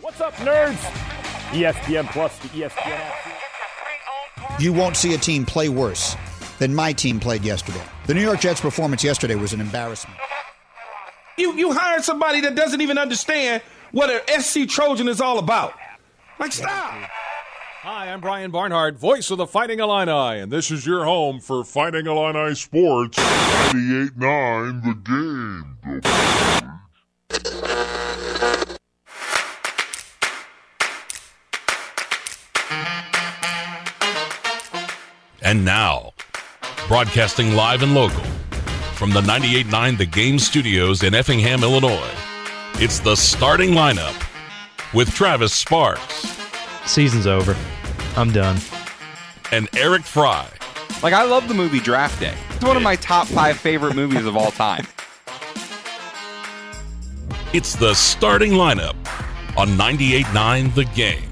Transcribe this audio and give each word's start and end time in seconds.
What's 0.00 0.20
up, 0.20 0.34
nerds? 0.36 0.76
ESPN 1.52 2.06
Plus, 2.10 2.38
the 2.40 2.48
ESPN 2.48 2.92
app. 2.92 4.60
You 4.60 4.72
won't 4.72 4.96
see 4.96 5.14
a 5.14 5.18
team 5.18 5.46
play 5.46 5.68
worse 5.68 6.16
than 6.58 6.74
my 6.74 6.92
team 6.92 7.18
played 7.18 7.42
yesterday. 7.42 7.82
The 8.06 8.14
New 8.14 8.20
York 8.20 8.40
Jets' 8.40 8.60
performance 8.60 9.02
yesterday 9.02 9.36
was 9.36 9.52
an 9.52 9.60
embarrassment. 9.60 10.18
You 11.38 11.54
you 11.54 11.72
hired 11.72 12.04
somebody 12.04 12.40
that 12.42 12.54
doesn't 12.54 12.80
even 12.80 12.98
understand 12.98 13.62
what 13.92 14.10
an 14.10 14.20
SC 14.42 14.68
Trojan 14.68 15.08
is 15.08 15.20
all 15.20 15.38
about. 15.38 15.74
Like, 16.38 16.52
stop. 16.52 16.92
Hi, 17.82 18.12
I'm 18.12 18.20
Brian 18.20 18.50
Barnhart, 18.50 18.98
voice 18.98 19.30
of 19.30 19.38
the 19.38 19.46
Fighting 19.46 19.78
Illini, 19.78 20.40
and 20.40 20.50
this 20.50 20.70
is 20.70 20.84
your 20.84 21.04
home 21.04 21.40
for 21.40 21.62
Fighting 21.64 22.06
Illini 22.06 22.54
Sports 22.54 23.16
98.9 23.18 24.82
The 24.82 26.02
Game. 26.02 26.65
And 35.46 35.64
now, 35.64 36.12
broadcasting 36.88 37.54
live 37.54 37.84
and 37.84 37.94
local 37.94 38.24
from 38.96 39.10
the 39.10 39.20
98.9 39.20 39.96
The 39.96 40.04
Game 40.04 40.40
studios 40.40 41.04
in 41.04 41.14
Effingham, 41.14 41.62
Illinois, 41.62 42.10
it's 42.80 42.98
the 42.98 43.14
starting 43.14 43.70
lineup 43.70 44.12
with 44.92 45.14
Travis 45.14 45.52
Sparks 45.52 46.36
Season's 46.84 47.28
over. 47.28 47.54
I'm 48.16 48.32
done. 48.32 48.56
and 49.52 49.68
Eric 49.76 50.02
Fry. 50.02 50.48
Like 51.00 51.12
I 51.14 51.22
love 51.22 51.46
the 51.46 51.54
movie 51.54 51.78
Draft 51.78 52.18
Day. 52.18 52.34
It's 52.56 52.64
one 52.64 52.76
of 52.76 52.82
my 52.82 52.96
top 52.96 53.28
five 53.28 53.56
favorite 53.56 53.94
movies 53.94 54.26
of 54.26 54.36
all 54.36 54.50
time. 54.50 54.84
It's 57.52 57.76
the 57.76 57.94
starting 57.94 58.50
lineup 58.50 58.96
on 59.56 59.68
98.9 59.78 60.74
The 60.74 60.86
Game. 60.86 61.25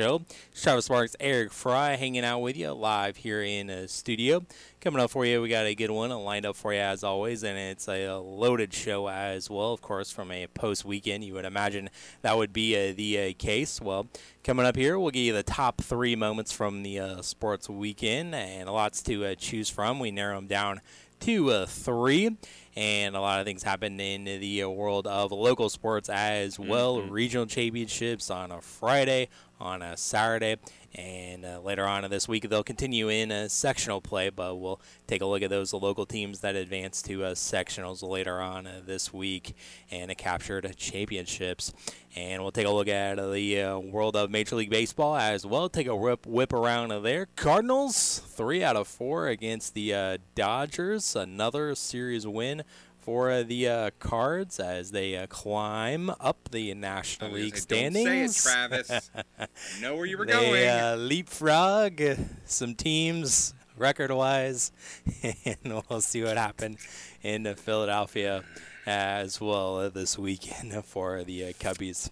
Show. 0.00 0.22
Travis 0.54 0.86
Sparks, 0.86 1.14
Eric 1.20 1.52
Fry 1.52 1.94
hanging 1.96 2.24
out 2.24 2.38
with 2.38 2.56
you 2.56 2.72
live 2.72 3.18
here 3.18 3.42
in 3.42 3.66
the 3.66 3.86
studio. 3.86 4.42
Coming 4.80 4.98
up 5.02 5.10
for 5.10 5.26
you, 5.26 5.42
we 5.42 5.50
got 5.50 5.66
a 5.66 5.74
good 5.74 5.90
one 5.90 6.08
lined 6.08 6.46
up 6.46 6.56
for 6.56 6.72
you 6.72 6.80
as 6.80 7.04
always, 7.04 7.42
and 7.42 7.58
it's 7.58 7.86
a 7.86 8.14
loaded 8.14 8.72
show 8.72 9.10
as 9.10 9.50
well. 9.50 9.74
Of 9.74 9.82
course, 9.82 10.10
from 10.10 10.32
a 10.32 10.46
post 10.46 10.86
weekend, 10.86 11.22
you 11.22 11.34
would 11.34 11.44
imagine 11.44 11.90
that 12.22 12.34
would 12.38 12.54
be 12.54 12.74
uh, 12.74 12.94
the 12.96 13.20
uh, 13.20 13.32
case. 13.36 13.78
Well, 13.78 14.06
coming 14.42 14.64
up 14.64 14.74
here, 14.74 14.98
we'll 14.98 15.10
give 15.10 15.22
you 15.22 15.34
the 15.34 15.42
top 15.42 15.82
three 15.82 16.16
moments 16.16 16.50
from 16.50 16.82
the 16.82 16.98
uh, 16.98 17.20
sports 17.20 17.68
weekend, 17.68 18.34
and 18.34 18.70
lots 18.70 19.02
to 19.02 19.26
uh, 19.26 19.34
choose 19.34 19.68
from. 19.68 20.00
We 20.00 20.10
narrow 20.10 20.36
them 20.36 20.46
down 20.46 20.80
to 21.20 21.50
uh, 21.50 21.66
three, 21.66 22.36
and 22.74 23.14
a 23.14 23.20
lot 23.20 23.40
of 23.40 23.46
things 23.46 23.62
happen 23.62 24.00
in 24.00 24.24
the 24.24 24.62
uh, 24.62 24.68
world 24.68 25.06
of 25.06 25.32
local 25.32 25.68
sports 25.68 26.08
as 26.08 26.58
well. 26.58 27.02
Regional 27.02 27.44
championships 27.44 28.30
on 28.30 28.50
a 28.50 28.62
Friday, 28.62 29.28
on 29.60 29.82
a 29.82 29.96
Saturday, 29.96 30.56
and 30.94 31.44
uh, 31.44 31.60
later 31.60 31.86
on 31.86 32.04
in 32.04 32.10
this 32.10 32.26
week 32.26 32.48
they'll 32.48 32.64
continue 32.64 33.08
in 33.08 33.30
a 33.30 33.48
sectional 33.48 34.00
play, 34.00 34.30
but 34.30 34.56
we'll 34.56 34.80
take 35.06 35.20
a 35.20 35.26
look 35.26 35.42
at 35.42 35.50
those 35.50 35.72
local 35.72 36.06
teams 36.06 36.40
that 36.40 36.56
advance 36.56 37.02
to 37.02 37.24
uh, 37.24 37.34
sectionals 37.34 38.02
later 38.02 38.40
on 38.40 38.66
uh, 38.66 38.80
this 38.84 39.12
week 39.12 39.54
and 39.90 40.16
captured 40.16 40.74
championships. 40.76 41.72
And 42.16 42.42
we'll 42.42 42.50
take 42.50 42.66
a 42.66 42.70
look 42.70 42.88
at 42.88 43.16
the 43.16 43.62
uh, 43.62 43.78
world 43.78 44.16
of 44.16 44.30
Major 44.30 44.56
League 44.56 44.70
Baseball 44.70 45.14
as 45.14 45.46
well. 45.46 45.68
Take 45.68 45.86
a 45.86 45.94
whip, 45.94 46.26
whip 46.26 46.52
around 46.52 46.90
there. 47.04 47.28
Cardinals, 47.36 48.18
three 48.26 48.64
out 48.64 48.74
of 48.74 48.88
four 48.88 49.28
against 49.28 49.74
the 49.74 49.94
uh, 49.94 50.18
Dodgers. 50.34 51.14
Another 51.14 51.74
series 51.76 52.26
win 52.26 52.64
for 53.10 53.42
the 53.42 53.66
uh, 53.66 53.90
Cards 53.98 54.60
as 54.60 54.92
they 54.92 55.16
uh, 55.16 55.26
climb 55.26 56.10
up 56.20 56.48
the 56.52 56.72
National 56.74 57.32
League 57.32 57.56
standings. 57.56 58.04
Don't 58.04 58.30
say 58.30 58.70
it, 58.70 58.88
Travis. 58.88 59.10
Know 59.82 59.96
where 59.96 60.06
you 60.06 60.16
were 60.16 60.26
they 60.26 60.68
uh, 60.68 60.94
leapfrog 60.94 62.00
uh, 62.00 62.14
some 62.44 62.76
teams 62.76 63.52
record-wise, 63.76 64.70
and 65.44 65.82
we'll 65.90 66.00
see 66.00 66.22
what 66.22 66.36
happened 66.36 66.76
in 67.24 67.52
Philadelphia 67.56 68.44
as 68.86 69.40
well 69.40 69.90
this 69.90 70.16
weekend 70.16 70.72
for 70.84 71.24
the 71.24 71.46
uh, 71.46 71.48
Cubbies 71.54 72.10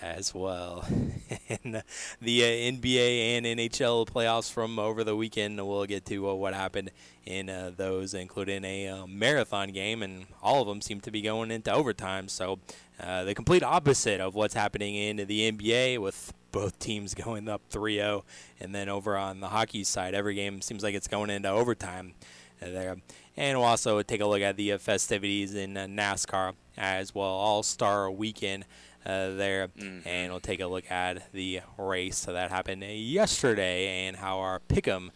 as 0.00 0.34
well. 0.34 0.84
the 1.62 1.78
uh, 1.78 1.82
NBA 2.20 3.36
and 3.36 3.46
NHL 3.46 4.06
playoffs 4.08 4.52
from 4.52 4.78
over 4.78 5.04
the 5.04 5.16
weekend, 5.16 5.56
we'll 5.66 5.86
get 5.86 6.04
to 6.06 6.28
uh, 6.28 6.34
what 6.34 6.54
happened 6.54 6.90
in 7.24 7.48
uh, 7.48 7.70
those, 7.76 8.14
including 8.14 8.64
a 8.64 9.06
marathon 9.06 9.70
game, 9.70 10.02
and 10.02 10.26
all 10.42 10.62
of 10.62 10.68
them 10.68 10.80
seem 10.80 11.00
to 11.00 11.10
be 11.10 11.22
going 11.22 11.50
into 11.50 11.72
overtime. 11.72 12.28
So 12.28 12.58
uh, 13.00 13.24
the 13.24 13.34
complete 13.34 13.62
opposite 13.62 14.20
of 14.20 14.34
what's 14.34 14.54
happening 14.54 14.94
in 14.94 15.16
the 15.16 15.52
NBA 15.52 15.98
with 15.98 16.32
both 16.52 16.78
teams 16.78 17.14
going 17.24 17.48
up 17.48 17.62
3-0 17.70 18.22
and 18.60 18.74
then 18.74 18.88
over 18.88 19.16
on 19.16 19.40
the 19.40 19.48
hockey 19.48 19.82
side 19.82 20.14
every 20.14 20.34
game 20.34 20.60
seems 20.62 20.84
like 20.84 20.94
it's 20.94 21.08
going 21.08 21.28
into 21.28 21.48
overtime 21.48 22.14
there 22.60 22.96
and 23.36 23.58
we'll 23.58 23.66
also 23.66 24.00
take 24.02 24.20
a 24.20 24.26
look 24.26 24.40
at 24.40 24.56
the 24.56 24.76
festivities 24.78 25.54
in 25.54 25.74
NASCAR 25.74 26.54
as 26.78 27.12
well 27.12 27.26
all-star 27.26 28.08
weekend 28.10 28.64
uh, 29.06 29.34
there 29.34 29.68
and 30.04 30.30
we'll 30.30 30.40
take 30.40 30.60
a 30.60 30.66
look 30.66 30.90
at 30.90 31.32
the 31.32 31.60
race 31.76 32.18
so 32.18 32.32
that 32.32 32.50
happened 32.50 32.82
yesterday 32.82 34.06
and 34.06 34.16
how 34.16 34.38
our 34.38 34.60
pick'em 34.60 35.10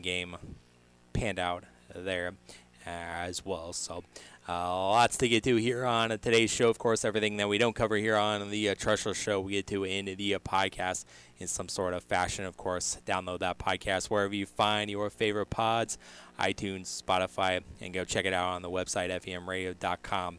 game 0.00 0.36
panned 1.12 1.38
out 1.38 1.64
there 1.94 2.34
as 2.86 3.44
well. 3.44 3.72
So, 3.72 4.04
uh, 4.48 4.68
lots 4.76 5.16
to 5.18 5.28
get 5.28 5.44
to 5.44 5.56
here 5.56 5.84
on 5.84 6.10
today's 6.10 6.50
show. 6.50 6.68
Of 6.68 6.78
course, 6.78 7.04
everything 7.04 7.36
that 7.36 7.48
we 7.48 7.58
don't 7.58 7.76
cover 7.76 7.96
here 7.96 8.16
on 8.16 8.50
the 8.50 8.70
uh, 8.70 8.74
Trussell 8.74 9.14
Show, 9.14 9.40
we 9.40 9.52
get 9.52 9.68
to 9.68 9.84
in 9.84 10.06
the 10.06 10.34
uh, 10.34 10.38
podcast 10.40 11.04
in 11.38 11.46
some 11.46 11.68
sort 11.68 11.94
of 11.94 12.02
fashion. 12.02 12.44
Of 12.44 12.56
course, 12.56 12.98
download 13.06 13.38
that 13.38 13.58
podcast 13.58 14.10
wherever 14.10 14.34
you 14.34 14.46
find 14.46 14.90
your 14.90 15.10
favorite 15.10 15.50
pods 15.50 15.96
iTunes, 16.40 17.02
Spotify, 17.02 17.62
and 17.80 17.94
go 17.94 18.04
check 18.04 18.24
it 18.24 18.32
out 18.32 18.48
on 18.54 18.62
the 18.62 18.70
website, 18.70 19.10
femradio.com 19.10 20.38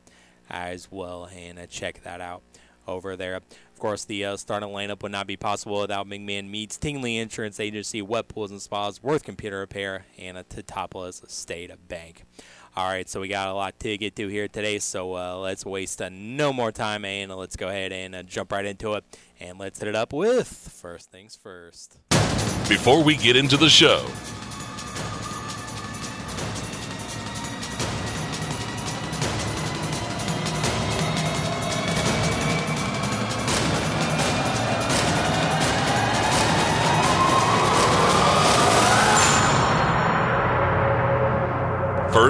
as 0.49 0.91
well, 0.91 1.29
and 1.33 1.57
uh, 1.57 1.65
check 1.65 2.03
that 2.03 2.19
out 2.19 2.41
over 2.87 3.15
there. 3.15 3.35
Of 3.35 3.79
course, 3.79 4.05
the 4.05 4.25
uh, 4.25 4.37
starting 4.37 4.69
lineup 4.69 5.03
would 5.03 5.11
not 5.11 5.27
be 5.27 5.37
possible 5.37 5.81
without 5.81 6.07
McMahon 6.07 6.49
Meats, 6.49 6.77
Tingley 6.77 7.17
Insurance 7.17 7.59
Agency, 7.59 8.01
Wet 8.01 8.27
Pools 8.27 8.51
and 8.51 8.61
Spas, 8.61 9.03
Worth 9.03 9.23
Computer 9.23 9.59
Repair, 9.59 10.05
and 10.17 10.37
a 10.37 10.43
Teutopolis 10.43 11.29
State 11.29 11.71
Bank. 11.87 12.23
All 12.75 12.87
right, 12.87 13.07
so 13.07 13.21
we 13.21 13.27
got 13.27 13.49
a 13.49 13.53
lot 13.53 13.77
to 13.81 13.97
get 13.99 14.15
to 14.15 14.27
here 14.27 14.47
today, 14.47 14.79
so 14.79 15.15
uh, 15.15 15.37
let's 15.37 15.63
waste 15.63 16.01
uh, 16.01 16.09
no 16.11 16.51
more 16.51 16.71
time, 16.71 17.05
and 17.05 17.31
let's 17.31 17.55
go 17.55 17.67
ahead 17.67 17.91
and 17.91 18.15
uh, 18.15 18.23
jump 18.23 18.51
right 18.51 18.65
into 18.65 18.93
it. 18.93 19.03
And 19.39 19.59
let's 19.59 19.77
hit 19.77 19.89
it 19.89 19.95
up 19.95 20.11
with 20.11 20.47
first 20.47 21.11
things 21.11 21.35
first. 21.35 21.99
Before 22.67 23.03
we 23.03 23.15
get 23.15 23.35
into 23.35 23.57
the 23.57 23.69
show, 23.69 24.07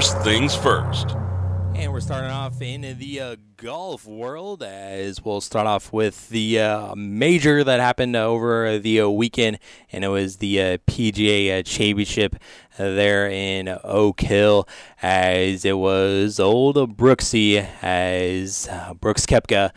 First 0.04 0.18
things 0.18 0.54
first. 0.54 1.12
And 1.76 1.94
we're 1.94 2.02
starting 2.02 2.30
off 2.30 2.62
in 2.62 2.82
the 2.82 3.22
uh, 3.22 3.36
golf 3.56 4.06
world 4.06 4.62
as 4.62 5.24
we'll 5.24 5.40
start 5.40 5.66
off 5.66 5.94
with 5.94 6.28
the 6.28 6.60
uh, 6.60 6.94
major 6.94 7.64
that 7.64 7.80
happened 7.80 8.14
over 8.18 8.80
the 8.80 9.00
uh, 9.00 9.08
weekend, 9.08 9.60
and 9.94 10.04
it 10.04 10.10
was 10.10 10.40
the 10.40 10.62
uh, 10.62 10.78
PGA 10.88 11.58
uh, 11.60 11.64
Championship 11.64 12.36
there 12.78 13.30
in 13.30 13.80
Oak 13.86 14.20
Hill 14.20 14.68
as 15.02 15.64
it 15.64 15.78
was 15.78 16.38
old 16.38 16.76
Brooksy 16.98 17.66
as 17.82 18.68
uh, 18.70 18.96
Brooks 18.96 19.26
Koepka 19.26 19.72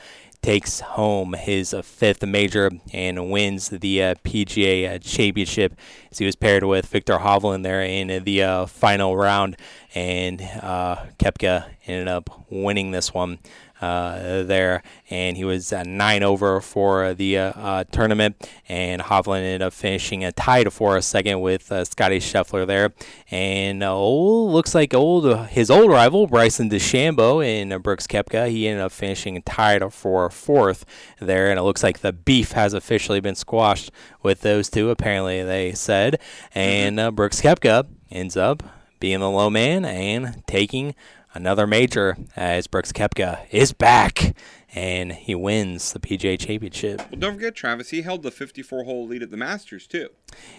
takes 0.46 0.78
home 0.78 1.32
his 1.32 1.74
uh, 1.74 1.82
fifth 1.82 2.24
major 2.24 2.70
and 2.92 3.32
wins 3.32 3.68
the 3.68 4.00
uh, 4.00 4.14
PGA 4.22 4.94
uh, 4.94 4.98
Championship. 5.00 5.74
As 6.12 6.18
he 6.18 6.24
was 6.24 6.36
paired 6.36 6.62
with 6.62 6.86
Viktor 6.86 7.18
Hovland 7.18 7.64
there 7.64 7.82
in 7.82 8.22
the 8.22 8.44
uh, 8.44 8.66
final 8.66 9.16
round, 9.16 9.56
and 9.92 10.40
uh, 10.62 11.06
Koepka 11.18 11.66
ended 11.88 12.06
up 12.06 12.44
winning 12.48 12.92
this 12.92 13.12
one 13.12 13.40
there, 13.80 14.82
and 15.10 15.36
he 15.36 15.44
was 15.44 15.72
uh, 15.72 15.82
nine 15.84 16.22
over 16.22 16.60
for 16.60 17.14
the 17.14 17.38
uh, 17.38 17.52
uh, 17.52 17.84
tournament. 17.84 18.50
And 18.68 19.02
Hovland 19.02 19.38
ended 19.38 19.62
up 19.62 19.72
finishing 19.72 20.24
a 20.24 20.32
tied 20.32 20.72
for 20.72 20.96
a 20.96 21.02
second 21.02 21.40
with 21.40 21.70
uh, 21.70 21.84
Scotty 21.84 22.18
Scheffler 22.18 22.66
there. 22.66 22.92
And 23.30 23.82
oh, 23.82 24.44
looks 24.46 24.74
like 24.74 24.94
old 24.94 25.46
his 25.48 25.70
old 25.70 25.90
rival 25.90 26.26
Bryson 26.26 26.70
DeChambeau 26.70 27.44
and 27.44 27.82
Brooks 27.82 28.06
Koepka. 28.06 28.48
He 28.50 28.66
ended 28.66 28.84
up 28.84 28.92
finishing 28.92 29.40
tied 29.42 29.92
for 29.92 30.30
fourth 30.30 30.84
there, 31.20 31.50
and 31.50 31.58
it 31.58 31.62
looks 31.62 31.82
like 31.82 32.00
the 32.00 32.12
beef 32.12 32.52
has 32.52 32.74
officially 32.74 33.20
been 33.20 33.34
squashed 33.34 33.90
with 34.22 34.40
those 34.40 34.68
two. 34.68 34.90
Apparently, 34.90 35.42
they 35.42 35.72
said, 35.72 36.20
and 36.54 36.98
uh, 36.98 37.10
Brooks 37.10 37.40
Koepka 37.40 37.86
ends 38.10 38.36
up 38.36 38.62
being 39.00 39.20
the 39.20 39.30
low 39.30 39.50
man 39.50 39.84
and 39.84 40.42
taking 40.46 40.94
another 41.36 41.66
major 41.66 42.16
as 42.34 42.66
Brooks 42.66 42.92
Koepka 42.92 43.46
is 43.50 43.72
back 43.72 44.34
and 44.74 45.12
he 45.12 45.34
wins 45.34 45.92
the 45.92 46.00
PGA 46.00 46.38
Championship. 46.38 46.98
Well, 46.98 47.20
don't 47.20 47.34
forget, 47.34 47.54
Travis, 47.54 47.90
he 47.90 48.02
held 48.02 48.22
the 48.22 48.30
54 48.30 48.84
hole 48.84 49.06
lead 49.06 49.22
at 49.22 49.30
the 49.30 49.36
Masters, 49.36 49.86
too. 49.86 50.08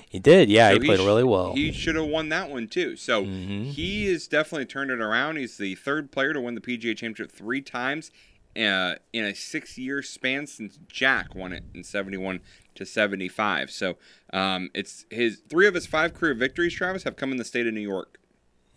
He 0.09 0.19
did, 0.19 0.49
yeah. 0.49 0.69
So 0.69 0.79
he 0.79 0.87
played 0.87 0.99
sh- 0.99 1.05
really 1.05 1.23
well. 1.23 1.53
He 1.53 1.71
should 1.71 1.95
have 1.95 2.05
won 2.07 2.29
that 2.29 2.49
one, 2.49 2.67
too. 2.67 2.95
So 2.95 3.25
he 3.25 4.07
has 4.07 4.27
definitely 4.27 4.65
turned 4.65 4.91
it 4.91 5.01
around. 5.01 5.37
He's 5.37 5.57
the 5.57 5.75
third 5.75 6.11
player 6.11 6.33
to 6.33 6.41
win 6.41 6.55
the 6.55 6.61
PGA 6.61 6.95
Championship 6.95 7.31
three 7.31 7.61
times 7.61 8.11
uh, 8.55 8.95
in 9.13 9.25
a 9.25 9.35
six 9.35 9.77
year 9.77 10.01
span 10.01 10.47
since 10.47 10.79
Jack 10.87 11.35
won 11.35 11.53
it 11.53 11.63
in 11.75 11.83
71 11.83 12.39
to 12.75 12.85
75. 12.85 13.69
So 13.69 13.97
um, 14.33 14.69
it's 14.73 15.05
his 15.11 15.41
three 15.47 15.67
of 15.67 15.73
his 15.73 15.85
five 15.85 16.13
career 16.13 16.33
victories, 16.33 16.73
Travis, 16.73 17.03
have 17.03 17.17
come 17.17 17.31
in 17.31 17.37
the 17.37 17.45
state 17.45 17.67
of 17.67 17.73
New 17.73 17.81
York. 17.81 18.19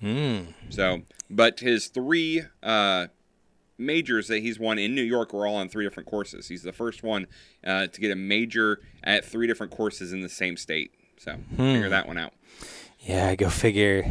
Mm. 0.03 0.55
So, 0.71 1.03
but 1.29 1.61
his 1.61 1.89
three 1.89 2.43
uh, 2.63 3.09
majors 3.79 4.29
that 4.29 4.39
he's 4.39 4.59
won 4.59 4.79
in 4.79 4.95
New 4.95 5.03
York 5.03 5.33
were 5.33 5.47
all 5.47 5.57
on 5.57 5.69
three 5.69 5.85
different 5.85 6.09
courses. 6.09 6.49
He's 6.49 6.63
the 6.63 6.73
first 6.73 7.03
one 7.03 7.27
uh, 7.65 7.89
to 7.89 8.01
get 8.01 8.11
a 8.11 8.17
major 8.17 8.81
at 9.03 9.25
three 9.25 9.47
different 9.47 9.73
courses 9.73 10.13
in 10.13 10.21
the 10.21 10.29
same 10.29 10.57
state. 10.57 10.93
So 11.19 11.37
figure 11.57 11.89
that 11.89 12.07
one 12.07 12.19
out. 12.19 12.33
Yeah, 13.01 13.35
go 13.35 13.49
figure. 13.51 14.05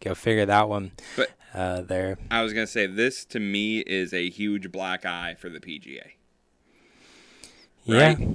Go 0.00 0.14
figure 0.14 0.44
that 0.46 0.68
one 0.68 0.92
But 1.16 1.30
uh, 1.54 1.80
there. 1.82 2.18
I 2.30 2.42
was 2.42 2.52
gonna 2.52 2.66
say 2.66 2.86
this 2.86 3.24
to 3.26 3.40
me 3.40 3.78
is 3.80 4.12
a 4.12 4.28
huge 4.28 4.70
black 4.70 5.06
eye 5.06 5.34
for 5.38 5.48
the 5.48 5.60
PGA. 5.60 6.02
Right? 7.86 8.18
Yeah, 8.18 8.26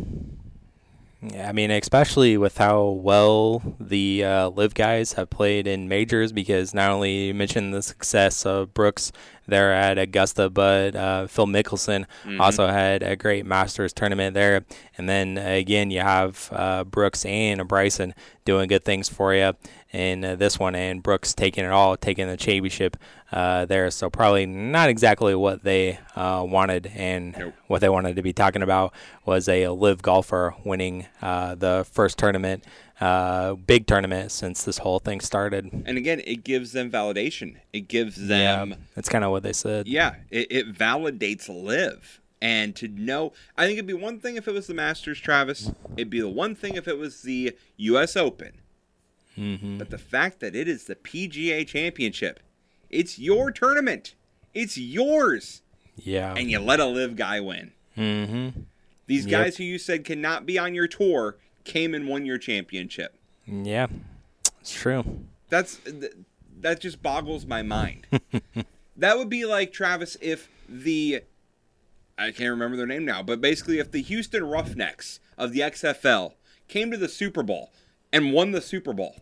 I 1.21 1.51
mean, 1.51 1.69
especially 1.69 2.37
with 2.37 2.57
how 2.57 2.81
well 2.87 3.61
the 3.77 4.23
uh, 4.23 4.49
LIV 4.51 4.73
guys 4.73 5.13
have 5.13 5.29
played 5.29 5.67
in 5.67 5.89
majors, 5.89 6.31
because 6.31 6.73
not 6.73 6.91
only 6.91 7.27
you 7.27 7.33
mentioned 7.33 7.73
the 7.73 7.81
success 7.81 8.45
of 8.45 8.73
Brooks 8.73 9.11
there 9.45 9.73
at 9.73 9.97
Augusta, 9.97 10.49
but 10.49 10.95
uh, 10.95 11.27
Phil 11.27 11.47
Mickelson 11.47 12.05
also 12.39 12.67
had 12.67 13.03
a 13.03 13.17
great 13.17 13.45
Masters 13.45 13.91
tournament 13.91 14.33
there. 14.33 14.63
And 14.97 15.09
then 15.09 15.37
again, 15.37 15.91
you 15.91 15.99
have 15.99 16.47
uh, 16.53 16.85
Brooks 16.85 17.25
and 17.25 17.67
Bryson 17.67 18.13
doing 18.45 18.69
good 18.69 18.85
things 18.85 19.09
for 19.09 19.33
you 19.33 19.53
in 19.91 20.23
uh, 20.23 20.35
this 20.35 20.59
one, 20.59 20.75
and 20.75 21.01
Brooks 21.01 21.33
taking 21.33 21.65
it 21.65 21.71
all, 21.71 21.97
taking 21.97 22.27
the 22.27 22.37
championship 22.37 22.95
uh, 23.31 23.65
there. 23.65 23.89
So 23.91 24.09
probably 24.09 24.45
not 24.45 24.89
exactly 24.89 25.33
what 25.35 25.63
they 25.63 25.99
uh, 26.15 26.45
wanted, 26.47 26.91
and 26.95 27.35
Nope. 27.37 27.53
what 27.67 27.81
they 27.81 27.89
wanted 27.89 28.15
to 28.15 28.21
be 28.21 28.33
talking 28.33 28.61
about 28.61 28.93
was 29.25 29.49
a 29.49 29.67
LIV 29.67 30.01
golfer 30.01 30.55
winning 30.63 31.07
uh, 31.21 31.55
the 31.55 31.85
first 31.91 32.17
tournament, 32.17 32.63
uh, 33.01 33.53
big 33.53 33.87
tournament 33.87 34.31
since 34.31 34.63
this 34.63 34.79
whole 34.79 34.99
thing 34.99 35.21
started. 35.21 35.69
And 35.85 35.97
again, 35.97 36.21
it 36.25 36.43
gives 36.43 36.71
them 36.71 36.91
validation. 36.91 37.57
It 37.73 37.87
gives 37.87 38.27
them 38.27 38.75
that's 38.95 39.09
kind 39.09 39.23
of 39.23 39.31
what 39.31 39.43
they 39.43 39.53
said. 39.53 39.87
Yeah, 39.87 40.15
it, 40.29 40.47
it 40.51 40.73
validates 40.73 41.49
LIV. 41.49 42.21
And 42.41 42.73
to 42.77 42.87
know, 42.87 43.33
I 43.57 43.65
think 43.65 43.77
it'd 43.79 43.85
be 43.87 43.93
one 43.93 44.19
thing 44.19 44.37
if 44.37 44.47
it 44.47 44.53
was 44.53 44.67
the 44.67 44.73
Masters, 44.73 45.19
Travis. 45.19 45.71
It'd 45.97 46.09
be 46.09 46.21
the 46.21 46.29
one 46.29 46.55
thing 46.55 46.75
if 46.75 46.87
it 46.87 46.97
was 46.97 47.23
the 47.23 47.53
U.S. 47.75 48.15
Open. 48.15 48.53
Mm-hmm. 49.39 49.77
But 49.77 49.89
the 49.89 49.97
fact 49.97 50.39
that 50.41 50.55
it 50.55 50.67
is 50.67 50.83
the 50.83 50.95
PGA 50.95 51.65
Championship, 51.65 52.41
it's 52.89 53.17
your 53.17 53.51
tournament, 53.51 54.15
it's 54.53 54.77
yours, 54.77 55.61
Yeah. 55.95 56.33
and 56.35 56.51
you 56.51 56.59
let 56.59 56.79
a 56.79 56.85
LIV 56.85 57.15
guy 57.15 57.39
win. 57.39 57.71
Mm-hmm. 57.97 58.61
These 59.07 59.25
Yep. 59.25 59.31
guys 59.43 59.57
who 59.57 59.63
you 59.63 59.77
said 59.79 60.03
cannot 60.03 60.45
be 60.45 60.59
on 60.59 60.73
your 60.75 60.87
tour 60.87 61.37
came 61.63 61.93
and 61.95 62.07
won 62.07 62.25
your 62.25 62.37
championship. 62.37 63.15
Yeah. 63.47 63.87
It's 64.61 64.73
true. 64.73 65.21
That's 65.49 65.79
that 66.61 66.79
just 66.81 67.01
boggles 67.01 67.45
my 67.45 67.61
mind. 67.61 68.05
that 68.97 69.17
would 69.17 69.29
be 69.29 69.45
like 69.45 69.71
Travis 69.71 70.17
if 70.21 70.49
the 70.67 71.21
I 72.17 72.31
can't 72.31 72.49
remember 72.49 72.75
their 72.75 72.85
name 72.85 73.05
now, 73.05 73.23
but 73.23 73.39
basically 73.41 73.79
if 73.79 73.91
the 73.91 74.01
Houston 74.01 74.43
Roughnecks 74.43 75.19
of 75.37 75.53
the 75.53 75.61
XFL 75.61 76.33
came 76.67 76.91
to 76.91 76.97
the 76.97 77.07
Super 77.07 77.41
Bowl 77.41 77.71
and 78.11 78.33
won 78.33 78.51
the 78.51 78.61
Super 78.61 78.91
Bowl. 78.93 79.15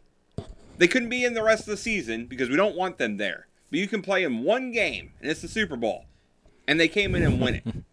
They 0.77 0.87
couldn't 0.87 1.09
be 1.09 1.25
in 1.25 1.33
the 1.33 1.43
rest 1.43 1.61
of 1.61 1.67
the 1.67 1.77
season 1.77 2.25
because 2.25 2.49
we 2.49 2.55
don't 2.55 2.75
want 2.75 2.97
them 2.97 3.17
there. 3.17 3.47
But 3.69 3.79
you 3.79 3.87
can 3.87 4.01
play 4.01 4.23
in 4.23 4.43
one 4.43 4.71
game 4.71 5.11
and 5.19 5.29
it's 5.29 5.41
the 5.41 5.47
Super 5.47 5.75
Bowl. 5.75 6.05
And 6.67 6.79
they 6.79 6.87
came 6.87 7.15
in 7.15 7.23
and 7.23 7.41
win 7.41 7.55
it. 7.55 7.63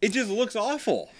It 0.00 0.12
just 0.12 0.30
looks 0.30 0.54
awful. 0.54 1.10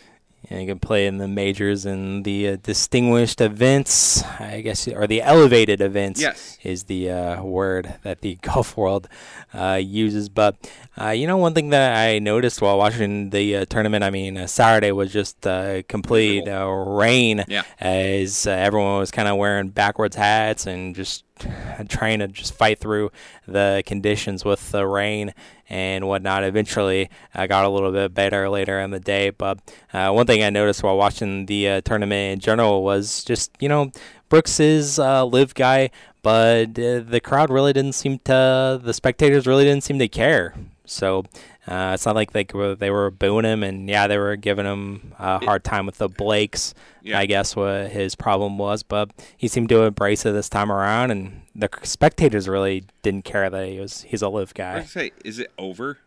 Yeah, 0.51 0.61
you 0.61 0.67
can 0.69 0.79
play 0.79 1.07
in 1.07 1.19
the 1.19 1.27
majors 1.29 1.85
and 1.85 2.25
the 2.25 2.49
uh, 2.51 2.57
distinguished 2.63 3.41
events, 3.41 4.23
I 4.41 4.61
guess, 4.63 4.87
or 4.89 5.07
the 5.07 5.21
elevated 5.21 5.81
events 5.81 6.21
Yes. 6.21 6.57
is 6.63 6.85
the 6.85 7.11
uh, 7.11 7.43
word 7.43 7.97
that 8.05 8.21
the 8.21 8.37
golf 8.43 8.77
world 8.77 9.09
uh, 9.53 9.81
uses. 9.83 10.29
But, 10.29 10.55
uh, 10.99 11.11
you 11.11 11.27
know, 11.27 11.37
one 11.37 11.55
thing 11.55 11.71
that 11.71 11.97
I 11.99 12.19
noticed 12.21 12.63
while 12.63 12.79
watching 12.79 13.31
the 13.31 13.57
uh, 13.57 13.65
tournament, 13.67 14.05
I 14.05 14.11
mean, 14.11 14.39
uh, 14.39 14.47
Saturday 14.47 14.93
was 14.93 15.13
just 15.13 15.45
uh, 15.47 15.83
complete 15.89 16.49
uh, 16.49 16.67
rain 16.67 17.45
Yeah. 17.49 17.63
as 17.81 18.47
uh, 18.47 18.51
everyone 18.51 18.99
was 18.99 19.11
kind 19.11 19.29
of 19.29 19.37
wearing 19.37 19.69
backwards 19.71 20.17
hats 20.17 20.67
and 20.67 20.95
just 20.95 21.25
trying 21.89 22.19
to 22.21 22.29
just 22.29 22.55
fight 22.55 22.79
through 22.79 23.11
the 23.47 23.83
conditions 23.87 24.45
with 24.45 24.71
the 24.71 24.87
rain 24.87 25.35
and 25.69 26.07
whatnot. 26.07 26.45
Eventually, 26.45 27.11
I 27.35 27.47
got 27.47 27.65
a 27.65 27.69
little 27.69 27.93
bit 27.93 28.15
better 28.15 28.49
later 28.49 28.81
in 28.81 28.91
the 28.91 29.01
day. 29.01 29.31
But 29.31 29.59
uh, 29.93 30.11
one 30.11 30.27
thing 30.27 30.43
I 30.43 30.51
noticed 30.51 30.83
while 30.83 30.97
watching 30.97 31.47
the 31.47 31.69
uh, 31.69 31.81
tournament 31.83 32.35
in 32.35 32.41
general 32.41 32.83
was 32.83 33.25
just, 33.25 33.51
you 33.61 33.69
know, 33.69 33.93
Brooks 34.29 34.61
is 34.61 34.99
a 34.99 35.25
LIV 35.25 35.55
guy, 35.55 35.91
but 36.23 36.79
uh, 36.79 37.01
the 37.01 37.21
crowd 37.23 37.51
really 37.51 37.73
didn't 37.73 37.95
seem 37.95 38.19
to, 38.21 38.81
the 38.83 38.93
spectators 38.93 39.47
really 39.47 39.65
didn't 39.65 39.85
seem 39.85 39.99
to 39.99 40.09
care. 40.09 40.55
So 40.85 41.25
uh, 41.69 41.93
it's 41.95 42.07
not 42.07 42.15
like 42.15 42.33
they 42.33 42.47
were, 42.55 42.75
they 42.75 42.91
were 42.91 43.11
booing 43.11 43.45
him, 43.45 43.63
and 43.63 43.89
yeah, 43.89 44.07
they 44.07 44.17
were 44.19 44.37
giving 44.37 44.65
him 44.65 45.13
a 45.19 45.39
hard 45.45 45.65
time 45.65 45.85
with 45.87 45.99
the 45.99 46.09
Blakes. 46.09 46.73
Yeah. 47.03 47.19
I 47.19 47.27
guess 47.27 47.55
what 47.55 47.91
his 47.91 48.15
problem 48.15 48.59
was, 48.59 48.83
but 48.83 49.11
he 49.37 49.49
seemed 49.49 49.69
to 49.71 49.83
embrace 49.83 50.25
it 50.27 50.33
this 50.33 50.49
time 50.49 50.73
around, 50.73 51.11
and 51.11 51.43
the 51.55 51.69
spectators 51.83 52.49
really 52.49 52.85
didn't 53.03 53.25
care 53.25 53.49
that 53.51 53.69
he 53.69 53.79
was 53.81 54.03
he's 54.03 54.23
a 54.23 54.29
LIV 54.29 54.53
I 54.57 54.59
guy. 54.59 54.83
say, 54.85 55.13
is 55.25 55.39
it 55.39 55.51
over? 55.59 55.99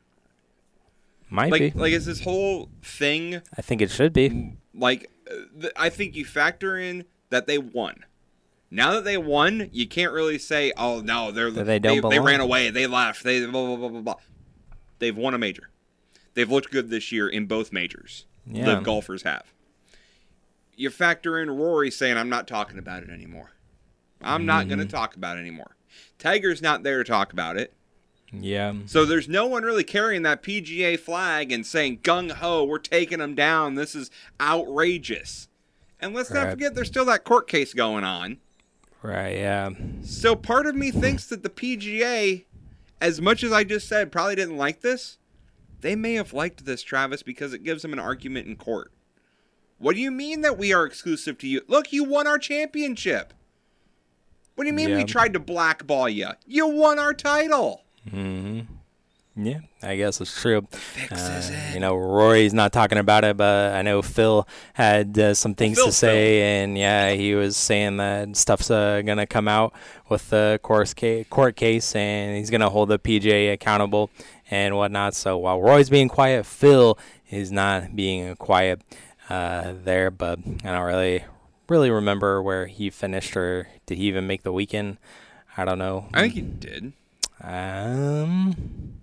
Might 1.30 1.52
Like, 1.52 1.74
be. 1.74 1.80
like 1.80 1.94
is 1.94 2.06
this 2.06 2.22
whole 2.24 2.70
thing 2.84 3.42
I 3.58 3.62
think 3.62 3.82
it 3.82 3.90
should 3.90 4.12
be. 4.14 4.58
like 4.74 5.10
I 5.78 5.90
think 5.90 6.16
you 6.16 6.26
factor 6.26 6.78
in 6.78 7.06
that 7.30 7.48
they 7.48 7.58
won. 7.58 8.04
Now 8.70 8.92
that 8.94 9.04
they 9.06 9.18
won, 9.18 9.70
you 9.72 9.88
can't 9.88 10.12
really 10.14 10.38
say, 10.38 10.72
"Oh 10.78 11.02
no, 11.02 11.32
they're 11.32 11.52
they 11.52 11.80
don't 11.80 11.96
they, 11.96 12.02
belong. 12.02 12.20
ran 12.26 12.40
away, 12.42 12.70
they 12.70 12.88
left, 12.88 13.24
they 13.24 13.46
blah 13.46 13.66
blah 13.66 13.76
blah 13.78 13.90
blah 13.90 14.02
blah." 14.02 14.16
They've 15.02 15.18
won 15.18 15.34
a 15.34 15.38
major. 15.38 15.70
They've 16.36 16.50
looked 16.50 16.72
good 16.72 16.90
this 16.90 17.12
year 17.12 17.28
in 17.28 17.46
both 17.48 17.74
majors. 17.74 18.26
Yeah. 18.48 18.66
LIV 18.68 18.84
golfers 18.84 19.24
have. 19.24 19.52
You 20.76 20.90
factor 20.90 21.40
in 21.40 21.50
Rory 21.52 21.92
saying, 21.92 22.16
"I'm 22.18 22.30
not 22.30 22.48
talking 22.48 22.80
about 22.80 23.04
it 23.04 23.10
anymore. 23.10 23.52
I'm 24.22 24.46
not 24.46 24.68
going 24.68 24.80
to 24.80 24.86
Mm-hmm. 24.86 24.96
talk 24.96 25.16
about 25.16 25.38
it 25.38 25.42
anymore." 25.42 25.76
Tiger's 26.18 26.62
not 26.62 26.84
there 26.84 27.00
to 27.00 27.04
talk 27.04 27.34
about 27.34 27.58
it. 27.58 27.74
Yeah. 28.32 28.74
So 28.86 29.04
there's 29.04 29.28
no 29.28 29.46
one 29.46 29.64
really 29.64 29.84
carrying 29.84 30.22
that 30.22 30.42
PGA 30.42 30.98
flag 30.98 31.52
and 31.52 31.66
saying 31.66 32.00
gung 32.04 32.32
ho, 32.32 32.64
we're 32.64 32.78
taking 32.78 33.20
them 33.20 33.36
down. 33.36 33.76
This 33.76 33.94
is 33.94 34.10
outrageous. 34.40 35.50
And 36.00 36.14
let's 36.14 36.32
not 36.32 36.50
forget 36.50 36.74
there's 36.74 36.88
still 36.88 37.06
that 37.06 37.26
court 37.26 37.48
case 37.48 37.74
going 37.74 38.04
on. 38.06 38.38
Right. 39.02 39.38
Yeah. 39.38 39.72
So 40.04 40.36
part 40.36 40.66
of 40.66 40.76
me 40.76 40.92
thinks 40.92 41.26
that 41.28 41.44
the 41.44 41.50
PGA, 41.50 42.46
as 43.02 43.20
much 43.20 43.44
as 43.44 43.52
I 43.52 43.64
just 43.66 43.88
said, 43.88 44.12
probably 44.12 44.36
didn't 44.36 44.58
like 44.58 44.82
this. 44.82 45.18
they 45.82 45.96
may 45.96 46.14
have 46.14 46.32
liked 46.32 46.64
this, 46.66 46.84
Travis, 46.84 47.24
because 47.24 47.54
it 47.54 47.64
gives 47.64 47.82
them 47.82 47.92
an 47.92 47.98
argument 48.00 48.48
in 48.48 48.56
court. 48.56 48.92
What 49.80 49.96
do 49.96 50.02
you 50.02 50.12
mean 50.12 50.42
that 50.42 50.58
we 50.60 50.72
are 50.74 50.86
exclusive 50.86 51.40
to 51.40 51.48
you? 51.48 51.62
Look, 51.68 51.92
you 51.92 52.04
won 52.04 52.28
our 52.28 52.38
championship. 52.38 53.34
What 54.54 54.66
do 54.66 54.68
you 54.68 54.76
mean 54.76 54.90
Yeah. 54.90 54.98
we 54.98 55.04
tried 55.06 55.34
to 55.34 55.40
blackball 55.40 56.08
you? 56.08 56.28
You 56.46 56.68
won 56.68 57.00
our 57.00 57.16
title. 57.16 57.84
Mm-hmm. 58.08 58.72
Yeah, 59.44 59.60
I 59.82 59.96
guess 59.96 60.22
it's 60.22 60.40
true. 60.40 60.68
Uh, 61.10 61.42
you 61.74 61.80
know, 61.80 61.96
Rory's 61.96 62.54
not 62.54 62.72
talking 62.72 62.98
about 63.00 63.24
it, 63.24 63.38
but 63.38 63.74
I 63.74 63.82
know 63.82 64.02
Phil 64.02 64.48
had 64.74 65.18
uh, 65.18 65.34
some 65.34 65.56
things 65.56 65.78
Phil, 65.78 65.88
to 65.88 65.92
say, 65.92 66.62
and 66.62 66.78
yeah, 66.78 67.12
he 67.12 67.34
was 67.34 67.58
saying 67.58 67.98
that 67.98 68.36
stuff's 68.38 68.70
uh, 68.70 69.02
gonna 69.04 69.26
come 69.26 69.48
out 69.48 69.74
with 70.10 70.30
the 70.30 70.60
course 70.62 70.94
ca- 70.94 71.24
court 71.26 71.56
case, 71.56 71.96
and 71.96 72.38
he's 72.38 72.50
gonna 72.52 72.70
hold 72.70 72.90
the 72.90 73.00
PGA 73.00 73.54
accountable 73.54 74.12
and 74.52 74.76
whatnot. 74.76 75.16
So 75.16 75.38
while 75.38 75.62
Roy's 75.62 75.90
being 75.90 76.10
quiet, 76.10 76.46
Phil 76.46 76.98
is 77.30 77.52
not 77.52 77.96
being 77.96 78.36
quiet 78.36 78.82
uh, 79.30 79.74
there. 79.84 80.12
But 80.12 80.40
I 80.64 80.72
don't 80.72 80.86
really, 80.86 81.24
really 81.68 81.90
remember 81.90 82.44
where 82.44 82.68
he 82.68 82.90
finished, 82.90 83.36
or 83.36 83.70
did 83.86 83.98
he 83.98 84.04
even 84.06 84.28
make 84.28 84.44
the 84.44 84.54
weekend? 84.54 84.98
I 85.58 85.66
don't 85.66 85.80
know. 85.80 86.08
I 86.14 86.22
think 86.22 86.34
he 86.34 86.42
did. 86.42 86.94
Um, 87.44 89.01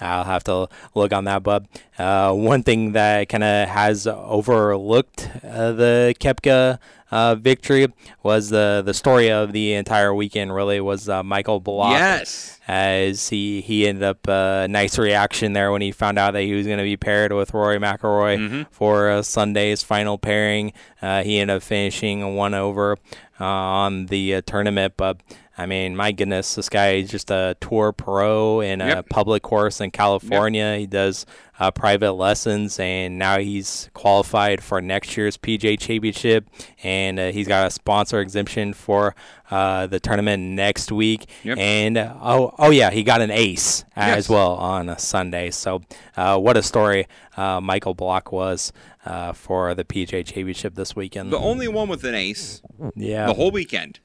I'll 0.00 0.24
have 0.24 0.44
to 0.44 0.68
look 0.94 1.12
on 1.12 1.24
that, 1.24 1.42
but 1.42 1.64
uh, 1.98 2.32
one 2.32 2.62
thing 2.62 2.92
that 2.92 3.28
kind 3.28 3.44
of 3.44 3.68
has 3.68 4.06
overlooked 4.06 5.30
uh, 5.42 5.72
the 5.72 6.14
Koepka 6.20 6.78
uh, 7.10 7.34
victory 7.36 7.86
was 8.22 8.50
the 8.50 8.82
the 8.84 8.92
story 8.92 9.30
of 9.30 9.52
the 9.52 9.74
entire 9.74 10.14
weekend. 10.14 10.54
Really 10.54 10.80
was 10.80 11.08
uh, 11.08 11.22
Michael 11.22 11.60
Block. 11.60 11.92
Yes. 11.92 12.58
As 12.68 13.28
he, 13.28 13.60
he 13.60 13.86
ended 13.86 14.02
up 14.02 14.26
a 14.26 14.66
nice 14.68 14.98
reaction 14.98 15.52
there 15.52 15.70
when 15.70 15.82
he 15.82 15.92
found 15.92 16.18
out 16.18 16.32
that 16.32 16.42
he 16.42 16.52
was 16.52 16.66
going 16.66 16.78
to 16.78 16.84
be 16.84 16.96
paired 16.96 17.32
with 17.32 17.54
Rory 17.54 17.78
McIlroy 17.78 18.66
for 18.72 19.08
uh, 19.08 19.22
Sunday's 19.22 19.84
final 19.84 20.18
pairing. 20.18 20.72
Uh, 21.00 21.22
he 21.22 21.38
ended 21.38 21.58
up 21.58 21.62
finishing 21.62 22.34
one 22.34 22.54
over 22.54 22.96
uh, 23.38 23.44
on 23.44 24.06
the 24.06 24.34
uh, 24.34 24.42
tournament, 24.44 24.94
but 24.96 25.20
I 25.58 25.64
mean, 25.64 25.96
my 25.96 26.12
goodness, 26.12 26.54
this 26.54 26.68
guy 26.68 26.96
is 26.96 27.10
just 27.10 27.30
a 27.30 27.56
tour 27.60 27.92
pro 27.92 28.60
in 28.60 28.82
a 28.82 28.86
Yep. 28.86 29.08
public 29.08 29.42
course 29.42 29.80
in 29.80 29.90
California. 29.90 30.76
He 30.76 30.86
does 30.86 31.24
uh, 31.58 31.70
private 31.70 32.12
lessons, 32.12 32.78
and 32.78 33.18
now 33.18 33.38
he's 33.38 33.88
qualified 33.94 34.62
for 34.62 34.82
next 34.82 35.16
year's 35.16 35.38
PGA 35.38 35.78
Championship, 35.78 36.46
and 36.82 37.18
uh, 37.18 37.32
he's 37.32 37.48
got 37.48 37.66
a 37.66 37.70
sponsor 37.70 38.20
exemption 38.20 38.74
for 38.74 39.14
uh, 39.50 39.86
the 39.86 39.98
tournament 39.98 40.42
next 40.42 40.92
week. 40.92 41.24
Yep. 41.42 41.56
And 41.56 41.96
uh, 41.96 42.14
oh, 42.20 42.54
oh 42.58 42.70
yeah, 42.70 42.90
he 42.90 43.02
got 43.02 43.22
an 43.22 43.30
ace 43.30 43.84
as 43.96 44.28
well 44.28 44.56
on 44.56 44.90
a 44.90 44.98
Sunday. 44.98 45.50
So, 45.50 45.80
uh, 46.18 46.38
what 46.38 46.58
a 46.58 46.62
story 46.62 47.06
uh, 47.38 47.62
Michael 47.62 47.94
Block 47.94 48.30
was 48.30 48.74
uh, 49.06 49.32
for 49.32 49.74
the 49.74 49.84
PGA 49.84 50.22
Championship 50.26 50.74
this 50.74 50.94
weekend. 50.94 51.32
The 51.32 51.38
only 51.38 51.68
one 51.68 51.88
with 51.88 52.04
an 52.04 52.14
ace 52.14 52.60
yeah, 52.94 53.26
the 53.26 53.34
whole 53.34 53.50
weekend 53.50 54.00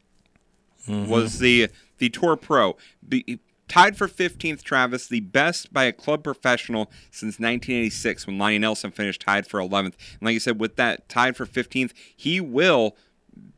was 0.88 1.40
the 1.40 1.70
the 1.98 2.10
Tour 2.10 2.36
Pro. 2.36 2.78
Be, 3.08 3.40
tied 3.68 3.96
for 3.96 4.08
15th, 4.08 4.64
Travis, 4.64 5.08
the 5.08 5.22
best 5.22 5.72
by 5.72 5.86
a 5.86 5.94
club 5.94 6.24
professional 6.26 6.92
since 7.10 7.40
1986 7.40 8.28
when 8.28 8.38
Lonnie 8.38 8.60
Nielsen 8.60 8.92
finished 8.92 9.22
tied 9.22 9.48
for 9.48 9.62
11th. 9.62 9.86
And 9.86 10.22
like 10.22 10.34
you 10.34 10.42
said, 10.42 10.60
with 10.60 10.76
that 10.76 11.08
tied 11.08 11.38
for 11.38 11.46
15th, 11.46 11.94
he 12.14 12.42
will 12.42 12.98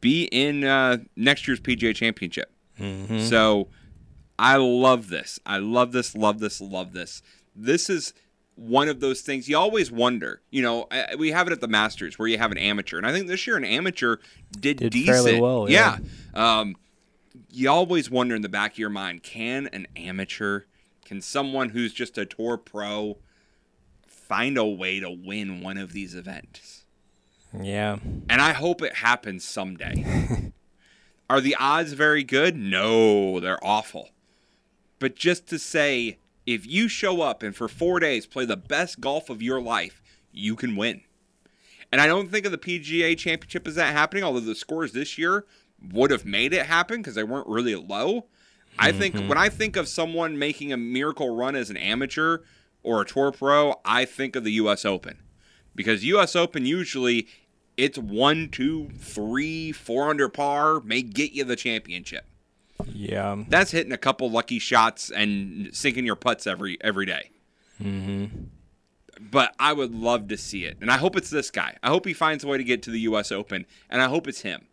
be 0.01 0.25
in 0.25 0.65
uh, 0.65 0.97
next 1.15 1.47
year's 1.47 1.59
PGA 1.59 1.95
Championship. 1.95 2.51
So 3.27 3.69
I 4.37 4.57
love 4.57 5.09
this. 5.09 5.39
I 5.45 5.57
love 5.57 5.93
this, 5.93 6.15
love 6.15 6.39
this, 6.39 6.61
love 6.61 6.93
this. 6.93 7.21
This 7.55 7.89
is 7.89 8.13
one 8.55 8.87
of 8.89 8.99
those 8.99 9.21
things 9.21 9.49
you 9.49 9.57
always 9.57 9.91
wonder. 9.91 10.41
You 10.51 10.61
know, 10.61 10.87
we 11.17 11.31
have 11.31 11.47
it 11.47 11.53
at 11.53 11.61
the 11.61 11.67
Masters 11.67 12.19
where 12.19 12.27
you 12.27 12.37
have 12.37 12.51
an 12.51 12.57
amateur, 12.57 12.97
and 12.97 13.07
I 13.07 13.11
think 13.11 13.27
this 13.27 13.47
year 13.47 13.57
an 13.57 13.65
amateur 13.65 14.17
did, 14.51 14.77
Did 14.77 14.91
decent. 14.91 15.15
fairly 15.15 15.41
well, 15.41 15.69
yeah. 15.69 15.97
Um, 16.33 16.75
you 17.53 17.69
always 17.69 18.09
wonder 18.09 18.35
in 18.35 18.41
the 18.41 18.49
back 18.49 18.73
of 18.73 18.79
your 18.79 18.89
mind, 18.89 19.23
can 19.23 19.67
an 19.67 19.87
amateur, 19.95 20.61
can 21.05 21.21
someone 21.21 21.69
who's 21.69 21.93
just 21.93 22.17
a 22.17 22.25
tour 22.25 22.57
pro, 22.57 23.17
find 24.07 24.57
a 24.57 24.65
way 24.65 24.99
to 24.99 25.09
win 25.09 25.61
one 25.61 25.77
of 25.77 25.93
these 25.93 26.15
events? 26.15 26.85
yeah. 27.61 27.99
And 28.27 28.41
I 28.41 28.53
hope 28.53 28.81
it 28.81 28.95
happens 28.95 29.45
someday. 29.45 30.51
Are 31.29 31.39
the 31.39 31.55
odds 31.59 31.93
very 31.93 32.23
good? 32.23 32.55
No, 32.55 33.39
they're 33.39 33.63
awful. 33.63 34.09
But 34.97 35.15
just 35.15 35.47
to 35.47 35.59
say, 35.59 36.17
if 36.45 36.65
you 36.65 36.87
show 36.87 37.21
up 37.21 37.43
and 37.43 37.55
for 37.55 37.67
four 37.67 37.99
days 37.99 38.25
play 38.25 38.45
the 38.45 38.57
best 38.57 38.99
golf 38.99 39.29
of 39.29 39.41
your 39.41 39.61
life, 39.61 40.01
you 40.31 40.55
can 40.55 40.75
win. 40.75 41.01
And 41.91 42.01
I 42.01 42.07
don't 42.07 42.31
think 42.31 42.47
of 42.47 42.51
the 42.51 42.57
PGA 42.57 43.15
Championship 43.15 43.67
as 43.67 43.75
that 43.75 43.93
happening, 43.93 44.23
although 44.23 44.39
the 44.39 44.55
scores 44.55 44.93
this 44.93 45.17
year 45.17 45.45
would 45.91 46.11
have 46.11 46.25
made 46.25 46.53
it 46.53 46.65
happen 46.65 46.97
because 46.97 47.15
they 47.15 47.23
weren't 47.23 47.47
really 47.47 47.75
low. 47.75 48.27
I 48.79 48.91
think 48.91 49.15
mm-hmm. 49.15 49.27
when 49.27 49.37
I 49.37 49.49
think 49.49 49.75
of 49.75 49.87
someone 49.87 50.39
making 50.39 50.73
a 50.73 50.77
miracle 50.77 51.35
run 51.35 51.55
as 51.55 51.69
an 51.69 51.77
amateur 51.77 52.39
or 52.81 53.01
a 53.01 53.05
tour 53.05 53.31
pro, 53.31 53.75
I 53.85 54.05
think 54.05 54.35
of 54.35 54.43
the 54.43 54.53
U.S. 54.53 54.83
Open 54.83 55.19
because 55.75 56.03
U.S. 56.03 56.35
Open 56.35 56.65
usually 56.65 57.27
it's 57.77 57.97
one, 57.97 58.49
two, 58.49 58.89
three, 58.99 59.71
four 59.71 60.09
under 60.09 60.29
par 60.29 60.79
may 60.81 61.01
get 61.01 61.31
you 61.31 61.43
the 61.43 61.55
championship. 61.55 62.25
Yeah. 62.85 63.43
That's 63.47 63.71
hitting 63.71 63.93
a 63.93 63.97
couple 63.97 64.29
lucky 64.29 64.59
shots 64.59 65.09
and 65.09 65.69
sinking 65.73 66.05
your 66.05 66.15
putts 66.15 66.47
every 66.47 66.77
every 66.81 67.05
day. 67.05 67.31
Mm-hmm. 67.81 68.45
But 69.19 69.55
I 69.59 69.73
would 69.73 69.93
love 69.93 70.27
to 70.29 70.37
see 70.37 70.65
it, 70.65 70.77
and 70.81 70.91
I 70.91 70.97
hope 70.97 71.15
it's 71.15 71.29
this 71.29 71.49
guy. 71.49 71.77
I 71.81 71.89
hope 71.89 72.05
he 72.05 72.13
finds 72.13 72.43
a 72.43 72.47
way 72.47 72.57
to 72.57 72.63
get 72.63 72.83
to 72.83 72.91
the 72.91 73.01
U.S. 73.01 73.31
Open, 73.31 73.65
and 73.89 74.01
I 74.01 74.07
hope 74.07 74.27
it's 74.27 74.41
him. 74.41 74.67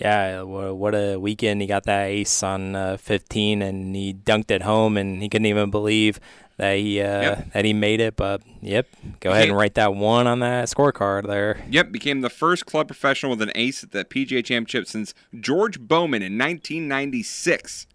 Yeah, 0.00 0.42
what 0.42 0.94
a 0.94 1.18
weekend. 1.18 1.60
He 1.60 1.66
got 1.66 1.84
that 1.84 2.06
ace 2.06 2.42
on 2.42 2.74
uh, 2.74 2.96
15 2.96 3.60
and 3.60 3.94
he 3.94 4.14
dunked 4.14 4.50
it 4.50 4.62
home 4.62 4.96
and 4.96 5.22
he 5.22 5.28
couldn't 5.28 5.46
even 5.46 5.70
believe 5.70 6.18
that 6.56 6.76
he 6.76 7.00
uh, 7.00 7.20
Yep. 7.22 7.52
that 7.52 7.64
he 7.64 7.72
made 7.72 8.00
it, 8.00 8.16
but 8.16 8.42
yep, 8.60 8.86
go 9.20 9.30
ahead 9.30 9.48
and 9.48 9.56
write 9.56 9.74
that 9.74 9.94
one 9.94 10.26
on 10.26 10.40
that 10.40 10.68
scorecard 10.68 11.26
there. 11.26 11.62
Yep, 11.70 11.90
became 11.92 12.20
the 12.20 12.28
first 12.30 12.66
club 12.66 12.86
professional 12.88 13.30
with 13.30 13.42
an 13.42 13.52
ace 13.54 13.82
at 13.82 13.92
the 13.92 14.04
PGA 14.04 14.44
Championship 14.44 14.86
since 14.86 15.14
George 15.38 15.80
Bowman 15.80 16.22
in 16.22 16.36
1996. 16.38 17.86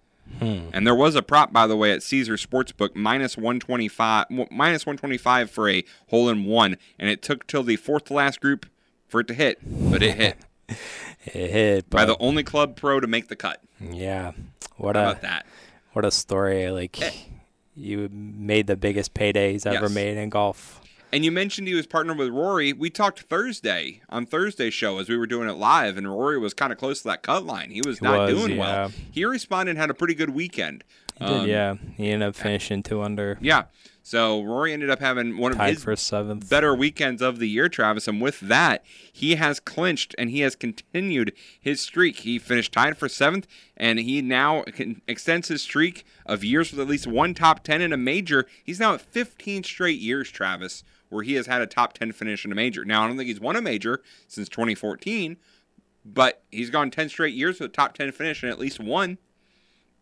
And 0.41 0.85
there 0.85 0.95
was 0.95 1.15
a 1.15 1.21
prop, 1.21 1.53
by 1.53 1.67
the 1.67 1.77
way, 1.77 1.91
at 1.91 2.01
Caesar 2.03 2.35
Sportsbook 2.35 2.95
minus 2.95 3.37
125, 3.37 4.25
minus 4.51 4.85
125 4.85 5.49
for 5.51 5.69
a 5.69 5.83
hole 6.09 6.29
in 6.29 6.45
one, 6.45 6.77
and 6.99 7.09
it 7.09 7.21
took 7.21 7.45
till 7.47 7.63
the 7.63 7.75
fourth 7.77 8.05
to 8.05 8.13
last 8.13 8.41
group 8.41 8.65
for 9.07 9.19
it 9.21 9.27
to 9.27 9.33
hit, 9.35 9.59
but 9.63 10.01
it 10.01 10.15
hit 10.15 10.37
It 10.67 10.77
hit, 11.31 11.89
by 11.89 12.05
the 12.05 12.17
only 12.19 12.43
club 12.43 12.75
pro 12.75 12.99
to 12.99 13.07
make 13.07 13.27
the 13.27 13.35
cut. 13.35 13.61
yeah, 13.79 14.31
what 14.77 14.95
How 14.95 15.01
a 15.03 15.09
about 15.11 15.21
that? 15.23 15.45
what 15.93 16.05
a 16.05 16.11
story! 16.11 16.69
Like 16.71 17.01
eh. 17.01 17.11
you 17.75 18.09
made 18.11 18.67
the 18.67 18.75
biggest 18.75 19.13
payday 19.13 19.53
he's 19.53 19.65
ever 19.65 19.85
Yes. 19.85 19.91
made 19.93 20.17
in 20.17 20.29
golf. 20.29 20.81
And 21.13 21.23
you 21.23 21.31
mentioned 21.31 21.67
he 21.67 21.73
was 21.75 21.87
partnered 21.87 22.17
with 22.17 22.29
Rory. 22.29 22.73
We 22.73 22.89
talked 22.89 23.21
Thursday 23.21 24.01
on 24.09 24.25
Thursday's 24.25 24.73
show 24.73 24.97
as 24.99 25.07
we 25.07 25.15
were 25.15 25.27
doing 25.27 25.47
it 25.47 25.53
live, 25.53 25.97
and 25.97 26.09
Rory 26.09 26.37
was 26.37 26.53
kind 26.53 26.73
of 26.73 26.79
close 26.79 27.03
to 27.03 27.07
that 27.09 27.21
cut 27.23 27.45
line. 27.45 27.69
He 27.69 27.81
was 27.85 28.01
not 28.01 28.19
was, 28.31 28.33
doing 28.35 28.57
well. 28.57 28.91
He 29.11 29.23
responded 29.23 29.71
and 29.71 29.79
had 29.79 29.89
a 29.89 29.93
pretty 29.93 30.13
good 30.15 30.31
weekend. 30.31 30.83
Did, 31.19 31.29
um, 31.29 31.47
yeah, 31.47 31.75
he 31.95 32.09
ended 32.09 32.27
up 32.27 32.35
finishing 32.35 32.83
two 32.83 33.01
under, 33.01 33.37
Yeah. 33.39 33.65
So 34.07 34.43
Rory 34.43 34.71
ended 34.71 34.91
up 34.91 34.99
having 34.99 35.35
one 35.35 35.53
of 35.53 35.57
tied 35.57 35.79
his 35.79 35.99
seventh. 35.99 36.47
better 36.47 36.75
weekends 36.75 37.23
of 37.23 37.39
the 37.39 37.49
year, 37.49 37.67
Travis. 37.67 38.07
And 38.07 38.21
with 38.21 38.39
that, 38.39 38.85
he 39.11 39.33
has 39.33 39.59
clinched 39.59 40.13
and 40.19 40.29
he 40.29 40.41
has 40.41 40.55
continued 40.55 41.33
his 41.59 41.81
streak. 41.81 42.17
He 42.17 42.37
finished 42.37 42.71
tied 42.71 42.99
for 42.99 43.09
seventh, 43.09 43.47
and 43.75 43.97
he 43.97 44.21
now 44.21 44.61
can, 44.61 45.01
extends 45.07 45.47
his 45.47 45.63
streak 45.63 46.05
of 46.23 46.43
years 46.43 46.69
with 46.69 46.79
at 46.81 46.87
least 46.87 47.07
one 47.07 47.33
top 47.33 47.63
10 47.63 47.81
in 47.81 47.91
a 47.91 47.97
major. 47.97 48.45
He's 48.63 48.79
now 48.79 48.93
at 48.93 49.01
15 49.01 49.63
straight 49.63 49.99
years, 49.99 50.29
Travis, 50.29 50.83
where 51.09 51.23
he 51.23 51.33
has 51.33 51.47
had 51.47 51.63
a 51.63 51.67
top 51.67 51.93
10 51.93 52.11
finish 52.11 52.45
in 52.45 52.51
a 52.51 52.55
major. 52.55 52.85
Now, 52.85 53.03
I 53.03 53.07
don't 53.07 53.17
think 53.17 53.29
he's 53.29 53.41
won 53.41 53.55
a 53.55 53.61
major 53.61 54.03
since 54.27 54.47
2014, 54.49 55.37
but 56.05 56.43
he's 56.51 56.69
gone 56.69 56.91
10 56.91 57.09
straight 57.09 57.33
years 57.33 57.59
with 57.59 57.71
a 57.71 57.73
top 57.73 57.95
10 57.95 58.11
finish 58.11 58.43
and 58.43 58.51
at 58.51 58.59
least 58.59 58.79
one. 58.79 59.17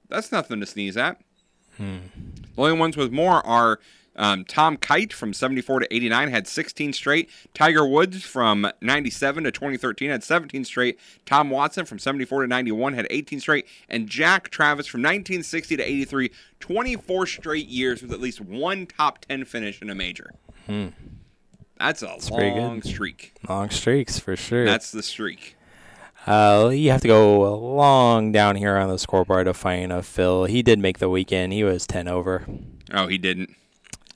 That's 0.10 0.30
nothing 0.30 0.60
to 0.60 0.66
sneeze 0.66 0.98
at. 0.98 1.22
Hmm. 1.78 2.00
The 2.56 2.62
only 2.62 2.80
ones 2.80 2.98
with 2.98 3.12
more 3.12 3.46
are 3.46 3.80
um, 4.16 4.46
Tom 4.46 4.78
Kite 4.78 5.12
from 5.14 5.34
74 5.34 5.82
to 5.82 5.94
89 5.94 6.30
had 6.30 6.48
16 6.48 6.94
straight. 6.94 7.30
Tiger 7.54 7.86
Woods 7.86 8.24
from 8.24 8.70
97 8.82 9.44
to 9.46 9.52
2013 9.52 10.10
had 10.10 10.24
17 10.24 10.66
straight. 10.66 11.00
Tom 11.26 11.50
Watson 11.50 11.86
from 11.86 12.00
74 12.00 12.44
to 12.44 12.48
91 12.48 12.94
had 12.94 13.08
18 13.10 13.40
straight. 13.40 13.68
And 13.90 14.08
Jack 14.08 14.50
Travis 14.50 14.88
from 14.88 15.02
1960 15.02 15.78
to 15.78 15.84
83, 15.84 16.32
24 16.60 17.28
straight 17.28 17.68
years 17.68 18.02
with 18.02 18.12
at 18.12 18.22
least 18.22 18.40
one 18.40 18.86
top 18.86 19.20
10 19.26 19.46
finish 19.46 19.82
in 19.82 19.90
a 19.90 19.96
major. 19.96 20.32
That's 21.80 22.04
a 22.04 22.08
good. 22.54 22.62
long 22.62 22.82
streak. 22.82 23.34
Long 23.50 23.70
streaks 23.72 24.20
for 24.20 24.36
sure. 24.36 24.64
That's 24.64 24.92
the 24.92 25.04
streak. 25.04 25.58
Uh, 26.26 26.70
you 26.74 26.90
have 26.92 27.02
to 27.02 27.08
go 27.08 27.54
long 27.58 28.32
down 28.32 28.56
here 28.56 28.78
on 28.78 28.88
the 28.90 28.98
scoreboard 28.98 29.46
to 29.46 29.54
find 29.54 29.92
a 29.92 30.02
Phil. 30.02 30.46
He 30.46 30.62
did 30.62 30.80
make 30.80 31.00
the 31.00 31.10
weekend. 31.10 31.52
He 31.54 31.64
was 31.64 31.86
ten 31.86 32.08
over. 32.08 32.46
Oh, 32.94 33.08
he 33.08 33.18
didn't. 33.18 33.50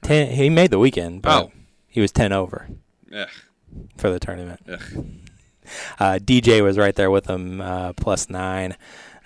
ten. 0.04 0.32
He 0.32 0.50
made 0.50 0.72
the 0.72 0.80
weekend, 0.80 1.22
but 1.22 1.44
Oh. 1.46 1.52
he 1.88 2.00
was 2.00 2.12
ten 2.12 2.32
over 2.32 2.68
Ugh, 3.14 3.28
for 3.98 4.10
the 4.10 4.20
tournament. 4.20 4.62
Uh, 6.00 6.18
DJ 6.24 6.64
was 6.64 6.78
right 6.78 6.96
there 6.96 7.12
with 7.12 7.28
him, 7.28 7.60
uh, 7.60 7.92
plus 7.94 8.30
nine. 8.30 8.78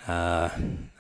Uh, 0.08 0.50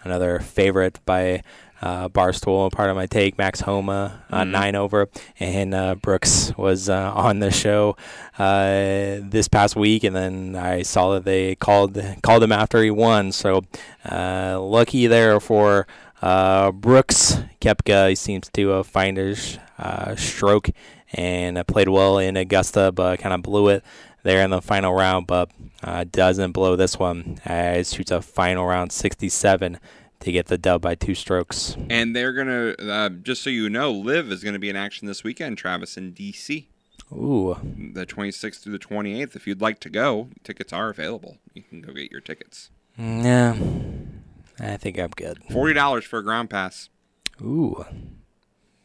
another 0.03 0.39
favorite 0.39 1.00
by 1.05 1.41
uh, 1.81 2.09
Barstool, 2.09 2.71
Pardon 2.71 2.95
My 2.95 3.07
Take. 3.07 3.38
Max 3.38 3.61
Homa, 3.61 4.23
uh, 4.29 4.43
nine 4.43 4.75
over, 4.75 5.09
and 5.39 5.73
uh, 5.73 5.95
Brooks 5.95 6.53
was 6.57 6.89
uh, 6.89 7.11
on 7.13 7.39
the 7.39 7.51
show 7.51 7.97
uh, 8.38 9.19
this 9.21 9.47
past 9.47 9.75
week, 9.75 10.03
and 10.03 10.15
then 10.15 10.55
I 10.55 10.83
saw 10.83 11.13
that 11.13 11.25
they 11.25 11.55
called 11.55 12.01
called 12.21 12.43
him 12.43 12.51
after 12.51 12.83
he 12.83 12.91
won. 12.91 13.31
So 13.31 13.63
uh, 14.09 14.61
lucky 14.61 15.07
there 15.07 15.39
for 15.39 15.88
uh, 16.21 16.71
Brooks. 16.71 17.38
Koepka 17.59 18.09
he 18.09 18.15
seems 18.15 18.50
to 18.50 18.83
find 18.83 19.17
his 19.17 19.57
uh, 19.77 20.15
stroke 20.15 20.69
and 21.13 21.65
played 21.67 21.89
well 21.89 22.17
in 22.19 22.38
Augusta, 22.38 22.91
but 22.91 23.19
kind 23.19 23.33
of 23.33 23.41
blew 23.41 23.67
it 23.69 23.83
there 24.23 24.43
in 24.43 24.51
the 24.51 24.61
final 24.61 24.93
round, 24.93 25.27
but 25.27 25.50
uh, 25.83 26.05
doesn't 26.11 26.51
blow 26.51 26.75
this 26.75 27.00
one. 27.00 27.39
Uh, 27.45 27.81
shoots 27.83 28.11
a 28.11 28.21
final 28.21 28.65
round 28.65 28.91
67 28.91 29.79
to 30.22 30.32
get 30.32 30.48
the 30.48 30.58
dub 30.58 30.82
by 30.82 30.96
two 30.96 31.16
strokes. 31.16 31.75
And 31.90 32.16
they're 32.16 32.34
gonna 32.34 32.70
uh, 32.80 33.10
just 33.10 33.44
so 33.44 33.50
you 33.50 33.70
know, 33.70 33.92
LIV 33.92 34.32
is 34.32 34.44
gonna 34.44 34.60
be 34.60 34.70
in 34.70 34.75
action 34.75 35.08
this 35.08 35.24
weekend, 35.24 35.58
Travis, 35.58 35.98
in 35.98 36.13
DC, 36.13 36.66
Ooh, 37.12 37.58
the 37.94 38.06
26th 38.06 38.62
through 38.62 38.74
the 38.74 38.80
28th. 38.80 39.36
If 39.36 39.46
you'd 39.48 39.62
like 39.62 39.80
to 39.82 39.90
go, 39.90 40.30
tickets 40.44 40.72
are 40.72 40.90
available. 40.90 41.38
You 41.54 41.63
can 41.63 41.82
go 41.82 41.92
get 41.94 42.12
your 42.12 42.22
tickets. 42.22 42.70
yeah, 42.98 43.56
I 44.60 44.78
think 44.78 44.98
I'm 45.00 45.10
good. 45.12 45.40
Forty 45.51 45.74
dollars 45.74 46.06
for 46.06 46.20
a 46.20 46.24
ground 46.24 46.50
pass. 46.50 46.90
Ooh, 47.42 47.84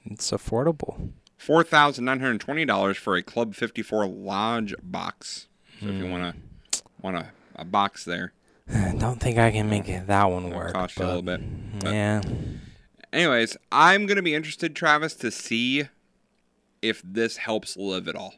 it's 0.04 0.30
affordable. 0.30 1.10
Four 1.36 1.62
thousand 1.62 2.04
nine 2.06 2.20
hundred 2.20 2.40
twenty 2.40 2.64
dollars 2.64 2.96
for 2.96 3.16
a 3.16 3.22
Club 3.22 3.54
Fifty 3.54 3.82
Four 3.82 4.06
Lodge 4.06 4.74
box. 4.82 5.48
So 5.80 5.88
if 5.88 5.94
you 6.02 6.08
wanna 6.10 6.34
want 7.02 7.16
a, 7.16 7.26
a 7.54 7.64
box 7.64 8.04
there, 8.04 8.32
don't 8.98 9.20
think 9.20 9.38
I 9.38 9.50
can 9.50 9.68
make 9.68 9.88
it- 9.88 10.06
that 10.06 10.24
one 10.24 10.50
work. 10.50 10.72
cost 10.72 10.98
you 10.98 11.04
a 11.04 11.06
little 11.06 11.22
bit. 11.22 11.40
But 11.80 11.92
Yeah, 11.92 12.22
anyways, 13.12 13.56
I'm 13.70 14.06
gonna 14.06 14.22
be 14.22 14.34
interested, 14.34 14.74
Travis, 14.74 15.14
to 15.16 15.30
see 15.30 15.84
if 16.82 17.02
this 17.04 17.38
helps 17.38 17.76
LIV 17.76 18.08
at 18.08 18.16
all. 18.16 18.34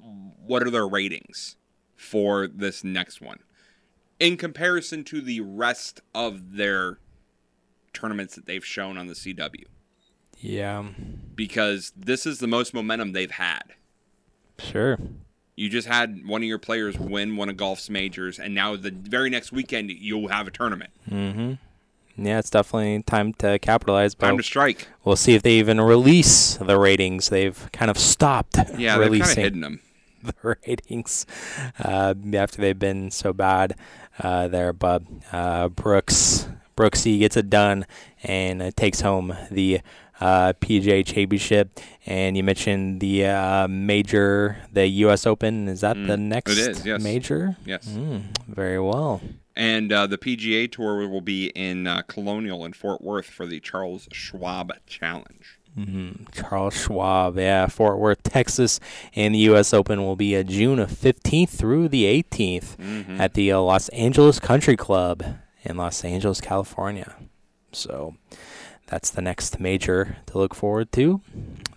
What 0.00 0.62
are 0.62 0.70
their 0.70 0.86
ratings 0.86 1.56
for 1.96 2.46
this 2.46 2.84
next 2.84 3.20
one 3.20 3.38
in 4.20 4.36
comparison 4.36 5.04
to 5.04 5.20
the 5.20 5.40
rest 5.40 6.00
of 6.14 6.56
their 6.56 6.98
tournaments 7.92 8.34
that 8.34 8.46
they've 8.46 8.64
shown 8.64 8.98
on 8.98 9.06
the 9.06 9.14
CW? 9.14 9.64
yeah, 10.38 10.90
Because 11.34 11.92
this 11.96 12.26
is 12.26 12.38
the 12.38 12.46
most 12.46 12.74
momentum 12.74 13.12
they've 13.12 13.30
had. 13.30 13.74
sure. 14.58 14.98
You 15.56 15.68
just 15.68 15.86
had 15.86 16.26
one 16.26 16.42
of 16.42 16.48
your 16.48 16.58
players 16.58 16.98
win 16.98 17.36
one 17.36 17.48
of 17.48 17.56
golf's 17.56 17.88
majors, 17.88 18.38
and 18.38 18.54
now 18.54 18.74
the 18.76 18.90
very 18.90 19.30
next 19.30 19.52
weekend 19.52 19.90
you'll 19.90 20.28
have 20.28 20.48
a 20.48 20.50
tournament. 20.50 20.90
Mm-hmm. 21.10 21.54
Yeah, 22.16 22.38
it's 22.38 22.50
definitely 22.50 23.02
time 23.02 23.32
to 23.34 23.58
capitalize. 23.58 24.14
But 24.14 24.26
Time 24.28 24.36
to 24.36 24.42
strike. 24.42 24.88
we'll 25.04 25.16
see 25.16 25.34
if 25.34 25.42
they 25.42 25.54
even 25.54 25.80
release 25.80 26.56
the 26.56 26.78
ratings. 26.78 27.28
They've 27.28 27.68
kind 27.72 27.90
of 27.90 27.98
stopped 27.98 28.56
Yeah, 28.56 28.64
they've 28.64 28.78
kind 28.78 29.02
of 29.02 29.10
releasing. 29.12 29.42
hidden 29.42 29.60
them. 29.60 29.80
the 30.22 30.56
ratings 30.66 31.26
uh, 31.78 32.14
after 32.34 32.60
they've 32.62 32.78
been 32.78 33.10
so 33.10 33.32
bad 33.32 33.74
uh, 34.20 34.48
there. 34.48 34.72
But 34.72 35.02
uh, 35.32 35.68
Brooks 35.68 36.48
Brooksy 36.76 37.18
gets 37.20 37.36
it 37.36 37.50
done 37.50 37.84
and 38.22 38.62
uh, 38.62 38.70
takes 38.76 39.00
home 39.00 39.36
the 39.50 39.80
PGA 40.20 41.04
Championship. 41.04 41.80
And 42.06 42.36
you 42.36 42.42
mentioned 42.44 43.00
the 43.00 43.26
uh, 43.26 43.68
major, 43.68 44.56
the 44.72 44.86
U.S. 44.86 45.26
Open. 45.26 45.68
Is 45.68 45.80
that 45.80 45.94
the 45.96 46.16
next 46.16 46.52
Mm. 46.52 46.68
is, 46.68 46.86
yes. 46.86 47.02
major? 47.02 47.56
Yes. 47.64 47.86
Mm, 47.88 48.22
very 48.48 48.78
well. 48.80 49.20
And 49.56 49.92
uh, 49.92 50.06
the 50.06 50.18
PGA 50.18 50.70
Tour 50.70 51.06
will 51.08 51.20
be 51.20 51.46
in 51.54 51.86
uh, 51.86 52.02
Colonial 52.02 52.64
in 52.64 52.72
Fort 52.72 53.02
Worth 53.02 53.26
for 53.26 53.46
the 53.46 53.60
Charles 53.60 54.08
Schwab 54.12 54.72
Challenge. 54.86 55.58
Charles 56.32 56.74
Schwab, 56.80 57.36
yeah, 57.36 57.66
Fort 57.66 57.98
Worth, 57.98 58.22
Texas, 58.22 58.78
and 59.16 59.34
the 59.34 59.38
U.S. 59.40 59.74
Open 59.74 60.02
will 60.04 60.14
be 60.14 60.36
uh, 60.36 60.44
June 60.44 60.78
of 60.78 60.88
15th 60.90 61.48
through 61.50 61.88
the 61.88 62.04
18th 62.04 62.76
Mm-hmm. 62.76 63.20
at 63.20 63.34
the 63.34 63.50
uh, 63.50 63.58
Los 63.60 63.88
Angeles 63.88 64.38
Country 64.38 64.76
Club 64.76 65.24
in 65.64 65.76
Los 65.76 66.04
Angeles, 66.04 66.40
California. 66.40 67.16
So 67.72 68.14
that's 68.86 69.10
the 69.10 69.22
next 69.22 69.58
major 69.60 70.16
to 70.26 70.38
look 70.38 70.54
forward 70.54 70.92
to 70.92 71.20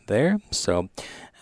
there. 0.07 0.39
So 0.51 0.89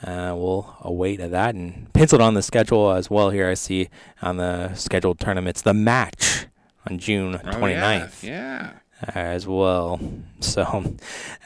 uh, 0.04 0.34
we'll 0.38 0.76
await 0.82 1.18
that 1.18 1.56
and 1.56 1.92
penciled 1.94 2.22
on 2.22 2.34
the 2.34 2.42
schedule 2.42 2.92
as 2.92 3.10
well. 3.10 3.30
Here 3.32 3.50
I 3.50 3.54
see 3.56 3.90
on 4.22 4.38
the 4.38 4.74
scheduled 4.76 5.20
tournaments 5.20 5.62
the 5.62 5.74
match 5.74 6.48
on 6.90 7.00
June 7.00 7.36
Oh, 7.44 7.48
29th 7.50 8.24
yeah. 8.24 8.74
as 9.16 9.48
well. 9.48 10.00
So 10.42 10.62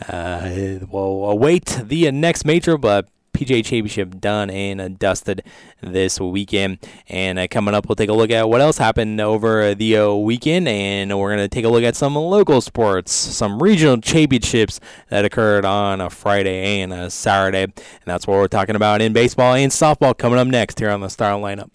uh, 0.09 0.49
we'll 0.89 1.25
await 1.29 1.65
the 1.83 2.11
next 2.11 2.43
major, 2.45 2.77
but 2.77 3.07
PGA 3.39 3.63
Championship 3.63 4.19
done 4.19 4.49
and 4.49 4.99
dusted 4.99 5.43
this 5.81 6.19
weekend. 6.19 6.79
And 7.07 7.39
uh, 7.39 7.47
coming 7.47 7.73
up, 7.73 7.87
we'll 7.87 7.95
take 7.95 8.09
a 8.09 8.13
look 8.13 8.31
at 8.31 8.49
what 8.49 8.59
else 8.59 8.77
happened 8.77 9.21
over 9.21 9.73
the 9.73 9.97
uh, 9.97 10.13
weekend, 10.13 10.67
and 10.67 11.17
we're 11.17 11.29
going 11.35 11.39
to 11.39 11.47
take 11.47 11.63
a 11.63 11.69
look 11.69 11.83
at 11.83 11.95
some 11.95 12.15
local 12.15 12.59
sports, 12.59 13.13
some 13.13 13.61
regional 13.61 13.99
championships 14.01 14.79
that 15.07 15.23
occurred 15.23 15.63
on 15.63 16.01
a 16.01 16.09
Friday 16.09 16.81
and 16.81 16.91
a 16.91 17.09
Saturday. 17.09 17.63
And 17.63 17.73
that's 18.05 18.27
what 18.27 18.35
we're 18.35 18.47
talking 18.47 18.75
about 18.75 19.01
in 19.01 19.13
baseball 19.13 19.53
and 19.53 19.71
softball 19.71 20.17
coming 20.17 20.37
up 20.37 20.47
next 20.47 20.79
here 20.79 20.89
on 20.89 20.99
the 20.99 21.09
Star 21.09 21.39
Lineup. 21.39 21.71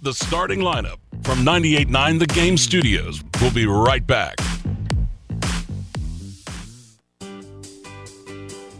The 0.00 0.14
starting 0.14 0.60
lineup 0.60 0.98
from 1.24 1.38
98.9 1.38 2.18
The 2.20 2.26
Game 2.26 2.56
Studios. 2.56 3.22
We'll 3.40 3.52
be 3.52 3.66
right 3.66 4.06
back. 4.06 4.38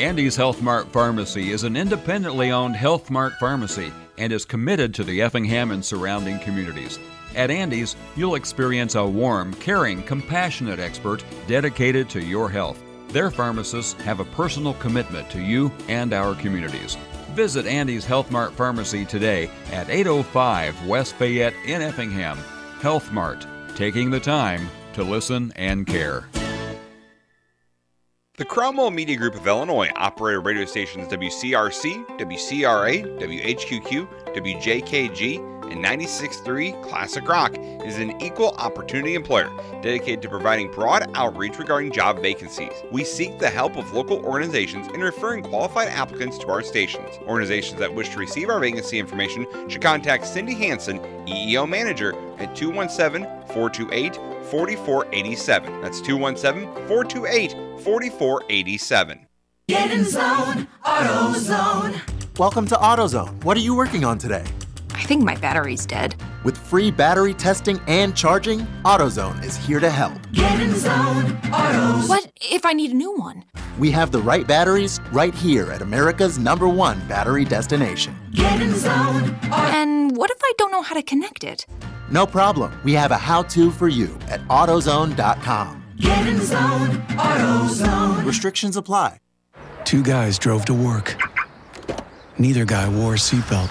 Andy's 0.00 0.34
Health 0.34 0.62
Mart 0.62 0.90
Pharmacy 0.92 1.52
is 1.52 1.62
an 1.62 1.76
independently 1.76 2.50
owned 2.52 2.74
Health 2.74 3.10
Mart 3.10 3.34
pharmacy 3.38 3.92
and 4.16 4.32
is 4.32 4.46
committed 4.46 4.94
to 4.94 5.04
the 5.04 5.20
Effingham 5.20 5.72
and 5.72 5.84
surrounding 5.84 6.38
communities. 6.38 6.98
At 7.36 7.50
Andy's, 7.50 7.96
you'll 8.16 8.36
experience 8.36 8.94
a 8.94 9.04
warm, 9.04 9.52
caring, 9.54 10.02
compassionate 10.04 10.78
expert 10.78 11.22
dedicated 11.46 12.08
to 12.10 12.24
your 12.24 12.48
health. 12.48 12.82
Their 13.08 13.30
pharmacists 13.30 13.92
have 14.04 14.20
a 14.20 14.24
personal 14.24 14.72
commitment 14.74 15.28
to 15.32 15.42
you 15.42 15.70
and 15.86 16.14
our 16.14 16.34
communities. 16.34 16.96
Visit 17.34 17.66
Andy's 17.66 18.06
Health 18.06 18.30
Mart 18.30 18.52
Pharmacy 18.52 19.04
today 19.04 19.50
at 19.70 19.90
805 19.90 20.86
West 20.86 21.14
Fayette 21.16 21.54
in 21.66 21.82
Effingham. 21.82 22.38
Health 22.80 23.12
Mart, 23.12 23.46
taking 23.76 24.08
the 24.08 24.20
time 24.20 24.70
to 24.94 25.04
listen 25.04 25.52
and 25.56 25.86
care. 25.86 26.26
The 28.40 28.46
Cromwell 28.46 28.90
Media 28.90 29.18
Group 29.18 29.34
of 29.34 29.46
Illinois 29.46 29.90
operated 29.96 30.46
radio 30.46 30.64
stations 30.64 31.08
WCRC, 31.08 32.06
WCRA, 32.18 33.20
WHQQ, 33.20 34.08
WJKG, 34.34 35.70
and 35.70 35.84
96.3 35.84 36.82
Classic 36.82 37.28
Rock 37.28 37.54
is 37.84 37.98
an 37.98 38.18
equal 38.22 38.54
opportunity 38.56 39.14
employer 39.14 39.50
dedicated 39.82 40.22
to 40.22 40.30
providing 40.30 40.70
broad 40.70 41.10
outreach 41.14 41.58
regarding 41.58 41.92
job 41.92 42.22
vacancies. 42.22 42.72
We 42.90 43.04
seek 43.04 43.38
the 43.38 43.50
help 43.50 43.76
of 43.76 43.92
local 43.92 44.24
organizations 44.24 44.88
in 44.88 45.02
referring 45.02 45.42
qualified 45.42 45.88
applicants 45.88 46.38
to 46.38 46.48
our 46.48 46.62
stations. 46.62 47.18
Organizations 47.26 47.78
that 47.78 47.94
wish 47.94 48.08
to 48.08 48.18
receive 48.18 48.48
our 48.48 48.58
vacancy 48.58 48.98
information 48.98 49.46
should 49.68 49.82
contact 49.82 50.26
Cindy 50.26 50.54
Hanson, 50.54 50.98
EEO 51.26 51.68
Manager, 51.68 52.14
at 52.38 52.56
217 52.56 53.39
428 53.52 54.16
4487. 54.50 55.80
That's 55.80 56.00
217 56.00 56.72
428 56.88 57.52
4487. 57.82 59.26
Get 59.68 59.90
in 59.92 60.04
zone, 60.04 60.66
AutoZone. 60.84 62.38
Welcome 62.38 62.66
to 62.66 62.74
AutoZone. 62.74 63.44
What 63.44 63.56
are 63.56 63.60
you 63.60 63.76
working 63.76 64.04
on 64.04 64.18
today? 64.18 64.44
I 65.00 65.04
think 65.04 65.24
my 65.24 65.34
battery's 65.36 65.86
dead. 65.86 66.14
With 66.44 66.58
free 66.58 66.90
battery 66.90 67.32
testing 67.32 67.80
and 67.86 68.14
charging, 68.14 68.66
AutoZone 68.84 69.42
is 69.42 69.56
here 69.56 69.80
to 69.80 69.88
help. 69.88 70.12
Get 70.30 70.60
in 70.60 70.74
zone, 70.74 71.24
AutoZone. 71.44 72.06
What 72.06 72.30
if 72.42 72.66
I 72.66 72.74
need 72.74 72.90
a 72.90 72.94
new 72.94 73.16
one? 73.16 73.46
We 73.78 73.90
have 73.92 74.12
the 74.12 74.20
right 74.20 74.46
batteries 74.46 75.00
right 75.10 75.34
here 75.34 75.72
at 75.72 75.80
America's 75.80 76.38
number 76.38 76.68
one 76.68 77.00
battery 77.08 77.46
destination. 77.46 78.14
Get 78.32 78.60
in 78.60 78.74
zone. 78.74 79.38
And 79.50 80.14
what 80.18 80.30
if 80.30 80.36
I 80.42 80.52
don't 80.58 80.70
know 80.70 80.82
how 80.82 80.94
to 80.94 81.02
connect 81.02 81.44
it? 81.44 81.64
No 82.10 82.26
problem. 82.26 82.78
We 82.84 82.92
have 82.92 83.10
a 83.10 83.16
how 83.16 83.44
to 83.44 83.70
for 83.70 83.88
you 83.88 84.18
at 84.28 84.46
AutoZone.com. 84.48 85.82
Get 85.96 86.26
in 86.26 86.40
zone. 86.42 86.88
AutoZone. 87.16 88.26
Restrictions 88.26 88.76
apply. 88.76 89.18
Two 89.84 90.02
guys 90.02 90.38
drove 90.38 90.66
to 90.66 90.74
work. 90.74 91.16
Neither 92.38 92.66
guy 92.66 92.86
wore 92.86 93.14
a 93.14 93.16
seatbelt. 93.16 93.70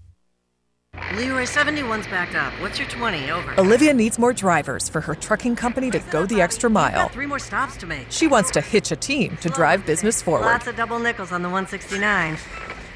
Leroy 1.15 1.43
71's 1.43 2.07
backed 2.07 2.35
up. 2.35 2.53
What's 2.61 2.79
your 2.79 2.87
20? 2.87 3.31
Over. 3.31 3.59
Olivia 3.59 3.93
needs 3.93 4.17
more 4.17 4.33
drivers 4.33 4.87
for 4.87 5.01
her 5.01 5.13
trucking 5.13 5.55
company 5.55 5.91
to 5.91 5.99
go 6.09 6.25
the 6.25 6.41
extra 6.41 6.69
mile. 6.69 7.09
Three 7.09 7.25
more 7.25 7.39
stops 7.39 7.75
to 7.77 7.87
make. 7.87 8.09
She 8.09 8.27
wants 8.27 8.49
to 8.51 8.61
hitch 8.61 8.91
a 8.91 8.95
team 8.95 9.35
to 9.37 9.49
drive 9.49 9.85
business 9.85 10.21
forward. 10.21 10.45
Lots 10.45 10.67
of 10.67 10.75
double 10.75 10.99
nickels 10.99 11.31
on 11.31 11.41
the 11.41 11.49
169. 11.49 12.37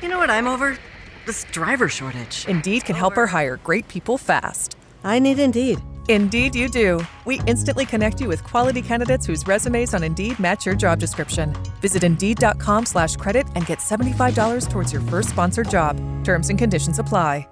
You 0.01 0.10
know 0.10 0.17
what 0.17 0.30
I'm 0.30 0.47
over? 0.47 0.78
This 1.25 1.45
driver 1.51 1.89
shortage. 1.89 2.45
Indeed 2.47 2.86
can 2.86 2.95
help 2.95 3.15
her 3.15 3.28
hire 3.28 3.58
great 3.58 3.88
people 3.88 4.17
fast. 4.17 4.78
I 5.04 5.19
need 5.19 5.39
Indeed. 5.39 5.80
Indeed, 6.08 6.56
you 6.56 6.69
do. 6.69 7.04
We 7.25 7.41
instantly 7.47 7.86
connect 7.86 8.21
you 8.21 8.30
with 8.30 8.43
quality 8.45 8.82
candidates 8.82 9.25
whose 9.25 9.45
resumes 9.45 9.93
on 9.93 10.04
Indeed 10.04 10.39
match 10.39 10.65
your 10.65 10.75
job 10.75 10.99
description. 10.99 11.54
Visit 11.82 12.04
Indeed.com 12.06 12.86
slash 12.86 13.17
credit 13.17 13.47
and 13.56 13.65
get 13.65 13.80
$75 13.80 14.69
towards 14.69 14.93
your 14.93 15.01
first 15.01 15.30
sponsored 15.32 15.69
job. 15.69 15.99
Terms 16.23 16.49
and 16.49 16.58
conditions 16.58 16.99
apply. 16.99 17.45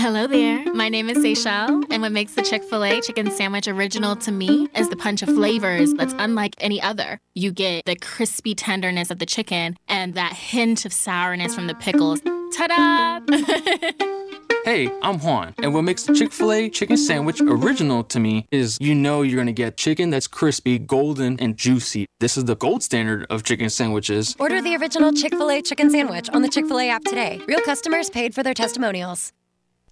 Hello 0.00 0.26
there. 0.26 0.60
Mm-hmm. 0.60 0.78
My 0.78 0.88
name 0.88 1.10
is 1.10 1.18
Seychelle, 1.18 1.84
and 1.90 2.00
what 2.00 2.10
makes 2.10 2.32
the 2.32 2.40
Chick 2.40 2.64
fil 2.64 2.84
A 2.84 3.02
chicken 3.02 3.30
sandwich 3.30 3.68
original 3.68 4.16
to 4.16 4.32
me 4.32 4.66
is 4.74 4.88
the 4.88 4.96
punch 4.96 5.20
of 5.20 5.28
flavors 5.28 5.92
that's 5.92 6.14
unlike 6.18 6.54
any 6.56 6.80
other. 6.80 7.20
You 7.34 7.52
get 7.52 7.84
the 7.84 7.96
crispy 7.96 8.54
tenderness 8.54 9.10
of 9.10 9.18
the 9.18 9.26
chicken 9.26 9.76
and 9.88 10.14
that 10.14 10.32
hint 10.32 10.86
of 10.86 10.94
sourness 10.94 11.54
from 11.54 11.66
the 11.66 11.74
pickles. 11.74 12.22
Ta 12.56 13.20
da! 13.28 14.06
Hey, 14.62 14.90
I'm 15.00 15.18
Juan, 15.18 15.54
and 15.62 15.72
what 15.72 15.82
makes 15.82 16.02
the 16.04 16.14
Chick 16.14 16.32
fil 16.32 16.52
A 16.52 16.68
chicken 16.68 16.98
sandwich 16.98 17.40
original 17.40 18.04
to 18.04 18.20
me 18.20 18.46
is 18.50 18.76
you 18.78 18.94
know 18.94 19.22
you're 19.22 19.38
gonna 19.38 19.52
get 19.52 19.78
chicken 19.78 20.10
that's 20.10 20.26
crispy, 20.26 20.78
golden, 20.78 21.40
and 21.40 21.56
juicy. 21.56 22.06
This 22.20 22.36
is 22.36 22.44
the 22.44 22.56
gold 22.56 22.82
standard 22.82 23.26
of 23.30 23.42
chicken 23.42 23.70
sandwiches. 23.70 24.36
Order 24.38 24.60
the 24.60 24.76
original 24.76 25.12
Chick 25.12 25.32
fil 25.32 25.50
A 25.50 25.62
chicken 25.62 25.88
sandwich 25.90 26.28
on 26.30 26.42
the 26.42 26.48
Chick 26.48 26.66
fil 26.66 26.78
A 26.78 26.90
app 26.90 27.04
today. 27.04 27.40
Real 27.48 27.62
customers 27.62 28.10
paid 28.10 28.34
for 28.34 28.42
their 28.42 28.54
testimonials. 28.54 29.32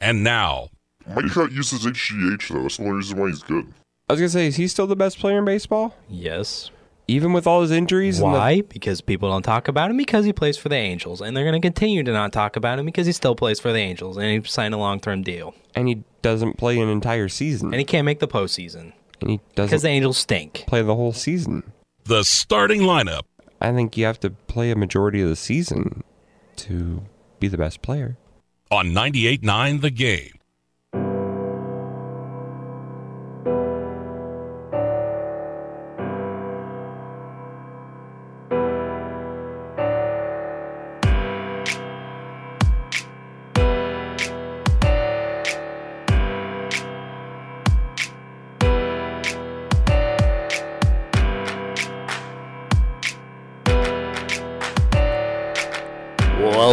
And 0.01 0.23
now, 0.25 0.69
Mike 1.07 1.27
Trout 1.27 1.53
uses 1.53 1.85
HGH 1.87 2.49
though. 2.49 2.63
That's 2.63 2.77
the 2.77 2.85
only 2.85 2.97
reason 2.97 3.19
why 3.19 3.29
he's 3.29 3.43
good. 3.43 3.73
I 4.09 4.13
was 4.15 4.21
gonna 4.21 4.29
say, 4.31 4.47
is 4.47 4.57
he 4.57 4.69
still 4.69 4.87
the 4.87 4.97
best 4.97 5.19
player 5.19 5.39
in 5.39 5.45
baseball? 5.45 5.95
Yes. 6.09 6.71
Even 7.11 7.33
with 7.33 7.47
all 7.47 7.63
his 7.63 7.71
injuries? 7.71 8.19
and 8.21 8.35
the- 8.35 8.39
Why? 8.39 8.61
Because 8.61 9.01
people 9.01 9.31
don't 9.31 9.43
talk 9.43 9.67
about 9.67 9.91
him 9.91 9.97
because 9.97 10.27
he 10.27 10.33
plays 10.33 10.59
for 10.59 10.69
the 10.69 10.77
Angels, 10.77 11.23
and 11.23 11.35
they're 11.35 11.45
going 11.45 11.59
to 11.61 11.65
continue 11.67 12.03
to 12.03 12.13
not 12.13 12.33
talk 12.35 12.55
about 12.55 12.79
him 12.79 12.85
because 12.85 13.07
he 13.07 13.13
still 13.15 13.35
plays 13.35 13.59
for 13.59 13.73
the 13.73 13.79
Angels, 13.79 14.19
and 14.19 14.27
he 14.27 14.47
signed 14.47 14.75
a 14.75 14.77
long-term 14.77 15.23
deal. 15.23 15.55
and 15.75 15.89
he 15.89 16.03
doesn't 16.21 16.59
play 16.59 16.79
an 16.79 16.89
entire 16.91 17.29
season. 17.29 17.69
And 17.69 17.77
he 17.77 17.85
can't 17.85 18.05
make 18.05 18.19
the 18.21 18.29
postseason 18.29 18.93
And 19.23 19.31
he 19.31 19.41
doesn't 19.55 19.69
because 19.69 19.83
the 19.83 19.89
Angels 19.89 20.19
stink. 20.19 20.65
play 20.67 20.83
the 20.83 20.95
whole 20.97 21.13
season. 21.15 21.63
the 22.05 22.25
starting 22.25 22.83
lineup. 22.83 23.23
I 23.61 23.73
think 23.73 23.97
you 23.97 24.05
have 24.05 24.21
to 24.21 24.31
play 24.31 24.71
a 24.71 24.77
majority 24.77 25.23
of 25.23 25.29
the 25.31 25.37
season 25.37 26.03
to 26.57 27.03
be 27.41 27.49
the 27.49 27.57
best 27.59 27.81
player. 27.81 28.17
On 28.71 28.93
98.9 28.93 29.81
The 29.81 29.91
Game. 29.91 30.38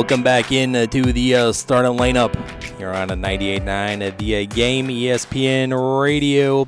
Welcome 0.06 0.22
back 0.22 0.52
in 0.52 0.76
uh, 0.76 0.86
to 0.86 1.02
the 1.02 1.34
uh, 1.34 1.52
starting 1.52 1.94
lineup. 1.94 2.32
You're 2.80 2.94
on 2.94 3.10
a 3.10 3.16
98.9 3.16 4.08
at 4.08 4.20
the 4.20 4.36
uh, 4.36 4.46
game 4.46 4.88
ESPN 4.88 5.74
radio. 6.00 6.68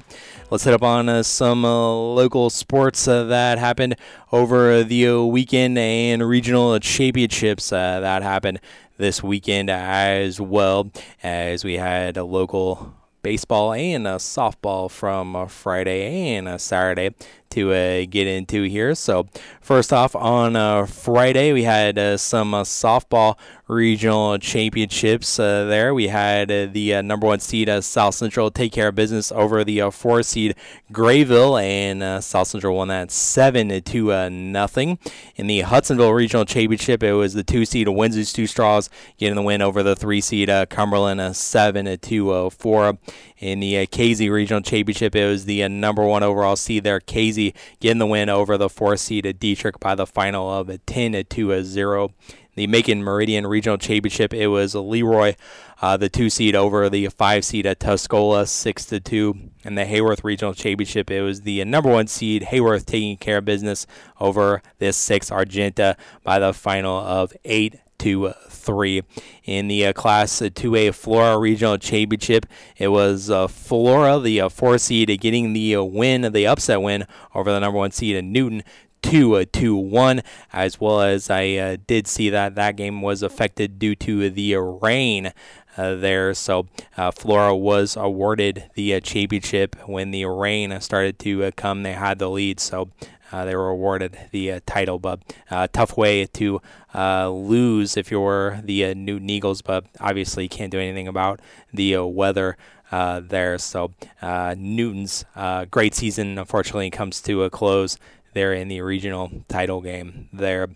Let's 0.49 0.63
hit 0.63 0.73
up 0.73 0.81
on 0.81 1.07
uh, 1.07 1.21
some 1.21 1.63
uh, 1.63 1.93
local 1.93 2.49
sports 2.49 3.07
uh, 3.07 3.25
that 3.25 3.59
happened 3.59 3.95
over 4.31 4.83
the 4.83 5.09
uh, 5.09 5.21
weekend 5.21 5.77
and 5.77 6.27
regional 6.27 6.79
championships 6.79 7.71
uh, 7.71 7.99
that 7.99 8.23
happened 8.23 8.59
this 8.97 9.21
weekend 9.21 9.69
as 9.69 10.41
well 10.41 10.89
as 11.21 11.63
we 11.63 11.75
had 11.75 12.17
a 12.17 12.23
local 12.23 12.95
baseball 13.21 13.71
and 13.71 14.07
a 14.07 14.15
softball 14.15 14.89
from 14.89 15.35
uh, 15.35 15.45
Friday 15.45 16.33
and 16.33 16.59
Saturday 16.59 17.13
to 17.49 17.71
uh, 17.71 18.05
get 18.09 18.27
into 18.27 18.63
here. 18.63 18.93
So, 18.95 19.27
first 19.61 19.91
off, 19.91 20.15
on 20.15 20.55
uh, 20.55 20.85
Friday, 20.85 21.53
we 21.53 21.63
had 21.63 21.97
uh, 21.97 22.17
some 22.17 22.53
uh, 22.53 22.63
softball 22.63 23.37
regional 23.67 24.37
championships 24.37 25.39
uh, 25.39 25.65
there. 25.65 25.93
We 25.93 26.07
had 26.07 26.49
uh, 26.51 26.67
the 26.71 27.01
number 27.01 27.27
one 27.27 27.39
seed, 27.39 27.69
South 27.83 28.15
Central, 28.15 28.49
take 28.51 28.71
care 28.71 28.89
of 28.89 28.95
business 28.95 29.31
over 29.31 29.63
the 29.63 29.89
four 29.91 30.23
seed 30.23 30.55
Grayville, 30.91 31.57
and 31.57 32.23
South 32.23 32.47
Central 32.47 32.77
won 32.77 32.87
that 32.87 33.11
seven 33.11 33.81
to 33.81 34.29
nothing. 34.29 34.99
In 35.35 35.47
the 35.47 35.61
Hutsonville 35.61 36.15
Regional 36.15 36.45
Championship, 36.45 37.03
it 37.03 37.13
was 37.13 37.33
the 37.33 37.43
two 37.43 37.65
seed 37.65 37.89
Windsor 37.89 38.23
Stew-Stras 38.23 38.89
getting 39.17 39.35
the 39.35 39.41
win 39.41 39.61
over 39.61 39.83
the 39.83 39.95
three 39.95 40.21
seed 40.21 40.49
Cumberland, 40.69 41.19
uh, 41.19 41.33
seven 41.33 41.97
to 41.97 42.31
uh, 42.31 42.49
four. 42.49 42.97
In 43.39 43.59
the 43.59 43.77
uh, 43.77 43.85
Casey 43.91 44.29
Regional 44.31 44.61
Championship, 44.61 45.15
it 45.15 45.27
was 45.27 45.45
the 45.45 45.63
uh, 45.63 45.67
number 45.67 46.03
one 46.03 46.23
overall 46.23 46.55
seed 46.55 46.83
there, 46.83 46.99
Casey, 46.99 47.53
getting 47.79 47.99
the 47.99 48.07
win 48.07 48.29
over 48.29 48.57
the 48.57 48.69
four 48.69 48.97
seed 48.97 49.27
at 49.27 49.39
Dietrich 49.39 49.79
by 49.79 49.93
the 49.93 50.07
final 50.07 50.51
of 50.51 50.69
uh, 50.71 50.77
10 50.87 51.23
to 51.23 51.53
uh, 51.53 51.61
0. 51.61 52.13
The 52.55 52.65
Macon 52.65 53.03
Meridian 53.03 53.45
Regional 53.45 53.77
Championship, 53.77 54.33
it 54.33 54.47
was 54.47 54.73
Leroy, 54.73 55.35
uh, 55.79 55.95
the 55.97 56.09
two 56.09 56.31
seed 56.31 56.55
over 56.55 56.89
the 56.89 57.05
five 57.09 57.45
seed 57.45 57.67
at 57.67 57.79
Tuscola, 57.79 58.47
six 58.47 58.85
to 58.85 58.99
two. 58.99 59.51
And 59.63 59.77
the 59.77 59.85
Heyworth 59.85 60.23
Regional 60.23 60.55
Championship, 60.55 61.11
it 61.11 61.21
was 61.21 61.41
the 61.41 61.63
number 61.65 61.91
one 61.91 62.07
seed 62.07 62.41
Heyworth 62.41 62.87
taking 62.87 63.17
care 63.17 63.37
of 63.37 63.45
business 63.45 63.85
over 64.19 64.63
this 64.79 64.97
six 64.97 65.31
Argenta 65.31 65.95
by 66.23 66.39
the 66.39 66.51
final 66.51 66.97
of 66.97 67.31
eight 67.45 67.75
to 67.99 68.33
three. 68.67 69.01
In 69.45 69.67
the 69.69 69.87
uh, 69.87 69.93
Class 69.93 70.41
2A 70.41 70.93
Flora 70.93 71.39
Regional 71.39 71.77
Championship, 71.77 72.45
it 72.75 72.89
was 72.89 73.31
uh, 73.31 73.47
Flora, 73.47 74.19
the 74.19 74.41
uh, 74.41 74.49
four 74.49 74.77
seed, 74.77 75.07
getting 75.19 75.53
the 75.53 75.75
uh, 75.77 75.83
win, 75.83 76.33
the 76.33 76.45
upset 76.45 76.81
win 76.81 77.05
over 77.33 77.51
the 77.51 77.59
number 77.59 77.79
one 77.79 77.91
seed 77.91 78.15
in 78.15 78.31
Newton. 78.31 78.63
Two, 79.01 79.35
uh, 79.35 79.45
two, 79.51 79.75
one, 79.75 80.21
as 80.51 80.81
well 80.81 81.01
as 81.01 81.29
I 81.29 81.53
uh, 81.53 81.77
did 81.87 82.07
see 82.07 82.29
that 82.29 82.55
that 82.55 82.75
game 82.75 83.01
was 83.01 83.23
affected 83.23 83.79
due 83.79 83.95
to 83.95 84.29
the 84.29 84.55
uh, 84.55 84.59
rain 84.59 85.31
uh, 85.77 85.95
there. 85.95 86.33
So 86.33 86.67
uh, 86.97 87.11
Flora 87.11 87.55
was 87.55 87.95
awarded 87.95 88.69
the 88.73 88.95
uh, 88.95 88.99
championship 88.99 89.75
when 89.87 90.11
the 90.11 90.25
rain 90.25 90.79
started 90.81 91.19
to 91.19 91.45
uh, 91.45 91.51
come. 91.55 91.83
They 91.83 91.93
had 91.93 92.19
the 92.19 92.29
lead, 92.29 92.59
so 92.59 92.89
uh, 93.31 93.45
they 93.45 93.55
were 93.55 93.69
awarded 93.69 94.17
the 94.31 94.51
uh, 94.51 94.59
title. 94.65 94.99
But 94.99 95.21
uh, 95.49 95.67
tough 95.71 95.97
way 95.97 96.25
to 96.25 96.61
uh, 96.93 97.29
lose 97.29 97.97
if 97.97 98.11
you're 98.11 98.59
the 98.63 98.85
uh, 98.85 98.93
Newton 98.93 99.29
Eagles, 99.29 99.61
but 99.61 99.85
obviously 99.99 100.43
you 100.43 100.49
can't 100.49 100.71
do 100.71 100.79
anything 100.79 101.07
about 101.07 101.39
the 101.73 101.95
uh, 101.95 102.03
weather. 102.03 102.57
There, 102.89 103.57
so 103.57 103.91
Newton's 104.23 105.25
great 105.69 105.93
season 105.93 106.37
unfortunately 106.37 106.89
comes 106.89 107.19
to 107.23 107.43
a 107.43 107.49
close 107.49 107.97
there 108.33 108.53
in 108.53 108.69
the 108.69 108.79
regional 108.81 109.29
title 109.49 109.81
game 109.81 110.29
there. 110.31 110.69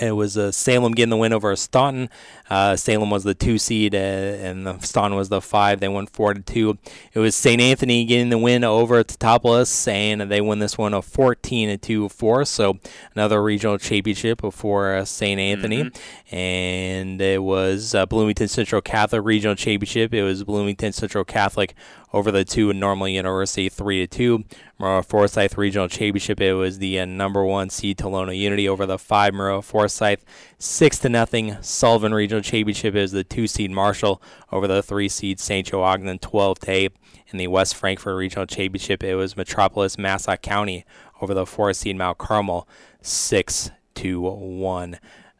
It 0.00 0.12
was 0.12 0.38
uh, 0.38 0.52
Salem 0.52 0.92
getting 0.92 1.10
the 1.10 1.18
win 1.18 1.34
over 1.34 1.54
Staunton. 1.54 2.08
Uh, 2.48 2.76
Salem 2.76 3.10
was 3.10 3.24
the 3.24 3.34
two 3.34 3.58
seed, 3.58 3.94
uh, 3.94 3.98
and 3.98 4.82
Staunton 4.82 5.18
was 5.18 5.28
the 5.28 5.42
five. 5.42 5.80
They 5.80 5.88
won 5.88 6.06
four 6.06 6.32
to 6.32 6.40
two. 6.40 6.78
It 7.12 7.18
was 7.18 7.36
St. 7.36 7.60
Anthony 7.60 8.06
getting 8.06 8.30
the 8.30 8.38
win 8.38 8.64
over 8.64 9.04
Teutopolis, 9.04 9.86
and 9.86 10.22
they 10.30 10.40
won 10.40 10.60
this 10.60 10.78
one 10.78 10.94
a 10.94 11.02
fourteen 11.02 11.68
to 11.68 11.76
two 11.76 12.08
four. 12.08 12.46
So 12.46 12.78
another 13.14 13.42
regional 13.42 13.76
championship 13.76 14.40
for 14.52 14.96
uh, 14.96 15.04
St. 15.04 15.38
Anthony, 15.38 15.90
and 16.30 17.20
it 17.20 17.42
was 17.42 17.94
uh, 17.94 18.06
Bloomington 18.06 18.48
Central 18.48 18.80
Catholic 18.80 19.22
regional 19.24 19.56
championship. 19.56 20.14
It 20.14 20.22
was 20.22 20.42
Bloomington 20.42 20.92
Central 20.92 21.24
Catholic 21.24 21.74
over 22.12 22.30
the 22.30 22.44
two 22.44 22.70
at 22.70 22.76
Normal 22.76 23.08
University, 23.08 23.68
three 23.68 24.06
to 24.06 24.06
two. 24.06 24.44
Maroa 24.78 25.04
Forsyth 25.04 25.56
Regional 25.56 25.88
Championship. 25.88 26.40
It 26.40 26.54
was 26.54 26.78
the 26.78 26.98
uh, 27.00 27.04
number 27.04 27.44
one 27.44 27.70
seed 27.70 27.98
Tolono 27.98 28.36
Unity 28.36 28.68
over 28.68 28.84
the 28.84 28.98
five 28.98 29.32
Maroa 29.32 29.62
Forsyth, 29.62 30.24
six 30.58 30.98
to 31.00 31.08
nothing. 31.08 31.56
Sullivan 31.60 32.12
Regional 32.12 32.42
Championship 32.42 32.94
is 32.94 33.12
the 33.12 33.24
two 33.24 33.46
seed 33.46 33.70
Marshall 33.70 34.20
over 34.50 34.66
the 34.66 34.82
three 34.82 35.08
seed 35.08 35.40
St. 35.40 35.66
Joe 35.66 35.82
Ogden, 35.82 36.18
twelve 36.18 36.58
to 36.60 36.70
eight. 36.70 36.92
In 37.28 37.38
the 37.38 37.48
West 37.48 37.74
Frankfort 37.76 38.16
Regional 38.16 38.46
Championship, 38.46 39.02
it 39.02 39.14
was 39.14 39.36
Metropolis 39.36 39.96
Massac 39.96 40.42
County 40.42 40.84
over 41.20 41.32
the 41.32 41.46
four 41.46 41.72
seed 41.72 41.96
Mount 41.96 42.18
Carmel, 42.18 42.68
six 43.00 43.70
to 43.94 44.20
one 44.20 44.98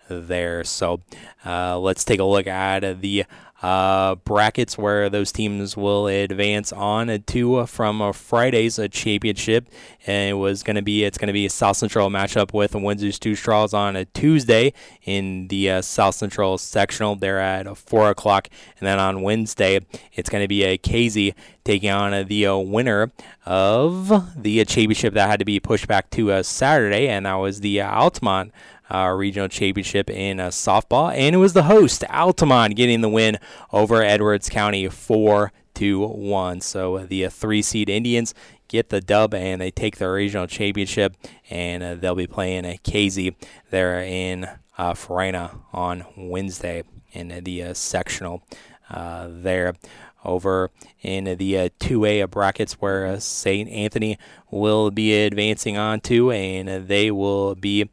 there. 0.08 0.64
So 0.64 1.00
uh, 1.44 1.78
let's 1.78 2.04
take 2.04 2.20
a 2.20 2.24
look 2.24 2.46
at 2.46 3.00
the 3.00 3.24
uh, 3.62 4.16
brackets 4.16 4.76
where 4.76 5.08
those 5.08 5.30
teams 5.30 5.76
will 5.76 6.08
advance 6.08 6.72
on 6.72 7.22
to 7.26 7.56
uh, 7.56 7.66
from 7.66 8.02
uh, 8.02 8.12
Friday's 8.12 8.78
uh, 8.78 8.88
championship. 8.88 9.68
And 10.06 10.30
it 10.30 10.34
was 10.34 10.62
going 10.62 10.76
to 10.76 10.82
be 10.82 11.04
it's 11.04 11.18
going 11.18 11.28
to 11.28 11.32
be 11.32 11.46
a 11.46 11.50
South 11.50 11.76
Central 11.76 12.10
matchup 12.10 12.52
with 12.52 12.74
Windsor 12.74 13.12
Stew-Stras 13.12 13.72
on 13.72 13.94
a 13.94 14.04
Tuesday 14.06 14.72
in 15.04 15.48
the 15.48 15.70
uh, 15.70 15.82
South 15.82 16.16
Central 16.16 16.58
sectional. 16.58 17.14
They're 17.14 17.40
at 17.40 17.76
four 17.76 18.10
o'clock, 18.10 18.48
and 18.80 18.86
then 18.86 18.98
on 18.98 19.22
Wednesday 19.22 19.80
it's 20.12 20.28
going 20.28 20.42
to 20.42 20.48
be 20.48 20.64
a 20.64 20.76
Casey 20.76 21.34
taking 21.64 21.90
on 21.90 22.12
uh, 22.12 22.24
the 22.24 22.46
uh, 22.46 22.56
winner 22.56 23.12
of 23.46 24.42
the 24.42 24.60
uh, 24.60 24.64
championship 24.64 25.14
that 25.14 25.28
had 25.28 25.38
to 25.38 25.44
be 25.44 25.60
pushed 25.60 25.86
back 25.86 26.10
to 26.10 26.32
uh, 26.32 26.42
Saturday, 26.42 27.08
and 27.08 27.26
that 27.26 27.34
was 27.34 27.60
the 27.60 27.80
uh, 27.80 27.90
Altamont 27.90 28.52
uh, 28.92 29.08
regional 29.08 29.48
championship 29.48 30.10
in 30.10 30.40
uh, 30.40 30.48
softball, 30.48 31.12
and 31.14 31.34
it 31.34 31.38
was 31.38 31.52
the 31.52 31.64
host 31.64 32.04
Altamont 32.10 32.76
getting 32.76 33.00
the 33.00 33.08
win 33.08 33.38
over 33.72 34.02
Edwards 34.02 34.48
County 34.48 34.88
four 34.88 35.52
to 35.74 36.06
one. 36.06 36.60
So 36.60 36.96
uh, 36.96 37.06
the 37.06 37.26
uh, 37.26 37.30
three 37.30 37.62
seed 37.62 37.88
Indians 37.88 38.34
get 38.68 38.90
the 38.90 39.00
dub 39.00 39.34
and 39.34 39.60
they 39.60 39.70
take 39.70 39.96
their 39.96 40.12
regional 40.12 40.46
championship, 40.46 41.16
and 41.48 41.82
uh, 41.82 41.94
they'll 41.94 42.14
be 42.14 42.26
playing 42.26 42.64
a 42.64 42.78
Casey 42.78 43.36
there 43.70 44.00
in 44.00 44.48
uh, 44.76 44.94
Farina 44.94 45.58
on 45.72 46.04
Wednesday 46.16 46.82
in 47.12 47.28
the 47.44 47.74
sectional 47.74 48.42
there 48.90 49.74
over 50.24 50.70
in 51.02 51.24
the 51.36 51.58
uh, 51.58 51.68
2A 51.80 52.30
brackets 52.30 52.74
where 52.74 53.06
uh, 53.06 53.18
St. 53.18 53.68
Anthony 53.68 54.18
will 54.50 54.90
be 54.90 55.14
advancing 55.14 55.76
on 55.76 56.00
to, 56.02 56.30
and 56.30 56.88
they 56.88 57.10
will 57.10 57.54
be 57.54 57.90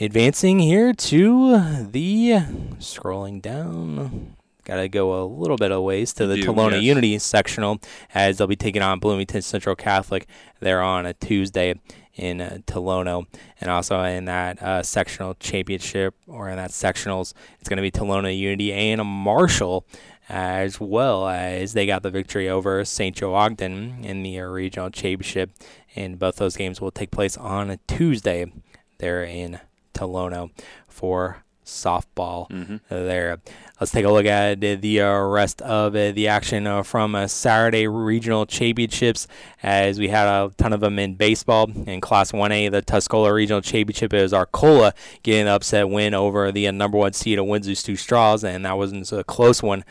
advancing 0.00 0.58
here 0.58 0.92
to 0.92 1.84
the 1.84 2.30
scrolling 2.78 3.40
down. 3.40 4.36
Got 4.64 4.76
to 4.76 4.88
go 4.88 5.22
a 5.22 5.24
little 5.24 5.56
bit 5.56 5.70
of 5.70 5.82
ways 5.82 6.12
to 6.14 6.26
the 6.26 6.36
do, 6.36 6.44
Tolono 6.44 6.72
yes. 6.72 6.82
Unity 6.82 7.18
sectional 7.18 7.80
as 8.12 8.38
they'll 8.38 8.48
be 8.48 8.56
taking 8.56 8.82
on 8.82 8.98
Bloomington 8.98 9.40
Central 9.42 9.76
Catholic 9.76 10.26
there 10.60 10.82
on 10.82 11.06
a 11.06 11.14
Tuesday 11.14 11.74
in 12.14 12.40
uh, 12.40 12.58
Tolono. 12.66 13.26
And 13.60 13.70
also 13.70 14.02
in 14.02 14.24
that 14.24 14.60
uh, 14.60 14.82
sectional 14.82 15.34
championship 15.34 16.14
or 16.26 16.48
in 16.48 16.56
that 16.56 16.70
sectionals, 16.70 17.32
it's 17.60 17.68
going 17.68 17.76
to 17.76 17.82
be 17.82 17.92
Tolono 17.92 18.36
Unity 18.36 18.72
and 18.72 19.00
Marshall 19.06 19.86
as 20.28 20.80
well 20.80 21.28
as 21.28 21.72
they 21.72 21.86
got 21.86 22.02
the 22.02 22.10
victory 22.10 22.48
over 22.48 22.84
St. 22.84 23.14
Joe 23.14 23.34
Ogden 23.34 24.04
in 24.04 24.24
the 24.24 24.40
regional 24.40 24.90
championship. 24.90 25.52
And 25.94 26.18
both 26.18 26.36
those 26.36 26.56
games 26.56 26.80
will 26.80 26.90
take 26.90 27.12
place 27.12 27.36
on 27.36 27.70
a 27.70 27.76
Tuesday 27.86 28.52
there 28.98 29.22
in 29.22 29.60
Tolono 29.96 30.50
for 30.88 31.42
softball 31.64 32.48
Mm-hmm. 32.50 32.76
there. 32.88 33.38
Let's 33.80 33.92
take 33.92 34.04
a 34.04 34.10
look 34.10 34.24
at 34.26 34.60
the, 34.60 35.00
uh, 35.02 35.20
rest 35.22 35.60
of 35.62 35.94
uh, 35.96 36.12
the 36.12 36.28
action 36.28 36.66
uh, 36.66 36.82
from 36.82 37.16
Saturday 37.28 37.86
regional 37.88 38.46
championships 38.46 39.26
as 39.62 39.98
we 39.98 40.08
had 40.08 40.26
a 40.28 40.50
ton 40.56 40.72
of 40.72 40.80
them 40.80 40.98
in 40.98 41.14
baseball. 41.16 41.68
In 41.86 42.00
Class 42.00 42.32
1A, 42.32 42.70
the 42.70 42.82
Tuscola 42.82 43.34
Regional 43.34 43.60
Championship 43.60 44.14
is 44.14 44.32
Arcola 44.32 44.94
getting 45.24 45.42
an 45.42 45.48
upset 45.48 45.90
win 45.90 46.14
over 46.14 46.50
the 46.52 46.70
number 46.70 46.96
one 46.98 47.12
seed 47.12 47.38
of 47.38 47.46
Windsor 47.46 47.74
Stew-Stras, 47.74 48.44
and 48.44 48.64
that 48.64 48.78
wasn't 48.78 49.10
a 49.12 49.24
close 49.24 49.62
one. 49.62 49.84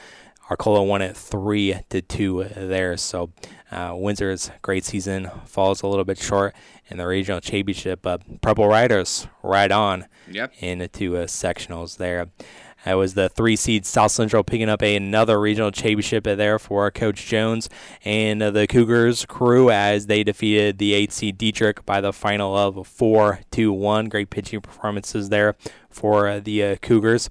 Arcola 0.49 0.83
won 0.83 1.01
it 1.01 1.17
three 1.17 1.75
to 1.89 2.01
two 2.01 2.45
there. 2.55 2.95
So 2.97 3.31
uh, 3.75 3.93
Windsor's 3.95 4.49
great 4.61 4.85
season 4.85 5.29
falls 5.45 5.81
a 5.83 5.87
little 5.87 6.05
bit 6.05 6.17
short 6.17 6.55
in 6.87 6.97
the 6.97 7.05
regional 7.05 7.41
championship, 7.41 7.99
but 8.01 8.41
Purple 8.41 8.67
Riders 8.67 9.27
right 9.43 9.71
on 9.71 10.05
Yep. 10.31 10.53
into 10.59 11.17
uh, 11.17 11.25
sectionals 11.27 11.97
there. 11.97 12.27
It 12.87 12.93
was 12.93 13.15
the 13.15 13.29
three 13.29 13.55
seed 13.55 13.83
South 13.85 14.11
Central 14.11 14.43
picking 14.43 14.69
up 14.69 14.83
another 14.83 15.39
regional 15.39 15.71
championship 15.71 16.23
there 16.23 16.59
for 16.59 16.89
Coach 16.91 17.25
Jones 17.25 17.67
and 18.03 18.43
uh, 18.43 18.51
the 18.51 18.67
Cougars 18.67 19.25
crew 19.25 19.71
as 19.71 20.05
they 20.05 20.23
defeated 20.23 20.77
the 20.77 20.93
eight 20.93 21.11
seed 21.11 21.37
Dietrich 21.39 21.83
by 21.85 21.99
the 21.99 22.13
final 22.13 22.55
of 22.55 22.85
four 22.87 23.39
to 23.51 23.73
one. 23.73 24.05
Great 24.07 24.29
pitching 24.29 24.61
performances 24.61 25.29
there 25.29 25.55
for 25.89 26.27
uh, 26.27 26.39
the 26.39 26.63
uh, 26.63 26.75
Cougars. 26.77 27.29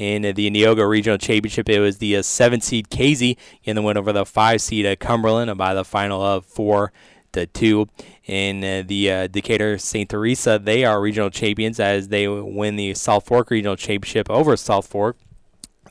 In 0.00 0.22
the 0.22 0.50
Neoga 0.50 0.88
Regional 0.88 1.18
Championship, 1.18 1.68
it 1.68 1.78
was 1.78 1.98
the 1.98 2.16
uh, 2.16 2.22
seven 2.22 2.62
seed 2.62 2.88
Casey 2.88 3.36
getting 3.62 3.74
the 3.74 3.82
win 3.82 3.98
over 3.98 4.14
the 4.14 4.24
five 4.24 4.62
seed 4.62 4.86
uh, 4.86 4.96
Cumberland 4.96 5.54
by 5.58 5.74
the 5.74 5.84
final 5.84 6.22
of 6.22 6.46
four 6.46 6.90
to 7.32 7.44
two. 7.44 7.86
In 8.24 8.64
uh, 8.64 8.82
the 8.86 9.12
uh, 9.12 9.26
Decatur 9.26 9.76
St. 9.76 10.08
Teresa, 10.08 10.58
they 10.58 10.86
are 10.86 11.02
regional 11.02 11.28
champions 11.28 11.78
as 11.78 12.08
they 12.08 12.26
win 12.26 12.76
the 12.76 12.94
South 12.94 13.26
Fork 13.26 13.50
Regional 13.50 13.76
Championship 13.76 14.30
over 14.30 14.56
South 14.56 14.86
Fork. 14.86 15.18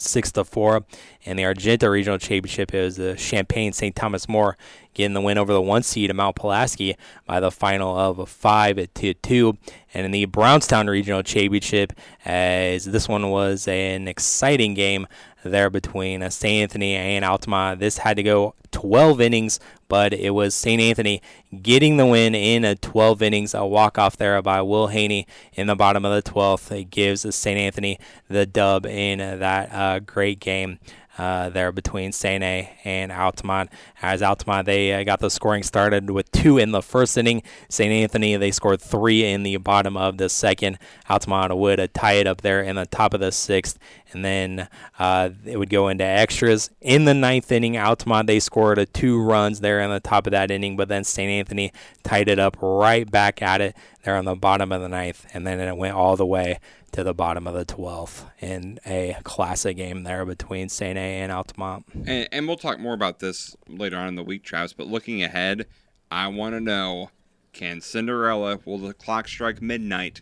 Six 0.02 0.32
to 0.34 0.46
four, 0.46 0.86
and 1.26 1.38
the 1.38 1.46
Argenta 1.46 1.90
Regional 1.90 2.18
Championship 2.18 2.74
is 2.74 2.96
the 2.96 3.16
Champaign 3.16 3.74
St. 3.74 3.96
Thomas 3.96 4.30
More 4.30 4.58
getting 4.94 5.14
the 5.14 5.22
win 5.22 5.38
over 5.38 5.54
the 5.54 5.62
one 5.62 5.84
seed 5.84 6.14
Mount 6.14 6.36
Pulaski 6.36 6.96
by 7.26 7.40
the 7.40 7.52
final 7.52 7.98
of 7.98 8.28
five 8.28 8.88
to 8.96 9.14
two. 9.14 9.58
And 9.94 10.06
in 10.06 10.12
the 10.12 10.26
Brownstown 10.26 10.88
Regional 10.88 11.24
Championship, 11.24 11.94
as 12.26 12.86
this 12.86 13.08
one 13.08 13.30
was 13.30 13.68
an 13.68 14.08
exciting 14.08 14.74
game 14.74 15.08
there 15.44 15.70
between 15.70 16.24
uh, 16.24 16.30
St. 16.30 16.62
Anthony 16.62 16.96
and 16.96 17.24
Altamont. 17.24 17.80
This 17.80 18.00
had 18.00 18.18
to 18.18 18.24
go 18.24 18.56
12 18.72 19.22
innings, 19.22 19.60
but 19.88 20.14
it 20.14 20.32
was 20.32 20.54
St. 20.54 20.82
Anthony 20.82 21.22
getting 21.62 21.98
the 21.98 22.06
win 22.06 22.36
in 22.36 22.64
a 22.64 22.76
12 22.76 23.22
innings. 23.22 23.54
A 23.54 23.66
walk 23.66 23.98
off 23.98 24.18
there 24.18 24.42
by 24.42 24.62
Will 24.62 24.88
Haney 24.88 25.28
in 25.54 25.68
the 25.68 25.76
bottom 25.76 26.06
of 26.06 26.24
the 26.24 26.32
12th. 26.32 26.72
It 26.72 26.86
gives 26.86 27.36
St. 27.36 27.58
Anthony 27.58 28.00
the 28.28 28.46
dub 28.46 28.86
in 28.86 29.20
that 29.20 29.72
uh, 29.72 30.00
great 30.00 30.40
game. 30.40 30.80
Uh, 31.18 31.50
there 31.50 31.74
between 31.74 32.14
St. 32.14 32.42
A 32.42 32.78
and 32.86 33.12
Altamont. 33.12 33.70
As 34.02 34.22
Altamont, 34.22 34.66
they 34.66 34.94
uh, 34.94 35.04
got 35.04 35.20
the 35.20 35.30
scoring 35.30 35.64
started 35.64 36.10
with 36.12 36.32
two 36.32 36.58
in 36.58 36.72
the 36.72 36.82
first 36.82 37.18
inning. 37.18 37.44
St. 37.68 37.92
Anthony, 37.92 38.38
they 38.38 38.52
scored 38.52 38.82
three 38.82 39.26
in 39.26 39.44
the 39.44 39.58
bottom 39.58 39.98
of 39.98 40.18
the 40.18 40.30
second. 40.30 40.80
Altamont 41.10 41.58
would 41.58 41.78
uh, 41.78 41.90
tie 41.94 42.14
it 42.14 42.26
up 42.26 42.40
there 42.40 42.62
in 42.62 42.78
the 42.78 42.86
top 42.86 43.14
of 43.14 43.20
the 43.20 43.34
sixth, 43.34 43.78
and 44.12 44.24
then 44.24 44.68
uh, 44.98 45.30
it 45.46 45.58
would 45.58 45.70
go 45.70 45.88
into 45.88 46.04
extras. 46.04 46.70
In 46.82 47.06
the 47.06 47.14
ninth 47.14 47.52
inning, 47.52 47.78
Altamont, 47.78 48.28
they 48.28 48.40
scored 48.40 48.80
uh, 48.80 48.86
two 48.94 49.22
runs 49.22 49.60
there 49.60 49.80
in 49.80 49.90
the 49.90 50.00
top 50.00 50.28
of 50.28 50.32
that 50.32 50.52
inning, 50.52 50.78
but 50.78 50.88
then 50.88 51.04
St. 51.04 51.30
Anthony 51.30 51.72
tied 52.04 52.28
it 52.28 52.40
up 52.40 52.58
right 52.62 53.10
back 53.10 53.42
at 53.42 53.62
it 53.62 53.76
there 54.04 54.16
on 54.16 54.26
the 54.26 54.36
bottom 54.36 54.72
of 54.72 54.82
the 54.82 54.90
ninth, 54.90 55.26
and 55.34 55.46
then 55.46 55.60
it 55.60 55.78
went 55.78 55.96
all 55.96 56.16
the 56.16 56.26
way 56.26 56.60
to 56.92 57.04
the 57.04 57.14
bottom 57.14 57.46
of 57.48 57.54
the 57.54 57.66
12th 57.66 58.26
in 58.40 58.80
a 58.86 59.16
classic 59.24 59.78
game 59.78 60.04
there 60.04 60.26
between 60.26 60.70
St. 60.70 60.98
A 60.98 61.22
and 61.22 61.32
Altamont. 61.32 61.86
And, 62.08 62.28
and 62.32 62.48
we'll 62.48 62.58
talk 62.58 62.80
more 62.80 62.94
about 62.94 63.20
this 63.20 63.56
later 63.68 63.98
on 63.98 64.08
in 64.08 64.16
the 64.16 64.24
week, 64.24 64.44
Travis. 64.44 64.74
But 64.74 64.88
looking 64.88 65.22
ahead, 65.22 65.68
I 66.10 66.28
want 66.28 66.56
to 66.56 66.60
know 66.60 67.12
can 67.54 67.82
Cinderella, 67.82 68.60
will 68.66 68.78
the 68.78 68.94
clock 68.94 69.28
strike 69.28 69.62
midnight 69.62 70.22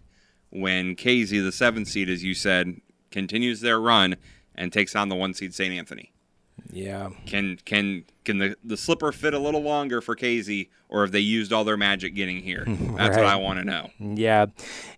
when 0.49 0.95
Casey, 0.95 1.39
the 1.39 1.51
seven 1.51 1.85
seed, 1.85 2.09
as 2.09 2.23
you 2.23 2.33
said, 2.33 2.81
continues 3.17 3.61
their 3.61 3.81
run 3.81 4.15
and 4.53 4.71
takes 4.71 4.95
on 4.95 5.09
the 5.09 5.15
one 5.15 5.33
seed 5.33 5.51
St. 5.51 5.73
Anthony? 5.73 6.11
Yeah. 6.71 7.09
Can 7.25 7.57
can 7.65 8.03
can 8.25 8.37
the, 8.37 8.55
the 8.63 8.77
slipper 8.77 9.11
fit 9.11 9.33
a 9.33 9.39
little 9.39 9.61
longer 9.61 10.01
for 10.01 10.15
Casey, 10.15 10.69
or 10.89 11.01
have 11.01 11.11
they 11.11 11.19
used 11.19 11.53
all 11.53 11.63
their 11.63 11.77
magic 11.77 12.13
getting 12.13 12.41
here? 12.41 12.63
That's 12.67 13.15
what 13.15 13.25
I 13.25 13.37
want 13.37 13.59
to 13.59 13.65
know. 13.65 13.89
Yeah, 13.99 14.47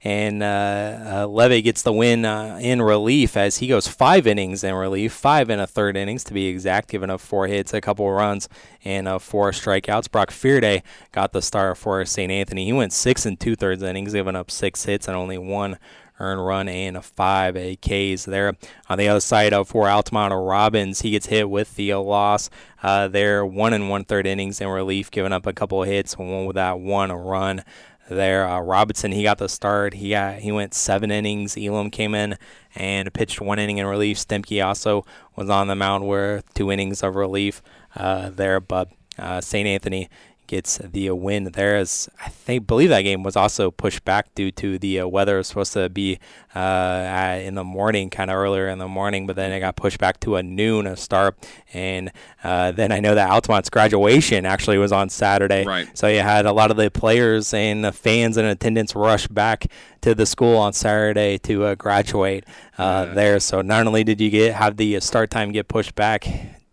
and 0.04 0.42
uh, 0.42 1.00
uh, 1.06 1.28
Leve 1.28 1.64
gets 1.64 1.82
the 1.82 1.94
win 1.94 2.26
uh, 2.26 2.60
in 2.62 2.82
relief 2.82 3.38
as 3.38 3.58
he 3.58 3.68
goes 3.68 3.88
five 3.88 4.26
innings 4.26 4.64
in 4.64 4.74
relief, 4.74 5.14
five 5.14 5.50
and 5.50 5.62
a 5.62 5.68
third 5.68 5.96
innings 5.96 6.24
to 6.26 6.34
be 6.34 6.48
exact, 6.48 6.90
giving 6.90 7.10
up 7.10 7.22
four 7.22 7.48
hits, 7.48 7.74
a 7.74 7.82
couple 7.82 8.08
of 8.08 8.14
runs, 8.14 8.50
and 8.84 9.08
uh, 9.08 9.20
four 9.20 9.52
strikeouts. 9.52 10.10
Brock 10.10 10.32
Fearday 10.32 10.82
got 11.12 11.34
the 11.34 11.42
start 11.42 11.78
for 11.78 12.04
St. 12.06 12.32
Anthony. 12.32 12.66
He 12.66 12.74
went 12.74 12.94
six 12.94 13.26
and 13.26 13.40
two 13.40 13.56
thirds 13.56 13.84
innings, 13.84 14.14
giving 14.14 14.36
up 14.36 14.50
six 14.50 14.86
hits 14.86 15.08
and 15.08 15.16
only 15.16 15.38
one 15.38 15.78
earned 16.20 16.46
run 16.46 16.68
and 16.68 16.98
a 16.98 17.02
five 17.02 17.56
AKs 17.56 18.26
there. 18.26 18.56
On 18.90 18.98
the 18.98 19.08
other 19.08 19.20
side 19.20 19.54
of 19.54 19.70
for 19.70 19.90
Altamont 19.90 20.34
Robbins, 20.34 21.02
he 21.02 21.12
gets 21.12 21.28
hit 21.28 21.50
with 21.50 21.76
the 21.76 21.94
loss. 21.96 22.50
Uh, 22.84 23.08
there, 23.08 23.46
one 23.46 23.74
and 23.74 23.90
one 23.90 24.06
third 24.06 24.28
innings 24.28 24.62
in 24.62 24.68
relief, 24.68 25.12
giving 25.12 25.34
up 25.34 25.46
a 25.46 25.54
couple 25.54 25.82
of 25.82 25.90
hits, 25.90 26.18
one 26.18 26.46
with 26.46 26.56
that 26.56 26.80
one 26.80 27.12
run 27.12 27.64
there. 28.10 28.48
Uh, 28.48 28.60
Robinson, 28.60 29.12
he 29.12 29.24
got 29.24 29.38
the 29.38 29.50
start. 29.50 29.94
He 29.94 30.12
got 30.12 30.40
he 30.40 30.52
went 30.52 30.74
seven 30.74 31.12
innings. 31.12 31.58
Elam 31.58 31.92
came 31.92 32.16
in 32.16 32.38
and 32.76 33.14
pitched 33.14 33.40
one 33.42 33.60
inning 33.60 33.78
in 33.78 33.86
relief. 33.86 34.18
Stemke 34.18 34.66
also 34.66 35.06
was 35.36 35.50
on 35.50 35.68
the 35.68 35.76
mound 35.76 36.08
with 36.08 36.52
two 36.54 36.72
innings 36.72 37.04
of 37.04 37.16
relief 37.16 37.62
uh, 37.96 38.30
there, 38.30 38.60
but 38.60 38.90
uh, 39.18 39.42
St. 39.42 39.68
Anthony 39.68 40.10
gets 40.50 40.80
the 40.80 41.12
win 41.12 41.44
there. 41.54 41.78
As 41.78 42.10
I 42.26 42.30
think 42.30 42.66
believe 42.66 42.90
that 42.90 43.04
game 43.04 43.22
was 43.22 43.36
also 43.36 43.70
pushed 43.70 44.04
back 44.04 44.34
due 44.34 44.50
to 44.54 44.80
the 44.80 45.02
uh, 45.02 45.08
weather. 45.08 45.36
It 45.36 45.38
was 45.38 45.48
supposed 45.48 45.74
to 45.74 45.90
be 45.90 46.20
uh, 46.56 47.40
in 47.42 47.54
the 47.54 47.64
morning, 47.64 48.10
kind 48.10 48.32
of 48.32 48.36
earlier 48.36 48.68
in 48.68 48.80
the 48.80 48.88
morning, 48.88 49.28
but 49.28 49.36
then 49.36 49.52
it 49.52 49.60
got 49.60 49.76
pushed 49.76 50.00
back 50.00 50.20
to 50.22 50.38
a 50.38 50.44
noon 50.44 50.88
a 50.88 50.98
start. 50.98 51.38
And 51.72 52.12
uh, 52.44 52.72
then 52.72 52.92
I 52.92 53.00
know 53.00 53.14
that 53.14 53.30
Altamont's 53.30 53.70
graduation 53.70 54.48
actually 54.48 54.80
was 54.80 54.92
on 54.92 55.10
Saturday. 55.10 55.66
Right. 55.66 55.88
So 55.96 56.08
you 56.08 56.22
had 56.22 56.48
a 56.48 56.52
lot 56.52 56.72
of 56.72 56.78
the 56.78 56.90
players 56.90 57.54
and 57.54 57.86
the 57.86 57.92
fans 57.92 58.36
and 58.36 58.48
attendance 58.48 58.96
rush 58.96 59.28
back 59.28 59.68
to 60.02 60.16
the 60.16 60.26
school 60.26 60.58
on 60.58 60.74
Saturday 60.74 61.38
to 61.40 61.66
uh, 61.66 61.76
graduate 61.76 62.46
uh, 62.80 63.14
there. 63.14 63.40
So 63.40 63.62
not 63.62 63.86
only 63.86 64.04
did 64.04 64.20
you 64.20 64.32
get 64.32 64.56
have 64.56 64.78
the 64.78 65.00
start 65.00 65.30
time 65.30 65.52
get 65.52 65.68
pushed 65.68 65.94
back 65.94 66.28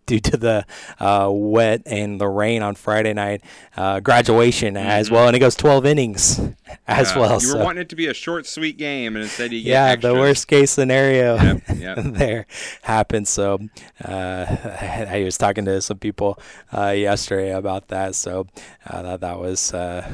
due 0.07 0.19
to 0.19 0.37
the 0.37 0.65
uh, 0.99 1.29
wet 1.31 1.83
and 1.85 2.19
the 2.19 2.27
rain 2.27 2.63
on 2.63 2.73
Friday 2.73 3.13
night. 3.13 3.43
Uh, 3.75 3.99
graduation 3.99 4.73
mm-hmm. 4.73 4.87
as 4.87 5.11
well, 5.11 5.27
and 5.27 5.35
it 5.35 5.39
goes 5.39 5.55
12 5.55 5.85
innings 5.85 6.39
as 6.87 7.11
yeah, 7.11 7.19
well. 7.19 7.33
You 7.33 7.39
so. 7.41 7.57
were 7.57 7.63
wanting 7.63 7.83
it 7.83 7.89
to 7.89 7.95
be 7.95 8.07
a 8.07 8.13
short, 8.13 8.47
sweet 8.47 8.77
game, 8.77 9.15
and 9.15 9.23
instead 9.23 9.51
you 9.51 9.61
get 9.61 9.69
yeah, 9.69 9.85
extras. 9.85 10.13
the 10.13 10.19
worst 10.19 10.47
case 10.47 10.71
scenario 10.71 11.35
yep, 11.35 11.61
yep. 11.75 11.97
there 12.03 12.47
happened. 12.81 13.27
So 13.27 13.59
uh, 14.03 14.45
I 15.09 15.21
was 15.23 15.37
talking 15.37 15.65
to 15.65 15.81
some 15.81 15.99
people 15.99 16.39
uh, 16.75 16.89
yesterday 16.89 17.51
about 17.51 17.89
that. 17.89 18.15
So 18.15 18.47
uh, 18.87 19.01
that 19.03 19.21
that 19.21 19.39
was 19.39 19.73
uh, 19.73 20.09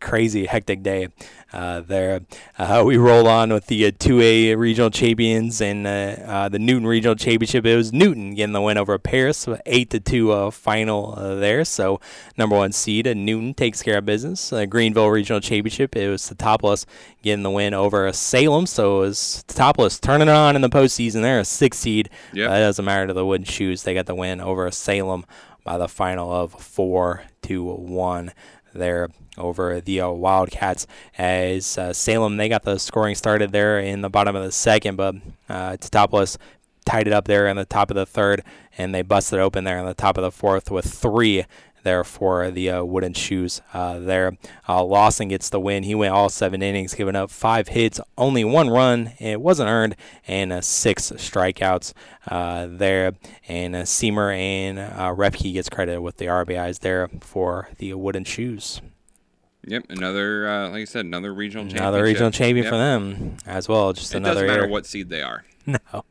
crazy 0.00 0.46
hectic 0.46 0.82
day 0.82 1.08
uh, 1.52 1.80
there. 1.80 2.20
Uh, 2.58 2.82
we 2.84 2.96
roll 2.96 3.28
on 3.28 3.52
with 3.52 3.66
the 3.66 3.86
uh, 3.86 3.90
2A 3.90 4.56
regional 4.56 4.90
champions 4.90 5.60
and 5.60 5.86
uh, 5.86 5.90
uh, 5.90 6.48
the 6.48 6.58
Newton 6.58 6.86
regional 6.86 7.14
championship. 7.14 7.66
It 7.66 7.76
was 7.76 7.92
Newton 7.92 8.34
getting 8.34 8.52
the 8.52 8.60
win 8.60 8.78
over 8.78 8.98
Paris, 8.98 9.46
eight 9.66 9.90
to 9.90 10.00
two 10.00 10.32
uh, 10.32 10.50
final 10.50 11.14
there. 11.16 11.64
So 11.64 12.00
number 12.36 12.56
one 12.56 12.72
seed 12.72 13.06
and 13.06 13.26
Newton 13.26 13.54
takes 13.54 13.82
care 13.82 13.98
of 13.98 14.06
business. 14.06 14.52
Greenville 14.68 15.08
regional 15.08 15.40
championship. 15.40 15.94
It 15.96 16.08
was 16.08 16.22
Teutopolis 16.22 16.86
getting 17.22 17.42
the 17.42 17.50
win 17.50 17.74
over 17.74 18.10
Salem. 18.12 18.66
So 18.66 18.98
it 18.98 19.06
was 19.08 19.44
Teutopolis 19.48 20.00
turning 20.00 20.28
it 20.28 20.34
on 20.34 20.56
in 20.56 20.62
the 20.62 20.70
postseason. 20.70 21.22
They're 21.22 21.40
a 21.40 21.44
six 21.44 21.78
seed. 21.78 22.10
Yep. 22.32 22.46
it 22.50 22.60
doesn't 22.60 22.84
matter 22.84 23.06
to 23.06 23.12
the 23.12 23.26
wooden 23.26 23.44
shoes. 23.44 23.82
They 23.82 23.94
got 23.94 24.06
the 24.06 24.14
win 24.14 24.40
over 24.40 24.70
Salem 24.70 25.24
by 25.64 25.78
the 25.78 25.88
final 25.88 26.32
of 26.32 26.52
four 26.52 27.24
to 27.42 27.64
one 27.64 28.32
there 28.74 29.08
over 29.38 29.80
the 29.80 30.00
uh, 30.00 30.10
Wildcats 30.10 30.86
as 31.16 31.78
uh, 31.78 31.92
Salem 31.92 32.36
they 32.36 32.48
got 32.48 32.62
the 32.62 32.78
scoring 32.78 33.14
started 33.14 33.52
there 33.52 33.78
in 33.78 34.02
the 34.02 34.10
bottom 34.10 34.36
of 34.36 34.44
the 34.44 34.52
second, 34.52 34.96
but 34.96 35.16
uh, 35.48 35.76
Teutopolis 35.76 36.36
tied 36.84 37.06
it 37.06 37.12
up 37.12 37.26
there 37.26 37.46
in 37.46 37.56
the 37.56 37.64
top 37.64 37.90
of 37.90 37.94
the 37.94 38.06
third, 38.06 38.42
and 38.76 38.94
they 38.94 39.02
busted 39.02 39.38
open 39.38 39.64
there 39.64 39.78
in 39.78 39.86
the 39.86 39.94
top 39.94 40.16
of 40.16 40.22
the 40.22 40.30
fourth 40.30 40.70
with 40.70 40.84
three 40.84 41.44
there 41.82 42.04
for 42.04 42.50
the 42.50 42.70
uh, 42.70 42.84
wooden 42.84 43.12
shoes 43.12 43.60
uh, 43.74 43.98
there. 43.98 44.36
Uh, 44.68 44.84
Lawson 44.84 45.28
gets 45.28 45.48
the 45.48 45.58
win. 45.58 45.82
He 45.82 45.96
went 45.96 46.14
all 46.14 46.28
seven 46.28 46.62
innings, 46.62 46.94
giving 46.94 47.16
up 47.16 47.28
five 47.30 47.68
hits, 47.68 48.00
only 48.16 48.44
one 48.44 48.70
run. 48.70 49.12
It 49.18 49.40
wasn't 49.40 49.68
earned, 49.68 49.96
and 50.28 50.52
uh, 50.52 50.60
six 50.60 51.10
strikeouts 51.10 51.92
there. 52.28 53.14
And 53.48 53.74
Seamer 53.74 54.36
and 54.36 54.78
uh, 54.78 55.12
Repke 55.14 55.52
gets 55.52 55.68
credit 55.68 56.00
with 56.00 56.18
the 56.18 56.26
RBIs 56.26 56.80
there 56.80 57.08
for 57.20 57.68
the 57.78 57.94
wooden 57.94 58.24
shoes. 58.24 58.80
Yep, 59.64 59.86
another 59.90 60.48
uh, 60.48 60.68
like 60.70 60.82
I 60.82 60.84
said, 60.84 61.04
another 61.04 61.32
regional 61.32 61.66
another 61.70 62.02
regional 62.02 62.32
champion 62.32 62.64
yep. 62.64 62.72
for 62.72 62.76
them 62.76 63.36
as 63.46 63.68
well. 63.68 63.92
Just 63.92 64.12
it 64.12 64.18
another. 64.18 64.46
doesn't 64.46 64.48
matter 64.48 64.66
what 64.66 64.86
seed 64.86 65.08
they 65.08 65.22
are. 65.22 65.44
No, 65.66 66.04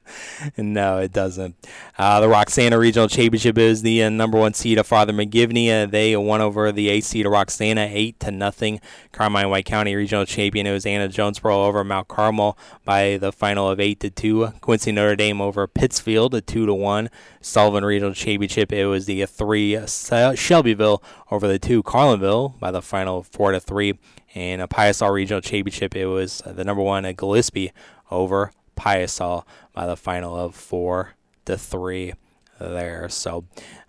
no, 0.58 0.98
it 1.00 1.12
doesn't. 1.12 1.56
Uh, 1.98 2.22
the 2.22 2.30
Roxana 2.30 2.78
Regional 2.80 3.10
Championship 3.10 3.58
is 3.58 3.82
the 3.82 4.04
uh, 4.04 4.10
number 4.10 4.38
one 4.38 4.54
seed 4.54 4.78
of 4.78 4.88
Father 4.88 5.12
McGivney. 5.12 5.70
Uh, 5.70 5.86
they 5.86 6.16
won 6.16 6.40
over 6.40 6.72
the 6.72 6.88
eight 6.88 7.04
seed 7.04 7.26
of 7.26 7.34
Roxana, 7.34 7.90
eight 7.92 8.20
to 8.22 8.32
nothing. 8.32 8.80
Carmi 9.12 9.50
White 9.50 9.66
County 9.66 9.94
Regional 9.94 10.26
Champion. 10.26 10.68
It 10.68 10.72
was 10.72 10.86
Anna 10.86 11.10
Jonesboro 11.10 11.66
over 11.66 11.84
Mount 11.84 12.08
Carmel 12.08 12.58
by 12.86 13.18
the 13.18 13.34
final 13.34 13.70
of 13.70 13.80
eight 13.80 14.00
to 14.00 14.10
two. 14.10 14.54
Quincy 14.62 14.94
Notre 14.94 15.18
Dame 15.18 15.42
over 15.42 15.68
Pittsfield, 15.68 16.34
a 16.34 16.42
two 16.42 16.66
to 16.66 16.74
one. 16.74 17.10
Sullivan 17.42 17.84
Regional 17.84 18.14
Championship. 18.14 18.72
It 18.72 18.86
was 18.86 19.06
the 19.06 19.26
three 19.26 19.78
Shelbyville 19.86 21.04
over 21.30 21.48
the 21.48 21.60
two 21.60 21.84
Carlinville 21.84 22.58
by 22.60 22.72
the 22.72 22.82
final 22.82 23.20
of 23.20 23.28
four 23.28 23.52
to 23.52 23.60
three. 23.60 24.00
And 24.34 24.62
a 24.62 24.68
Piasa 24.68 25.12
Regional 25.12 25.42
Championship. 25.42 25.94
It 25.94 26.06
was 26.06 26.42
the 26.46 26.64
number 26.64 26.82
one 26.82 27.04
at 27.04 27.18
Gillespie 27.18 27.74
over 28.10 28.54
Piasa 28.82 29.44
by 29.74 29.86
the 29.86 29.96
final 29.96 30.36
of 30.36 30.56
four 30.56 31.13
to 31.46 31.58
three 31.58 32.13
there. 32.60 33.10
So, 33.10 33.46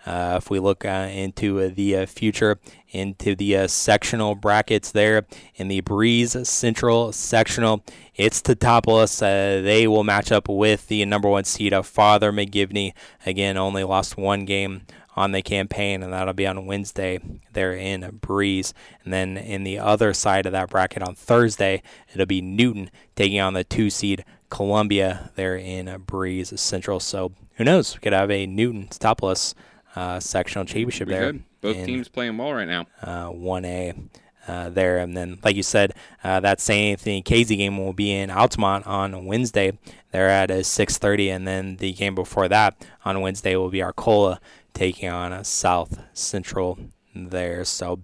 uh, 0.07 0.37
if 0.38 0.50
we 0.50 0.59
look 0.59 0.85
uh, 0.85 1.09
into 1.11 1.68
the 1.68 1.96
uh, 1.96 2.07
future, 2.07 2.59
into 2.90 3.35
the 3.35 3.57
uh, 3.57 3.66
sectional 3.68 4.35
brackets 4.35 4.90
there 4.90 5.26
in 5.55 5.68
the 5.68 5.81
Breese 5.81 6.37
Central 6.48 7.12
sectional, 7.12 7.85
it's 8.14 8.40
Teutopolis. 8.40 9.22
Uh, 9.22 9.62
they 9.62 9.87
will 9.87 10.05
match 10.05 10.33
up 10.33 10.48
with 10.48 10.88
the 10.88 11.05
number 11.05 11.28
one 11.28 11.44
seed 11.44 11.72
of 11.72 11.87
Father 11.87 12.33
McGivney. 12.33 12.92
Again, 13.26 13.57
only 13.57 13.85
lost 13.85 14.16
one 14.16 14.44
game 14.44 14.83
on 15.14 15.33
the 15.33 15.42
campaign, 15.42 16.02
and 16.02 16.12
that'll 16.12 16.33
be 16.33 16.46
on 16.46 16.66
Wednesday 16.66 17.20
there 17.52 17.74
in 17.74 18.18
Breese. 18.22 18.72
And 19.05 19.12
then 19.12 19.37
in 19.37 19.62
the 19.62 19.78
other 19.78 20.14
side 20.14 20.46
of 20.46 20.52
that 20.52 20.70
bracket 20.70 21.02
on 21.02 21.14
Thursday, 21.14 21.83
it'll 22.12 22.26
be 22.26 22.40
Newton 22.40 22.90
taking 23.14 23.38
on 23.38 23.52
the 23.52 23.64
two 23.64 23.90
seed 23.90 24.24
Columbia 24.52 25.30
there 25.34 25.56
in 25.56 25.90
Breese 26.04 26.60
Central. 26.60 27.00
So 27.00 27.32
who 27.56 27.64
knows? 27.64 27.94
We 27.94 28.00
could 28.00 28.12
have 28.12 28.30
a 28.30 28.46
Newton 28.46 28.86
Teutopolis 28.88 29.54
uh, 29.96 30.20
sectional 30.20 30.66
championship 30.66 31.08
We 31.08 31.14
there. 31.14 31.32
could. 31.32 31.44
Both 31.62 31.76
in, 31.76 31.86
teams 31.86 32.08
playing 32.08 32.36
well 32.36 32.52
right 32.52 32.68
now. 32.68 32.86
Uh, 33.00 33.30
1A. 33.30 34.08
Uh, 34.46 34.68
there 34.70 34.98
and 34.98 35.16
then, 35.16 35.38
like 35.44 35.54
you 35.54 35.62
said, 35.62 35.94
uh, 36.24 36.40
that 36.40 36.60
St. 36.60 36.98
Anthony 36.98 37.22
Casey 37.22 37.54
game 37.54 37.78
will 37.78 37.92
be 37.92 38.10
in 38.12 38.28
Altamont 38.28 38.84
on 38.88 39.24
Wednesday. 39.24 39.78
They're 40.10 40.28
at 40.28 40.50
a 40.50 40.64
6:30, 40.64 41.30
and 41.30 41.46
then 41.46 41.76
the 41.76 41.92
game 41.92 42.16
before 42.16 42.48
that 42.48 42.74
on 43.04 43.20
Wednesday 43.20 43.54
will 43.54 43.70
be 43.70 43.80
Arcola 43.80 44.40
taking 44.74 45.08
on 45.08 45.32
a 45.32 45.44
South 45.44 46.00
Central 46.12 46.76
there. 47.14 47.64
So 47.64 48.00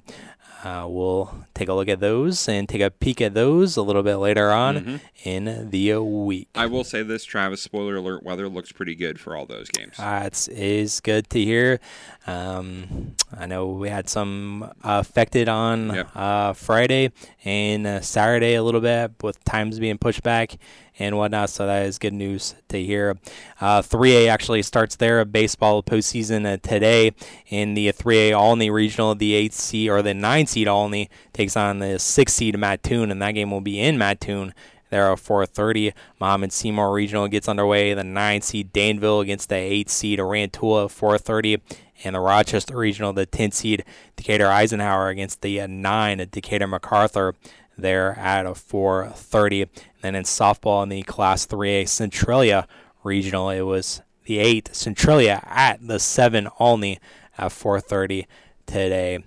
uh, 0.64 0.86
we'll 0.88 1.32
take 1.54 1.68
a 1.68 1.72
look 1.74 1.88
at 1.88 2.00
those 2.00 2.48
and 2.48 2.68
take 2.68 2.80
a 2.80 2.90
peek 2.90 3.20
at 3.20 3.34
those 3.34 3.76
a 3.76 3.82
little 3.82 4.02
bit 4.02 4.16
later 4.16 4.50
on 4.50 4.76
Mhm. 4.84 5.00
in 5.24 5.70
the 5.70 5.94
week. 5.98 6.48
I 6.54 6.66
will 6.66 6.84
say 6.84 7.02
this, 7.02 7.24
Travis. 7.24 7.62
Spoiler 7.62 7.96
alert: 7.96 8.22
weather 8.24 8.48
looks 8.48 8.72
pretty 8.72 8.94
good 8.94 9.20
for 9.20 9.36
all 9.36 9.46
those 9.46 9.68
games. 9.68 9.98
Uh, 9.98 10.28
is 10.50 11.00
good 11.00 11.30
to 11.30 11.38
hear. 11.42 11.78
Um, 12.26 13.14
I 13.38 13.46
know 13.46 13.66
we 13.68 13.88
had 13.88 14.08
some 14.08 14.70
affected 14.84 15.48
on 15.48 15.90
uh, 16.14 16.52
Friday 16.52 17.12
and 17.44 17.86
uh, 17.86 18.00
Saturday 18.00 18.54
a 18.54 18.62
little 18.62 18.80
bit 18.80 19.12
with 19.22 19.42
times 19.44 19.78
being 19.78 19.98
pushed 19.98 20.22
back 20.22 20.56
and 20.98 21.16
whatnot. 21.16 21.50
So 21.50 21.66
that 21.66 21.86
is 21.86 21.98
good 21.98 22.12
news 22.12 22.54
to 22.68 22.82
hear. 22.82 23.16
Uh, 23.60 23.82
3A 23.82 24.28
actually 24.28 24.62
starts 24.62 24.96
their 24.96 25.24
baseball 25.24 25.82
postseason 25.82 26.46
uh, 26.46 26.56
today 26.62 27.12
in 27.48 27.74
the 27.74 27.92
3A 27.92 28.32
Olney 28.32 28.70
Regional. 28.70 29.14
The 29.14 29.34
8 29.34 29.52
seed 29.52 29.90
or 29.90 30.02
the 30.02 30.14
9 30.14 30.46
seed 30.46 30.68
Olney 30.68 31.08
takes 31.32 31.56
on 31.56 31.78
the 31.78 31.98
6 31.98 32.32
seed 32.32 32.58
Mattoon, 32.58 33.10
and 33.10 33.22
that 33.22 33.32
game 33.32 33.50
will 33.50 33.60
be 33.60 33.80
in 33.80 33.98
Mattoon. 33.98 34.54
There 34.90 35.12
at 35.12 35.18
4:30. 35.18 35.92
Mahomet 36.20 36.52
Seymour 36.52 36.92
Regional 36.92 37.28
gets 37.28 37.48
underway. 37.48 37.92
The 37.92 38.04
9 38.04 38.40
seed 38.40 38.72
Danville 38.72 39.20
against 39.20 39.50
the 39.50 39.56
8 39.56 39.90
seed 39.90 40.18
Rantoula 40.18 40.86
at 40.86 40.90
4:30, 40.90 41.60
and 42.04 42.14
the 42.14 42.20
Rochester 42.20 42.76
Regional, 42.76 43.12
the 43.12 43.26
10 43.26 43.52
seed 43.52 43.84
Decatur 44.16 44.48
Eisenhower 44.48 45.08
against 45.08 45.42
the 45.42 45.60
uh, 45.60 45.66
9 45.66 46.20
at 46.20 46.30
Decatur 46.30 46.66
MacArthur. 46.66 47.34
There 47.76 48.18
at 48.18 48.46
a 48.46 48.54
4:30. 48.54 49.68
Then 50.02 50.14
in 50.14 50.24
softball 50.24 50.82
in 50.82 50.88
the 50.88 51.02
Class 51.02 51.46
3A 51.46 51.88
Centralia 51.88 52.66
Regional, 53.04 53.50
it 53.50 53.62
was 53.62 54.00
the 54.24 54.38
8 54.38 54.70
Centralia 54.72 55.42
at 55.46 55.86
the 55.86 55.98
7 55.98 56.48
Olney 56.58 56.98
at 57.36 57.50
4:30 57.52 58.26
today. 58.66 59.18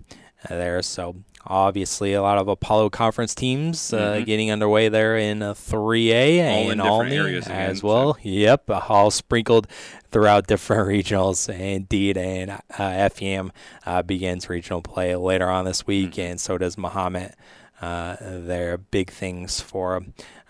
uh, 0.50 0.56
there, 0.56 0.82
so 0.82 1.16
obviously 1.46 2.14
a 2.14 2.22
lot 2.22 2.38
of 2.38 2.48
Apollo 2.48 2.90
Conference 2.90 3.34
teams 3.36 3.94
uh, 3.94 4.16
Mhm. 4.16 4.26
getting 4.26 4.52
underway 4.52 4.90
there 4.90 5.16
in 5.18 5.42
uh, 5.44 5.54
3A 5.54 6.42
All 6.42 6.72
in 6.72 6.72
and 6.72 6.82
Olney 6.82 7.16
areas 7.16 7.46
again, 7.46 7.70
as 7.70 7.84
well. 7.84 8.18
Yep, 8.24 8.70
all 8.90 9.12
sprinkled 9.12 9.68
throughout 10.12 10.48
different 10.48 10.88
regionals. 11.06 11.48
Indeed, 11.54 12.18
and 12.18 12.52
uh, 12.78 13.10
FEM 13.10 13.52
uh, 13.86 14.02
begins 14.04 14.50
regional 14.50 14.82
play 14.82 15.16
later 15.16 15.48
on 15.50 15.66
this 15.66 15.86
week, 15.86 16.12
Mm-hmm. 16.14 16.22
and 16.32 16.42
so 16.42 16.58
does 16.58 16.76
Mahomet. 16.76 17.34
Uh, 17.82 18.16
they're 18.22 18.78
big 18.78 19.10
things 19.10 19.60
for 19.62 20.02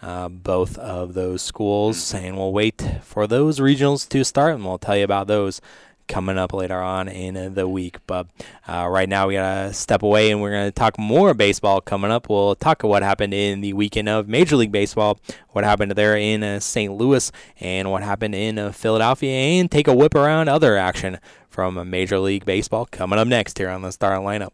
uh, 0.01 0.29
both 0.29 0.77
of 0.77 1.13
those 1.13 1.41
schools, 1.41 2.13
and 2.13 2.37
we'll 2.37 2.53
wait 2.53 2.83
for 3.01 3.27
those 3.27 3.59
regionals 3.59 4.07
to 4.09 4.23
start, 4.23 4.55
and 4.55 4.65
we'll 4.65 4.77
tell 4.77 4.97
you 4.97 5.03
about 5.03 5.27
those 5.27 5.61
coming 6.07 6.37
up 6.37 6.53
later 6.53 6.79
on 6.81 7.07
in 7.07 7.53
the 7.53 7.67
week. 7.67 7.97
But 8.05 8.27
uh, 8.67 8.87
right 8.89 9.07
now, 9.07 9.27
we 9.27 9.35
gotta 9.35 9.73
step 9.73 10.03
away, 10.03 10.31
and 10.31 10.41
we're 10.41 10.51
gonna 10.51 10.71
talk 10.71 10.99
more 10.99 11.33
baseball 11.33 11.81
coming 11.81 12.11
up. 12.11 12.29
We'll 12.29 12.55
talk 12.55 12.83
what 12.83 13.03
happened 13.03 13.33
in 13.33 13.61
the 13.61 13.73
weekend 13.73 14.09
of 14.09 14.27
Major 14.27 14.57
League 14.57 14.71
Baseball, 14.71 15.19
what 15.49 15.63
happened 15.63 15.91
there 15.93 16.17
in 16.17 16.43
uh, 16.43 16.59
St. 16.59 16.93
Louis, 16.93 17.31
and 17.59 17.91
what 17.91 18.03
happened 18.03 18.35
in 18.35 18.59
uh, 18.59 18.71
Philadelphia, 18.71 19.31
and 19.31 19.71
take 19.71 19.87
a 19.87 19.93
whip 19.93 20.15
around 20.15 20.49
other 20.49 20.77
action 20.77 21.19
from 21.49 21.89
Major 21.89 22.19
League 22.19 22.45
Baseball 22.45 22.85
coming 22.85 23.17
up 23.17 23.27
next 23.27 23.57
here 23.57 23.69
on 23.69 23.81
the 23.81 23.91
Star 23.91 24.17
Lineup. 24.17 24.51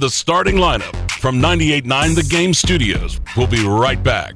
The 0.00 0.10
starting 0.10 0.56
lineup 0.56 1.03
from 1.24 1.40
98.9 1.40 2.16
The 2.16 2.22
Game 2.24 2.52
Studios. 2.52 3.18
We'll 3.34 3.46
be 3.46 3.66
right 3.66 4.02
back. 4.02 4.34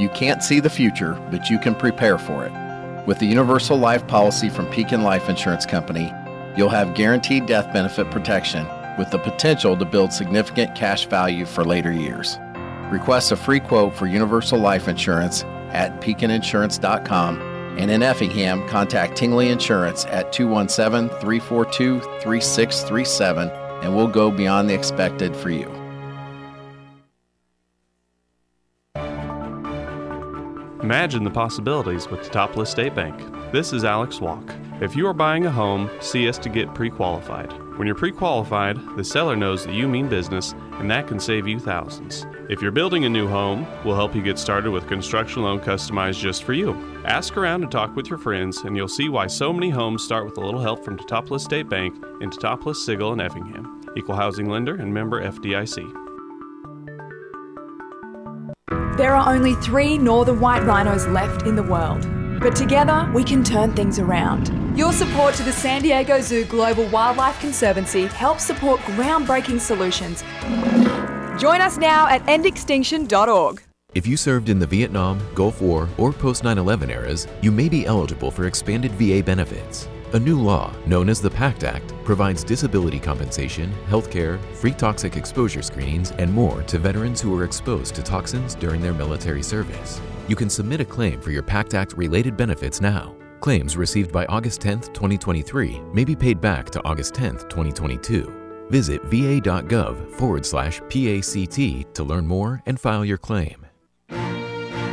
You 0.00 0.08
can't 0.08 0.42
see 0.42 0.58
the 0.58 0.68
future, 0.68 1.12
but 1.30 1.48
you 1.48 1.60
can 1.60 1.76
prepare 1.76 2.18
for 2.18 2.44
it. 2.44 3.06
With 3.06 3.20
the 3.20 3.26
Universal 3.26 3.76
Life 3.76 4.04
policy 4.08 4.48
from 4.48 4.66
Pekin 4.72 5.04
Life 5.04 5.28
Insurance 5.28 5.64
Company, 5.64 6.12
you'll 6.56 6.70
have 6.70 6.96
guaranteed 6.96 7.46
death 7.46 7.72
benefit 7.72 8.10
protection 8.10 8.66
with 8.98 9.12
the 9.12 9.18
potential 9.18 9.76
to 9.76 9.84
build 9.84 10.12
significant 10.12 10.74
cash 10.74 11.06
value 11.06 11.46
for 11.46 11.62
later 11.62 11.92
years. 11.92 12.36
Request 12.90 13.30
a 13.30 13.36
free 13.36 13.60
quote 13.60 13.94
for 13.94 14.08
Universal 14.08 14.58
Life 14.58 14.88
Insurance 14.88 15.44
at 15.70 16.00
pekininsurance.com 16.00 17.53
and 17.76 17.90
in 17.90 18.02
Effingham, 18.02 18.66
contact 18.68 19.16
Tingley 19.16 19.48
Insurance 19.48 20.04
at 20.06 20.32
217 20.32 21.08
342 21.20 22.00
3637 22.00 23.50
and 23.84 23.94
we'll 23.94 24.08
go 24.08 24.30
beyond 24.30 24.70
the 24.70 24.74
expected 24.74 25.36
for 25.36 25.50
you. 25.50 25.68
Imagine 30.82 31.24
the 31.24 31.30
possibilities 31.30 32.08
with 32.08 32.22
the 32.22 32.30
Teutopolis 32.30 32.68
State 32.68 32.94
Bank. 32.94 33.18
This 33.54 33.72
is 33.72 33.84
Alex 33.84 34.20
Walk. 34.20 34.52
If 34.80 34.96
you 34.96 35.06
are 35.06 35.14
buying 35.14 35.46
a 35.46 35.50
home, 35.50 35.88
see 36.00 36.28
us 36.28 36.38
to 36.38 36.48
get 36.48 36.74
pre 36.74 36.90
qualified. 36.90 37.52
When 37.78 37.86
you're 37.86 37.94
pre 37.94 38.10
qualified, 38.10 38.76
the 38.96 39.04
seller 39.04 39.36
knows 39.36 39.64
that 39.64 39.74
you 39.74 39.86
mean 39.86 40.08
business, 40.08 40.56
and 40.80 40.90
that 40.90 41.06
can 41.06 41.20
save 41.20 41.46
you 41.46 41.60
thousands. 41.60 42.26
If 42.50 42.60
you're 42.60 42.72
building 42.72 43.04
a 43.04 43.08
new 43.08 43.28
home, 43.28 43.64
we'll 43.84 43.94
help 43.94 44.12
you 44.12 44.22
get 44.22 44.40
started 44.40 44.72
with 44.72 44.88
construction 44.88 45.44
loan 45.44 45.60
customized 45.60 46.18
just 46.18 46.42
for 46.42 46.52
you. 46.52 46.74
Ask 47.04 47.36
around 47.36 47.62
and 47.62 47.70
talk 47.70 47.94
with 47.94 48.10
your 48.10 48.18
friends, 48.18 48.58
and 48.62 48.76
you'll 48.76 48.88
see 48.88 49.08
why 49.08 49.28
so 49.28 49.52
many 49.52 49.70
homes 49.70 50.02
start 50.02 50.24
with 50.24 50.36
a 50.36 50.40
little 50.40 50.60
help 50.60 50.84
from 50.84 50.98
Teutopolis 50.98 51.42
State 51.42 51.68
Bank 51.68 51.94
in 52.22 52.30
Teutopolis, 52.30 52.84
Sigel, 52.84 53.12
and 53.12 53.22
Effingham. 53.22 53.82
Equal 53.96 54.16
housing 54.16 54.48
lender 54.48 54.74
and 54.74 54.92
member 54.92 55.22
FDIC. 55.22 55.78
There 58.96 59.14
are 59.14 59.32
only 59.32 59.54
three 59.54 59.96
northern 59.96 60.40
white 60.40 60.64
rhinos 60.64 61.06
left 61.06 61.46
in 61.46 61.54
the 61.54 61.62
world, 61.62 62.04
but 62.44 62.54
together 62.54 63.10
we 63.14 63.24
can 63.24 63.42
turn 63.42 63.74
things 63.74 63.98
around. 63.98 64.52
Your 64.78 64.92
support 64.92 65.34
to 65.36 65.42
the 65.42 65.50
San 65.50 65.80
Diego 65.80 66.20
Zoo 66.20 66.44
Global 66.44 66.86
Wildlife 66.88 67.40
Conservancy 67.40 68.04
helps 68.04 68.44
support 68.44 68.80
groundbreaking 68.82 69.58
solutions. 69.58 70.22
Join 71.40 71.62
us 71.62 71.78
now 71.78 72.06
at 72.06 72.22
endextinction.org. 72.26 73.62
If 73.94 74.06
you 74.06 74.18
served 74.18 74.50
in 74.50 74.58
the 74.58 74.66
Vietnam, 74.66 75.22
Gulf 75.34 75.62
War, 75.62 75.88
or 75.96 76.12
post 76.12 76.44
9 76.44 76.58
11 76.58 76.90
eras, 76.90 77.26
you 77.40 77.50
may 77.50 77.68
be 77.68 77.86
eligible 77.86 78.30
for 78.30 78.46
expanded 78.46 78.92
VA 78.92 79.22
benefits. 79.22 79.88
A 80.12 80.18
new 80.18 80.38
law, 80.38 80.72
known 80.86 81.08
as 81.08 81.22
the 81.22 81.30
PACT 81.30 81.64
Act, 81.64 81.94
provides 82.04 82.44
disability 82.44 83.00
compensation, 83.00 83.72
health 83.88 84.10
care, 84.10 84.38
free 84.52 84.72
toxic 84.72 85.16
exposure 85.16 85.62
screenings, 85.62 86.10
and 86.12 86.30
more 86.32 86.62
to 86.64 86.78
veterans 86.78 87.22
who 87.22 87.30
were 87.30 87.44
exposed 87.44 87.94
to 87.94 88.02
toxins 88.02 88.54
during 88.54 88.82
their 88.82 88.94
military 88.94 89.42
service. 89.42 90.00
You 90.26 90.36
can 90.36 90.48
submit 90.48 90.80
a 90.80 90.84
claim 90.86 91.20
for 91.20 91.30
your 91.30 91.42
PACT 91.42 91.74
Act 91.74 91.92
related 91.98 92.34
benefits 92.34 92.80
now. 92.80 93.14
Claims 93.40 93.76
received 93.76 94.10
by 94.10 94.24
August 94.26 94.62
10, 94.62 94.80
2023 94.80 95.80
may 95.92 96.02
be 96.02 96.16
paid 96.16 96.40
back 96.40 96.70
to 96.70 96.82
August 96.82 97.12
10, 97.14 97.32
2022. 97.50 98.66
Visit 98.70 99.02
va.gov 99.04 100.10
forward 100.12 100.46
slash 100.46 100.80
PACT 100.88 101.94
to 101.94 102.04
learn 102.04 102.26
more 102.26 102.62
and 102.64 102.80
file 102.80 103.04
your 103.04 103.18
claim. 103.18 103.66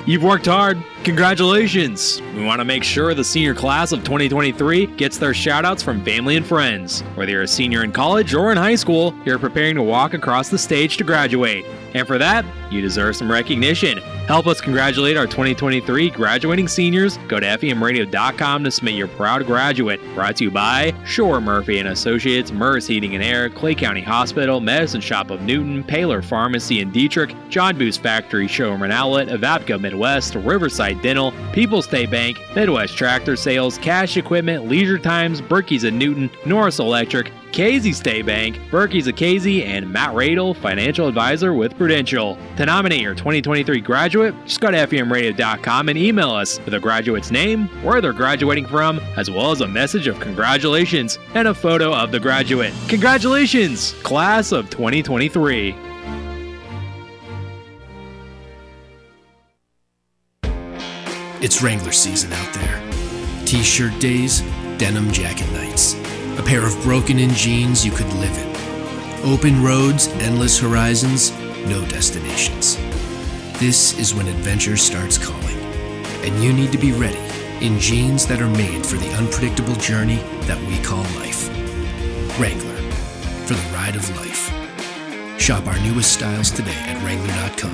You've 0.06 0.24
worked 0.24 0.48
hard. 0.48 0.84
Congratulations! 1.04 2.22
We 2.36 2.44
want 2.44 2.60
to 2.60 2.66
make 2.66 2.84
sure 2.84 3.14
the 3.14 3.24
senior 3.24 3.54
class 3.54 3.92
of 3.92 4.00
2023 4.00 4.88
gets 4.98 5.18
their 5.18 5.32
shoutouts 5.32 5.84
from 5.84 6.04
family 6.04 6.36
and 6.36 6.46
friends. 6.46 7.02
Whether 7.16 7.32
you're 7.32 7.44
a 7.44 7.48
senior 7.48 7.84
in 7.84 7.92
college 7.92 8.34
or 8.34 8.52
in 8.52 8.58
high 8.58 8.76
school, 8.76 9.14
you're 9.26 9.40
preparing 9.40 9.76
to 9.76 9.84
walk 9.84 10.14
across 10.14 10.50
the 10.50 10.58
stage 10.58 10.98
to 10.98 11.04
graduate. 11.04 11.66
And 11.94 12.08
for 12.08 12.18
that, 12.18 12.46
you 12.72 12.82
deserve 12.82 13.16
some 13.16 13.32
recognition. 13.32 13.98
Help 14.28 14.48
us 14.48 14.62
congratulate 14.62 15.18
our 15.18 15.28
2023 15.28 16.10
graduating 16.12 16.68
seniors. 16.68 17.18
Go 17.28 17.40
to 17.40 17.46
FEMradio.com 17.46 18.64
to 18.64 18.72
submit 18.72 18.94
your 18.94 19.10
proud 19.10 19.46
graduate. 19.46 20.00
Brought 20.16 20.38
to 20.38 20.46
you 20.46 20.52
by 20.52 20.94
Shore 21.06 21.42
Murphy 21.42 21.80
and 21.80 21.90
Associates, 21.90 22.52
Mers 22.52 22.88
Heating 22.88 23.16
and 23.16 23.24
Air, 23.24 23.50
Clay 23.50 23.76
County 23.76 24.02
Hospital, 24.02 24.62
Medicine 24.62 25.02
Shop 25.02 25.32
of 25.32 25.42
Newton, 25.42 25.84
Paler 25.84 26.22
Pharmacy 26.22 26.80
in 26.80 26.92
Dieterich, 26.92 27.36
John 27.50 27.78
Boos 27.78 27.98
Factory 27.98 28.48
Showroom 28.48 28.84
Outlet, 28.84 29.28
Evapco 29.28 29.80
Midwest, 29.80 30.36
Riverside 30.36 31.02
Dental, 31.02 31.34
People's 31.52 31.86
State 31.86 32.10
Bank, 32.10 32.40
Midwest 32.56 32.96
Tractor 32.96 33.36
Sales, 33.36 33.78
Cash 33.80 34.16
Equipment, 34.16 34.68
Leisure 34.68 34.98
Times, 34.98 35.42
Berkey's 35.42 35.84
of 35.84 35.94
Newton, 35.94 36.30
Norris 36.46 36.80
Electric, 36.80 37.32
Casey 37.52 37.92
State 37.92 38.26
Bank, 38.26 38.58
Berkey's 38.70 39.12
Casey, 39.12 39.64
and 39.64 39.92
Matt 39.92 40.16
Radel, 40.16 40.56
financial 40.56 41.08
advisor 41.08 41.54
with 41.54 41.78
Prudential. 41.78 42.38
To 42.58 42.66
nominate 42.66 43.02
your 43.02 43.14
2023 43.14 43.82
graduate, 43.82 44.34
just 44.46 44.62
go 44.62 44.72
to 44.72 44.78
FEMradio.com 44.78 45.90
and 45.90 45.98
email 45.98 46.32
us 46.32 46.60
with 46.64 46.74
a 46.74 46.80
graduate's 46.80 47.30
name, 47.30 47.68
where 47.84 48.00
they're 48.00 48.14
graduating 48.14 48.66
from, 48.66 49.00
as 49.18 49.30
well 49.30 49.52
as 49.52 49.62
a 49.62 49.68
message 49.68 50.08
of 50.08 50.20
congratulations 50.20 51.20
and 51.36 51.48
a 51.48 51.54
photo 51.54 51.94
of 51.94 52.12
the 52.12 52.20
graduate. 52.20 52.74
Congratulations, 52.88 53.92
class 54.04 54.52
of 54.52 54.70
2023. 54.70 55.76
It's 61.44 61.64
Wrangler 61.64 61.92
season 61.92 62.32
out 62.34 62.54
there. 62.54 62.82
T 63.46 63.64
shirt 63.64 64.00
days, 64.00 64.42
denim 64.78 65.12
jacket 65.12 65.52
nights. 65.52 65.96
A 66.38 66.44
pair 66.44 66.66
of 66.66 66.82
broken 66.84 67.20
in 67.20 67.30
jeans 67.32 67.86
you 67.86 67.92
could 67.92 68.12
live 68.14 68.38
in. 68.38 69.30
Open 69.30 69.64
roads, 69.64 70.08
endless 70.20 70.58
horizons, 70.58 71.32
no 71.68 71.86
destinations. 71.88 72.78
This 73.60 73.98
is 74.00 74.16
when 74.16 74.28
adventure 74.28 74.78
starts 74.78 75.18
calling. 75.18 75.58
And 76.24 76.44
you 76.44 76.54
need 76.54 76.72
to 76.72 76.78
be 76.78 76.94
ready 76.94 77.20
in 77.60 77.80
jeans 77.80 78.26
that 78.28 78.42
are 78.42 78.50
made 78.50 78.86
for 78.86 78.98
the 78.98 79.14
unpredictable 79.16 79.76
journey 79.76 80.18
that 80.48 80.60
we 80.68 80.78
call 80.80 81.04
life. 81.20 81.50
Wrangler, 82.40 82.76
for 83.46 83.54
the 83.54 83.70
ride 83.74 83.96
of 83.96 84.10
life. 84.18 84.52
Shop 85.40 85.68
our 85.68 85.78
newest 85.80 86.14
styles 86.14 86.50
today 86.50 86.74
at 86.88 87.04
Wrangler.com. 87.04 87.74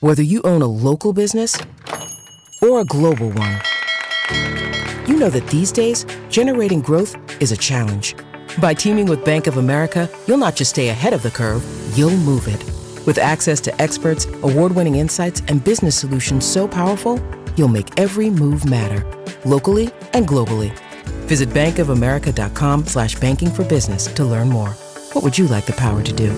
Whether 0.00 0.22
you 0.22 0.40
own 0.42 0.62
a 0.62 0.66
local 0.66 1.12
business 1.12 1.56
or 2.62 2.80
a 2.80 2.84
global 2.84 3.30
one, 3.30 3.60
you 5.08 5.16
know 5.16 5.28
that 5.30 5.46
these 5.48 5.72
days, 5.72 6.06
generating 6.30 6.80
growth 6.80 7.16
is 7.42 7.52
a 7.52 7.56
challenge. 7.56 8.14
By 8.60 8.74
teaming 8.74 9.06
with 9.06 9.24
Bank 9.24 9.46
of 9.46 9.56
America, 9.56 10.08
you'll 10.26 10.38
not 10.38 10.56
just 10.56 10.70
stay 10.70 10.88
ahead 10.88 11.12
of 11.12 11.22
the 11.22 11.30
curve, 11.30 11.62
you'll 11.96 12.16
move 12.16 12.48
it. 12.48 12.62
With 13.06 13.18
access 13.18 13.60
to 13.60 13.82
experts, 13.82 14.26
award 14.42 14.72
winning 14.72 14.94
insights, 14.96 15.42
and 15.48 15.62
business 15.62 15.96
solutions 15.98 16.44
so 16.46 16.66
powerful, 16.66 17.20
you'll 17.56 17.68
make 17.68 18.00
every 18.00 18.30
move 18.30 18.64
matter, 18.64 19.04
locally 19.44 19.90
and 20.12 20.26
globally. 20.26 20.72
Visit 21.26 21.48
bankofamerica.com 21.50 22.86
slash 22.86 23.14
banking 23.16 23.50
for 23.50 23.64
business 23.64 24.06
to 24.14 24.24
learn 24.24 24.48
more. 24.48 24.70
What 25.12 25.22
would 25.22 25.36
you 25.36 25.46
like 25.46 25.66
the 25.66 25.72
power 25.72 26.02
to 26.02 26.12
do? 26.12 26.34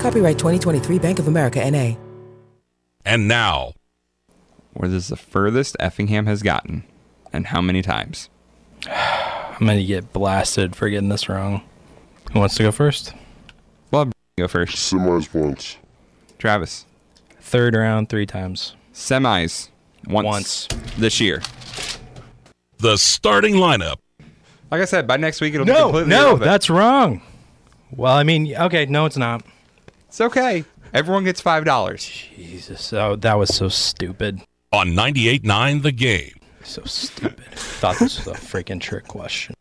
Copyright 0.00 0.38
2023 0.38 0.98
Bank 0.98 1.18
of 1.18 1.28
America 1.28 1.68
NA. 1.70 1.96
And 3.04 3.26
now, 3.26 3.72
What 4.74 4.90
is 4.90 5.08
the 5.08 5.16
furthest 5.16 5.76
Effingham 5.80 6.26
has 6.26 6.42
gotten, 6.42 6.84
and 7.32 7.46
how 7.48 7.60
many 7.60 7.82
times? 7.82 8.28
I'm 8.86 9.66
going 9.66 9.78
to 9.78 9.84
get 9.84 10.12
blasted 10.12 10.76
for 10.76 10.88
getting 10.88 11.08
this 11.08 11.28
wrong. 11.28 11.62
Who 12.32 12.38
wants 12.40 12.54
to 12.56 12.62
go 12.62 12.70
first? 12.72 13.12
Well, 13.90 14.10
go 14.36 14.46
first. 14.48 14.76
Semis 14.92 15.32
once. 15.34 15.78
Travis. 16.38 16.84
Third 17.40 17.74
round, 17.74 18.08
three 18.08 18.26
times. 18.26 18.76
Semis. 18.94 19.68
Once. 20.06 20.24
Once. 20.26 20.68
This 20.96 21.20
year. 21.20 21.42
the 22.78 22.96
starting 22.96 23.54
lineup. 23.54 23.96
Like 24.70 24.82
I 24.82 24.84
said, 24.84 25.06
by 25.06 25.16
next 25.16 25.40
week 25.40 25.54
it'll 25.54 25.66
be 25.66 25.72
No, 25.72 25.84
completely 25.84 26.10
no, 26.10 26.16
irrelevant. 26.20 26.44
that's 26.44 26.70
wrong. 26.70 27.22
Well, 27.90 28.12
I 28.14 28.22
mean, 28.22 28.54
okay, 28.54 28.84
no, 28.86 29.06
it's 29.06 29.16
not. 29.16 29.42
It's 30.08 30.20
okay. 30.20 30.64
Everyone 30.92 31.24
gets 31.24 31.40
five 31.40 31.64
dollars. 31.64 32.04
Jesus, 32.36 32.92
oh, 32.92 33.16
that 33.16 33.38
was 33.38 33.54
so 33.54 33.68
stupid. 33.68 34.40
On 34.72 34.88
98.9 34.88 35.82
The 35.82 35.92
Game. 35.92 36.37
So 36.68 36.82
stupid. 36.84 37.46
Thought 37.54 37.98
this 37.98 38.18
was 38.18 38.26
a 38.26 38.38
freaking 38.38 38.78
trick 38.78 39.08
question. 39.08 39.54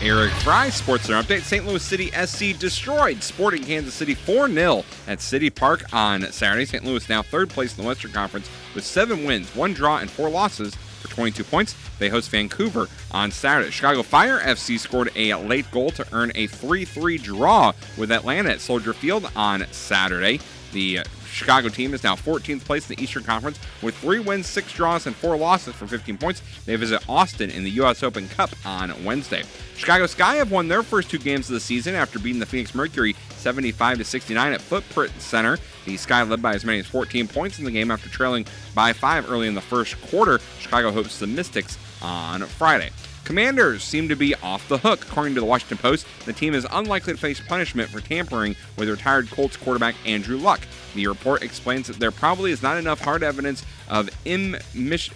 Eric 0.00 0.32
Fry, 0.32 0.70
Sports 0.70 1.04
Center 1.04 1.22
Update. 1.22 1.42
St. 1.42 1.66
Louis 1.66 1.82
City 1.82 2.10
SC 2.12 2.58
destroyed 2.58 3.22
Sporting 3.22 3.62
Kansas 3.62 3.92
City 3.92 4.14
4 4.14 4.48
0 4.48 4.84
at 5.06 5.20
City 5.20 5.50
Park 5.50 5.84
on 5.92 6.22
Saturday. 6.32 6.64
St. 6.64 6.82
Louis 6.82 7.06
now 7.10 7.22
third 7.22 7.50
place 7.50 7.76
in 7.76 7.82
the 7.82 7.86
Western 7.86 8.12
Conference 8.12 8.48
with 8.74 8.86
seven 8.86 9.24
wins, 9.24 9.54
one 9.54 9.74
draw, 9.74 9.98
and 9.98 10.10
four 10.10 10.30
losses 10.30 10.74
for 11.04 11.14
22 11.14 11.44
points. 11.44 11.74
They 11.98 12.08
host 12.08 12.30
Vancouver 12.30 12.88
on 13.10 13.30
Saturday. 13.30 13.70
Chicago 13.70 14.02
Fire 14.02 14.38
FC 14.40 14.78
scored 14.78 15.10
a 15.16 15.34
late 15.34 15.70
goal 15.70 15.90
to 15.92 16.06
earn 16.12 16.32
a 16.34 16.46
3 16.46 16.84
3 16.84 17.18
draw 17.18 17.72
with 17.96 18.10
Atlanta 18.10 18.50
at 18.50 18.60
Soldier 18.60 18.92
Field 18.92 19.30
on 19.36 19.66
Saturday. 19.70 20.40
The 20.72 21.00
Chicago 21.34 21.68
team 21.68 21.92
is 21.94 22.04
now 22.04 22.14
14th 22.14 22.64
place 22.64 22.88
in 22.88 22.94
the 22.96 23.02
Eastern 23.02 23.24
Conference 23.24 23.58
with 23.82 23.96
three 23.96 24.20
wins, 24.20 24.46
six 24.46 24.72
draws, 24.72 25.06
and 25.06 25.16
four 25.16 25.36
losses 25.36 25.74
for 25.74 25.86
15 25.86 26.16
points. 26.16 26.42
They 26.64 26.76
visit 26.76 27.02
Austin 27.08 27.50
in 27.50 27.64
the 27.64 27.70
U.S. 27.70 28.02
Open 28.04 28.28
Cup 28.28 28.50
on 28.64 29.04
Wednesday. 29.04 29.42
Chicago 29.76 30.06
Sky 30.06 30.36
have 30.36 30.52
won 30.52 30.68
their 30.68 30.84
first 30.84 31.10
two 31.10 31.18
games 31.18 31.48
of 31.50 31.54
the 31.54 31.60
season 31.60 31.96
after 31.96 32.20
beating 32.20 32.38
the 32.38 32.46
Phoenix 32.46 32.74
Mercury 32.74 33.16
75 33.30 33.98
to 33.98 34.04
69 34.04 34.52
at 34.52 34.60
Footprint 34.60 35.12
Center. 35.18 35.58
The 35.86 35.96
Sky 35.96 36.22
led 36.22 36.40
by 36.40 36.54
as 36.54 36.64
many 36.64 36.78
as 36.78 36.86
14 36.86 37.26
points 37.26 37.58
in 37.58 37.64
the 37.64 37.70
game 37.72 37.90
after 37.90 38.08
trailing 38.08 38.46
by 38.74 38.92
five 38.92 39.28
early 39.30 39.48
in 39.48 39.54
the 39.54 39.60
first 39.60 40.00
quarter. 40.02 40.38
Chicago 40.60 40.92
hopes 40.92 41.18
the 41.18 41.26
Mystics 41.26 41.76
on 42.00 42.42
Friday. 42.42 42.90
Commanders 43.24 43.82
seem 43.82 44.08
to 44.10 44.16
be 44.16 44.34
off 44.36 44.68
the 44.68 44.78
hook. 44.78 45.04
According 45.06 45.34
to 45.34 45.40
the 45.40 45.46
Washington 45.46 45.78
Post, 45.78 46.06
the 46.26 46.32
team 46.32 46.54
is 46.54 46.66
unlikely 46.70 47.14
to 47.14 47.18
face 47.18 47.40
punishment 47.40 47.88
for 47.88 48.00
tampering 48.00 48.54
with 48.76 48.88
retired 48.88 49.30
Colts 49.30 49.56
quarterback 49.56 49.94
Andrew 50.04 50.36
Luck. 50.36 50.60
The 50.94 51.06
report 51.06 51.42
explains 51.42 51.86
that 51.86 51.98
there 51.98 52.10
probably 52.10 52.52
is 52.52 52.62
not 52.62 52.76
enough 52.76 53.00
hard 53.00 53.22
evidence 53.22 53.64
of 53.88 54.10
Im- 54.26 54.56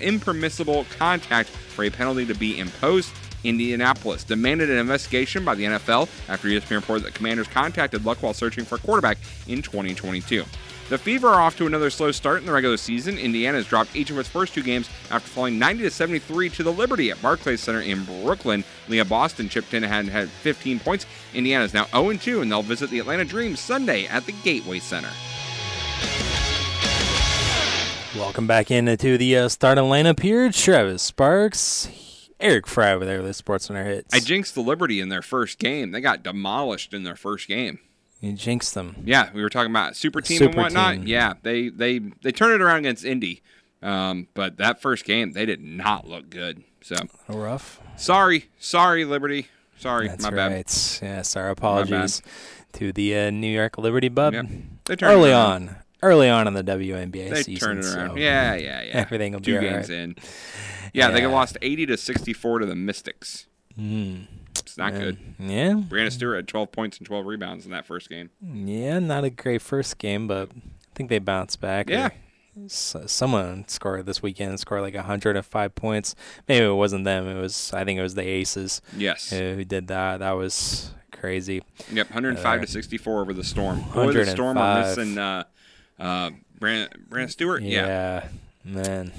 impermissible 0.01 0.87
contact 0.99 1.51
for 1.51 1.85
a 1.85 1.91
penalty 1.91 2.25
to 2.27 2.35
be 2.35 2.59
imposed. 2.59 3.13
Indianapolis 3.45 4.25
demanded 4.25 4.69
an 4.71 4.79
investigation 4.79 5.45
by 5.45 5.55
the 5.55 5.65
NFL 5.65 6.09
after 6.29 6.49
ESPN 6.49 6.77
reported 6.77 7.05
that 7.05 7.15
Commanders 7.15 7.47
contacted 7.47 8.05
Luck 8.05 8.23
while 8.23 8.35
searching 8.35 8.65
for 8.65 8.77
a 8.77 8.79
quarterback 8.79 9.19
in 9.47 9.63
2022. 9.63 10.45
The 10.89 10.97
Fever 10.97 11.29
are 11.29 11.43
off 11.43 11.55
to 11.59 11.67
another 11.67 11.91
slow 11.91 12.11
start 12.13 12.41
in 12.41 12.47
the 12.47 12.53
regular 12.53 12.79
season. 12.79 13.19
Indiana 13.19 13.59
has 13.59 13.67
dropped 13.67 13.95
each 13.95 14.09
of 14.09 14.19
its 14.19 14.27
first 14.27 14.55
two 14.55 14.63
games 14.63 14.89
after 15.11 15.29
falling 15.29 15.59
90 15.59 15.83
to 15.83 15.91
73 15.91 16.49
to 16.49 16.63
the 16.63 16.73
Liberty 16.73 17.11
at 17.11 17.21
Barclays 17.21 17.61
Center 17.61 17.83
in 17.83 18.05
Brooklyn. 18.05 18.65
Leah 18.89 19.05
Boston 19.05 19.51
chipped 19.51 19.75
in 19.75 19.85
and 19.85 20.09
had 20.09 20.31
15 20.31 20.81
points. 20.81 21.05
Indiana 21.35 21.65
is 21.65 21.75
now 21.75 21.85
0 21.93 22.15
2, 22.15 22.41
and 22.41 22.51
they'll 22.51 22.63
visit 22.63 22.89
the 22.89 23.01
Atlanta 23.01 23.27
Dream 23.27 23.55
Sunday 23.55 24.07
at 24.07 24.25
the 24.25 24.33
Gateway 24.33 24.79
Center. 24.79 25.11
Welcome 28.17 28.47
back 28.47 28.71
into 28.71 29.19
the 29.19 29.37
uh, 29.37 29.49
starting 29.51 29.85
lineup 29.85 30.21
here. 30.21 30.51
Travis 30.51 31.03
Sparks, 31.03 31.91
Eric 32.41 32.67
Fry 32.67 32.93
over 32.93 33.05
there 33.05 33.19
with 33.19 33.27
the 33.27 33.35
Sports 33.35 33.67
Center 33.67 33.85
hits. 33.85 34.15
I 34.15 34.21
jinxed 34.21 34.55
the 34.55 34.63
Liberty 34.63 35.01
in 35.01 35.11
their 35.11 35.21
first 35.21 35.59
game. 35.59 35.91
They 35.91 36.01
got 36.01 36.23
demolished 36.23 36.95
in 36.95 37.03
their 37.03 37.15
first 37.15 37.47
game. 37.47 37.79
You 38.21 38.33
jinxed 38.33 38.75
them. 38.75 38.97
Yeah, 39.05 39.31
we 39.33 39.43
were 39.43 39.49
talking 39.49 39.71
about 39.71 39.95
super 39.95 40.21
team 40.21 40.39
Super 40.39 40.51
and 40.51 40.57
whatnot. 40.57 40.95
team. 40.95 41.07
Yeah, 41.07 41.35
they 41.43 41.69
they 41.69 41.99
they 42.23 42.33
turned 42.33 42.55
it 42.55 42.61
around 42.61 42.79
against 42.81 43.05
Indy, 43.05 43.43
um, 43.83 44.27
but 44.35 44.57
that 44.57 44.81
first 44.83 45.05
game 45.05 45.33
they 45.33 45.47
did 45.47 45.61
not 45.63 46.09
look 46.09 46.29
good. 46.31 46.65
So 46.83 46.97
rough. 47.29 47.81
Sorry, 47.97 48.47
sorry, 48.59 49.05
Liberty. 49.05 49.47
Sorry, 49.79 50.09
That's 50.09 50.25
my 50.25 50.31
right. 50.31 50.49
bad. 50.67 50.67
Yes, 51.03 51.37
our 51.37 51.51
apologies 51.51 52.21
to 52.73 52.93
the 52.93 53.17
uh, 53.17 53.31
New 53.31 53.47
York 53.53 53.79
Liberty 53.79 54.09
Bub. 54.09 54.33
They 54.33 54.97
turned 54.97 55.03
Early 55.13 55.33
on, 55.33 55.77
early 56.03 56.29
on 56.29 56.49
in 56.49 56.55
the 56.55 56.65
WNBA 56.65 57.31
They 57.31 57.43
season. 57.45 57.69
turned 57.69 57.85
it 57.85 57.95
around. 57.95 58.11
so 58.11 58.17
yeah, 58.17 58.55
yeah, 58.57 58.83
yeah. 58.83 58.91
Everything 58.95 59.33
will 59.35 59.41
Two 59.41 59.61
be 59.61 59.69
games 59.69 59.89
right. 59.89 59.99
in. 59.99 60.17
Yeah, 60.93 61.11
they 61.13 61.25
lost 61.27 61.57
eighty 61.63 61.87
to 61.87 61.97
sixty-four 61.97 62.59
to 62.59 62.67
the 62.67 62.75
Mystics. 62.75 63.47
Mm. 63.79 64.27
It's 64.69 64.79
not 64.79 64.93
good. 64.95 65.19
Yeah. 65.39 65.73
Breanna 65.75 66.11
Stewart 66.13 66.37
had 66.37 66.49
twelve 66.49 66.73
points 66.73 66.99
and 66.99 67.07
twelve 67.07 67.27
rebounds 67.27 67.65
in 67.65 67.71
that 67.73 67.87
first 67.87 68.09
game. 68.09 68.31
Yeah, 68.41 68.99
not 68.99 69.25
a 69.25 69.31
great 69.31 69.63
first 69.63 69.99
game, 69.99 70.27
but 70.29 70.51
I 70.55 70.61
think 70.95 71.09
they 71.11 71.19
bounced 71.19 71.61
back. 71.61 71.89
Yeah. 71.91 72.11
Someone 72.67 73.67
scored 73.69 74.05
this 74.07 74.21
weekend, 74.23 74.59
scored 74.59 74.83
like 74.83 74.95
105 74.95 75.75
points. 75.77 76.17
Maybe 76.49 76.65
it 76.67 76.71
wasn't 76.73 77.05
them. 77.05 77.29
It 77.29 77.41
was, 77.41 77.73
I 77.73 77.85
think 77.85 77.99
it 78.01 78.03
was 78.03 78.17
the 78.17 78.23
Aces. 78.27 78.83
Yes. 78.97 79.31
who 79.31 79.65
did 79.65 79.87
that. 79.89 80.19
That 80.19 80.33
was 80.33 80.91
crazy. 81.13 81.63
Yep, 81.93 82.09
105 82.11 82.59
Uh, 82.59 82.61
to 82.65 82.67
64 82.71 83.21
over 83.21 83.33
the 83.33 83.45
Storm. 83.45 83.83
Boy, 83.95 84.13
the 84.13 84.27
Storm 84.27 84.59
are 84.59 84.75
105. 84.83 84.97
missing 84.97 85.19
uh, 85.19 85.45
uh, 86.01 86.31
Brand, 86.59 86.89
Brandon 87.09 87.31
Stewart. 87.31 87.63
Yeah. 87.63 87.87
Yeah, 87.87 88.29
man. 88.65 89.13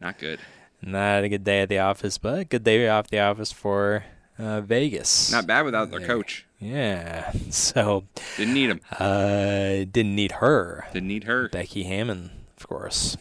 Not 0.00 0.18
good. 0.18 0.38
Not 0.80 1.24
a 1.24 1.28
good 1.28 1.42
day 1.42 1.62
at 1.62 1.68
the 1.68 1.80
office, 1.80 2.18
but 2.18 2.38
a 2.38 2.44
good 2.44 2.62
day 2.62 2.88
off 2.88 3.08
the 3.08 3.18
office 3.18 3.50
for 3.50 4.04
uh, 4.38 4.60
Vegas. 4.60 5.32
Not 5.32 5.46
bad 5.46 5.64
without 5.64 5.90
their 5.90 6.00
coach. 6.00 6.46
Yeah. 6.60 7.32
So 7.50 8.04
Didn't 8.36 8.54
need 8.54 8.70
him. 8.70 8.80
Uh, 8.98 9.84
didn't 9.90 10.14
need 10.14 10.32
her. 10.32 10.86
Didn't 10.92 11.08
need 11.08 11.24
her. 11.24 11.48
Becky 11.48 11.84
Hammon, 11.84 12.30
of 12.56 12.68
course. 12.68 13.16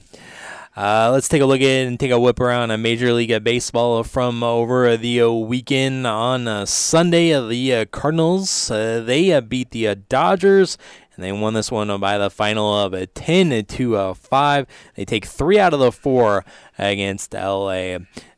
Uh, 0.75 1.09
let's 1.11 1.27
take 1.27 1.41
a 1.41 1.45
look 1.45 1.61
at 1.61 1.87
and 1.87 1.99
take 1.99 2.11
a 2.11 2.19
whip 2.19 2.39
around 2.39 2.69
a 2.69 2.77
Major 2.77 3.11
League 3.13 3.43
Baseball 3.43 4.03
from 4.03 4.43
over 4.43 4.95
the 4.95 5.21
uh, 5.21 5.29
weekend 5.31 6.05
on 6.05 6.47
uh, 6.47 6.65
Sunday. 6.65 7.33
Uh, 7.33 7.41
the 7.47 7.73
uh, 7.73 7.85
Cardinals 7.85 8.69
uh, 8.69 9.01
they 9.03 9.31
uh, 9.31 9.41
beat 9.41 9.71
the 9.71 9.87
uh, 9.87 9.95
Dodgers 10.07 10.77
and 11.15 11.23
they 11.25 11.31
won 11.31 11.55
this 11.55 11.71
one 11.71 11.99
by 11.99 12.19
the 12.19 12.29
final 12.29 12.77
of 12.79 12.93
a 12.93 13.07
10 13.07 13.65
to 13.65 13.95
uh, 13.95 14.13
5. 14.13 14.67
They 14.95 15.03
take 15.05 15.25
three 15.25 15.57
out 15.57 15.73
of 15.73 15.79
the 15.79 15.91
four 15.91 16.45
against 16.77 17.33
LA 17.33 17.97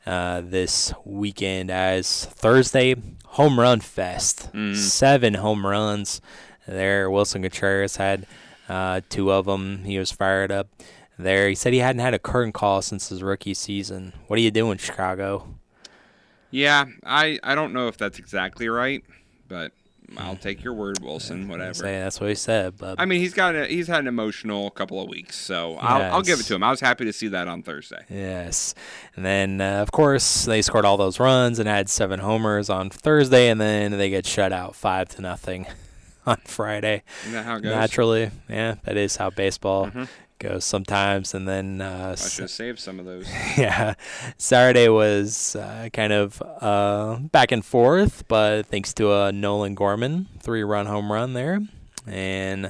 uh, 0.10 0.42
this 0.44 0.92
weekend 1.06 1.70
as 1.70 2.26
Thursday 2.26 2.96
home 3.26 3.60
run 3.60 3.80
fest. 3.80 4.50
Seven 4.74 5.36
home 5.36 5.68
runs 5.68 6.20
there. 6.68 7.12
Willson 7.12 7.44
Contreras 7.44 7.98
had 7.98 8.26
uh, 8.68 9.02
two 9.10 9.32
of 9.32 9.46
them. 9.46 9.84
He 9.84 10.00
was 10.00 10.12
fired 10.12 10.52
up 10.52 10.68
there. 11.20 11.48
He 11.48 11.54
said 11.54 11.74
he 11.74 11.80
hadn't 11.80 12.02
had 12.02 12.16
a 12.16 12.20
curtain 12.20 12.52
call 12.52 12.82
since 12.82 13.10
his 13.10 13.22
rookie 13.22 13.54
season. 13.54 14.14
What 14.26 14.40
are 14.40 14.42
you 14.42 14.50
doing, 14.50 14.80
Chicago? 14.80 15.48
Yeah, 16.50 16.86
I, 17.06 17.38
I 17.44 17.54
don't 17.54 17.72
know 17.74 17.88
if 17.88 17.98
that's 17.98 18.18
exactly 18.18 18.68
right, 18.68 19.04
but 19.48 19.72
I'll 20.18 20.36
take 20.36 20.64
your 20.64 20.74
word, 20.74 21.00
Willson. 21.02 21.48
Whatever. 21.48 21.74
Say 21.74 22.00
that's 22.00 22.20
what 22.20 22.30
he 22.30 22.36
said, 22.36 22.78
but 22.78 22.96
I 23.00 23.06
mean, 23.06 23.20
he's 23.20 23.34
got 23.34 23.56
a, 23.56 23.66
he's 23.66 23.88
had 23.88 24.00
an 24.00 24.08
emotional 24.08 24.70
couple 24.72 25.02
of 25.02 25.08
weeks, 25.10 25.36
so 25.38 25.76
I'll, 25.78 26.16
I'll 26.16 26.22
give 26.22 26.40
it 26.40 26.44
to 26.44 26.56
him. 26.56 26.64
I 26.64 26.70
was 26.72 26.80
happy 26.80 27.06
to 27.06 27.14
see 27.14 27.28
that 27.30 27.48
on 27.48 27.64
Thursday. 27.64 28.04
Yes. 28.10 28.74
And 29.16 29.24
then, 29.26 29.62
uh, 29.62 29.82
of 29.82 29.92
course, 29.92 30.46
they 30.46 30.62
scored 30.62 30.86
all 30.86 30.98
those 30.98 31.20
runs 31.20 31.60
and 31.60 31.68
had 31.68 31.90
seven 31.90 32.20
homers 32.20 32.70
on 32.70 32.90
Thursday, 32.90 33.50
and 33.50 33.60
then 33.62 33.92
they 33.98 34.10
get 34.10 34.26
shut 34.26 34.52
out 34.52 34.76
five 34.76 35.10
to 35.10 35.22
nothing 35.22 35.68
on 36.26 36.38
Friday. 36.46 37.04
Isn't 37.24 37.34
that 37.34 37.46
how 37.46 37.56
it 37.58 37.62
goes? 37.62 37.76
Naturally, 37.76 38.32
yeah, 38.50 38.76
that 38.84 38.98
is 38.98 39.16
how 39.18 39.30
baseball 39.30 39.88
Mhm. 39.88 40.08
Goes 40.40 40.64
sometimes. 40.64 41.34
And 41.34 41.46
then, 41.48 41.82
uh, 41.82 42.16
I 42.18 42.28
should 42.28 42.44
have 42.44 42.50
saved 42.50 42.80
some 42.80 42.98
of 42.98 43.06
those. 43.06 43.28
yeah, 43.58 43.96
Saturday 44.38 44.88
was 44.88 45.56
uh, 45.58 45.90
kind 45.92 46.14
of 46.14 46.42
uh, 46.62 47.18
back 47.18 47.52
and 47.52 47.64
forth, 47.64 48.26
but 48.30 48.66
thanks 48.68 48.94
to 48.96 49.12
a 49.14 49.32
Nolan 49.34 49.76
Gorman 49.76 50.28
three-run 50.40 50.86
home 50.86 51.12
run 51.12 51.34
there, 51.34 51.60
and 52.08 52.68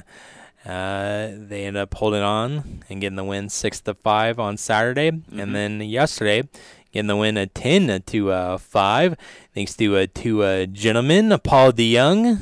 uh, 0.66 1.28
they 1.32 1.64
end 1.64 1.76
up 1.76 1.94
holding 1.94 2.22
on 2.22 2.82
and 2.90 3.00
getting 3.00 3.14
the 3.16 3.22
win 3.24 3.48
six 3.48 3.80
to 3.82 3.94
five 3.94 4.40
on 4.40 4.56
Saturday, 4.56 5.12
Mhm. 5.12 5.40
and 5.40 5.54
then 5.54 5.80
yesterday 5.80 6.42
getting 6.92 7.06
the 7.06 7.16
win 7.16 7.36
a 7.36 7.46
ten 7.46 8.02
to 8.06 8.32
uh, 8.32 8.58
five, 8.58 9.16
thanks 9.54 9.76
to 9.76 9.96
uh, 9.96 10.06
two 10.12 10.42
uh, 10.42 10.66
gentlemen, 10.66 11.38
Paul 11.44 11.72
DeJong. 11.72 12.40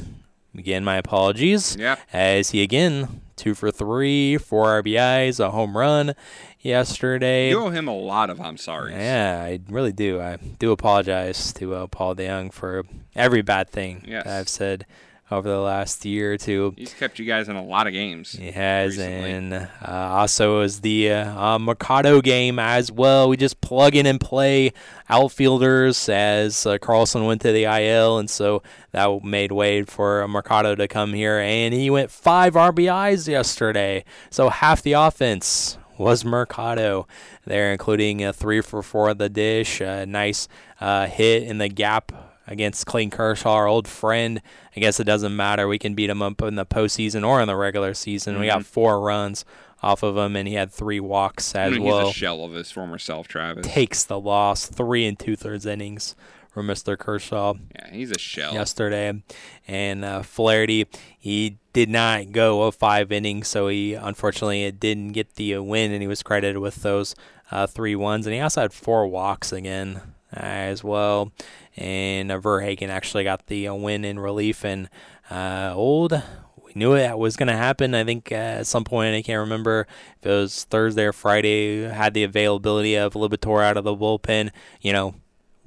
Again, 0.56 0.84
my 0.84 0.96
apologies. 0.96 1.76
Yeah. 1.78 1.96
As 2.12 2.50
he 2.50 2.62
again 2.62 3.20
two 3.38 3.54
for 3.54 3.70
three, 3.70 4.36
four 4.36 4.82
RBIs, 4.82 5.40
a 5.40 5.50
home 5.50 5.76
run 5.76 6.14
yesterday. 6.60 7.50
You 7.50 7.62
owe 7.64 7.70
him 7.70 7.88
a 7.88 7.96
lot 7.96 8.30
of 8.30 8.40
I'm 8.40 8.56
sorry. 8.56 8.92
Yeah, 8.92 9.40
I 9.42 9.60
really 9.68 9.92
do. 9.92 10.20
I 10.20 10.36
do 10.36 10.72
apologize 10.72 11.52
to 11.54 11.74
uh, 11.74 11.86
Paul 11.86 12.14
DeJong 12.14 12.52
for 12.52 12.84
every 13.16 13.42
bad 13.42 13.70
thing 13.70 14.04
Yes. 14.06 14.24
that 14.24 14.38
I've 14.40 14.48
said 14.48 14.86
over 15.30 15.48
the 15.48 15.58
last 15.58 16.04
year 16.04 16.32
or 16.32 16.36
two. 16.36 16.74
He's 16.76 16.94
kept 16.94 17.18
you 17.18 17.24
guys 17.24 17.48
in 17.48 17.56
a 17.56 17.64
lot 17.64 17.86
of 17.86 17.92
games. 17.92 18.32
He 18.32 18.50
has, 18.50 18.96
recently. 18.96 19.30
and 19.32 19.54
uh, 19.54 19.68
also 19.86 20.60
is 20.60 20.80
the 20.80 21.12
uh, 21.12 21.54
uh, 21.54 21.58
Mercado 21.58 22.20
game 22.20 22.58
as 22.58 22.90
well. 22.90 23.28
We 23.28 23.36
just 23.36 23.60
plug 23.60 23.94
in 23.94 24.06
and 24.06 24.20
play 24.20 24.72
outfielders 25.08 26.08
as 26.08 26.66
uh, 26.66 26.78
Carlson 26.78 27.24
went 27.24 27.42
to 27.42 27.52
the 27.52 27.64
IL, 27.64 28.18
and 28.18 28.30
so 28.30 28.62
that 28.92 29.22
made 29.22 29.52
way 29.52 29.82
for 29.84 30.26
Mercado 30.28 30.74
to 30.74 30.88
come 30.88 31.12
here, 31.12 31.38
and 31.38 31.74
he 31.74 31.90
went 31.90 32.10
five 32.10 32.54
RBIs 32.54 33.28
yesterday. 33.28 34.04
So 34.30 34.48
half 34.48 34.82
the 34.82 34.94
offense 34.94 35.78
was 35.98 36.24
Mercado 36.24 37.06
there, 37.44 37.72
including 37.72 38.24
a 38.24 38.32
three 38.32 38.60
for 38.60 38.82
four 38.82 39.08
of 39.10 39.18
the 39.18 39.28
dish, 39.28 39.80
a 39.80 40.06
nice 40.06 40.48
uh, 40.80 41.06
hit 41.06 41.42
in 41.42 41.58
the 41.58 41.68
gap 41.68 42.12
against 42.48 42.86
Clayton 42.86 43.10
Kershaw, 43.10 43.52
our 43.52 43.66
old 43.68 43.86
friend. 43.86 44.40
I 44.76 44.80
guess 44.80 44.98
it 44.98 45.04
doesn't 45.04 45.36
matter. 45.36 45.68
We 45.68 45.78
can 45.78 45.94
beat 45.94 46.10
him 46.10 46.22
up 46.22 46.42
in 46.42 46.56
the 46.56 46.66
postseason 46.66 47.24
or 47.26 47.40
in 47.40 47.46
the 47.46 47.54
regular 47.56 47.94
season. 47.94 48.40
We 48.40 48.46
got 48.46 48.62
Mhm. 48.62 48.66
four 48.66 49.00
runs 49.00 49.44
off 49.82 50.02
of 50.02 50.16
him, 50.16 50.34
and 50.34 50.48
he 50.48 50.54
had 50.54 50.72
three 50.72 50.98
walks 50.98 51.54
I 51.54 51.64
as 51.66 51.72
mean, 51.74 51.84
well. 51.84 52.06
He's 52.06 52.16
a 52.16 52.18
shell 52.18 52.44
of 52.44 52.52
his 52.52 52.70
former 52.72 52.98
self, 52.98 53.28
Travis. 53.28 53.64
Takes 53.66 54.02
the 54.02 54.18
loss, 54.18 54.66
three 54.66 55.06
and 55.06 55.16
two 55.18 55.36
thirds 55.36 55.66
innings 55.66 56.16
for 56.50 56.62
Mr. 56.64 56.98
Kershaw. 56.98 57.54
Yeah, 57.76 57.90
he's 57.92 58.10
a 58.10 58.18
shell. 58.18 58.54
Yesterday, 58.54 59.22
and 59.68 60.04
uh, 60.04 60.22
Flaherty, 60.22 60.86
he 61.16 61.58
did 61.72 61.88
not 61.90 62.32
go 62.32 62.62
of 62.62 62.74
five 62.74 63.12
innings, 63.12 63.46
so 63.46 63.68
he 63.68 63.94
unfortunately 63.94 64.68
didn't 64.72 65.12
get 65.12 65.36
the 65.36 65.58
win, 65.58 65.92
and 65.92 66.02
he 66.02 66.08
was 66.08 66.24
credited 66.24 66.58
with 66.58 66.76
those 66.82 67.14
uh, 67.52 67.66
three 67.68 67.94
ones, 67.94 68.26
and 68.26 68.34
he 68.34 68.40
also 68.40 68.62
had 68.62 68.72
four 68.72 69.06
walks 69.06 69.52
again 69.52 70.00
as 70.32 70.84
well. 70.84 71.32
And 71.76 72.30
uh, 72.30 72.38
Verhagen 72.38 72.90
actually 72.90 73.24
got 73.24 73.46
the 73.46 73.68
uh, 73.68 73.74
win 73.74 74.04
in 74.04 74.18
relief, 74.18 74.64
and 74.64 74.88
uh, 75.30 75.72
old 75.74 76.22
we 76.68 76.72
knew 76.74 76.94
it 76.94 77.16
was 77.16 77.36
going 77.36 77.46
to 77.48 77.56
happen. 77.56 77.94
I 77.94 78.04
think 78.04 78.30
uh, 78.30 78.34
at 78.60 78.66
some 78.66 78.84
point, 78.84 79.14
I 79.14 79.22
can't 79.22 79.40
remember 79.40 79.86
if 80.18 80.26
it 80.26 80.30
was 80.30 80.64
Thursday 80.64 81.04
or 81.04 81.12
Friday, 81.12 81.82
had 81.84 82.12
the 82.12 82.24
availability 82.24 82.94
of 82.94 83.14
Liberatore 83.14 83.64
out 83.64 83.76
of 83.76 83.84
the 83.84 83.96
bullpen. 83.96 84.50
You 84.82 84.92
know, 84.92 85.14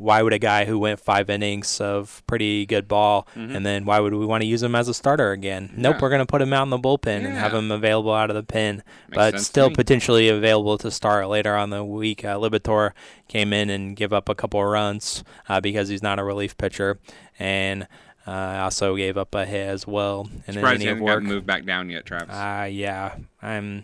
why 0.01 0.21
would 0.21 0.33
a 0.33 0.39
guy 0.39 0.65
who 0.65 0.79
went 0.79 0.99
five 0.99 1.29
innings 1.29 1.79
of 1.79 2.23
pretty 2.25 2.65
good 2.65 2.87
ball, 2.87 3.27
Mhm. 3.35 3.55
and 3.55 3.65
then 3.65 3.85
why 3.85 3.99
would 3.99 4.13
we 4.13 4.25
want 4.25 4.41
to 4.41 4.47
use 4.47 4.63
him 4.63 4.73
as 4.75 4.87
a 4.87 4.93
starter 4.93 5.31
again? 5.31 5.71
Nope, 5.77 5.95
Yeah. 5.95 5.99
we're 6.01 6.09
going 6.09 6.19
to 6.19 6.25
put 6.25 6.41
him 6.41 6.53
out 6.53 6.63
in 6.63 6.69
the 6.71 6.79
bullpen 6.79 7.25
and 7.25 7.37
have 7.37 7.53
him 7.53 7.71
available 7.71 8.13
out 8.13 8.29
of 8.29 8.35
the 8.35 8.43
pen, 8.43 8.83
Makes 9.09 9.15
but 9.15 9.39
still 9.41 9.69
potentially 9.69 10.27
available 10.27 10.77
to 10.79 10.89
start 10.89 11.27
later 11.29 11.55
on 11.55 11.69
the 11.69 11.83
week. 11.83 12.25
Uh, 12.25 12.35
Libator 12.37 12.91
came 13.27 13.53
in 13.53 13.69
and 13.69 13.95
give 13.95 14.11
up 14.11 14.27
a 14.27 14.35
couple 14.35 14.59
of 14.59 14.67
runs 14.67 15.23
uh, 15.47 15.61
because 15.61 15.89
he's 15.89 16.01
not 16.03 16.17
a 16.19 16.23
relief 16.23 16.57
pitcher, 16.57 16.99
and 17.39 17.87
uh, 18.27 18.59
also 18.63 18.95
gave 18.95 19.17
up 19.17 19.33
a 19.35 19.45
hit 19.45 19.67
as 19.67 19.85
well. 19.87 20.27
And 20.31 20.41
then 20.47 20.53
Surprised 20.55 20.81
he 20.81 20.87
hasn't 20.87 21.05
gotten 21.05 21.23
moved 21.25 21.45
back 21.47 21.65
down 21.65 21.89
yet, 21.89 22.05
Travis. 22.05 22.35
Uh, 22.35 22.67
yeah, 22.71 23.15
I'm 23.41 23.83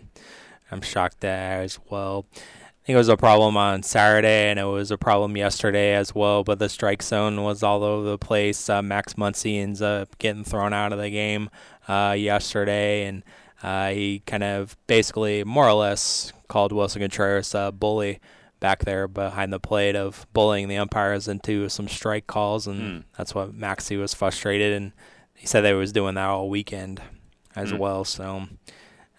I'm 0.70 0.80
shocked 0.82 1.20
there 1.20 1.62
as 1.62 1.78
well. 1.90 2.26
Think 2.88 2.94
it 2.94 3.00
was 3.00 3.08
a 3.10 3.18
problem 3.18 3.54
on 3.58 3.82
Saturday, 3.82 4.48
and 4.48 4.58
it 4.58 4.64
was 4.64 4.90
a 4.90 4.96
problem 4.96 5.36
yesterday 5.36 5.92
as 5.94 6.14
well. 6.14 6.42
But 6.42 6.58
the 6.58 6.70
strike 6.70 7.02
zone 7.02 7.42
was 7.42 7.62
all 7.62 7.84
over 7.84 8.08
the 8.08 8.16
place. 8.16 8.66
Uh, 8.70 8.80
Max 8.80 9.12
Muncy 9.12 9.60
ends 9.60 9.82
up 9.82 10.16
getting 10.16 10.42
thrown 10.42 10.72
out 10.72 10.94
of 10.94 10.98
the 10.98 11.10
game 11.10 11.50
uh, 11.86 12.14
yesterday, 12.18 13.04
and 13.04 13.24
uh, 13.62 13.90
he 13.90 14.20
kind 14.20 14.42
of 14.42 14.74
basically, 14.86 15.44
more 15.44 15.68
or 15.68 15.74
less, 15.74 16.32
called 16.48 16.72
Willson 16.72 17.00
Contreras 17.02 17.54
a 17.54 17.70
bully 17.72 18.20
back 18.58 18.86
there 18.86 19.06
behind 19.06 19.52
the 19.52 19.60
plate 19.60 19.94
of 19.94 20.26
bullying 20.32 20.68
the 20.68 20.78
umpires 20.78 21.28
into 21.28 21.68
some 21.68 21.88
strike 21.88 22.26
calls, 22.26 22.66
and 22.66 22.80
Hmm. 22.80 22.98
that's 23.18 23.34
what 23.34 23.52
Maxie 23.52 23.98
was 23.98 24.14
frustrated, 24.14 24.72
and 24.72 24.92
he 25.34 25.46
said 25.46 25.60
they 25.60 25.74
was 25.74 25.92
doing 25.92 26.14
that 26.14 26.24
all 26.30 26.48
weekend 26.48 27.02
as 27.54 27.68
Hmm. 27.68 27.76
well. 27.76 28.04
So, 28.06 28.44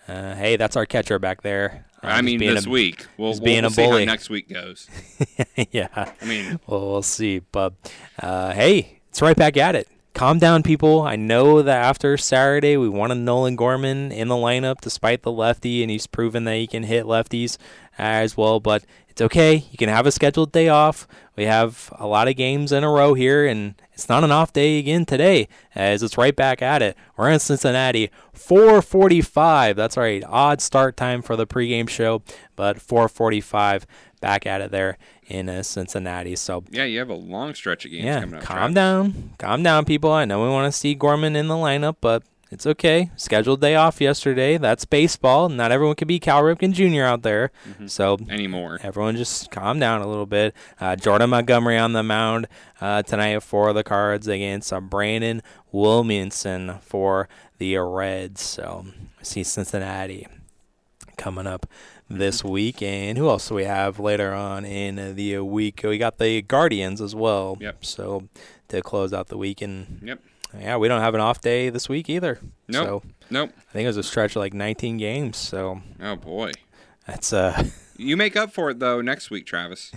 uh, 0.07 0.33
hey, 0.33 0.55
that's 0.55 0.75
our 0.75 0.87
catcher 0.87 1.19
back 1.19 1.43
there. 1.43 1.85
I 2.01 2.21
mean, 2.21 2.39
this 2.39 2.65
a- 2.65 2.69
week. 2.69 3.05
We'll, 3.17 3.31
we'll, 3.31 3.41
being 3.41 3.61
we'll 3.63 3.71
a 3.71 3.73
see 3.73 3.83
bully. 3.85 4.05
how 4.05 4.11
next 4.11 4.29
week 4.29 4.49
goes. 4.49 4.87
yeah. 5.71 5.87
I 6.21 6.25
mean, 6.25 6.59
well, 6.67 6.91
we'll 6.91 7.01
see. 7.01 7.39
But 7.51 7.73
uh, 8.21 8.53
hey, 8.53 8.99
it's 9.09 9.21
right 9.21 9.35
back 9.35 9.57
at 9.57 9.75
it. 9.75 9.87
Calm 10.13 10.39
down, 10.39 10.63
people. 10.63 11.01
I 11.01 11.15
know 11.15 11.61
that 11.61 11.83
after 11.85 12.17
Saturday, 12.17 12.75
we 12.77 12.89
wanted 12.89 13.19
Nolan 13.19 13.55
Gorman 13.55 14.11
in 14.11 14.27
the 14.27 14.35
lineup 14.35 14.81
despite 14.81 15.21
the 15.21 15.31
lefty, 15.31 15.81
and 15.81 15.91
he's 15.91 16.07
proven 16.07 16.43
that 16.45 16.55
he 16.55 16.67
can 16.67 16.83
hit 16.83 17.05
lefties 17.05 17.57
as 17.97 18.35
well. 18.35 18.59
But 18.59 18.83
it's 19.19 19.25
okay. 19.25 19.65
You 19.69 19.77
can 19.77 19.89
have 19.89 20.05
a 20.05 20.13
scheduled 20.13 20.53
day 20.53 20.69
off. 20.69 21.05
We 21.35 21.43
have 21.43 21.93
a 21.97 22.07
lot 22.07 22.29
of 22.29 22.37
games 22.37 22.71
in 22.71 22.85
a 22.85 22.89
row 22.89 23.15
here, 23.15 23.45
and 23.45 23.75
it's 23.91 24.07
not 24.07 24.23
an 24.23 24.31
off 24.31 24.53
day 24.53 24.79
again 24.79 25.03
today, 25.03 25.49
as 25.75 26.01
it's 26.03 26.17
right 26.17 26.33
back 26.33 26.61
at 26.61 26.81
it. 26.81 26.95
We're 27.17 27.29
in 27.29 27.39
Cincinnati, 27.39 28.11
4:45. 28.33 29.75
That's 29.75 29.97
right, 29.97 30.23
odd 30.25 30.61
start 30.61 30.95
time 30.95 31.21
for 31.21 31.35
the 31.35 31.45
pregame 31.45 31.89
show, 31.89 32.21
but 32.55 32.77
4:45 32.77 33.85
back 34.21 34.45
at 34.45 34.61
it 34.61 34.71
there 34.71 34.97
in 35.27 35.49
uh, 35.49 35.63
Cincinnati. 35.63 36.37
So 36.37 36.63
yeah, 36.71 36.85
you 36.85 36.99
have 36.99 37.09
a 37.09 37.13
long 37.13 37.53
stretch 37.55 37.83
of 37.83 37.91
games 37.91 38.05
yeah, 38.05 38.21
coming 38.21 38.35
up. 38.35 38.43
calm 38.43 38.73
Travis. 38.73 38.75
down, 38.75 39.31
calm 39.37 39.63
down, 39.63 39.83
people. 39.83 40.13
I 40.13 40.23
know 40.23 40.41
we 40.43 40.49
want 40.49 40.71
to 40.71 40.77
see 40.77 40.95
Gorman 40.95 41.35
in 41.35 41.49
the 41.49 41.55
lineup, 41.55 41.97
but 41.99 42.23
it's 42.51 42.65
okay. 42.65 43.11
Scheduled 43.15 43.61
day 43.61 43.75
off 43.75 44.01
yesterday. 44.01 44.57
That's 44.57 44.85
baseball. 44.85 45.49
Not 45.49 45.71
everyone 45.71 45.95
can 45.95 46.07
be 46.07 46.19
Cal 46.19 46.41
Ripken 46.43 46.73
Jr. 46.73 47.03
out 47.03 47.21
there. 47.21 47.51
So 47.87 48.17
Anymore. 48.29 48.79
everyone 48.81 49.15
just 49.17 49.51
calm 49.51 49.79
down 49.79 50.01
a 50.01 50.07
little 50.07 50.25
bit. 50.25 50.55
Uh, 50.79 50.95
Jordan 50.95 51.29
Montgomery 51.29 51.77
on 51.77 51.93
the 51.93 52.03
mound 52.03 52.47
uh, 52.81 53.03
tonight 53.03 53.43
for 53.43 53.71
the 53.73 53.83
Cards 53.83 54.27
against 54.27 54.73
uh, 54.73 54.79
Brandon 54.81 55.41
Williamson 55.71 56.75
for 56.81 57.27
the 57.57 57.77
Reds. 57.77 58.41
So 58.41 58.85
I 59.19 59.23
see 59.23 59.43
Cincinnati 59.43 60.27
coming 61.17 61.45
up 61.47 61.65
this 62.09 62.43
week. 62.43 62.81
And 62.81 63.17
who 63.17 63.29
else 63.29 63.49
do 63.49 63.55
we 63.55 63.65
have 63.65 63.99
later 63.99 64.33
on 64.33 64.65
in 64.65 65.15
the 65.15 65.39
week? 65.39 65.81
We 65.83 65.97
got 65.97 66.17
the 66.17 66.41
Guardians 66.41 67.01
as 67.01 67.13
well. 67.13 67.57
Yep. 67.59 67.85
So 67.85 68.29
to 68.69 68.81
close 68.81 69.13
out 69.13 69.27
the 69.27 69.37
week. 69.37 69.61
And 69.61 69.99
Yep. 70.03 70.19
Yeah, 70.57 70.77
we 70.77 70.87
don't 70.87 71.01
have 71.01 71.15
an 71.15 71.21
off 71.21 71.41
day 71.41 71.69
this 71.69 71.89
week 71.89 72.09
either. 72.09 72.39
Nope. 72.67 73.03
So 73.03 73.03
Nope. 73.29 73.51
I 73.57 73.71
think 73.73 73.83
it 73.85 73.87
was 73.87 73.97
a 73.97 74.03
stretch 74.03 74.35
of 74.35 74.39
like 74.41 74.53
19 74.53 74.97
games. 74.97 75.37
So 75.37 75.81
Oh 76.01 76.15
boy. 76.15 76.51
that's 77.05 77.33
uh 77.33 77.63
You 77.97 78.15
make 78.15 78.37
up 78.37 78.51
for 78.53 78.69
it 78.69 78.79
though 78.79 79.01
next 79.01 79.29
week, 79.29 79.45
Travis. 79.45 79.91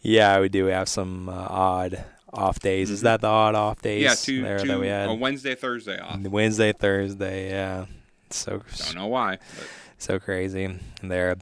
yeah, 0.00 0.40
we 0.40 0.48
do 0.48 0.64
We 0.66 0.70
have 0.70 0.88
some 0.88 1.28
uh, 1.28 1.32
odd 1.32 2.02
off 2.32 2.60
days. 2.60 2.88
Is 2.90 3.02
that 3.02 3.20
the 3.20 3.26
odd 3.28 3.54
off 3.54 3.82
days? 3.82 4.02
Mm-hmm. 4.04 4.08
Yeah, 4.08 4.14
two, 4.14 4.42
there 4.42 4.58
two 4.60 4.68
that 4.68 4.80
we 4.80 4.86
had? 4.88 5.08
a 5.10 5.14
Wednesday, 5.14 5.54
Thursday 5.54 5.98
off. 5.98 6.18
Wednesday, 6.20 6.72
Thursday. 6.72 7.50
Yeah, 7.50 7.84
so 8.30 8.62
Don't 8.78 8.94
know 8.94 9.06
why. 9.06 9.36
But 9.58 9.68
so 9.98 10.18
crazy 10.18 10.78
there. 11.02 11.36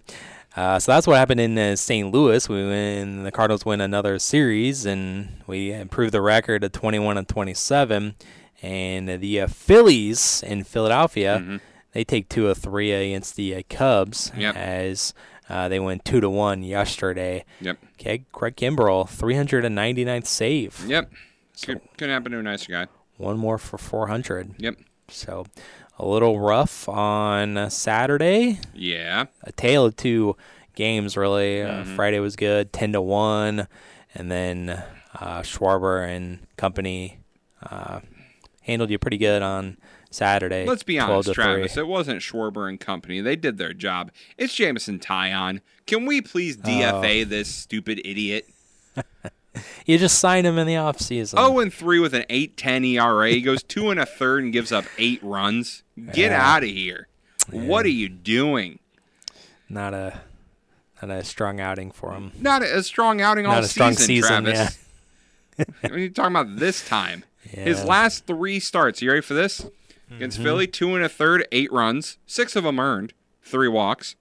Uh, 0.57 0.81
so 0.81 0.91
that's 0.91 1.07
what 1.07 1.17
happened 1.17 1.39
in 1.41 1.57
uh, 1.57 1.77
St. 1.77 2.11
Louis. 2.13 2.49
We 2.49 2.57
win. 2.57 3.23
The 3.23 3.31
Cardinals 3.31 3.65
win 3.65 3.81
another 3.81 4.19
series, 4.19 4.85
and 4.85 5.29
we 5.47 5.73
improved 5.73 6.13
the 6.13 6.21
record 6.21 6.63
to 6.63 6.69
21 6.69 7.17
and 7.19 7.29
27. 7.29 8.17
And 8.63 9.09
the 9.21 9.41
uh, 9.41 9.47
Phillies 9.47 10.43
in 10.47 10.65
Philadelphia, 10.65 11.61
they 11.93 12.05
take 12.05 12.29
two 12.29 12.49
of 12.49 12.59
three 12.59 12.93
against 12.93 13.37
the 13.37 13.55
uh, 13.57 13.63
Cubs 13.69 14.31
Mm-hmm. 14.31 14.41
Yep. 14.41 14.57
as 14.57 15.15
uh, 15.49 15.69
they 15.69 15.81
went 15.81 16.05
two 16.05 16.21
to 16.21 16.29
one 16.31 16.63
yesterday. 16.63 17.45
Yep. 17.61 17.79
Okay, 17.95 18.25
Craig 18.33 18.57
Kimbrel, 18.57 19.09
399th 19.09 20.27
save. 20.27 20.85
Yep. 20.87 21.11
Could, 21.65 21.81
couldn't 21.99 22.15
happen 22.15 22.33
to 22.33 22.39
a 22.39 22.43
nicer 22.43 22.71
guy. 22.73 22.87
One 23.17 23.37
more 23.39 23.59
for 23.59 23.77
400. 23.79 24.55
Yep. 24.59 24.77
So 25.09 25.47
a 25.99 26.07
little 26.07 26.39
rough 26.41 26.89
on 26.89 27.57
uh, 27.57 27.69
Saturday. 27.69 28.61
Yeah. 28.75 29.25
A 29.43 29.53
tale 29.53 29.87
of 29.87 29.97
two 29.97 30.37
games, 30.75 31.17
really. 31.17 31.63
Uh, 31.63 31.83
Mhm. 31.85 31.97
Friday 31.97 32.21
was 32.21 32.37
good, 32.37 32.73
10 32.73 32.93
to 32.93 33.01
1. 33.03 33.67
And 34.15 34.31
then 34.31 34.83
uh, 35.15 35.41
Schwarber 35.43 36.09
and 36.09 36.39
company 36.57 37.19
uh, 37.63 38.01
handled 38.71 38.91
you 38.91 38.99
pretty 38.99 39.19
good 39.19 39.43
on 39.43 39.77
Saturday. 40.11 40.65
Let's 40.67 40.83
be 40.83 40.99
honest, 40.99 41.33
Travis. 41.33 41.75
3. 41.75 41.83
It 41.83 41.87
wasn't 41.87 42.21
Schwarber 42.21 42.69
and 42.69 42.79
company. 42.81 43.21
They 43.21 43.37
did 43.37 43.59
their 43.59 43.73
job. 43.73 44.11
It's 44.39 44.55
Jameson 44.55 44.99
Taillon. 45.01 45.61
Can 45.87 46.07
we 46.07 46.21
please 46.21 46.57
Oh. 46.63 46.67
DFA 46.69 47.29
this 47.29 47.49
stupid 47.49 48.01
idiot? 48.05 48.49
You 49.85 49.99
just 49.99 50.21
signed 50.21 50.47
him 50.47 50.59
in 50.59 50.67
the 50.69 50.75
offseason. 50.75 51.35
Oh 51.37 51.59
and 51.59 51.75
three 51.75 51.99
with 51.99 52.15
an 52.15 52.25
eight 52.31 52.57
ten 52.57 52.85
ERA. 52.85 53.31
He 53.31 53.43
goes 53.43 53.65
two 53.65 53.91
and 53.91 53.99
a 53.99 54.07
third 54.07 54.45
and 54.45 54.53
gives 54.53 54.71
up 54.71 54.85
eight 54.97 55.21
runs. 55.25 55.83
Get 56.13 56.31
Yeah. 56.31 56.55
out 56.55 56.63
of 56.63 56.69
here. 56.69 57.09
What 57.51 57.85
are 57.85 57.89
you 57.91 58.09
doing? 58.09 58.79
Not 59.69 59.93
a 59.93 60.21
not 61.03 61.11
a 61.11 61.25
strong 61.25 61.61
outing 61.61 61.91
for 61.91 62.13
him. 62.13 62.31
Not 62.41 62.63
a, 62.63 62.81
strong 62.85 63.21
outing 63.21 63.45
all 63.45 63.55
Not 63.55 63.65
a 63.65 63.69
strong 63.69 63.95
season, 63.95 64.07
season, 64.07 64.45
Travis. 64.45 64.79
what 65.81 65.93
are 65.93 65.99
you 65.99 66.11
talking 66.11 66.37
about 66.37 66.57
this 66.57 66.87
time? 66.87 67.25
His 67.43 67.85
last 67.85 68.27
three 68.27 68.61
starts. 68.61 69.01
You 69.03 69.11
ready 69.11 69.23
for 69.23 69.35
this? 69.35 69.67
Against 70.11 70.39
Mhm. 70.39 70.43
Philly, 70.43 70.67
two 70.67 70.95
and 70.95 71.05
a 71.05 71.09
third, 71.09 71.47
eight 71.53 71.73
runs, 71.73 72.19
six 72.27 72.57
of 72.57 72.65
them 72.65 72.79
earned, 72.81 73.13
three 73.43 73.69
walks. 73.69 74.17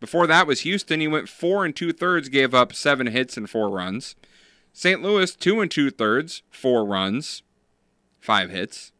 Before 0.00 0.26
that 0.26 0.46
was 0.46 0.60
Houston. 0.60 1.00
He 1.00 1.08
went 1.08 1.28
four 1.28 1.64
and 1.64 1.74
two 1.74 1.92
thirds, 1.92 2.28
gave 2.28 2.54
up 2.54 2.72
seven 2.74 3.08
hits 3.08 3.36
and 3.36 3.48
four 3.48 3.68
runs. 3.70 4.16
St. 4.72 5.02
Louis, 5.02 5.34
two 5.34 5.60
and 5.60 5.70
two 5.70 5.90
thirds, 5.90 6.42
four 6.50 6.84
runs, 6.84 7.42
five 8.20 8.50
hits. 8.50 8.92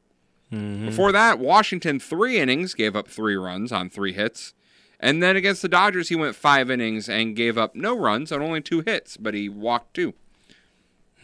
Mhm. 0.53 0.87
Before 0.87 1.13
that, 1.13 1.39
Washington, 1.39 1.99
three 1.99 2.39
innings, 2.39 2.75
gave 2.75 2.95
up 2.95 3.09
three 3.09 3.37
runs 3.37 3.73
on 3.73 3.89
three 3.91 4.13
hits. 4.13 4.55
And 5.01 5.23
then 5.23 5.37
against 5.37 5.63
the 5.63 5.69
Dodgers, 5.69 6.09
he 6.09 6.17
went 6.17 6.37
five 6.37 6.71
innings 6.71 7.09
and 7.09 7.37
gave 7.37 7.59
up 7.59 7.75
no 7.75 7.97
runs 7.97 8.31
on 8.33 8.41
only 8.41 8.61
two 8.61 8.81
hits, 8.81 9.17
but 9.17 9.35
he 9.35 9.49
walked 9.49 9.95
two. 9.95 10.15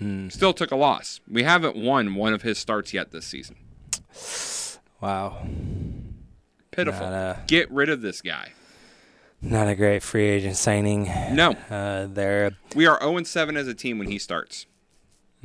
Hmm. 0.01 0.28
Still 0.30 0.53
took 0.53 0.70
a 0.72 0.76
loss. 0.76 1.20
We 1.30 1.42
haven't 1.44 1.76
won 1.76 2.14
one 2.16 2.32
of 2.34 2.42
his 2.42 2.59
starts 2.59 2.92
yet 2.92 3.12
this 3.12 3.26
season. 3.26 3.57
Wow. 5.01 5.46
Pitiful. 6.72 7.07
A- 7.07 7.42
Get 7.46 7.70
rid 7.70 7.88
of 7.88 8.01
this 8.03 8.20
guy. 8.22 8.53
Not 9.42 9.68
a 9.68 9.74
great 9.74 10.03
free 10.03 10.26
agent 10.28 10.57
signing. 10.57 11.05
No. 11.32 11.53
Uh, 11.70 12.07
there. 12.07 12.53
We 12.74 12.86
are 12.86 12.98
0 13.01 13.22
7 13.24 13.57
as 13.57 13.68
a 13.68 13.74
team 13.74 13.98
when 13.98 14.09
he 14.09 14.18
starts. 14.18 14.66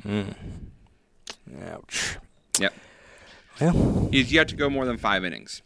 Mm. 0.03 0.33
Ouch. 1.67 2.17
Yep. 2.59 2.73
Well, 3.61 4.09
He's 4.11 4.33
yet 4.33 4.47
to 4.49 4.55
go 4.55 4.69
more 4.69 4.85
than 4.85 4.97
five 4.97 5.23
innings. 5.23 5.61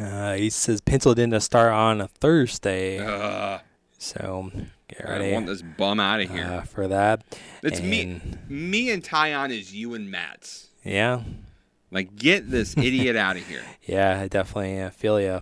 uh, 0.00 0.34
he 0.34 0.50
says 0.50 0.80
penciled 0.80 1.18
in 1.18 1.30
to 1.30 1.40
start 1.40 1.72
on 1.72 2.00
a 2.00 2.06
Thursday. 2.08 2.98
Uh, 2.98 3.58
So 3.98 4.50
Get 4.96 5.08
I 5.08 5.12
ready 5.18 5.32
want 5.32 5.46
this 5.46 5.62
bum 5.62 5.98
out 6.00 6.20
of 6.20 6.30
here. 6.30 6.44
uh, 6.44 6.62
for 6.62 6.88
that. 6.88 7.22
it's 7.62 7.80
me, 7.80 8.00
And, 8.02 8.38
me 8.48 8.90
and 8.90 9.02
Taillon 9.02 9.50
is 9.50 9.74
you 9.74 9.94
and 9.94 10.10
Matt's. 10.10 10.68
Yeah. 10.84 11.22
Like, 11.90 12.16
get 12.16 12.50
this 12.50 12.76
idiot 12.76 13.16
out 13.16 13.36
of 13.36 13.46
here. 13.48 13.62
Yeah, 13.82 14.20
I 14.20 14.28
definitely 14.28 14.80
uh, 14.80 14.90
feel 14.90 15.20
you 15.20 15.40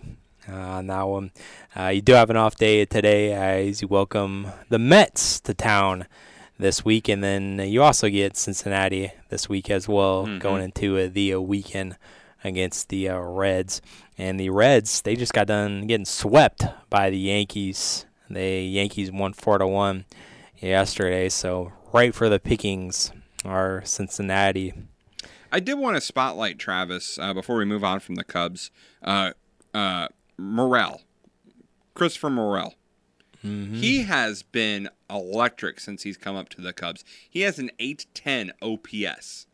uh, 0.49 0.53
on 0.53 0.87
that 0.87 1.03
one. 1.03 1.31
Uh, 1.75 1.87
you 1.87 2.01
do 2.01 2.13
have 2.13 2.29
an 2.29 2.37
off 2.37 2.55
day 2.55 2.85
today 2.85 3.33
as 3.33 3.81
you 3.81 3.87
welcome 3.87 4.47
the 4.69 4.79
Mets 4.79 5.39
to 5.41 5.53
town 5.53 6.05
this 6.59 6.85
week, 6.85 7.09
and 7.09 7.23
then 7.23 7.59
you 7.59 7.81
also 7.81 8.09
get 8.09 8.37
Cincinnati 8.37 9.11
this 9.29 9.49
week 9.49 9.69
as 9.69 9.87
well, 9.87 10.25
Mhm. 10.27 10.39
going 10.39 10.63
into 10.63 10.97
uh, 10.97 11.09
the 11.11 11.33
uh, 11.33 11.39
weekend 11.39 11.97
against 12.43 12.89
the 12.89 13.09
uh, 13.09 13.17
Reds. 13.19 13.81
And 14.17 14.39
the 14.39 14.49
Reds, 14.51 15.01
they 15.01 15.15
just 15.15 15.33
got 15.33 15.47
done 15.47 15.87
getting 15.87 16.05
swept 16.05 16.63
by 16.89 17.09
the 17.09 17.17
Yankees. 17.17 18.05
The 18.33 18.61
Yankees 18.61 19.11
won 19.11 19.33
four 19.33 19.57
to 19.57 19.67
one 19.67 20.05
yesterday, 20.57 21.29
so 21.29 21.71
right 21.93 22.13
for 22.13 22.29
the 22.29 22.39
pickings 22.39 23.11
are 23.45 23.83
Cincinnati. 23.85 24.73
I 25.51 25.59
did 25.59 25.75
want 25.75 25.95
to 25.97 26.01
spotlight 26.01 26.57
Travis 26.57 27.19
uh, 27.19 27.33
before 27.33 27.57
we 27.57 27.65
move 27.65 27.83
on 27.83 27.99
from 27.99 28.15
the 28.15 28.23
Cubs. 28.23 28.71
Uh, 29.03 29.31
uh, 29.73 30.07
Morel, 30.37 31.01
Christopher 31.93 32.29
Morel. 32.29 32.73
He 33.43 34.03
has 34.03 34.41
been 34.41 34.89
electric 35.09 35.81
since 35.81 36.03
he's 36.03 36.15
come 36.15 36.37
up 36.37 36.47
to 36.49 36.61
the 36.61 36.71
Cubs. 36.71 37.03
He 37.29 37.41
has 37.41 37.59
an 37.59 37.71
810 37.77 38.53
OPS 38.61 39.47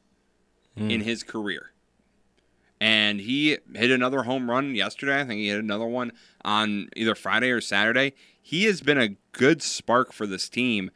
in 0.77 1.01
his 1.01 1.23
career. 1.23 1.71
And 2.80 3.19
he 3.19 3.57
hit 3.73 3.91
another 3.91 4.23
home 4.23 4.49
run 4.49 4.75
yesterday. 4.75 5.19
I 5.19 5.25
think 5.25 5.39
he 5.39 5.49
hit 5.49 5.59
another 5.59 5.88
one 5.88 6.11
on 6.45 6.89
either 6.95 7.15
Friday 7.15 7.49
or 7.49 7.61
Saturday. 7.61 8.13
He 8.49 8.63
has 8.63 8.81
been 8.81 8.97
a 8.97 9.09
good 9.31 9.61
spark 9.61 10.11
for 10.11 10.25
this 10.25 10.49
team. 10.49 10.89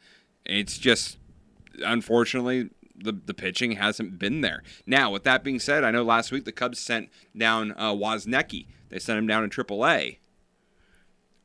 It's 0.44 0.76
just 0.76 1.18
unfortunately 1.86 2.70
the 2.96 3.12
the 3.12 3.32
pitching 3.32 3.76
hasn't 3.76 4.18
been 4.18 4.40
there. 4.40 4.64
Now, 4.86 5.12
with 5.12 5.22
that 5.22 5.44
being 5.44 5.60
said, 5.60 5.84
I 5.84 5.92
know 5.92 6.02
last 6.02 6.32
week 6.32 6.46
the 6.46 6.50
Cubs 6.50 6.80
sent 6.80 7.10
down 7.38 7.70
uh, 7.76 7.92
Wesneski. 7.92 8.66
They 8.88 8.98
sent 8.98 9.20
him 9.20 9.28
down 9.28 9.44
in 9.44 9.50
AAA. 9.50 10.16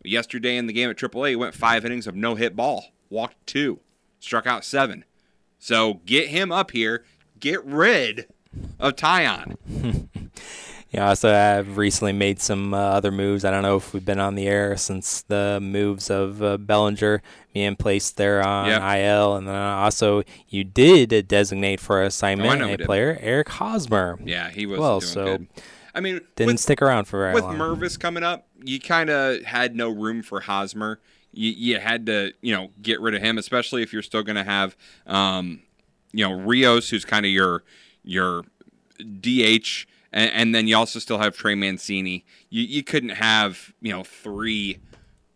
Yesterday 0.04 0.58
in 0.58 0.66
the 0.66 0.74
game 0.74 0.90
at 0.90 0.98
AAA, 0.98 1.30
he 1.30 1.36
went 1.36 1.54
five 1.54 1.86
innings 1.86 2.08
of 2.08 2.16
no 2.16 2.34
hit 2.34 2.56
ball, 2.56 2.86
walked 3.12 3.46
two, 3.46 3.80
struck 4.20 4.48
out 4.48 4.66
seven. 4.66 5.06
So 5.60 6.02
get 6.08 6.30
him 6.30 6.52
up 6.52 6.72
here. 6.72 7.06
Get 7.40 7.64
rid 7.64 8.26
of 8.80 8.96
Taillon. 8.96 9.58
Yeah, 10.92 11.08
also 11.10 11.32
I've 11.34 11.78
recently 11.78 12.14
made 12.14 12.40
some 12.42 12.74
uh, 12.74 12.78
other 12.78 13.12
moves. 13.12 13.46
I 13.46 13.52
don't 13.52 13.62
know 13.62 13.78
if 13.78 13.94
we've 13.94 14.04
been 14.04 14.20
on 14.20 14.34
the 14.34 14.48
air 14.48 14.76
since 14.76 15.22
the 15.22 15.60
moves 15.62 16.10
of 16.10 16.42
uh, 16.42 16.58
Bellinger 16.58 17.22
being 17.54 17.76
placed 17.76 18.18
there 18.18 18.44
on 18.44 18.68
Yeah. 18.68 18.96
IL, 18.96 19.36
and 19.36 19.48
then 19.48 19.56
also 19.56 20.24
you 20.48 20.64
did 20.64 21.28
designate 21.28 21.80
for 21.80 22.02
Oh, 22.02 22.06
assignment 22.08 22.60
know 22.60 22.68
we 22.68 22.74
a 22.74 22.78
player 22.80 23.18
Eric 23.22 23.50
Hosmer. 23.50 24.18
Yeah, 24.24 24.50
he 24.50 24.66
was 24.66 24.80
well. 24.80 25.00
doing 25.00 25.12
so 25.12 25.26
good. 25.38 25.48
I 25.94 26.00
mean, 26.02 26.22
didn't 26.36 26.54
with- 26.54 26.60
stick 26.60 26.82
around 26.82 27.06
for 27.06 27.20
very 27.20 27.34
with 27.36 27.44
long. 27.44 27.58
Mervis 27.58 28.00
coming 28.00 28.24
up, 28.24 28.48
you 28.64 28.80
kind 28.80 29.10
of 29.12 29.44
had 29.44 29.76
no 29.76 29.90
room 29.90 30.24
for 30.24 30.40
Hosmer. 30.42 31.00
You, 31.32 31.52
you 31.52 31.80
had 31.80 32.08
to, 32.08 32.34
you 32.42 32.56
know, 32.56 32.72
get 32.82 33.00
rid 33.00 33.14
of 33.14 33.22
him, 33.22 33.38
especially 33.38 33.84
if 33.84 33.94
you're 33.94 34.02
still 34.02 34.24
going 34.24 34.36
to 34.38 34.44
have, 34.44 34.76
um, 35.06 35.62
you 36.12 36.28
know, 36.28 36.34
Rios, 36.34 36.90
who's 36.90 37.06
kind 37.06 37.28
of 37.28 37.32
your 37.32 37.64
your 38.04 38.44
DH, 39.00 39.86
and, 40.14 40.32
and 40.32 40.56
then 40.56 40.68
you 40.68 40.76
also 40.78 41.00
still 41.00 41.18
have 41.20 41.36
Trey 41.38 41.56
Mancini. 41.56 42.26
You 42.50 42.64
you 42.64 42.84
couldn't 42.84 43.10
have, 43.10 43.74
you 43.82 43.92
know, 43.92 44.04
three, 44.04 44.80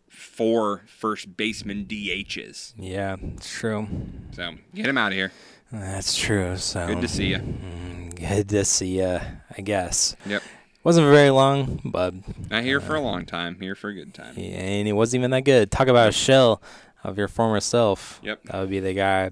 four 0.08 0.82
first 0.86 1.36
baseman 1.36 1.84
DHs. 1.86 2.72
yeah, 2.76 3.16
it's 3.34 3.50
true. 3.50 3.88
So 4.32 4.54
get 4.74 4.86
him 4.86 4.98
out 4.98 5.12
of 5.12 5.16
here. 5.16 5.32
That's 5.72 6.16
true. 6.16 6.56
So 6.56 6.86
Good 6.86 7.00
to 7.00 7.08
see 7.08 7.28
ya. 7.32 7.38
mm, 7.38 8.14
Good 8.14 8.48
to 8.50 8.64
see 8.64 8.98
you. 8.98 9.18
I 9.56 9.62
guess. 9.62 10.14
Yep. 10.26 10.42
Wasn't 10.84 11.06
very 11.08 11.30
long, 11.30 11.80
but 11.84 12.12
Not 12.50 12.62
here 12.62 12.78
for 12.80 12.94
a 12.94 13.00
long 13.00 13.24
time. 13.24 13.58
Here 13.58 13.74
for 13.74 13.88
a 13.88 13.94
good 13.94 14.12
time. 14.12 14.34
Yeah, 14.36 14.58
and 14.58 14.86
it 14.86 14.92
wasn't 14.92 15.20
even 15.22 15.30
that 15.30 15.40
good. 15.44 15.70
Talk 15.70 15.88
about 15.88 16.10
a 16.10 16.12
shell 16.12 16.62
of 17.02 17.16
your 17.16 17.26
former 17.28 17.60
self. 17.60 18.20
Yep. 18.22 18.42
That 18.44 18.60
would 18.60 18.68
be 18.70 18.80
the 18.80 18.92
guy 18.92 19.30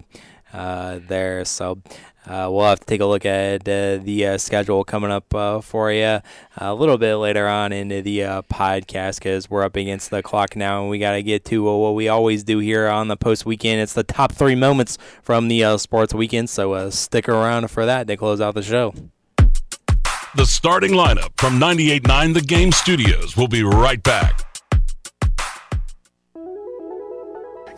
uh, 0.53 0.99
there. 1.07 1.45
So 1.45 1.83
uh, 2.27 2.49
we'll 2.51 2.65
have 2.65 2.81
to 2.81 2.87
take 2.87 3.01
a 3.01 3.07
look 3.07 3.27
at 3.27 3.63
uh, 3.63 3.97
the 3.99 4.27
uh, 4.27 4.39
schedule 4.39 4.85
coming 4.85 5.11
up 5.11 5.35
uh, 5.35 5.61
for 5.61 5.91
you 5.91 6.21
a 6.57 6.75
little 6.75 6.99
bit 6.99 7.17
later 7.17 7.49
on 7.49 7.73
into 7.73 8.03
the 8.03 8.23
uh, 8.23 8.43
podcast 8.43 9.19
because 9.19 9.51
we're 9.51 9.65
up 9.65 9.77
against 9.77 10.11
the 10.11 10.23
clock 10.23 10.55
now 10.55 10.83
and 10.83 10.91
we 10.91 10.99
got 10.99 11.13
to 11.13 11.23
get 11.23 11.45
to 11.47 11.69
uh, 11.69 11.77
what 11.77 11.95
we 11.95 12.09
always 12.09 12.45
do 12.45 12.59
here 12.59 12.89
on 12.89 13.09
the 13.09 13.17
post 13.17 13.47
weekend. 13.47 13.81
It's 13.81 13.95
the 13.95 14.05
top 14.05 14.33
three 14.33 14.55
moments 14.55 14.99
from 15.23 15.49
the 15.49 15.65
uh, 15.65 15.77
sports 15.79 16.15
weekend. 16.15 16.51
So 16.51 16.75
uh, 16.75 16.91
stick 16.91 17.29
around 17.29 17.71
for 17.71 17.87
that 17.87 18.07
to 18.07 18.17
close 18.17 18.41
out 18.41 18.55
the 18.55 18.63
show. 18.63 18.95
The 20.35 20.47
starting 20.47 20.93
lineup 20.93 21.31
from 21.37 21.59
98.9 21.59 22.35
The 22.35 22.41
Game 22.41 22.73
Studios 22.73 23.37
will 23.37 23.49
be 23.49 23.63
right 23.63 24.03
back. 24.03 24.52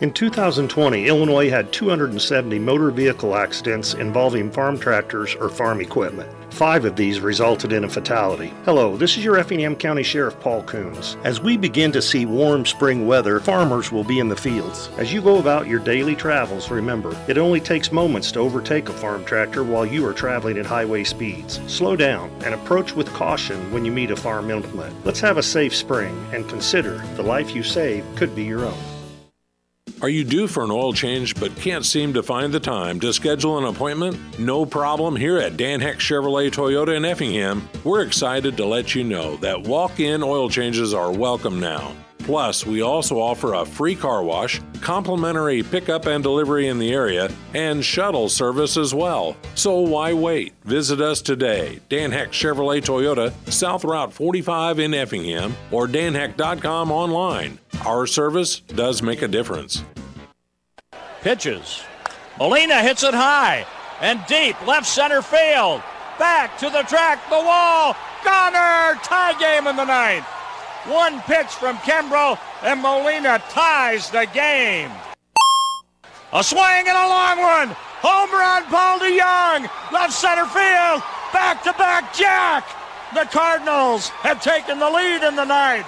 In 0.05 0.13
2020, 0.13 1.07
Illinois 1.07 1.49
had 1.49 1.73
270 1.73 2.59
motor 2.59 2.91
vehicle 2.91 3.35
accidents 3.35 3.95
involving 3.95 4.51
farm 4.51 4.77
tractors 4.77 5.33
or 5.33 5.49
farm 5.49 5.81
equipment. 5.81 6.29
Five 6.53 6.85
of 6.85 6.95
these 6.95 7.19
resulted 7.19 7.73
in 7.73 7.85
a 7.85 7.89
fatality. 7.89 8.53
Hello, 8.65 8.97
this 8.97 9.17
is 9.17 9.23
your 9.23 9.39
Effingham 9.39 9.75
County 9.75 10.03
Sheriff 10.03 10.39
Paul 10.39 10.61
Kuhns. 10.61 11.17
As 11.25 11.41
we 11.41 11.57
begin 11.57 11.91
to 11.91 12.03
see 12.03 12.27
warm 12.27 12.67
spring 12.67 13.07
weather, 13.07 13.39
farmers 13.39 13.91
will 13.91 14.03
be 14.03 14.19
in 14.19 14.29
the 14.29 14.35
fields. 14.35 14.91
As 14.99 15.11
you 15.11 15.23
go 15.23 15.39
about 15.39 15.65
your 15.65 15.79
daily 15.79 16.15
travels, 16.15 16.69
remember, 16.69 17.17
it 17.27 17.39
only 17.39 17.59
takes 17.59 17.91
moments 17.91 18.31
to 18.33 18.39
overtake 18.41 18.89
a 18.89 18.93
farm 18.93 19.25
tractor 19.25 19.63
while 19.63 19.87
you 19.87 20.05
are 20.05 20.13
traveling 20.13 20.59
at 20.59 20.67
highway 20.67 21.03
speeds. 21.03 21.59
Slow 21.65 21.95
down 21.95 22.29
and 22.45 22.53
approach 22.53 22.95
with 22.95 23.11
caution 23.11 23.73
when 23.73 23.83
you 23.83 23.91
meet 23.91 24.11
a 24.11 24.15
farm 24.15 24.51
implement. 24.51 25.03
Let's 25.03 25.21
have 25.21 25.39
a 25.39 25.43
safe 25.43 25.75
spring 25.75 26.15
and 26.31 26.47
consider 26.47 26.99
the 27.15 27.23
life 27.23 27.55
you 27.55 27.63
save 27.63 28.05
could 28.15 28.35
be 28.35 28.43
your 28.43 28.65
own. 28.65 28.94
Are 30.01 30.09
you 30.09 30.23
due 30.23 30.47
for 30.47 30.63
an 30.63 30.71
oil 30.71 30.93
change 30.93 31.33
but 31.39 31.55
can't 31.55 31.85
seem 31.85 32.13
to 32.13 32.21
find 32.21 32.53
the 32.53 32.59
time 32.59 32.99
to 32.99 33.11
schedule 33.11 33.57
an 33.57 33.63
appointment? 33.63 34.37
No 34.37 34.65
problem 34.65 35.15
here 35.15 35.39
at 35.39 35.57
Dan 35.57 35.79
Hecht 35.79 35.99
Chevrolet 35.99 36.51
Toyota 36.51 36.95
in 36.95 37.05
Effingham. 37.05 37.67
We're 37.83 38.03
excited 38.03 38.55
to 38.57 38.65
let 38.65 38.93
you 38.93 39.03
know 39.03 39.37
that 39.37 39.63
walk 39.63 39.99
in 39.99 40.21
oil 40.21 40.47
changes 40.47 40.93
are 40.93 41.11
welcome 41.11 41.59
now. 41.59 41.95
Plus, 42.19 42.65
we 42.65 42.81
also 42.81 43.19
offer 43.19 43.53
a 43.53 43.65
free 43.65 43.95
car 43.95 44.23
wash, 44.23 44.59
complimentary 44.81 45.61
pickup 45.61 46.07
and 46.07 46.23
delivery 46.23 46.67
in 46.67 46.79
the 46.79 46.91
area, 46.91 47.31
and 47.53 47.85
shuttle 47.85 48.29
service 48.29 48.77
as 48.77 48.95
well. 48.95 49.37
So 49.53 49.79
why 49.79 50.13
wait? 50.13 50.53
Visit 50.63 51.01
us 51.01 51.21
today, 51.21 51.79
Dan 51.87 52.11
Hecht 52.11 52.31
Chevrolet 52.31 52.81
Toyota, 52.81 53.31
South 53.51 53.83
Route 53.83 54.11
45 54.11 54.79
in 54.79 54.93
Effingham, 54.93 55.55
or 55.71 55.87
danhecht.com 55.87 56.91
online. 56.91 57.59
Our 57.85 58.07
service 58.07 58.59
does 58.59 59.03
make 59.03 59.21
a 59.21 59.27
difference. 59.27 59.83
Pitches. 61.21 61.83
Molina 62.39 62.81
hits 62.81 63.03
it 63.03 63.13
high 63.13 63.65
and 64.01 64.19
deep 64.27 64.59
left 64.65 64.87
center 64.87 65.21
field. 65.21 65.81
Back 66.17 66.57
to 66.59 66.69
the 66.69 66.83
track, 66.83 67.19
the 67.29 67.35
wall. 67.35 67.95
Goner! 68.23 68.99
Tie 69.03 69.37
game 69.39 69.67
in 69.67 69.75
the 69.75 69.85
ninth. 69.85 70.25
One 70.87 71.19
pitch 71.21 71.47
from 71.47 71.77
Kimbrough, 71.77 72.37
and 72.63 72.81
Molina 72.81 73.41
ties 73.49 74.11
the 74.11 74.27
game. 74.33 74.91
A 76.31 76.43
swing 76.43 76.61
and 76.61 76.97
a 76.97 77.07
long 77.07 77.39
one. 77.39 77.75
Home 78.01 78.31
run, 78.31 78.63
Paul 78.65 78.99
DeJong. 78.99 79.69
Left 79.91 80.13
center 80.13 80.45
field. 80.45 81.01
Back 81.33 81.63
to 81.63 81.73
back 81.73 82.13
jack. 82.13 82.67
The 83.15 83.25
Cardinals 83.31 84.09
have 84.09 84.43
taken 84.43 84.77
the 84.77 84.89
lead 84.89 85.23
in 85.23 85.35
the 85.35 85.45
ninth. 85.45 85.87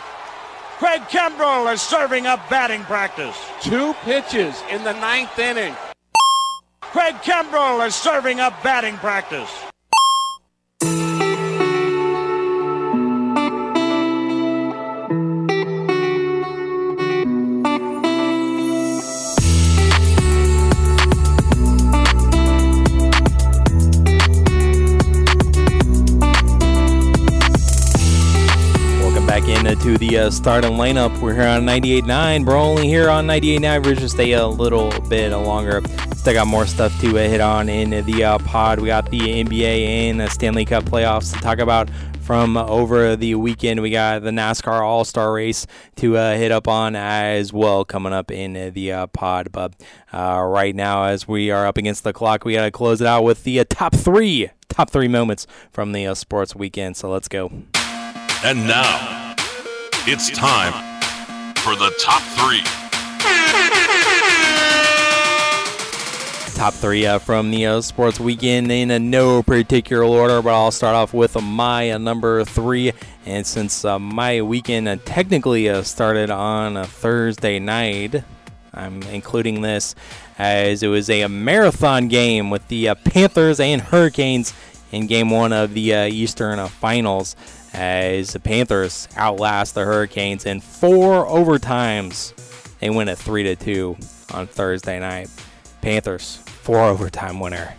Craig 0.78 1.02
Kimbrel 1.10 1.72
is 1.74 1.82
serving 1.82 2.26
up 2.26 2.40
batting 2.50 2.84
practice. 2.84 3.36
Two 3.62 3.94
pitches 4.04 4.62
in 4.72 4.84
the 4.84 4.94
ninth 4.94 5.38
inning. 5.38 5.76
Craig 6.82 7.16
Kimbrel 7.16 7.86
is 7.86 7.94
serving 7.94 8.40
up 8.40 8.64
batting 8.64 8.96
practice. 8.98 9.50
To 29.88 29.98
the 30.00 30.18
uh, 30.18 30.30
starting 30.30 30.72
lineup. 30.72 31.18
We're 31.22 31.34
here 31.34 31.48
on 31.48 31.66
98.9. 31.66 32.46
We're 32.46 32.58
only 32.58 32.88
here 32.88 33.10
on 33.10 33.26
98.9. 33.26 33.86
We're 33.86 33.96
just 33.96 34.16
stay 34.16 34.34
a 34.34 34.46
little 34.46 34.92
bit 35.08 35.32
longer. 35.32 35.82
Still 36.14 36.34
got 36.34 36.48
more 36.48 36.66
stuff 36.66 37.00
to 37.00 37.12
uh, 37.12 37.30
hit 37.30 37.40
on 37.40 37.70
in 37.70 38.06
the 38.06 38.24
uh, 38.24 38.38
pod. 38.40 38.82
We 38.82 38.88
got 38.88 39.10
the 39.10 39.20
NBA 39.20 40.10
and 40.10 40.20
the 40.20 40.28
Stanley 40.28 40.66
Cup 40.66 40.84
playoffs 40.84 41.34
to 41.34 41.40
talk 41.40 41.60
about 41.60 41.90
from 42.20 42.58
over 42.58 43.16
the 43.16 43.36
weekend. 43.36 43.82
We 43.82 43.90
got 43.90 44.24
the 44.24 44.32
NASCAR 44.32 44.82
All 44.82 45.06
Star 45.06 45.32
Race 45.32 45.66
to 45.96 46.18
uh, 46.18 46.36
hit 46.36 46.52
up 46.52 46.68
on 46.68 46.98
as 46.98 47.54
well 47.54 47.86
coming 47.86 48.12
up 48.12 48.30
in 48.30 48.74
the 48.74 48.92
uh, 48.92 49.08
pod. 49.08 49.54
But 49.54 49.74
uh, 50.12 50.44
right 50.46 50.76
now, 50.76 51.06
as 51.06 51.30
we 51.30 51.50
are 51.50 51.66
up 51.66 51.78
against 51.78 52.04
the 52.04 52.12
clock, 52.12 52.44
we 52.44 52.54
got 52.54 52.66
to 52.66 52.72
close 52.72 53.00
it 53.00 53.08
out 53.08 53.24
with 53.24 53.46
the 53.46 53.62
uh, 53.62 53.66
top 53.70 53.96
three, 53.96 54.50
top 54.68 54.90
three 54.90 55.08
moments 55.08 55.48
from 55.72 55.94
the 55.94 56.08
uh, 56.08 56.14
sports 56.14 56.54
weekend. 56.54 56.98
So 56.98 57.10
let's 57.10 57.30
go. 57.30 57.54
And 58.44 58.68
now 58.68 59.27
it's 60.10 60.30
time 60.30 60.72
for 61.56 61.76
the 61.76 61.94
top 62.00 62.22
three. 62.38 62.62
top 66.56 66.74
three 66.74 67.06
uh, 67.06 67.20
from 67.20 67.52
the 67.52 67.66
uh, 67.66 67.82
sports 67.82 68.18
weekend 68.18 68.72
in 68.72 69.12
no 69.12 69.44
particular 69.44 70.06
order, 70.06 70.42
but 70.42 70.54
I'll 70.54 70.72
start 70.72 70.96
off 70.96 71.14
with 71.14 71.40
my 71.42 71.92
uh, 71.92 71.98
number 71.98 72.46
three. 72.46 72.94
And 73.26 73.46
since 73.46 73.84
uh, 73.84 74.00
my 74.00 74.42
weekend 74.42 74.88
uh, 74.88 74.96
technically 75.04 75.68
uh, 75.70 75.84
started 75.84 76.30
on 76.30 76.78
a 76.78 76.86
Thursday 76.86 77.60
night, 77.60 78.24
I'm 78.74 79.04
including 79.04 79.62
this 79.62 79.94
as 80.40 80.84
it 80.84 80.88
was 80.88 81.10
a 81.10 81.28
marathon 81.28 82.08
game 82.08 82.50
with 82.50 82.66
the 82.70 82.96
Panthers 83.04 83.60
and 83.60 83.82
Hurricanes 83.82 84.54
in 84.94 85.06
game 85.06 85.30
one 85.30 85.52
of 85.52 85.74
the 85.74 85.92
Eastern 86.10 86.66
Finals. 86.70 87.36
As 87.78 88.34
the 88.34 88.40
Panthers 88.40 89.08
outlast 89.16 89.76
the 89.76 89.86
Hurricanes 89.86 90.48
in 90.48 90.62
four 90.62 91.28
overtimes, 91.28 92.34
they 92.80 92.90
win 92.90 93.08
at 93.08 93.20
three 93.20 93.44
to 93.44 93.56
two 93.56 93.96
on 94.34 94.48
Thursday 94.48 95.00
night. 95.00 95.30
Panthers 95.84 96.38
four 96.38 96.80
overtime 96.80 97.40
winner. 97.40 97.76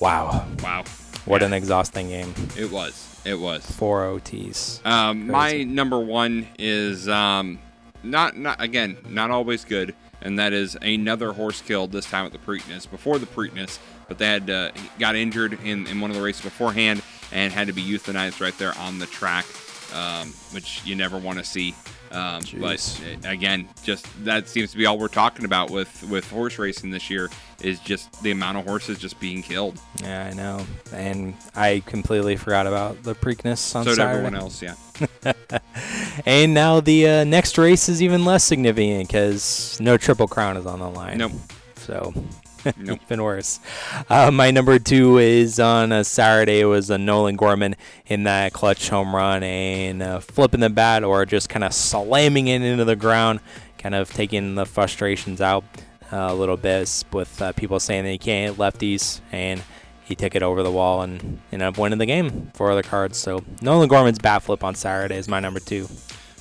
Wow. 0.00 0.46
Wow. 0.62 0.84
What 1.24 1.40
yeah. 1.40 1.46
an 1.46 1.54
exhausting 1.54 2.08
game. 2.08 2.34
It 2.58 2.70
was. 2.70 3.22
It 3.24 3.36
was. 3.36 3.64
Four 3.64 4.02
OTs. 4.02 4.84
Um, 4.84 5.28
my 5.28 5.62
number 5.62 5.98
one 5.98 6.46
is 6.58 7.08
um, 7.08 7.58
not 8.02 8.36
not 8.36 8.60
again 8.60 8.98
not 9.08 9.30
always 9.30 9.64
good, 9.64 9.94
and 10.20 10.38
that 10.38 10.52
is 10.52 10.76
another 10.82 11.32
horse 11.32 11.62
killed 11.62 11.90
this 11.90 12.04
time 12.04 12.26
at 12.26 12.32
the 12.32 12.38
Preakness 12.38 12.88
before 12.88 13.18
the 13.18 13.24
Preakness, 13.24 13.78
but 14.08 14.18
they 14.18 14.26
had 14.26 14.50
uh, 14.50 14.72
got 14.98 15.16
injured 15.16 15.58
in, 15.64 15.86
in 15.86 16.02
one 16.02 16.10
of 16.10 16.16
the 16.18 16.22
races 16.22 16.42
beforehand 16.42 17.00
and 17.32 17.52
had 17.52 17.66
to 17.66 17.72
be 17.72 17.82
euthanized 17.82 18.40
right 18.40 18.56
there 18.58 18.76
on 18.78 18.98
the 18.98 19.06
track, 19.06 19.46
um, 19.94 20.32
which 20.52 20.82
you 20.84 20.94
never 20.94 21.18
want 21.18 21.38
to 21.38 21.44
see. 21.44 21.74
Um, 22.12 22.42
but 22.60 23.00
uh, 23.24 23.28
again, 23.28 23.68
just 23.82 24.06
that 24.24 24.48
seems 24.48 24.70
to 24.70 24.78
be 24.78 24.86
all 24.86 24.98
we're 24.98 25.08
talking 25.08 25.44
about 25.44 25.70
with 25.70 26.04
with 26.08 26.28
horse 26.30 26.58
racing 26.58 26.90
this 26.90 27.10
year 27.10 27.30
is 27.62 27.80
just 27.80 28.22
the 28.22 28.30
amount 28.30 28.58
of 28.58 28.64
horses 28.64 28.98
just 28.98 29.18
being 29.18 29.42
killed. 29.42 29.80
Yeah, 30.02 30.30
I 30.30 30.32
know, 30.32 30.64
and 30.92 31.34
I 31.54 31.82
completely 31.84 32.36
forgot 32.36 32.66
about 32.66 33.02
the 33.02 33.14
Preakness 33.14 33.74
on 33.74 33.84
so 33.84 33.94
Saturday. 33.94 34.18
everyone 34.18 34.34
else, 34.34 34.62
yeah. 34.62 34.76
and 36.26 36.54
now 36.54 36.80
the 36.80 37.08
uh, 37.08 37.24
next 37.24 37.58
race 37.58 37.88
is 37.88 38.02
even 38.02 38.24
less 38.24 38.44
significant 38.44 39.08
because 39.08 39.78
no 39.80 39.96
Triple 39.96 40.28
Crown 40.28 40.56
is 40.56 40.64
on 40.64 40.78
the 40.78 40.88
line. 40.88 41.18
Nope. 41.18 41.32
So 41.76 42.14
Nope. 42.76 43.00
Even 43.06 43.22
worse. 43.22 43.60
Uh, 44.08 44.30
my 44.30 44.50
number 44.50 44.78
two 44.78 45.18
is 45.18 45.60
on 45.60 45.92
a 45.92 46.04
Saturday. 46.04 46.60
It 46.60 46.64
was 46.64 46.90
a 46.90 46.98
Nolan 46.98 47.36
Gorman 47.36 47.76
in 48.06 48.24
that 48.24 48.52
clutch 48.52 48.88
home 48.88 49.14
run 49.14 49.42
and 49.42 50.02
uh, 50.02 50.20
flipping 50.20 50.60
the 50.60 50.70
bat 50.70 51.04
or 51.04 51.24
just 51.26 51.48
kind 51.48 51.64
of 51.64 51.72
slamming 51.72 52.48
it 52.48 52.62
into 52.62 52.84
the 52.84 52.96
ground, 52.96 53.40
kind 53.78 53.94
of 53.94 54.12
taking 54.12 54.54
the 54.54 54.66
frustrations 54.66 55.40
out 55.40 55.64
uh, 56.12 56.28
a 56.30 56.34
little 56.34 56.56
bit 56.56 57.04
with 57.12 57.40
uh, 57.42 57.52
people 57.52 57.80
saying 57.80 58.04
that 58.04 58.10
he 58.10 58.18
can't 58.18 58.56
hit 58.56 58.58
lefties 58.58 59.20
and 59.32 59.62
he 60.04 60.14
took 60.14 60.34
it 60.34 60.42
over 60.42 60.62
the 60.62 60.70
wall 60.70 61.02
and 61.02 61.40
ended 61.50 61.66
up 61.66 61.78
winning 61.78 61.98
the 61.98 62.06
game 62.06 62.50
for 62.54 62.74
the 62.74 62.82
cards. 62.82 63.18
So 63.18 63.44
Nolan 63.60 63.88
Gorman's 63.88 64.18
bat 64.18 64.42
flip 64.42 64.62
on 64.62 64.74
Saturday 64.74 65.16
is 65.16 65.28
my 65.28 65.40
number 65.40 65.60
two. 65.60 65.88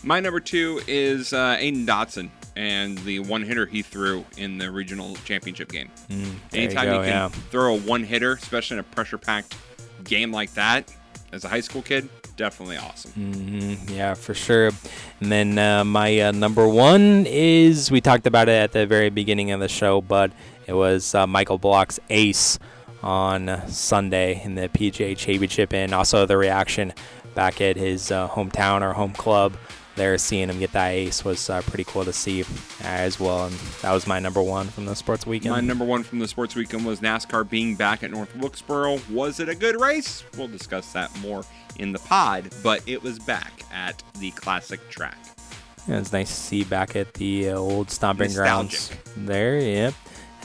My 0.03 0.19
number 0.19 0.39
two 0.39 0.82
is 0.88 1.34
uh, 1.34 1.57
Aiden 1.57 1.88
Dotson 1.88 2.30
and 2.56 2.97
the 2.99 3.20
one 3.20 3.43
hitter 3.43 3.66
he 3.66 3.82
threw 3.82 4.26
in 4.38 4.58
the 4.58 4.72
regional 4.72 5.16
championship 5.26 5.72
game. 5.72 5.89
Mm, 6.10 6.36
Anytime 6.53 6.86
you, 6.86 6.91
go, 6.91 6.97
you, 6.97 7.03
can 7.03 7.12
yeah. 7.12 7.30
throw 7.30 7.76
a 7.76 7.80
one 7.80 8.03
hitter, 8.03 8.34
especially 8.34 8.76
in 8.76 8.80
a 8.80 8.84
pressure 8.84 9.18
packed 9.18 9.56
game 10.03 10.32
like 10.32 10.53
that, 10.53 10.93
as 11.34 11.43
a 11.43 11.49
high 11.49 11.60
school 11.60 11.82
kid, 11.82 12.08
definitely 12.38 12.78
awesome. 12.78 13.12
Mm-hmm. 13.12 13.93
Yeah, 13.93 14.14
for 14.14 14.34
sure. 14.34 14.72
And 15.20 15.32
then 15.32 15.58
uh, 15.58 15.84
my 15.84 16.20
uh, 16.20 16.32
number 16.32 16.68
one 16.68 17.26
is 17.28 17.91
we 17.91 18.01
talked 18.01 18.28
about 18.28 18.47
it 18.47 18.53
at 18.53 18.72
the 18.72 18.86
very 18.86 19.10
beginning 19.10 19.51
of 19.51 19.60
the 19.60 19.68
show, 19.68 20.01
but 20.01 20.32
it 20.68 20.74
was 20.74 21.14
uh, 21.14 21.28
Michael 21.28 21.58
Block's 21.58 21.99
ace 22.10 22.58
on 23.03 23.62
Sunday 23.68 24.41
in 24.43 24.56
the 24.56 24.68
PGA 24.70 25.16
Championship, 25.16 25.74
and 25.74 25.93
also 25.93 26.26
the 26.26 26.38
reaction 26.38 26.93
back 27.36 27.60
at 27.62 27.76
his 27.76 28.12
uh, 28.12 28.28
hometown 28.30 28.82
or 28.82 28.93
home 28.93 29.12
club 29.12 29.53
there, 29.96 30.18
seeing 30.18 30.50
him 30.50 30.60
get 30.60 30.72
that 30.74 30.89
ace 30.89 31.24
was 31.24 31.50
uh, 31.50 31.62
pretty 31.64 31.84
cool 31.86 32.04
to 32.06 32.14
see 32.14 32.43
as 32.82 33.20
well. 33.20 33.46
And 33.46 33.56
that 33.82 33.91
was 33.93 34.06
my 34.08 34.20
number 34.20 34.41
one 34.41 34.68
from 34.68 34.86
the 34.86 34.96
sports 34.96 35.26
weekend. 35.26 35.52
My 35.54 35.62
number 35.62 35.86
one 35.86 36.04
from 36.04 36.20
the 36.20 36.28
sports 36.28 36.56
weekend 36.56 36.86
was 36.86 37.00
NASCAR 37.00 37.50
being 37.50 37.76
back 37.76 38.04
at 38.04 38.12
North 38.12 38.36
Wilkesboro. 38.36 39.00
Was 39.12 39.39
it 39.39 39.50
a 39.50 39.56
good 39.56 39.80
race? 39.80 40.24
We'll 40.38 40.48
discuss 40.48 40.91
that 40.93 41.18
more 41.22 41.43
in 41.78 41.91
the 41.91 42.00
pod, 42.00 42.50
but 42.64 42.82
it 42.88 43.02
was 43.02 43.20
back 43.20 43.52
at 43.74 44.02
the 44.20 44.32
classic 44.32 44.88
track. 44.89 45.18
Yeah, 45.88 46.00
it's 46.00 46.12
nice 46.12 46.30
to 46.30 46.34
see 46.36 46.64
back 46.64 46.96
at 46.96 47.14
the 47.14 47.50
uh, 47.50 47.58
old 47.58 47.91
stomping 47.91 48.28
Nostalgic. 48.28 48.80
grounds 48.89 48.91
there. 49.18 49.60
Yep, 49.60 49.93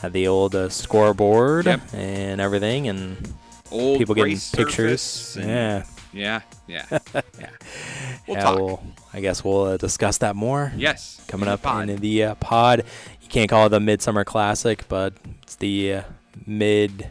had 0.03 0.13
the 0.13 0.27
old 0.29 0.55
uh, 0.55 0.69
scoreboard 0.69 1.67
Yep. 1.67 1.81
and 1.95 2.41
everything, 2.41 2.89
and 2.89 3.35
Old 3.71 3.99
people 3.99 4.15
getting 4.15 4.37
pictures. 4.53 5.37
and- 5.41 5.49
Yeah, 5.49 5.85
Yeah, 6.13 6.43
yeah, 6.67 6.87
yeah. 7.15 7.21
We'll 8.27 8.37
yeah, 8.37 8.43
talk. 8.43 8.59
We'll, 8.59 8.83
I 9.13 9.21
guess 9.21 9.45
we'll 9.45 9.63
uh, 9.63 9.77
discuss 9.77 10.19
that 10.19 10.37
more. 10.37 10.73
Yes, 10.77 11.23
coming 11.29 11.47
in 11.47 11.53
up 11.53 11.63
pod. 11.63 11.89
in 11.89 12.01
the 12.01 12.25
uh, 12.25 12.35
pod. 12.37 12.85
You 13.23 13.29
can't 13.29 13.49
call 13.49 13.67
it 13.67 13.69
the 13.71 13.81
Midsummer 13.81 14.25
Classic, 14.25 14.85
but 14.89 15.15
it's 15.43 15.57
the 15.57 15.95
uh, 15.95 16.03
mid, 16.47 17.09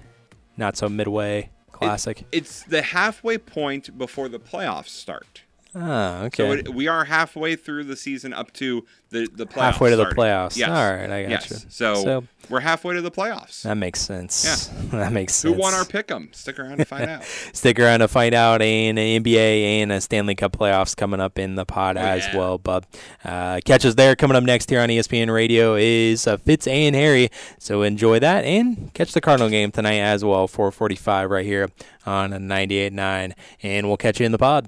not 0.58 0.76
so 0.78 0.90
midway 0.90 1.50
classic. 1.72 2.26
It's 2.32 2.64
the 2.64 2.82
halfway 2.82 3.38
point 3.38 3.98
before 3.98 4.30
the 4.30 4.40
playoffs 4.40 4.90
start. 4.90 5.44
Ah, 5.76 6.24
okay. 6.24 6.44
So 6.44 6.52
it, 6.52 6.74
we 6.74 6.88
are 6.88 7.06
halfway 7.06 7.56
through 7.56 7.84
the 7.84 7.96
season 7.96 8.34
up 8.34 8.52
to 8.54 8.86
the 9.12 9.28
the 9.32 9.46
playoffs. 9.46 9.62
Halfway 9.62 9.90
to 9.92 9.96
the 9.96 10.06
playoffs. 10.06 10.58
Yes. 10.58 10.70
All 10.70 10.74
right, 10.92 11.10
I 11.10 11.22
got 11.24 11.30
yes. 11.32 11.52
you. 11.52 11.58
So, 11.70 11.96
So- 12.04 12.24
we're 12.50 12.62
halfway 12.62 12.96
to 12.96 13.02
the 13.02 13.12
playoffs. 13.12 13.62
that 13.62 13.76
makes 13.76 14.02
sense. 14.02 14.44
Yeah. 14.44 14.82
that 15.00 15.12
makes 15.12 15.36
sense. 15.36 15.54
Who 15.54 15.60
won 15.60 15.76
our 15.76 15.84
pick'em? 15.84 16.34
Stick 16.34 16.58
around 16.58 16.78
to 16.80 16.86
find 16.86 17.08
out. 17.08 17.24
Stick 17.54 17.80
around 17.80 18.00
to 18.00 18.08
find 18.08 18.34
out 18.34 18.64
in 18.64 18.96
NBA 18.96 19.82
and 19.84 19.92
a 19.92 20.02
Stanley 20.02 20.34
Cup 20.34 20.54
playoffs 20.54 20.96
coming 20.98 21.20
up 21.20 21.38
in 21.38 21.54
the 21.54 21.66
pod 21.66 21.98
Oh, 21.98 22.02
as 22.02 22.28
well. 22.34 22.58
But 22.58 22.86
uh, 23.24 23.60
catch 23.66 23.86
us 23.86 23.94
there. 23.94 24.16
Coming 24.16 24.36
up 24.38 24.44
next 24.44 24.72
here 24.72 24.82
on 24.82 24.90
ESPN 24.90 25.32
Radio 25.32 25.76
is 25.76 26.26
uh, 26.26 26.38
Fitz 26.38 26.66
and 26.66 26.96
Harry. 26.96 27.30
So 27.60 27.84
enjoy 27.84 28.18
that 28.20 28.44
and 28.46 28.92
catch 28.96 29.14
the 29.14 29.22
Cardinal 29.22 29.50
game 29.50 29.72
tonight 29.72 30.00
as 30.00 30.26
well. 30.26 30.48
4:45 30.48 31.30
right 31.30 31.46
here 31.46 31.70
on 32.08 32.32
98.9, 32.32 33.34
and 33.62 33.88
we'll 33.88 33.98
catch 33.98 34.20
you 34.20 34.26
in 34.26 34.32
the 34.32 34.40
pod. 34.40 34.68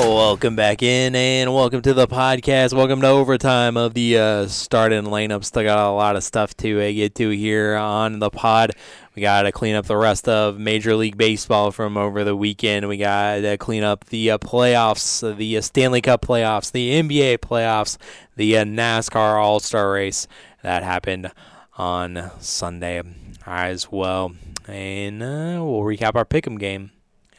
Welcome 0.00 0.56
back 0.56 0.82
in 0.82 1.14
and 1.14 1.54
welcome 1.54 1.82
to 1.82 1.92
the 1.92 2.06
podcast. 2.08 2.72
Welcome 2.72 3.02
to 3.02 3.06
overtime 3.08 3.76
of 3.76 3.92
the 3.92 4.16
uh, 4.16 4.46
starting 4.46 5.02
lineup. 5.04 5.44
Still 5.44 5.64
got 5.64 5.90
a 5.90 5.92
lot 5.92 6.16
of 6.16 6.24
stuff 6.24 6.56
to 6.58 6.80
uh, 6.80 6.90
get 6.90 7.14
to 7.16 7.28
here 7.28 7.76
on 7.76 8.18
the 8.18 8.30
pod. 8.30 8.70
We 9.14 9.20
got 9.20 9.42
to 9.42 9.52
clean 9.52 9.74
up 9.74 9.84
the 9.84 9.98
rest 9.98 10.26
of 10.26 10.58
Major 10.58 10.96
League 10.96 11.18
Baseball 11.18 11.70
from 11.70 11.98
over 11.98 12.24
the 12.24 12.34
weekend. 12.34 12.88
We 12.88 12.96
got 12.96 13.40
to 13.42 13.58
clean 13.58 13.82
up 13.82 14.06
the 14.06 14.30
uh, 14.30 14.38
playoffs, 14.38 15.36
the 15.36 15.58
uh, 15.58 15.60
Stanley 15.60 16.00
Cup 16.00 16.22
playoffs, 16.22 16.72
the 16.72 16.90
NBA 17.02 17.38
playoffs, 17.38 17.98
the 18.36 18.56
uh, 18.56 18.64
NASCAR 18.64 19.38
All 19.42 19.60
Star 19.60 19.92
race 19.92 20.26
that 20.62 20.82
happened 20.82 21.30
on 21.76 22.30
Sunday 22.40 23.02
as 23.46 23.92
well. 23.92 24.32
And 24.66 25.22
uh, 25.22 25.60
we'll 25.62 25.82
recap 25.82 26.14
our 26.14 26.24
pick'em 26.24 26.58
game 26.58 26.90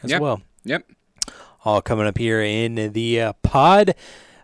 as 0.04 0.12
Yep. 0.12 0.22
well. 0.22 0.42
Yep. 0.64 0.84
All 1.64 1.82
coming 1.82 2.08
up 2.08 2.18
here 2.18 2.42
in 2.42 2.92
the 2.94 3.22
uh, 3.22 3.34
pod. 3.44 3.94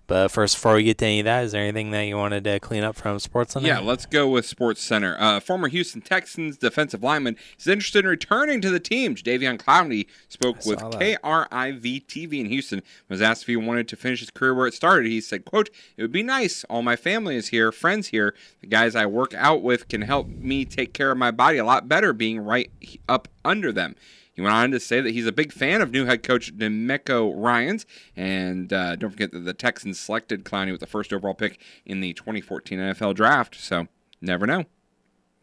But 0.08 0.30
first, 0.30 0.56
before 0.56 0.76
we 0.76 0.84
get 0.84 0.98
to 1.00 1.06
any 1.06 1.20
of 1.20 1.26
that, 1.26 1.44
is 1.44 1.52
there 1.52 1.62
anything 1.62 1.92
that 1.92 2.04
you 2.04 2.16
wanted 2.16 2.46
to 2.46 2.62
clean 2.62 2.84
up 2.84 2.96
from 2.96 3.20
Sports 3.20 3.54
Center? 3.54 3.68
Yeah, 3.68 3.80
let's 3.80 4.06
go 4.06 4.30
with 4.30 4.46
Sports 4.46 4.82
Center. 4.82 5.18
Uh, 5.20 5.42
former 5.42 5.68
Houston 5.68 6.00
Texans 6.00 6.58
defensive 6.58 7.04
lineman 7.04 7.36
is 7.60 7.68
interested 7.68 8.06
in 8.06 8.10
returning 8.10 8.62
to 8.62 8.70
the 8.70 8.80
team. 8.80 9.16
Davion 9.16 9.58
Clowney 9.58 10.08
spoke 10.30 10.66
with 10.66 10.80
KRIV 10.80 12.06
TV 12.06 12.40
in 12.40 12.46
Houston. 12.46 12.82
Was 13.10 13.22
asked 13.22 13.44
if 13.44 13.48
he 13.48 13.58
wanted 13.58 13.90
to 13.90 13.98
finish 13.98 14.22
his 14.22 14.32
career 14.32 14.54
where 14.54 14.68
it 14.68 14.74
started. 14.74 15.08
He 15.08 15.20
said, 15.20 15.44
"quote 15.44 15.70
It 15.98 16.04
would 16.04 16.12
be 16.14 16.24
nice. 16.24 16.64
All 16.66 16.82
my 16.82 16.96
family 16.96 17.36
is 17.36 17.50
here, 17.50 17.74
friends 17.74 18.08
here. 18.08 18.34
The 18.62 18.68
guys 18.68 18.96
I 18.96 19.08
work 19.08 19.34
out 19.34 19.62
with 19.62 19.90
can 19.90 20.04
help 20.04 20.30
me 20.30 20.64
take 20.64 20.94
care 20.94 21.12
of 21.12 21.18
my 21.18 21.32
body 21.32 21.58
a 21.58 21.66
lot 21.66 21.90
better, 21.90 22.14
being 22.14 22.40
right 22.40 22.72
up 23.10 23.28
under 23.44 23.74
them." 23.74 23.96
He 24.38 24.44
went 24.44 24.54
on 24.54 24.70
to 24.70 24.80
say 24.80 25.02
that 25.02 25.10
he's 25.14 25.26
a 25.26 25.32
big 25.32 25.52
fan 25.52 25.82
of 25.82 25.92
new 25.92 26.06
head 26.06 26.22
coach 26.22 26.56
DeMeco 26.56 27.34
Ryans, 27.36 27.88
and 28.16 28.72
uh, 28.72 28.96
don't 28.96 29.10
forget 29.10 29.32
that 29.32 29.40
the 29.40 29.54
Texans 29.54 30.00
selected 30.00 30.46
Clowney 30.46 30.72
with 30.72 30.80
the 30.80 30.86
first 30.86 31.12
overall 31.12 31.34
pick 31.34 31.60
in 31.88 32.02
the 32.02 32.14
2014 32.14 32.78
NFL 32.78 33.16
Draft. 33.16 33.56
So 33.60 33.88
never 34.22 34.46
know. 34.46 34.66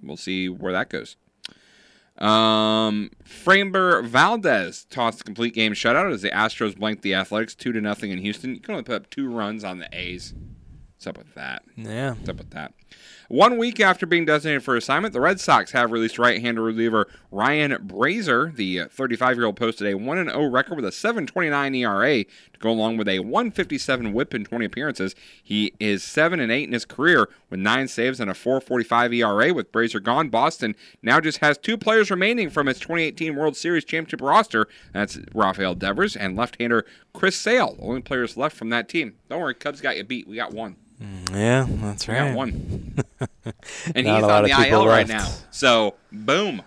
We'll 0.00 0.16
see 0.16 0.48
where 0.48 0.72
that 0.72 0.90
goes. 0.90 1.16
Um, 2.18 3.10
Framber 3.24 4.04
Valdez 4.06 4.84
tossed 4.84 5.22
a 5.22 5.24
complete 5.24 5.54
game 5.54 5.72
shutout 5.72 6.12
as 6.12 6.22
the 6.22 6.30
Astros 6.30 6.78
blanked 6.78 7.02
the 7.02 7.14
Athletics 7.14 7.56
two 7.56 7.72
to 7.72 7.80
nothing 7.80 8.12
in 8.12 8.18
Houston. 8.18 8.54
You 8.54 8.60
can 8.60 8.74
only 8.74 8.84
put 8.84 8.94
up 8.94 9.10
two 9.10 9.28
runs 9.28 9.64
on 9.64 9.80
the 9.80 9.88
A's. 9.92 10.34
What's 10.94 11.08
up 11.08 11.18
with 11.18 11.34
that? 11.34 11.64
Yeah. 11.76 12.12
What's 12.12 12.28
up 12.28 12.36
with 12.36 12.50
that? 12.50 12.72
One 13.28 13.56
week 13.56 13.80
after 13.80 14.04
being 14.04 14.26
designated 14.26 14.64
for 14.64 14.76
assignment, 14.76 15.14
the 15.14 15.20
Red 15.20 15.40
Sox 15.40 15.72
have 15.72 15.92
released 15.92 16.18
right-hander 16.18 16.62
reliever 16.62 17.08
Ryan 17.30 17.72
Brasier. 17.72 18.54
The 18.54 18.80
35-year-old 18.80 19.56
posted 19.56 19.86
a 19.86 19.98
1-0 19.98 20.52
record 20.52 20.76
with 20.76 20.84
a 20.84 20.90
7.29 20.90 21.74
ERA 21.78 22.24
to 22.24 22.58
go 22.58 22.70
along 22.70 22.98
with 22.98 23.08
a 23.08 23.20
157 23.20 24.12
WHIP 24.12 24.34
in 24.34 24.44
20 24.44 24.66
appearances. 24.66 25.14
He 25.42 25.72
is 25.80 26.04
7 26.04 26.38
and 26.38 26.52
8 26.52 26.64
in 26.64 26.72
his 26.74 26.84
career 26.84 27.30
with 27.48 27.60
9 27.60 27.88
saves 27.88 28.20
and 28.20 28.30
a 28.30 28.34
4.45 28.34 29.16
ERA. 29.16 29.54
With 29.54 29.72
Brasier 29.72 30.02
gone, 30.02 30.28
Boston 30.28 30.76
now 31.02 31.18
just 31.18 31.38
has 31.38 31.56
two 31.56 31.78
players 31.78 32.10
remaining 32.10 32.50
from 32.50 32.68
its 32.68 32.80
2018 32.80 33.36
World 33.36 33.56
Series 33.56 33.86
championship 33.86 34.20
roster. 34.20 34.68
That's 34.92 35.18
Rafael 35.34 35.74
Devers 35.74 36.14
and 36.14 36.36
left-hander 36.36 36.84
Chris 37.14 37.36
Sale. 37.36 37.76
The 37.76 37.84
only 37.84 38.02
players 38.02 38.36
left 38.36 38.54
from 38.54 38.68
that 38.68 38.90
team. 38.90 39.14
Don't 39.30 39.40
worry, 39.40 39.54
Cubs 39.54 39.80
got 39.80 39.96
you 39.96 40.04
beat. 40.04 40.28
We 40.28 40.36
got 40.36 40.52
one. 40.52 40.76
Yeah, 41.32 41.66
that's 41.68 42.08
right. 42.08 42.28
got 42.28 42.36
one. 42.36 42.94
and 43.94 44.06
he's 44.06 44.06
a 44.06 44.26
lot 44.26 44.44
on 44.44 44.50
the 44.50 44.68
IL 44.68 44.86
right 44.86 45.08
now. 45.08 45.28
So, 45.50 45.94
boom. 46.12 46.62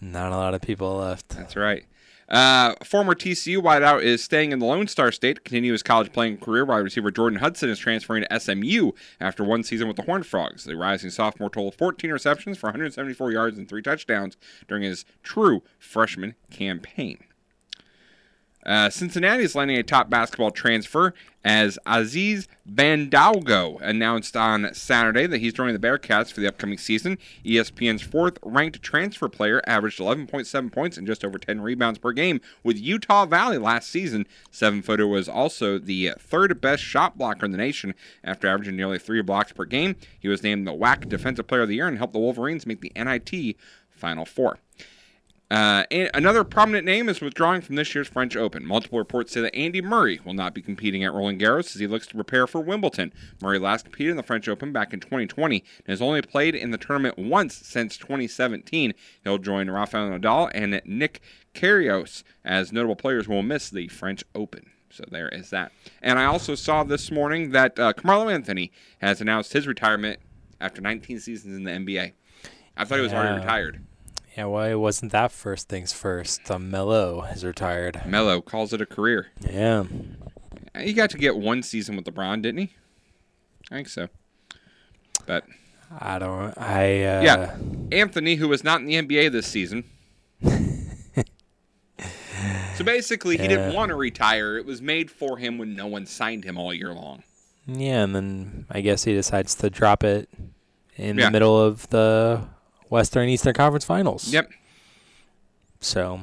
Not 0.00 0.32
a 0.32 0.36
lot 0.36 0.54
of 0.54 0.62
people 0.62 0.96
left. 0.96 1.28
That's 1.30 1.56
right. 1.56 1.84
Uh, 2.28 2.74
former 2.82 3.14
TCU 3.14 3.58
wideout 3.58 4.02
is 4.02 4.24
staying 4.24 4.52
in 4.52 4.58
the 4.58 4.64
Lone 4.64 4.86
Star 4.88 5.12
State 5.12 5.34
to 5.34 5.40
continue 5.42 5.72
his 5.72 5.82
college 5.82 6.12
playing 6.12 6.38
career. 6.38 6.64
Wide 6.64 6.78
receiver 6.78 7.10
Jordan 7.10 7.40
Hudson 7.40 7.68
is 7.68 7.78
transferring 7.78 8.24
to 8.24 8.40
SMU 8.40 8.92
after 9.20 9.44
one 9.44 9.62
season 9.62 9.86
with 9.86 9.96
the 9.98 10.04
Horned 10.04 10.26
Frogs. 10.26 10.64
The 10.64 10.74
rising 10.74 11.10
sophomore 11.10 11.50
totaled 11.50 11.74
14 11.74 12.10
receptions 12.10 12.56
for 12.56 12.68
174 12.68 13.32
yards 13.32 13.58
and 13.58 13.68
three 13.68 13.82
touchdowns 13.82 14.38
during 14.66 14.82
his 14.82 15.04
true 15.22 15.62
freshman 15.78 16.34
campaign. 16.50 17.18
Uh, 18.64 18.90
Cincinnati 18.90 19.42
is 19.42 19.54
landing 19.54 19.76
a 19.76 19.82
top 19.82 20.08
basketball 20.08 20.50
transfer 20.50 21.12
as 21.44 21.78
Aziz 21.84 22.46
Bandaogo 22.70 23.80
announced 23.80 24.36
on 24.36 24.72
Saturday 24.72 25.26
that 25.26 25.38
he's 25.38 25.52
joining 25.52 25.74
the 25.78 25.84
Bearcats 25.84 26.32
for 26.32 26.40
the 26.40 26.46
upcoming 26.46 26.78
season. 26.78 27.18
ESPN's 27.44 28.02
fourth 28.02 28.38
ranked 28.44 28.80
transfer 28.82 29.28
player 29.28 29.60
averaged 29.66 29.98
11.7 29.98 30.72
points 30.72 30.96
and 30.96 31.06
just 31.06 31.24
over 31.24 31.38
10 31.38 31.60
rebounds 31.60 31.98
per 31.98 32.12
game 32.12 32.40
with 32.62 32.78
Utah 32.78 33.26
Valley 33.26 33.58
last 33.58 33.88
season. 33.88 34.26
Seven 34.50 34.82
footer 34.82 35.06
was 35.06 35.28
also 35.28 35.78
the 35.78 36.12
third 36.18 36.60
best 36.60 36.82
shot 36.82 37.18
blocker 37.18 37.46
in 37.46 37.52
the 37.52 37.58
nation 37.58 37.94
after 38.22 38.46
averaging 38.46 38.76
nearly 38.76 38.98
three 38.98 39.22
blocks 39.22 39.52
per 39.52 39.64
game. 39.64 39.96
He 40.20 40.28
was 40.28 40.42
named 40.42 40.66
the 40.66 40.72
WAC 40.72 41.08
Defensive 41.08 41.48
Player 41.48 41.62
of 41.62 41.68
the 41.68 41.76
Year 41.76 41.88
and 41.88 41.98
helped 41.98 42.12
the 42.12 42.20
Wolverines 42.20 42.66
make 42.66 42.80
the 42.80 42.92
NIT 42.94 43.56
Final 43.90 44.24
Four. 44.24 44.58
Uh, 45.52 45.84
and 45.90 46.08
another 46.14 46.44
prominent 46.44 46.86
name 46.86 47.10
is 47.10 47.20
withdrawing 47.20 47.60
from 47.60 47.74
this 47.74 47.94
year's 47.94 48.08
French 48.08 48.34
Open. 48.36 48.64
Multiple 48.64 48.98
reports 48.98 49.32
say 49.32 49.42
that 49.42 49.54
Andy 49.54 49.82
Murray 49.82 50.18
will 50.24 50.32
not 50.32 50.54
be 50.54 50.62
competing 50.62 51.04
at 51.04 51.12
Roland 51.12 51.42
Garros 51.42 51.74
as 51.74 51.78
he 51.78 51.86
looks 51.86 52.06
to 52.06 52.14
prepare 52.14 52.46
for 52.46 52.62
Wimbledon. 52.62 53.12
Murray 53.42 53.58
last 53.58 53.84
competed 53.84 54.12
in 54.12 54.16
the 54.16 54.22
French 54.22 54.48
Open 54.48 54.72
back 54.72 54.94
in 54.94 55.00
2020 55.00 55.58
and 55.58 55.86
has 55.86 56.00
only 56.00 56.22
played 56.22 56.54
in 56.54 56.70
the 56.70 56.78
tournament 56.78 57.18
once 57.18 57.54
since 57.54 57.98
2017. 57.98 58.94
He'll 59.24 59.36
join 59.36 59.68
Rafael 59.68 60.08
Nadal 60.08 60.50
and 60.54 60.80
Nick 60.86 61.20
Kyrgios 61.54 62.22
as 62.46 62.72
notable 62.72 62.96
players 62.96 63.28
will 63.28 63.42
miss 63.42 63.68
the 63.68 63.88
French 63.88 64.24
Open. 64.34 64.70
So 64.88 65.04
there 65.10 65.28
is 65.28 65.50
that. 65.50 65.70
And 66.00 66.18
I 66.18 66.24
also 66.24 66.54
saw 66.54 66.82
this 66.82 67.10
morning 67.10 67.50
that 67.50 67.78
uh, 67.78 67.92
Carmelo 67.92 68.30
Anthony 68.30 68.72
has 69.02 69.20
announced 69.20 69.52
his 69.52 69.66
retirement 69.66 70.18
after 70.62 70.80
19 70.80 71.20
seasons 71.20 71.54
in 71.54 71.64
the 71.64 71.72
NBA. 71.72 72.12
I 72.74 72.84
thought 72.86 72.96
he 72.96 73.02
was 73.02 73.12
already 73.12 73.38
retired. 73.38 73.84
Yeah, 74.36 74.46
well, 74.46 74.64
it 74.64 74.74
wasn't 74.76 75.12
that 75.12 75.30
first 75.30 75.68
things 75.68 75.92
first. 75.92 76.50
Uh, 76.50 76.58
Melo 76.58 77.24
is 77.24 77.44
retired. 77.44 78.00
Melo 78.06 78.40
calls 78.40 78.72
it 78.72 78.80
a 78.80 78.86
career. 78.86 79.28
Yeah. 79.50 79.84
He 80.78 80.94
got 80.94 81.10
to 81.10 81.18
get 81.18 81.36
one 81.36 81.62
season 81.62 81.96
with 81.96 82.06
LeBron, 82.06 82.40
didn't 82.40 82.60
he? 82.60 82.70
I 83.70 83.74
think 83.76 83.88
so. 83.88 84.08
But 85.26 85.44
I 86.00 86.18
don't. 86.18 86.56
I 86.56 87.04
uh, 87.04 87.20
yeah, 87.22 87.56
Anthony, 87.92 88.36
who 88.36 88.48
was 88.48 88.64
not 88.64 88.80
in 88.80 88.86
the 88.86 88.94
NBA 88.94 89.30
this 89.32 89.46
season. 89.46 89.84
so 92.74 92.84
basically, 92.84 93.36
he 93.36 93.46
didn't 93.46 93.74
want 93.74 93.90
to 93.90 93.96
retire. 93.96 94.56
It 94.56 94.64
was 94.64 94.80
made 94.80 95.10
for 95.10 95.36
him 95.36 95.58
when 95.58 95.76
no 95.76 95.86
one 95.86 96.06
signed 96.06 96.44
him 96.44 96.56
all 96.58 96.72
year 96.72 96.92
long. 96.92 97.22
Yeah, 97.66 98.02
and 98.02 98.14
then 98.14 98.66
I 98.70 98.80
guess 98.80 99.04
he 99.04 99.12
decides 99.12 99.54
to 99.56 99.68
drop 99.70 100.02
it 100.02 100.28
in 100.96 101.18
Yeah. 101.18 101.26
the 101.26 101.30
middle 101.30 101.60
of 101.60 101.88
the 101.90 102.48
Western 102.92 103.22
and 103.22 103.30
Eastern 103.30 103.54
Conference 103.54 103.86
Finals. 103.86 104.30
Yep. 104.30 104.50
So 105.80 106.20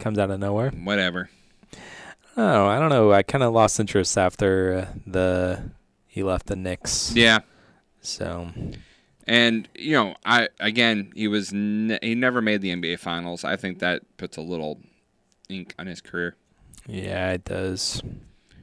comes 0.00 0.18
out 0.18 0.30
of 0.32 0.40
nowhere. 0.40 0.70
Whatever. 0.70 1.30
Oh, 2.36 2.66
I 2.66 2.80
don't 2.80 2.88
know. 2.88 3.12
I 3.12 3.22
kind 3.22 3.44
of 3.44 3.52
lost 3.52 3.78
interest 3.78 4.18
after 4.18 4.74
uh, 4.74 4.98
the 5.06 5.70
he 6.08 6.24
left 6.24 6.46
the 6.46 6.56
Knicks. 6.56 7.12
Yeah. 7.14 7.38
So 8.00 8.50
And 9.28 9.68
you 9.76 9.92
know, 9.92 10.16
I 10.24 10.48
again, 10.58 11.12
he 11.14 11.28
was 11.28 11.52
ne- 11.52 12.00
he 12.02 12.16
never 12.16 12.42
made 12.42 12.62
the 12.62 12.70
NBA 12.74 12.98
Finals. 12.98 13.44
I 13.44 13.54
think 13.56 13.78
that 13.78 14.02
puts 14.16 14.36
a 14.36 14.42
little 14.42 14.80
ink 15.48 15.74
on 15.78 15.86
his 15.86 16.00
career. 16.00 16.36
yeah, 16.86 17.30
it 17.30 17.44
does. 17.44 18.02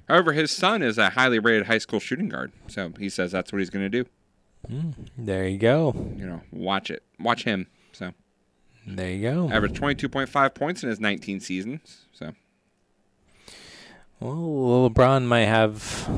However, 0.10 0.34
his 0.34 0.51
son 0.51 0.84
is 0.84 0.97
a 0.97 1.10
highly 1.12 1.39
rated 1.39 1.68
high 1.68 1.80
school 1.80 1.99
shooting 1.99 2.30
guard, 2.30 2.51
so 2.68 2.91
he 2.99 3.10
says 3.10 3.32
that's 3.32 3.51
what 3.51 3.60
he's 3.60 3.70
going 3.72 3.89
to 3.89 4.03
do. 4.03 4.08
Mm, 4.70 4.93
there 5.18 5.47
you 5.47 5.57
go. 5.57 5.93
You 6.18 6.26
know, 6.26 6.41
watch 6.51 6.89
it, 6.91 7.03
watch 7.20 7.43
him. 7.43 7.68
So 7.91 8.13
There 8.88 9.09
you 9.11 9.22
go. 9.32 9.49
averaged 9.51 9.76
twenty 9.76 9.95
two 9.95 10.09
point 10.09 10.30
five 10.30 10.53
points 10.53 10.84
in 10.84 10.89
his 10.89 10.99
nineteen 10.99 11.39
seasons. 11.39 12.05
So 12.13 12.34
Well, 14.20 14.89
LeBron 14.89 15.26
might 15.26 15.45
have 15.45 16.09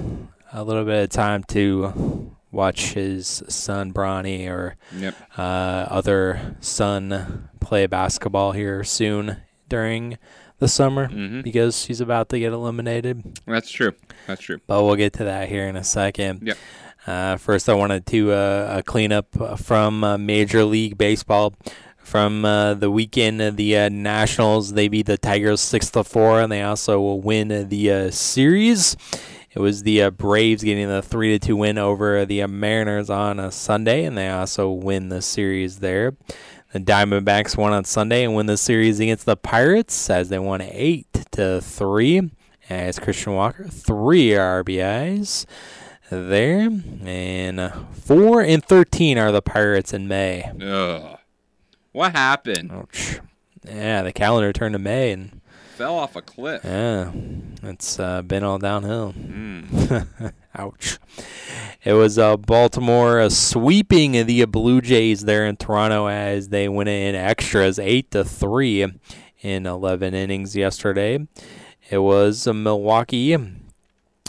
a 0.53 0.63
little 0.63 0.85
bit 0.85 1.03
of 1.03 1.09
time 1.09 1.43
to 1.45 2.31
watch 2.51 2.93
his 2.93 3.43
son 3.47 3.91
Bronny 3.91 4.47
or 4.47 4.75
Yep. 4.95 5.15
uh, 5.37 5.41
other 5.89 6.55
son 6.61 7.49
play 7.59 7.85
basketball 7.87 8.53
here 8.53 8.83
soon 8.83 9.37
during 9.67 10.17
the 10.59 10.67
summer 10.67 11.07
Mhm. 11.09 11.43
because 11.43 11.85
he's 11.85 11.99
about 12.01 12.29
to 12.29 12.39
get 12.39 12.53
eliminated. 12.53 13.39
that's 13.45 13.69
true. 13.69 13.93
That's 14.25 14.41
true. 14.41 14.59
But 14.65 14.83
we'll 14.83 14.95
get 14.95 15.13
to 15.13 15.23
that 15.25 15.49
here 15.49 15.67
in 15.67 15.75
a 15.75 15.83
second. 15.83 16.41
Yep. 16.47 16.57
Uh, 17.07 17.37
first, 17.37 17.69
I 17.69 17.73
wanted 17.73 18.05
to 18.07 18.33
uh, 18.33 18.35
uh, 18.35 18.81
clean 18.81 19.13
up 19.13 19.27
from 19.59 20.03
uh, 20.03 20.17
Major 20.17 20.65
League 20.65 20.97
Baseball. 20.97 21.53
From 21.97 22.45
uh, 22.45 22.73
the 22.73 22.89
weekend, 22.91 23.41
uh, 23.41 23.51
the 23.51 23.77
uh, 23.77 23.89
Nationals 23.89 24.73
they 24.73 24.87
beat 24.87 25.07
the 25.07 25.17
Tigers 25.17 25.59
six 25.61 25.89
to 25.91 26.03
four, 26.03 26.41
and 26.41 26.51
they 26.51 26.61
also 26.61 26.99
will 27.01 27.19
win 27.21 27.51
uh, 27.51 27.65
the 27.67 27.91
uh, 27.91 28.11
series. 28.11 28.95
It 29.51 29.59
was 29.59 29.83
the 29.83 30.03
uh, 30.03 30.11
Braves 30.11 30.63
getting 30.63 30.87
the 30.87 31.01
three 31.01 31.37
to 31.37 31.47
two 31.47 31.55
win 31.55 31.77
over 31.77 32.25
the 32.25 32.43
uh, 32.43 32.47
Mariners 32.47 33.09
on 33.09 33.39
a 33.39 33.51
Sunday, 33.51 34.05
and 34.05 34.17
they 34.17 34.29
also 34.29 34.69
win 34.69 35.09
the 35.09 35.21
series 35.21 35.79
there. 35.79 36.15
The 36.73 36.79
Diamondbacks 36.79 37.57
won 37.57 37.73
on 37.73 37.85
Sunday 37.85 38.23
and 38.23 38.35
win 38.35 38.45
the 38.45 38.57
series 38.57 38.99
against 38.99 39.25
the 39.25 39.37
Pirates 39.37 40.09
as 40.09 40.29
they 40.29 40.39
won 40.39 40.61
eight 40.61 41.07
to 41.31 41.61
three. 41.61 42.31
As 42.69 42.99
Christian 42.99 43.33
Walker 43.33 43.63
three 43.63 44.31
RBIs 44.31 45.45
there, 46.09 46.69
and 47.05 47.59
uh, 47.59 47.71
four 47.93 48.41
and 48.41 48.63
thirteen 48.63 49.17
are 49.17 49.31
the 49.31 49.41
Pirates 49.41 49.93
in 49.93 50.07
May. 50.07 50.43
Ugh. 50.61 51.17
What 51.91 52.11
happened? 52.13 52.71
Ouch. 52.71 53.19
Yeah, 53.65 54.03
the 54.03 54.13
calendar 54.13 54.53
turned 54.53 54.73
to 54.73 54.79
May, 54.79 55.11
and 55.11 55.41
Fell 55.75 55.95
off 55.95 56.15
a 56.15 56.21
cliff. 56.21 56.61
yeah, 56.63 57.11
it's 57.63 57.99
uh, 57.99 58.21
been 58.23 58.43
all 58.43 58.57
downhill. 58.57 59.13
Mm. 59.13 60.33
Ouch. 60.55 60.97
It 61.83 61.93
was 61.93 62.17
uh, 62.17 62.35
Baltimore 62.37 63.19
uh, 63.19 63.29
sweeping 63.29 64.25
the 64.25 64.45
Blue 64.45 64.81
Jays 64.81 65.25
there 65.25 65.45
in 65.45 65.55
Toronto 65.55 66.07
as 66.07 66.49
they 66.49 66.67
went 66.67 66.89
in 66.89 67.13
extras 67.13 67.77
eight 67.77 68.09
to 68.11 68.23
three 68.23 68.85
in 69.41 69.65
11 69.67 70.15
innings 70.15 70.55
yesterday. 70.55 71.27
it 71.91 71.99
was 71.99 72.47
uh, 72.47 72.53
Milwaukee 72.53 73.37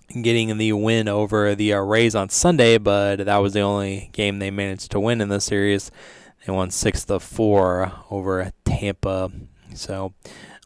getting 0.09 0.57
the 0.57 0.73
win 0.73 1.09
over 1.09 1.55
the 1.55 1.75
uh, 1.75 1.81
Rays 1.81 2.15
on 2.15 2.29
Sunday, 2.29 2.79
but 2.79 3.17
that 3.17 3.37
was 3.39 3.53
the 3.53 3.61
only 3.61 4.11
game 4.13 4.39
they 4.39 4.51
managed 4.51 4.91
to 4.93 5.01
win 5.01 5.21
in 5.21 5.29
the 5.29 5.41
series. 5.41 5.91
They 6.47 6.53
won 6.53 6.71
six 6.71 7.05
to 7.05 7.21
four 7.21 7.93
over 8.11 8.53
Tampa. 8.65 9.31
So 9.75 10.15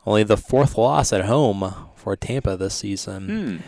only 0.06 0.22
the 0.22 0.36
fourth 0.36 0.78
loss 0.78 1.12
at 1.12 1.24
home 1.24 1.74
for 1.96 2.16
Tampa 2.16 2.56
this 2.56 2.74
season. 2.74 3.62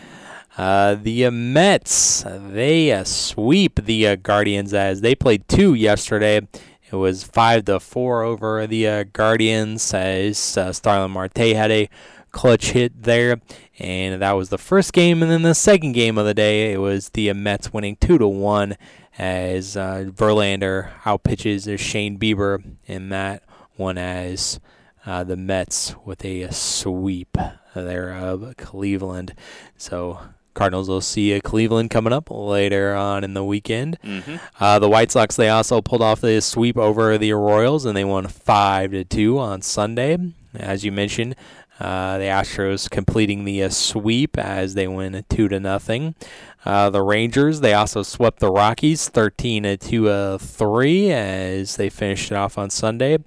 Hmm. 0.55 0.61
Uh, 0.61 0.95
the 0.95 1.25
uh, 1.25 1.31
Mets 1.31 2.23
they 2.25 2.91
uh, 2.91 3.03
sweep 3.03 3.83
the 3.83 4.07
uh, 4.07 4.15
Guardians 4.15 4.73
as 4.73 5.01
they 5.01 5.13
played 5.13 5.47
two 5.49 5.73
yesterday. 5.73 6.47
It 6.91 6.95
was 6.95 7.23
five 7.23 7.65
to 7.65 7.79
four 7.79 8.23
over 8.23 8.65
the 8.65 8.87
uh, 8.87 9.03
Guardians 9.11 9.93
as 9.93 10.57
uh, 10.57 10.71
Starling 10.71 11.11
Marte 11.11 11.37
had 11.37 11.71
a 11.71 11.89
clutch 12.35 12.71
hit 12.71 13.03
there, 13.03 13.39
and 13.79 14.21
that 14.21 14.33
was 14.33 14.49
the 14.49 14.57
first 14.57 14.91
game. 14.93 15.23
And 15.23 15.31
then 15.31 15.41
the 15.41 15.55
second 15.55 15.93
game 15.93 16.17
of 16.17 16.25
the 16.25 16.33
day, 16.33 16.73
it 16.73 16.77
was 16.77 17.09
the 17.09 17.31
Mets 17.33 17.71
winning 17.73 17.95
two 17.95 18.17
to 18.17 18.27
one 18.27 18.75
as 19.17 19.77
uh, 19.77 20.05
Verlander 20.09 20.91
outpitches 21.03 21.79
Shane 21.79 22.19
Bieber 22.19 22.61
in 22.85 23.09
that 23.09 23.43
one 23.77 23.97
as 23.97 24.59
uh, 25.05 25.23
the 25.23 25.37
Mets 25.37 25.95
with 26.03 26.25
a 26.25 26.51
sweep 26.51 27.37
there 27.73 28.13
of 28.13 28.55
Cleveland. 28.57 29.33
So 29.77 30.19
Cardinals 30.53 30.89
will 30.89 31.01
see 31.01 31.33
uh, 31.35 31.39
Cleveland 31.41 31.89
coming 31.89 32.11
up 32.13 32.29
later 32.29 32.93
on 32.93 33.23
in 33.23 33.33
the 33.33 33.43
weekend. 33.45 33.97
Mhm. 34.03 34.39
Uh, 34.59 34.79
the 34.79 34.89
White 34.89 35.11
Sox 35.11 35.35
they 35.37 35.49
also 35.49 35.81
pulled 35.81 36.01
off 36.01 36.19
the 36.21 36.41
sweep 36.41 36.77
over 36.77 37.17
the 37.17 37.31
Royals 37.33 37.85
and 37.85 37.95
they 37.95 38.03
won 38.05 38.27
five 38.27 38.91
to 38.91 39.03
two 39.05 39.39
on 39.39 39.61
Sunday. 39.61 40.17
As 40.53 40.85
you 40.85 40.91
mentioned, 40.91 41.35
uh, 41.79 42.17
the 42.17 42.25
Astros 42.25 42.89
completing 42.89 43.45
the 43.45 43.63
uh, 43.63 43.69
sweep 43.69 44.37
as 44.37 44.73
they 44.73 44.87
win 44.87 45.23
two 45.29 45.47
to 45.47 45.59
nothing. 45.59 46.15
Uh, 46.63 46.89
the 46.89 47.01
Rangers 47.01 47.59
they 47.59 47.73
also 47.73 48.01
swept 48.01 48.39
the 48.39 48.51
Rockies 48.51 49.09
thirteen 49.09 49.77
to 49.77 50.09
uh, 50.09 50.37
three 50.37 51.11
as 51.11 51.75
they 51.75 51.89
finished 51.89 52.31
it 52.31 52.35
off 52.35 52.57
on 52.57 52.69
Sunday. 52.69 53.19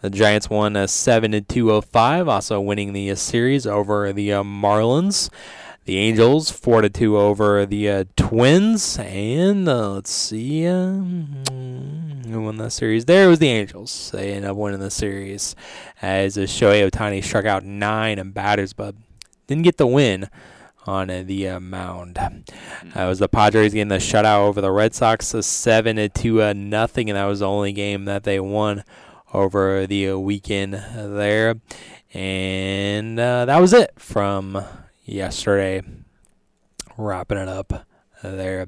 The 0.00 0.10
Giants 0.10 0.50
won 0.50 0.74
a 0.74 0.88
seven 0.88 1.30
to 1.30 1.40
two 1.40 1.70
oh 1.70 1.80
five, 1.80 2.26
also 2.26 2.60
winning 2.60 2.92
the 2.92 3.10
uh, 3.10 3.14
series 3.14 3.66
over 3.66 4.12
the 4.12 4.32
uh, 4.32 4.42
Marlins. 4.42 5.30
The 5.84 5.98
Angels 5.98 6.50
four 6.50 6.80
to 6.80 6.88
two 6.88 7.18
over 7.18 7.66
the 7.66 7.88
uh, 7.88 8.04
Twins, 8.16 8.98
and 8.98 9.68
uh, 9.68 9.94
let's 9.94 10.12
see, 10.12 10.66
um, 10.66 12.01
who 12.24 12.42
won 12.42 12.56
the 12.56 12.70
series? 12.70 13.04
There 13.04 13.28
was 13.28 13.38
the 13.38 13.48
Angels. 13.48 14.10
They 14.12 14.32
ended 14.32 14.50
up 14.50 14.56
winning 14.56 14.80
the 14.80 14.90
series 14.90 15.54
as 16.00 16.36
Shohei 16.36 16.88
Ohtani 16.88 17.22
struck 17.22 17.44
out 17.44 17.64
nine 17.64 18.30
batters, 18.30 18.72
but 18.72 18.94
didn't 19.46 19.64
get 19.64 19.76
the 19.76 19.86
win 19.86 20.28
on 20.86 21.08
the 21.08 21.48
uh, 21.48 21.60
mound. 21.60 22.18
Uh, 22.18 22.30
it 22.94 23.06
was 23.06 23.18
the 23.18 23.28
Padres 23.28 23.72
getting 23.72 23.88
the 23.88 23.96
shutout 23.96 24.40
over 24.40 24.60
the 24.60 24.72
Red 24.72 24.94
Sox, 24.94 25.32
a 25.34 25.42
seven 25.42 26.10
to 26.10 26.42
uh, 26.42 26.52
nothing, 26.52 27.08
and 27.08 27.16
that 27.16 27.26
was 27.26 27.40
the 27.40 27.48
only 27.48 27.72
game 27.72 28.04
that 28.06 28.24
they 28.24 28.40
won 28.40 28.84
over 29.32 29.86
the 29.86 30.10
uh, 30.10 30.18
weekend 30.18 30.74
there. 30.74 31.56
And 32.14 33.18
uh, 33.18 33.46
that 33.46 33.60
was 33.60 33.72
it 33.72 33.92
from 33.96 34.62
yesterday. 35.04 35.82
Wrapping 36.98 37.38
it 37.38 37.48
up 37.48 37.86
there. 38.22 38.66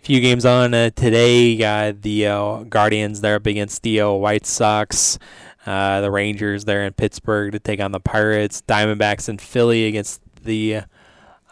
Few 0.00 0.20
games 0.20 0.46
on 0.46 0.72
uh, 0.72 0.90
today. 0.90 1.42
You 1.48 1.58
got 1.58 2.02
the 2.02 2.26
uh, 2.26 2.62
Guardians 2.62 3.20
there 3.20 3.34
up 3.34 3.46
against 3.46 3.82
the 3.82 4.00
uh, 4.00 4.10
White 4.10 4.46
Sox. 4.46 5.18
Uh, 5.66 6.00
the 6.00 6.10
Rangers 6.10 6.64
there 6.64 6.86
in 6.86 6.94
Pittsburgh 6.94 7.52
to 7.52 7.58
take 7.58 7.78
on 7.80 7.92
the 7.92 8.00
Pirates. 8.00 8.62
Diamondbacks 8.66 9.28
in 9.28 9.36
Philly 9.36 9.86
against 9.86 10.22
the 10.42 10.82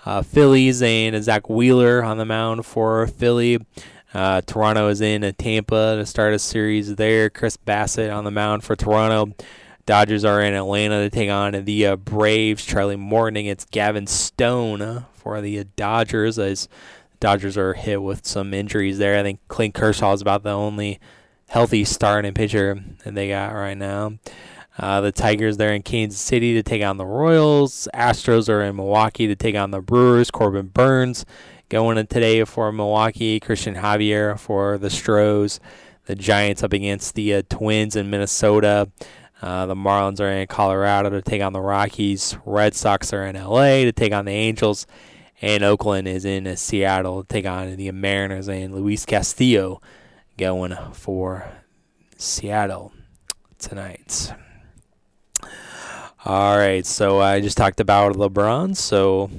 uh, 0.06 0.22
Phillies 0.22 0.80
and 0.80 1.22
Zack 1.22 1.50
Wheeler 1.50 2.02
on 2.02 2.16
the 2.16 2.24
mound 2.24 2.64
for 2.64 3.06
Philly. 3.08 3.58
Uh, 4.14 4.40
Toronto 4.40 4.88
is 4.88 5.02
in 5.02 5.20
Tampa 5.34 5.96
to 5.96 6.06
start 6.06 6.32
a 6.32 6.38
series 6.38 6.94
there. 6.94 7.28
Chris 7.28 7.58
Bassitt 7.58 8.14
on 8.14 8.24
the 8.24 8.30
mound 8.30 8.64
for 8.64 8.74
Toronto. 8.74 9.34
Dodgers 9.84 10.24
are 10.24 10.40
in 10.40 10.54
Atlanta 10.54 11.02
to 11.02 11.10
take 11.10 11.28
on 11.28 11.52
the 11.64 11.96
Braves. 11.96 12.64
Charlie 12.64 12.96
Morton 12.96 13.36
against 13.36 13.70
Gavin 13.70 14.06
Stone 14.06 15.04
for 15.12 15.42
the 15.42 15.64
Dodgers 15.76 16.38
as 16.38 16.68
Dodgers 17.20 17.56
are 17.56 17.74
hit 17.74 18.02
with 18.02 18.26
some 18.26 18.52
injuries 18.54 18.98
there. 18.98 19.18
I 19.18 19.22
think 19.22 19.40
Clint 19.48 19.74
Kershaw 19.74 20.12
is 20.12 20.20
about 20.20 20.42
the 20.42 20.50
only 20.50 21.00
healthy 21.48 21.84
starting 21.84 22.34
pitcher 22.34 22.82
that 23.04 23.14
they 23.14 23.28
got 23.28 23.52
right 23.52 23.76
now. 23.76 24.18
Uh, 24.78 25.00
the 25.00 25.12
Tigers 25.12 25.56
they're 25.56 25.72
in 25.72 25.82
Kansas 25.82 26.20
City 26.20 26.52
to 26.54 26.62
take 26.62 26.82
on 26.82 26.98
the 26.98 27.06
Royals. 27.06 27.88
Astros 27.94 28.48
are 28.48 28.62
in 28.62 28.76
Milwaukee 28.76 29.26
to 29.26 29.34
take 29.34 29.54
on 29.54 29.70
the 29.70 29.80
Brewers. 29.80 30.30
Corbin 30.30 30.66
Burnes 30.66 31.24
going 31.68 31.96
in 31.96 32.06
today 32.06 32.44
for 32.44 32.70
Milwaukee. 32.72 33.40
Christian 33.40 33.76
Javier 33.76 34.38
for 34.38 34.76
the 34.76 34.90
Stros. 34.90 35.60
The 36.04 36.14
Giants 36.14 36.62
up 36.62 36.72
against 36.72 37.14
the 37.14 37.34
uh, 37.34 37.42
Twins 37.48 37.96
in 37.96 38.10
Minnesota. 38.10 38.90
Uh, 39.42 39.66
the 39.66 39.74
Marlins 39.74 40.20
are 40.20 40.28
in 40.28 40.46
Colorado 40.46 41.10
to 41.10 41.22
take 41.22 41.42
on 41.42 41.52
the 41.52 41.60
Rockies. 41.60 42.36
Red 42.44 42.74
Sox 42.74 43.12
are 43.12 43.24
in 43.24 43.36
LA 43.36 43.82
to 43.82 43.92
take 43.92 44.12
on 44.12 44.24
the 44.24 44.32
Angels. 44.32 44.86
And 45.42 45.62
Oakland 45.62 46.08
is 46.08 46.24
in 46.24 46.56
Seattle 46.56 47.22
to 47.22 47.28
take 47.28 47.46
on 47.46 47.76
the 47.76 47.90
Mariners. 47.92 48.48
And 48.48 48.74
Luis 48.74 49.04
Castillo 49.04 49.80
going 50.38 50.74
for 50.92 51.46
Seattle 52.16 52.92
tonight. 53.58 54.32
All 56.24 56.56
right, 56.58 56.84
so 56.84 57.20
I 57.20 57.40
just 57.40 57.56
talked 57.56 57.78
about 57.78 58.14
LeBron, 58.16 58.74
so 58.76 59.30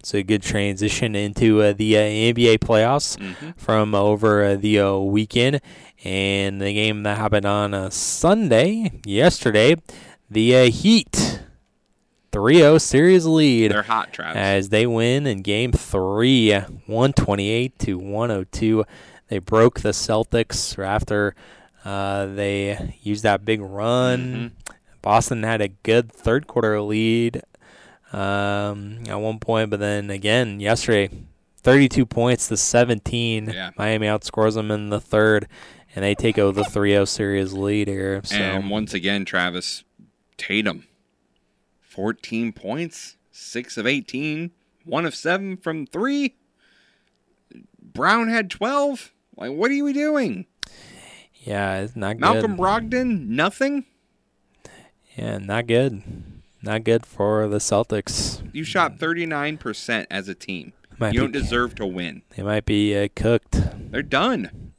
it's 0.00 0.12
a 0.12 0.24
good 0.24 0.42
transition 0.42 1.14
into 1.14 1.62
uh, 1.62 1.72
the 1.72 1.96
uh, 1.96 2.00
NBA 2.00 2.58
playoffs 2.58 3.16
Mhm. 3.16 3.56
from 3.56 3.94
over 3.94 4.44
uh, 4.44 4.56
the 4.56 4.80
uh, 4.80 4.96
weekend. 4.98 5.60
And 6.04 6.60
the 6.60 6.72
game 6.74 7.04
that 7.04 7.16
happened 7.16 7.46
on 7.46 7.74
uh, 7.74 7.90
Sunday, 7.90 8.90
yesterday, 9.06 9.76
the 10.28 10.56
uh, 10.56 10.64
Heat 10.70 11.41
3 12.32 12.56
0 12.56 12.78
series 12.78 13.26
lead. 13.26 13.70
They're 13.70 13.82
hot, 13.82 14.12
Travis. 14.12 14.36
As 14.36 14.68
they 14.70 14.86
win 14.86 15.26
in 15.26 15.42
game 15.42 15.72
three, 15.72 16.50
128 16.52 17.78
to 17.80 17.98
102. 17.98 18.84
They 19.28 19.38
broke 19.38 19.80
the 19.80 19.90
Celtics 19.90 20.82
after 20.82 21.34
uh, 21.84 22.26
they 22.26 22.96
used 23.02 23.22
that 23.22 23.44
big 23.44 23.60
run. 23.60 24.52
Boston 25.02 25.42
had 25.42 25.60
a 25.60 25.68
good 25.68 26.12
third 26.12 26.46
quarter 26.46 26.80
lead 26.80 27.42
um, 28.12 28.98
at 29.08 29.20
one 29.20 29.38
point, 29.38 29.70
but 29.70 29.80
then 29.80 30.10
again 30.10 30.60
yesterday, 30.60 31.10
32 31.58 32.06
points 32.06 32.48
to 32.48 32.56
17. 32.56 33.50
Yeah. 33.50 33.70
Miami 33.76 34.06
outscores 34.06 34.54
them 34.54 34.70
in 34.70 34.90
the 34.90 35.00
third, 35.00 35.48
and 35.94 36.04
they 36.04 36.14
take 36.14 36.38
over 36.38 36.62
the 36.62 36.68
3-0 36.68 37.06
series 37.08 37.52
lead 37.52 37.88
here. 37.88 38.20
So 38.24 38.36
And 38.36 38.70
once 38.70 38.94
again, 38.94 39.24
Travis 39.24 39.84
Tatum, 40.36 40.86
14 41.92 42.52
points, 42.52 43.16
6 43.32 43.76
of 43.76 43.86
18, 43.86 44.50
1 44.84 45.06
of 45.06 45.14
7 45.14 45.58
from 45.58 45.86
3. 45.86 46.34
Brown 47.82 48.28
had 48.28 48.50
12. 48.50 49.12
Like, 49.36 49.52
what 49.52 49.70
are 49.70 49.84
we 49.84 49.92
doing? 49.92 50.46
yeah, 51.34 51.80
it's 51.80 51.94
not 51.96 52.18
Malcolm 52.18 52.56
good. 52.56 52.60
Malcolm 52.60 52.90
Brogdon, 52.90 53.28
nothing? 53.28 53.84
Yeah, 55.16 55.38
not 55.38 55.66
good. 55.66 56.02
Not 56.62 56.84
good 56.84 57.04
for 57.04 57.46
the 57.48 57.58
Celtics. 57.58 58.48
You 58.54 58.64
shot 58.64 58.98
39% 58.98 60.06
as 60.10 60.28
a 60.28 60.34
team. 60.34 60.72
Might 60.98 61.12
you 61.12 61.20
be- 61.20 61.26
don't 61.26 61.32
deserve 61.32 61.74
to 61.76 61.86
win. 61.86 62.22
They 62.36 62.42
might 62.42 62.64
be 62.64 62.96
uh, 62.96 63.08
cooked. 63.14 63.60
They're 63.90 64.02
done. 64.02 64.72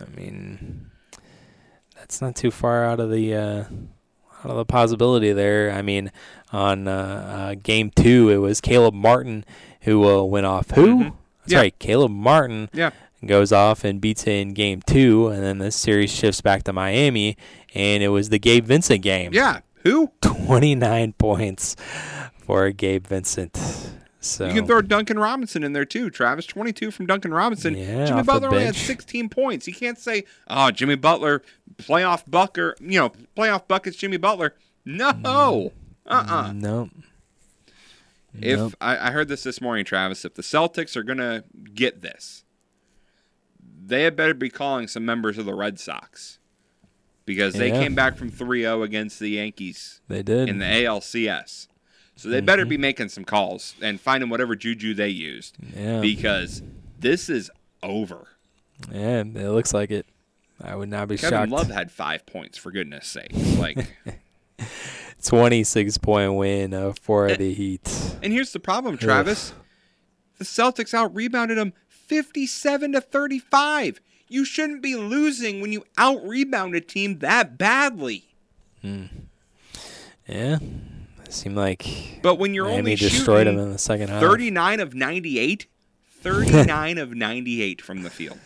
I 0.00 0.04
mean, 0.16 0.90
that's 1.94 2.20
not 2.20 2.34
too 2.34 2.50
far 2.50 2.84
out 2.84 3.00
of 3.00 3.10
the 3.10 3.34
uh, 3.34 3.64
out 4.44 4.50
of 4.50 4.56
the 4.56 4.64
possibility 4.64 5.32
there. 5.32 5.70
I 5.70 5.82
mean, 5.82 6.10
on 6.52 6.88
uh, 6.88 7.50
uh, 7.52 7.54
game 7.62 7.90
two, 7.90 8.28
it 8.30 8.38
was 8.38 8.60
Caleb 8.60 8.94
Martin 8.94 9.44
who 9.82 10.04
uh, 10.08 10.22
went 10.24 10.46
off. 10.46 10.70
Who? 10.72 10.98
That's 10.98 11.10
Mm-hmm. 11.10 11.16
Yeah. 11.52 11.58
right, 11.58 11.78
Caleb 11.78 12.12
Martin. 12.12 12.68
Yeah. 12.72 12.90
Goes 13.24 13.52
off 13.52 13.84
and 13.84 14.00
beats 14.00 14.26
it 14.26 14.30
in 14.32 14.54
game 14.54 14.80
two, 14.86 15.28
and 15.28 15.42
then 15.42 15.58
the 15.58 15.70
series 15.70 16.10
shifts 16.10 16.40
back 16.40 16.62
to 16.64 16.72
Miami, 16.72 17.36
and 17.74 18.02
it 18.02 18.08
was 18.08 18.30
the 18.30 18.38
Gabe 18.38 18.64
Vincent 18.64 19.02
game. 19.02 19.32
Yeah. 19.34 19.60
Who? 19.82 20.10
29 20.22 21.12
points 21.14 21.76
for 22.38 22.70
Gabe 22.70 23.06
Vincent. 23.06 23.58
So 24.20 24.46
You 24.46 24.54
can 24.54 24.66
throw 24.66 24.82
Duncan 24.82 25.18
Robinson 25.18 25.62
in 25.64 25.72
there 25.72 25.84
too, 25.86 26.10
Travis. 26.10 26.44
22 26.46 26.90
from 26.90 27.06
Duncan 27.06 27.32
Robinson. 27.32 27.74
Yeah, 27.76 28.04
Jimmy 28.06 28.22
Butler 28.22 28.48
only 28.48 28.64
had 28.66 28.76
16 28.76 29.28
points. 29.30 29.66
You 29.66 29.74
can't 29.74 29.98
say, 29.98 30.24
oh, 30.48 30.70
Jimmy 30.70 30.94
Butler, 30.96 31.42
playoff 31.76 32.22
bucker, 32.30 32.74
you 32.80 32.98
know, 33.00 33.12
playoff 33.36 33.66
buckets, 33.66 33.96
Jimmy 33.96 34.18
Butler. 34.18 34.54
No. 34.84 35.72
Uh-uh. 36.10 36.52
no. 36.52 36.90
If 38.40 38.58
Nope. 38.58 38.74
I, 38.80 39.08
I 39.08 39.10
heard 39.10 39.28
this 39.28 39.42
this 39.42 39.60
morning, 39.60 39.84
Travis, 39.84 40.24
if 40.24 40.34
the 40.34 40.42
Celtics 40.42 40.96
are 40.96 41.02
going 41.02 41.18
to 41.18 41.44
get 41.74 42.00
this, 42.00 42.44
they 43.84 44.04
had 44.04 44.14
better 44.14 44.34
be 44.34 44.50
calling 44.50 44.86
some 44.86 45.04
members 45.04 45.36
of 45.36 45.46
the 45.46 45.54
Red 45.54 45.80
Sox 45.80 46.38
because 47.26 47.54
they 47.54 47.68
Yeah. 47.68 47.80
came 47.80 47.94
back 47.94 48.16
from 48.16 48.30
3-0 48.30 48.82
against 48.84 49.18
the 49.18 49.30
Yankees 49.30 50.00
They 50.08 50.22
did. 50.22 50.48
in 50.48 50.58
the 50.58 50.64
ALCS. 50.64 51.66
So 52.14 52.28
they 52.28 52.40
better 52.40 52.66
be 52.66 52.74
mm-hmm. 52.76 52.82
making 52.82 53.08
some 53.08 53.24
calls 53.24 53.74
and 53.80 53.98
finding 54.00 54.28
whatever 54.28 54.54
juju 54.54 54.92
they 54.94 55.08
used. 55.08 55.56
Yeah. 55.74 56.00
Because 56.00 56.62
this 56.98 57.30
is 57.30 57.50
over. 57.82 58.28
Yeah, 58.92 59.20
it 59.20 59.34
looks 59.34 59.72
like 59.72 59.90
it. 59.90 60.06
I 60.62 60.76
would 60.76 60.90
not 60.90 61.08
be 61.08 61.16
Kevin 61.16 61.38
shocked. 61.38 61.50
Love 61.50 61.70
had 61.70 61.90
five 61.90 62.26
points 62.26 62.58
for 62.58 62.70
goodness 62.70 63.06
sake. 63.08 63.32
Like 63.58 63.96
26 65.22 65.98
point 65.98 66.34
win 66.34 66.74
uh, 66.74 66.92
for 67.00 67.34
the 67.34 67.52
Heat. 67.52 68.16
And 68.22 68.32
here's 68.32 68.52
the 68.52 68.60
problem, 68.60 68.96
Travis. 68.98 69.52
The 70.38 70.44
Celtics 70.44 70.94
out 70.94 71.14
rebounded 71.14 71.58
them 71.58 71.72
57 71.88 72.92
to 72.92 73.00
35. 73.00 74.00
You 74.28 74.44
shouldn't 74.44 74.82
be 74.82 74.94
losing 74.96 75.60
when 75.60 75.72
you 75.72 75.84
out 75.98 76.24
rebound 76.24 76.74
a 76.74 76.80
team 76.80 77.18
that 77.18 77.58
badly. 77.58 78.24
Hmm. 78.80 79.06
Yeah, 80.26 80.58
it 81.24 81.32
seemed 81.32 81.56
like. 81.56 82.20
But 82.22 82.36
when 82.36 82.54
you're 82.54 82.66
Miami 82.66 82.78
only 82.78 82.94
destroyed 82.96 83.46
them 83.48 83.58
in 83.58 83.72
the 83.72 83.78
second 83.78 84.08
half. 84.08 84.22
39 84.22 84.80
of 84.80 84.94
98, 84.94 85.66
39 86.12 86.98
of 86.98 87.14
98 87.14 87.82
from 87.82 88.02
the 88.02 88.10
field. 88.10 88.38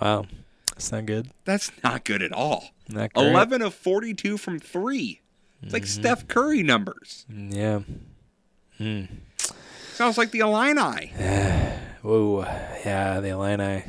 Wow, 0.00 0.26
that's 0.68 0.92
not 0.92 1.06
good. 1.06 1.28
That's 1.44 1.72
not 1.82 2.04
good 2.04 2.22
at 2.22 2.32
all. 2.32 2.70
Not 2.88 3.12
great. 3.12 3.26
11 3.28 3.62
of 3.62 3.74
42 3.74 4.38
from 4.38 4.60
three. 4.60 5.21
It's 5.62 5.72
like 5.72 5.86
Steph 5.86 6.28
Curry 6.28 6.62
numbers. 6.62 7.24
Yeah. 7.28 7.80
Hmm. 8.78 9.04
Sounds 9.94 10.18
like 10.18 10.30
the 10.30 10.40
Illini. 10.40 11.12
Whoa. 12.02 12.42
Yeah, 12.84 13.20
the 13.20 13.28
Illini. 13.28 13.84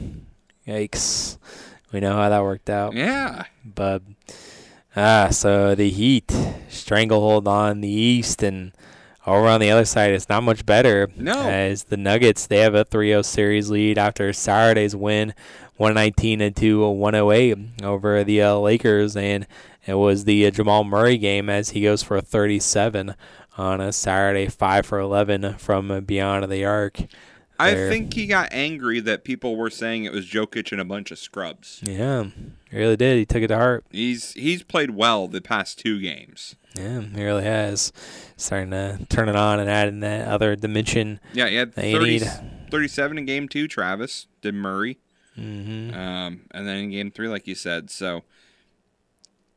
Yikes. 0.67 1.37
We 1.91 1.99
know 1.99 2.13
how 2.13 2.29
that 2.29 2.43
worked 2.43 2.69
out. 2.69 2.93
Yeah. 2.93 3.45
But 3.65 4.03
ah, 4.95 5.29
so 5.31 5.75
the 5.75 5.89
Heat 5.89 6.31
stranglehold 6.69 7.47
on 7.47 7.81
the 7.81 7.89
East 7.89 8.43
and 8.43 8.71
over 9.25 9.47
on 9.47 9.61
the 9.61 9.71
other 9.71 9.85
side 9.85 10.11
it's 10.11 10.29
not 10.29 10.43
much 10.43 10.65
better. 10.65 11.09
No. 11.15 11.33
As 11.49 11.85
the 11.85 11.97
Nuggets, 11.97 12.47
they 12.47 12.57
have 12.59 12.75
a 12.75 12.85
3-0 12.85 13.23
series 13.25 13.69
lead 13.69 13.97
after 13.97 14.31
Saturday's 14.33 14.95
win 14.95 15.33
119 15.77 16.53
to 16.53 16.89
108 16.89 17.83
over 17.83 18.23
the 18.23 18.41
uh, 18.41 18.55
Lakers 18.57 19.15
and 19.15 19.47
it 19.85 19.95
was 19.95 20.25
the 20.25 20.45
uh, 20.47 20.51
Jamal 20.51 20.83
Murray 20.83 21.17
game 21.17 21.49
as 21.49 21.69
he 21.71 21.81
goes 21.81 22.03
for 22.03 22.17
a 22.17 22.21
37 22.21 23.15
on 23.57 23.81
a 23.81 23.91
Saturday, 23.93 24.47
5 24.47 24.85
for 24.85 24.99
11 24.99 25.55
from 25.57 26.03
beyond 26.05 26.49
the 26.51 26.65
arc. 26.65 27.01
I 27.59 27.73
There. 27.75 27.89
think 27.89 28.13
he 28.15 28.25
got 28.25 28.49
angry 28.51 28.99
that 29.01 29.23
people 29.23 29.55
were 29.55 29.69
saying 29.69 30.05
it 30.05 30.11
was 30.11 30.25
Jokic 30.25 30.71
and 30.71 30.81
a 30.81 30.85
bunch 30.85 31.11
of 31.11 31.19
scrubs. 31.19 31.79
Yeah, 31.83 32.25
he 32.71 32.77
really 32.77 32.97
did. 32.97 33.17
He 33.19 33.25
took 33.25 33.43
it 33.43 33.47
to 33.49 33.55
heart. 33.57 33.85
He's 33.91 34.33
he's 34.33 34.63
played 34.63 34.91
well 34.91 35.27
the 35.27 35.39
past 35.39 35.77
two 35.79 36.01
games. 36.01 36.55
Yeah, 36.75 37.01
he 37.01 37.23
really 37.23 37.43
has. 37.43 37.93
Starting 38.37 38.71
to 38.71 39.05
turn 39.07 39.29
it 39.29 39.35
on 39.35 39.59
and 39.59 39.69
add 39.69 39.87
in 39.87 39.99
that 39.99 40.27
other 40.27 40.55
dimension. 40.55 41.19
Yeah, 41.31 41.47
he 41.47 41.55
had 41.55 41.73
that 41.73 41.85
you 41.85 41.99
30, 41.99 42.09
need. 42.11 42.31
37 42.71 43.17
in 43.19 43.25
game 43.25 43.47
two. 43.47 43.67
Travis 43.67 44.25
did 44.41 44.55
Murray, 44.55 44.97
Mhm. 45.39 45.95
um, 45.95 46.41
and 46.51 46.67
then 46.67 46.77
in 46.77 46.89
game 46.89 47.11
three, 47.11 47.27
like 47.27 47.45
you 47.47 47.53
said. 47.55 47.91
So 47.91 48.23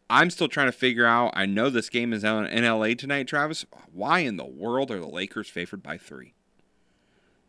I'm 0.08 0.30
still 0.30 0.48
trying 0.48 0.68
to 0.68 0.72
figure 0.72 1.06
out. 1.06 1.32
I 1.34 1.46
know 1.46 1.68
this 1.68 1.88
game 1.88 2.12
is 2.12 2.24
out 2.24 2.50
in 2.50 2.64
LA 2.64 2.94
tonight, 2.94 3.26
Travis. 3.26 3.66
Why 3.92 4.20
in 4.20 4.36
the 4.36 4.44
world 4.44 4.90
are 4.90 5.00
the 5.00 5.08
Lakers 5.08 5.48
favored 5.48 5.82
by 5.82 5.98
three? 5.98 6.34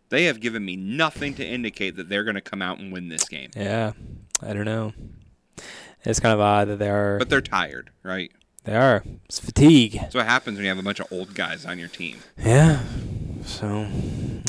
They 0.10 0.24
have 0.24 0.40
given 0.40 0.64
me 0.66 0.76
nothing 0.76 1.34
to 1.36 1.46
indicate 1.46 1.96
that 1.98 2.10
they're 2.10 2.24
going 2.24 2.36
to 2.36 2.42
come 2.42 2.62
out 2.62 2.80
and 2.80 2.92
win 2.92 3.10
this 3.10 3.28
game. 3.28 3.52
Yeah, 3.56 3.92
I 4.42 4.54
don't 4.54 4.66
know. 4.66 4.94
It's 6.04 6.20
kind 6.20 6.34
of 6.34 6.40
odd 6.40 6.70
that 6.70 6.80
they 6.80 6.90
are. 6.90 7.18
But 7.20 7.30
they're 7.30 7.42
tired, 7.42 7.92
right? 8.04 8.32
They 8.64 8.76
are. 8.76 9.04
It's 9.26 9.40
fatigue. 9.40 9.94
That's 9.94 10.16
what 10.16 10.26
happens 10.26 10.58
when 10.58 10.64
you 10.64 10.70
have 10.70 10.80
a 10.80 10.84
bunch 10.84 11.00
of 11.00 11.12
old 11.12 11.34
guys 11.36 11.66
on 11.66 11.78
your 11.78 11.90
team. 11.90 12.18
Yeah. 12.38 12.82
So 13.46 13.88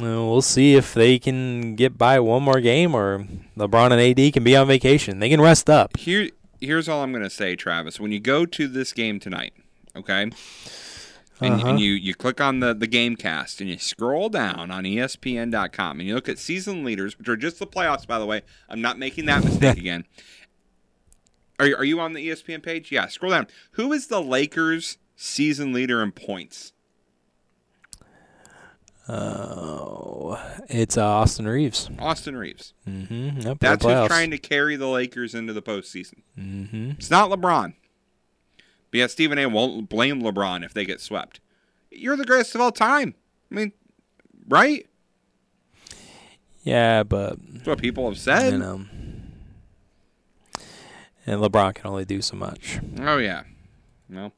we'll 0.00 0.42
see 0.42 0.74
if 0.74 0.94
they 0.94 1.18
can 1.18 1.76
get 1.76 1.98
by 1.98 2.18
one 2.20 2.42
more 2.42 2.60
game 2.60 2.94
or 2.94 3.26
LeBron 3.56 3.92
and 3.92 4.00
AD 4.00 4.32
can 4.32 4.44
be 4.44 4.56
on 4.56 4.66
vacation. 4.66 5.18
They 5.18 5.28
can 5.28 5.40
rest 5.40 5.70
up. 5.70 5.96
Here, 5.96 6.30
here's 6.60 6.88
all 6.88 7.02
I'm 7.02 7.12
going 7.12 7.24
to 7.24 7.30
say, 7.30 7.56
Travis. 7.56 7.98
When 8.00 8.12
you 8.12 8.20
go 8.20 8.46
to 8.46 8.68
this 8.68 8.92
game 8.92 9.18
tonight, 9.20 9.52
okay, 9.96 10.22
and, 10.22 10.34
Uh-huh. 11.54 11.68
and 11.68 11.80
you 11.80 11.92
you 11.92 12.14
click 12.14 12.40
on 12.40 12.60
the 12.60 12.74
the 12.74 12.86
game 12.86 13.14
cast 13.16 13.60
and 13.60 13.70
you 13.70 13.78
scroll 13.78 14.28
down 14.28 14.70
on 14.70 14.84
ESPN.com 14.84 16.00
and 16.00 16.08
you 16.08 16.14
look 16.14 16.28
at 16.28 16.38
season 16.38 16.84
leaders, 16.84 17.18
which 17.18 17.28
are 17.28 17.36
just 17.36 17.58
the 17.58 17.66
playoffs, 17.66 18.06
by 18.06 18.18
the 18.18 18.26
way. 18.26 18.42
I'm 18.68 18.80
not 18.80 18.98
making 18.98 19.26
that 19.26 19.44
mistake 19.44 19.78
again. 19.86 20.04
Are 21.60 21.66
you, 21.66 21.76
are 21.76 21.84
you 21.84 21.98
on 22.00 22.12
the 22.12 22.28
ESPN 22.28 22.62
page? 22.62 22.92
Yeah, 22.92 23.06
scroll 23.08 23.32
down. 23.32 23.48
Who 23.72 23.92
is 23.92 24.06
the 24.06 24.22
Lakers 24.22 24.98
season 25.16 25.72
leader 25.72 26.02
in 26.02 26.12
points? 26.12 26.72
Oh, 29.08 30.38
it's 30.68 30.98
uh, 30.98 31.06
Austin 31.06 31.48
Reaves. 31.48 31.88
Austin 31.98 32.36
Reaves. 32.36 32.74
Mm-hmm. 32.86 33.40
Yep, 33.40 33.58
That's 33.60 33.84
who's 33.84 34.06
trying 34.06 34.30
to 34.32 34.38
carry 34.38 34.76
the 34.76 34.86
Lakers 34.88 35.34
into 35.34 35.52
the 35.54 35.62
postseason. 35.62 36.22
Mm-hmm. 36.38 36.90
It's 36.98 37.10
not 37.10 37.30
LeBron. 37.30 37.74
But 38.90 38.98
yeah, 38.98 39.06
Stephen 39.06 39.38
A. 39.38 39.46
won't 39.46 39.88
blame 39.88 40.22
LeBron 40.22 40.64
if 40.64 40.74
they 40.74 40.84
get 40.84 41.00
swept. 41.00 41.40
You're 41.90 42.16
the 42.16 42.24
greatest 42.24 42.54
of 42.54 42.60
all 42.60 42.72
time. 42.72 43.14
I 43.50 43.54
mean, 43.54 43.72
right? 44.48 44.86
Yeah, 46.62 47.02
but 47.02 47.38
That's 47.54 47.66
what 47.66 47.78
people 47.78 48.06
have 48.08 48.18
said. 48.18 48.52
you 48.52 48.58
know, 48.58 48.84
and 51.26 51.40
LeBron 51.40 51.74
can 51.74 51.86
only 51.86 52.04
do 52.04 52.20
so 52.20 52.36
much. 52.36 52.78
Oh 53.00 53.16
yeah. 53.16 53.44
Well, 54.10 54.26
I 54.26 54.32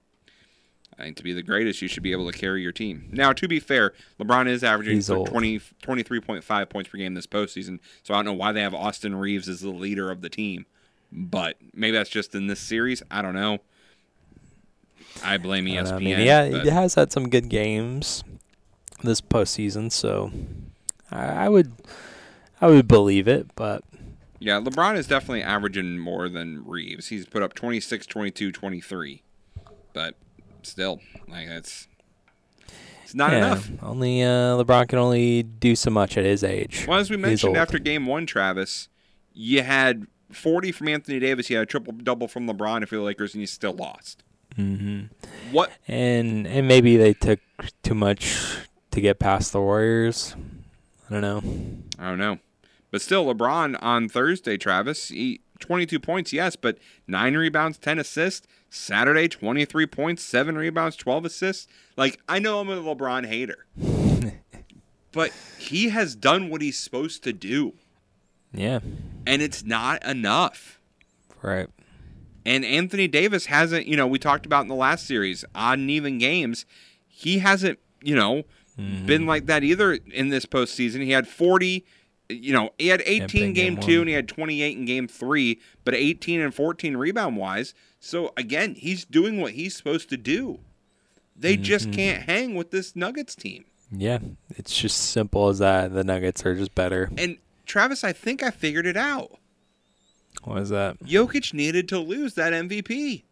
think 1.02 1.16
to 1.16 1.22
be 1.22 1.32
the 1.32 1.42
greatest, 1.42 1.80
you 1.82 1.88
should 1.88 2.02
be 2.02 2.12
able 2.12 2.30
to 2.30 2.36
carry 2.36 2.62
your 2.62 2.72
team. 2.72 3.08
Now, 3.12 3.32
to 3.32 3.48
be 3.48 3.60
fair, 3.60 3.92
LeBron 4.20 4.48
is 4.48 4.62
averaging 4.64 4.96
He's 4.96 5.06
20, 5.06 5.58
23.5 5.58 6.68
points 6.68 6.90
per 6.90 6.98
game 6.98 7.14
this 7.14 7.26
postseason. 7.26 7.78
So 8.02 8.14
I 8.14 8.18
don't 8.18 8.24
know 8.26 8.32
why 8.34 8.52
they 8.52 8.62
have 8.62 8.74
Austin 8.74 9.14
Reaves 9.14 9.48
as 9.48 9.60
the 9.60 9.70
leader 9.70 10.10
of 10.10 10.20
the 10.20 10.28
team. 10.28 10.66
But 11.12 11.56
maybe 11.74 11.96
that's 11.96 12.10
just 12.10 12.34
in 12.34 12.46
this 12.46 12.60
series. 12.60 13.02
I 13.10 13.22
don't 13.22 13.34
know. 13.34 13.58
I 15.24 15.38
blame 15.38 15.66
ESPN. 15.66 15.92
I 15.92 15.98
mean, 15.98 16.20
yeah, 16.20 16.48
but- 16.50 16.64
he 16.64 16.70
has 16.70 16.94
had 16.94 17.12
some 17.12 17.28
good 17.28 17.48
games 17.48 18.22
this 19.02 19.20
postseason, 19.20 19.90
so 19.90 20.30
I, 21.10 21.24
I 21.46 21.48
would, 21.48 21.72
I 22.60 22.68
would 22.68 22.86
believe 22.86 23.26
it. 23.26 23.48
But 23.54 23.82
Yeah, 24.38 24.60
LeBron 24.60 24.96
is 24.96 25.06
definitely 25.06 25.42
averaging 25.42 25.98
more 25.98 26.28
than 26.28 26.64
Reaves. 26.66 27.08
He's 27.08 27.26
put 27.26 27.42
up 27.42 27.54
26, 27.54 28.06
22, 28.06 28.52
23. 28.52 29.22
But 29.92 30.14
still, 30.66 31.00
like 31.28 31.48
that's 31.48 31.88
it's 33.04 33.14
not 33.14 33.32
yeah, 33.32 33.38
enough. 33.38 33.70
Only 33.82 34.22
uh, 34.22 34.56
LeBron 34.62 34.88
can 34.88 34.98
only 34.98 35.42
do 35.42 35.74
so 35.74 35.90
much 35.90 36.16
at 36.16 36.24
his 36.24 36.44
age. 36.44 36.86
Well, 36.86 36.98
as 36.98 37.10
we 37.10 37.16
mentioned 37.16 37.56
after 37.56 37.78
game 37.78 38.06
one, 38.06 38.24
Travis, 38.24 38.88
you 39.32 39.62
had 39.62 40.06
40 40.30 40.70
from 40.72 40.88
Anthony 40.88 41.18
Davis. 41.18 41.50
You 41.50 41.56
had 41.56 41.64
a 41.64 41.66
triple 41.66 41.92
double 41.92 42.28
from 42.28 42.46
LeBron 42.46 42.82
if 42.82 42.92
you're 42.92 43.00
the 43.00 43.06
Lakers, 43.06 43.34
and 43.34 43.40
you 43.40 43.48
still 43.48 43.72
lost. 43.72 44.22
Mm-hmm. 44.56 45.06
What? 45.52 45.72
And 45.88 46.46
and 46.46 46.68
maybe 46.68 46.96
they 46.96 47.12
took 47.12 47.40
too 47.82 47.94
much 47.94 48.58
to 48.92 49.00
get 49.00 49.18
past 49.18 49.52
the 49.52 49.60
Warriors. 49.60 50.36
I 51.08 51.12
don't 51.12 51.22
know. 51.22 51.42
I 51.98 52.10
don't 52.10 52.18
know. 52.18 52.38
But 52.90 53.02
still, 53.02 53.26
LeBron 53.26 53.76
on 53.80 54.08
Thursday, 54.08 54.56
Travis, 54.56 55.08
he, 55.08 55.40
22 55.60 56.00
points, 56.00 56.32
yes, 56.32 56.56
but 56.56 56.78
9 57.06 57.36
rebounds, 57.36 57.78
10 57.78 57.98
assists. 57.98 58.46
Saturday, 58.70 59.28
23 59.28 59.86
points, 59.86 60.22
7 60.22 60.56
rebounds, 60.56 60.96
12 60.96 61.24
assists. 61.24 61.66
Like, 61.96 62.20
I 62.28 62.38
know 62.38 62.60
I'm 62.60 62.70
a 62.70 62.76
LeBron 62.76 63.26
hater. 63.26 63.66
but 65.12 65.32
he 65.58 65.88
has 65.88 66.14
done 66.14 66.50
what 66.50 66.62
he's 66.62 66.78
supposed 66.78 67.24
to 67.24 67.32
do, 67.32 67.74
Yeah. 68.52 68.78
and 69.26 69.42
it's 69.42 69.64
not 69.64 70.04
enough. 70.04 70.80
Right. 71.42 71.68
And 72.44 72.64
Anthony 72.64 73.08
Davis 73.08 73.46
hasn't, 73.46 73.86
you 73.86 73.96
know, 73.96 74.06
we 74.06 74.18
talked 74.18 74.46
about 74.46 74.62
in 74.62 74.68
the 74.68 74.74
last 74.74 75.06
series, 75.06 75.44
odd 75.54 75.78
and 75.78 75.90
even 75.90 76.18
games. 76.18 76.64
He 77.06 77.40
hasn't, 77.40 77.78
you 78.02 78.14
know, 78.14 78.44
mm-hmm. 78.78 79.06
been 79.06 79.26
like 79.26 79.46
that 79.46 79.62
either 79.62 79.92
in 79.92 80.28
this 80.30 80.46
postseason. 80.46 81.02
He 81.02 81.10
had 81.10 81.28
40, 81.28 81.84
you 82.30 82.52
know, 82.52 82.70
he 82.78 82.88
had 82.88 83.02
18 83.04 83.26
big 83.26 83.54
game, 83.54 83.74
game 83.74 83.76
two 83.76 84.00
and 84.00 84.08
he 84.08 84.14
had 84.14 84.28
28 84.28 84.76
in 84.78 84.84
game 84.84 85.08
three, 85.08 85.60
but 85.84 85.94
18 85.94 86.40
and 86.40 86.54
14 86.54 86.96
rebound 86.96 87.36
wise. 87.36 87.74
So 87.98 88.32
again, 88.36 88.74
he's 88.74 89.04
doing 89.04 89.40
what 89.40 89.52
he's 89.52 89.76
supposed 89.76 90.08
to 90.10 90.16
do. 90.16 90.60
They 91.36 91.56
just 91.56 91.88
Mhm. 91.90 91.94
can't 91.94 92.22
hang 92.24 92.54
with 92.54 92.70
this 92.70 92.94
Nuggets 92.94 93.34
team. 93.34 93.64
Yeah. 93.90 94.18
It's 94.56 94.76
just 94.78 94.96
simple 95.10 95.48
as 95.48 95.58
that. 95.58 95.92
The 95.92 96.04
Nuggets 96.04 96.44
are 96.46 96.54
just 96.54 96.74
better. 96.74 97.10
And 97.16 97.38
Travis, 97.66 98.04
I 98.04 98.12
think 98.12 98.42
I 98.42 98.50
figured 98.50 98.86
it 98.86 98.96
out. 98.96 99.38
What 100.44 100.58
is 100.62 100.68
that? 100.70 100.98
Jokic 101.00 101.52
needed 101.52 101.88
to 101.88 101.98
lose 101.98 102.34
that 102.34 102.52
MVP. 102.52 103.24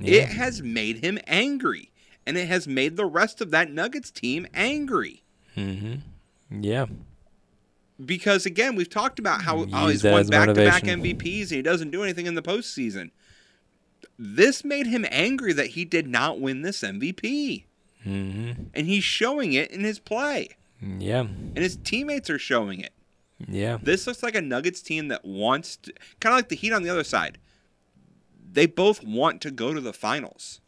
Yeah. 0.00 0.22
It 0.22 0.28
has 0.30 0.62
made 0.62 1.04
him 1.04 1.18
angry, 1.26 1.90
and 2.26 2.36
it 2.36 2.48
has 2.48 2.66
made 2.66 2.96
the 2.96 3.04
rest 3.06 3.40
of 3.40 3.50
that 3.50 3.70
Nuggets 3.70 4.10
team 4.10 4.46
angry. 4.54 5.22
Mm-hmm. 5.56 6.62
Yeah. 6.62 6.86
Because 8.04 8.46
again, 8.46 8.74
we've 8.74 8.88
talked 8.90 9.18
about 9.18 9.42
how, 9.42 9.64
Use 9.64 10.02
he's 10.02 10.04
won 10.04 10.26
back-to-back 10.26 10.84
motivation. 10.84 11.02
MVPs 11.02 11.42
and 11.42 11.50
he 11.50 11.62
doesn't 11.62 11.90
do 11.90 12.02
anything 12.02 12.26
in 12.26 12.34
the 12.34 12.42
postseason. 12.42 13.10
This 14.18 14.64
made 14.64 14.86
him 14.86 15.06
angry 15.10 15.52
that 15.52 15.68
he 15.68 15.84
did 15.84 16.06
not 16.06 16.40
win 16.40 16.62
this 16.62 16.80
MVP. 16.82 17.64
Mm-hmm. 18.06 18.64
and 18.74 18.86
he's 18.88 19.04
showing 19.04 19.52
it 19.52 19.70
in 19.70 19.84
his 19.84 20.00
play, 20.00 20.48
Yeah. 20.80 21.20
and 21.20 21.56
his 21.58 21.76
teammates 21.84 22.28
are 22.30 22.38
showing 22.38 22.80
it. 22.80 22.90
Yeah. 23.46 23.78
This 23.80 24.08
looks 24.08 24.24
like 24.24 24.34
a 24.34 24.40
Nuggets 24.42 24.82
team 24.82 25.06
that 25.06 25.24
wants 25.24 25.76
to, 25.76 25.92
kind 26.18 26.32
of 26.32 26.38
like 26.38 26.48
the 26.48 26.56
Heat 26.56 26.72
on 26.72 26.82
the 26.82 26.90
other 26.90 27.04
side. 27.04 27.38
They 28.52 28.66
both 28.66 29.04
want 29.04 29.40
to 29.42 29.52
go 29.52 29.72
to 29.72 29.80
the 29.80 29.92
finals. 29.92 30.60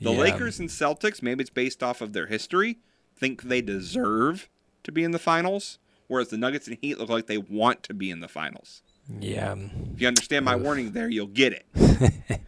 The 0.00 0.10
Yeah. 0.10 0.18
Lakers 0.18 0.58
and 0.58 0.68
Celtics, 0.68 1.22
maybe 1.22 1.42
it's 1.42 1.50
based 1.50 1.80
off 1.80 2.00
of 2.00 2.12
their 2.12 2.26
history, 2.26 2.78
think 3.16 3.42
they 3.44 3.62
deserve 3.62 4.48
to 4.82 4.90
be 4.90 5.04
in 5.04 5.12
the 5.12 5.18
finals, 5.20 5.78
whereas 6.10 6.28
the 6.28 6.36
Nuggets 6.36 6.66
and 6.68 6.76
Heat 6.82 6.98
look 6.98 7.08
like 7.08 7.26
they 7.26 7.38
want 7.38 7.82
to 7.84 7.94
be 7.94 8.10
in 8.10 8.20
the 8.20 8.28
finals. 8.28 8.82
Yeah. 9.18 9.54
If 9.94 10.00
you 10.00 10.06
understand 10.08 10.44
my 10.44 10.56
warning 10.56 10.92
there, 10.92 11.08
you'll 11.08 11.26
get 11.26 11.52
it. 11.52 11.66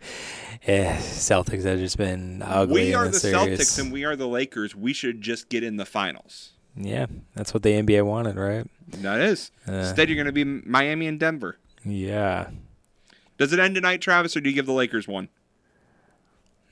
Yeah. 0.67 0.97
Celtics 0.99 1.65
have 1.65 1.81
just 1.81 1.97
been 1.97 2.41
ugly. 2.41 2.85
we 2.85 2.95
are 2.95 3.09
the 3.09 3.19
series. 3.19 3.59
Celtics 3.59 3.81
and 3.81 3.91
we 3.93 4.05
are 4.05 4.15
the 4.15 4.29
Lakers. 4.29 4.77
We 4.77 4.93
should 4.93 5.21
just 5.21 5.49
get 5.49 5.65
in 5.65 5.77
the 5.77 5.85
finals. 5.85 6.51
Yeah, 6.77 7.07
that's 7.35 7.53
what 7.53 7.65
the 7.65 7.71
NBA 7.71 8.05
wanted, 8.07 8.37
right? 8.37 8.65
That 8.89 9.21
is. 9.21 9.51
Uh, 9.67 9.73
Instead, 9.73 10.09
you're 10.09 10.15
going 10.23 10.27
to 10.27 10.33
be 10.33 10.45
Miami 10.45 11.09
and 11.09 11.19
Denver. 11.19 11.59
Yeah. 11.85 12.51
Does 13.39 13.53
it 13.53 13.59
end 13.59 13.75
tonight, 13.75 14.01
Travis, 14.01 14.37
or 14.37 14.41
do 14.41 14.49
you 14.51 14.55
give 14.55 14.67
the 14.67 14.73
Lakers 14.73 15.09
one? 15.09 15.29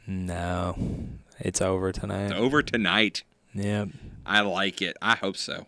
No, 0.06 0.76
it's 1.40 1.60
over 1.60 1.90
tonight. 1.92 2.26
It's 2.26 2.34
over 2.34 2.62
tonight. 2.62 3.24
Yep. 3.54 3.88
I 4.24 4.40
like 4.40 4.80
it. 4.82 4.96
I 5.02 5.16
hope 5.16 5.36
so. 5.36 5.66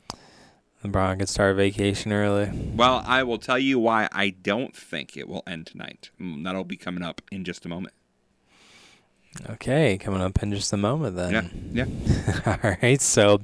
LeBron 0.84 1.18
can 1.18 1.26
start 1.26 1.56
vacation 1.56 2.12
early. 2.12 2.50
Well, 2.74 3.02
I 3.06 3.22
will 3.22 3.38
tell 3.38 3.59
you 3.59 3.78
why 3.78 4.09
I 4.12 4.30
don't 4.30 4.74
think 4.76 5.16
it 5.16 5.28
will 5.28 5.44
end 5.46 5.66
tonight. 5.66 6.10
Mm, 6.20 6.42
That'll 6.44 6.64
be 6.64 6.76
coming 6.76 7.04
up 7.04 7.22
in 7.30 7.44
just 7.44 7.64
a 7.64 7.68
moment. 7.68 7.94
Okay, 9.48 9.96
coming 9.96 10.20
up 10.20 10.42
in 10.42 10.52
just 10.52 10.72
a 10.72 10.76
moment 10.76 11.16
then. 11.16 11.70
Yeah, 11.72 11.84
yeah. 11.86 12.59
All 12.62 12.76
right, 12.82 13.00
so 13.00 13.40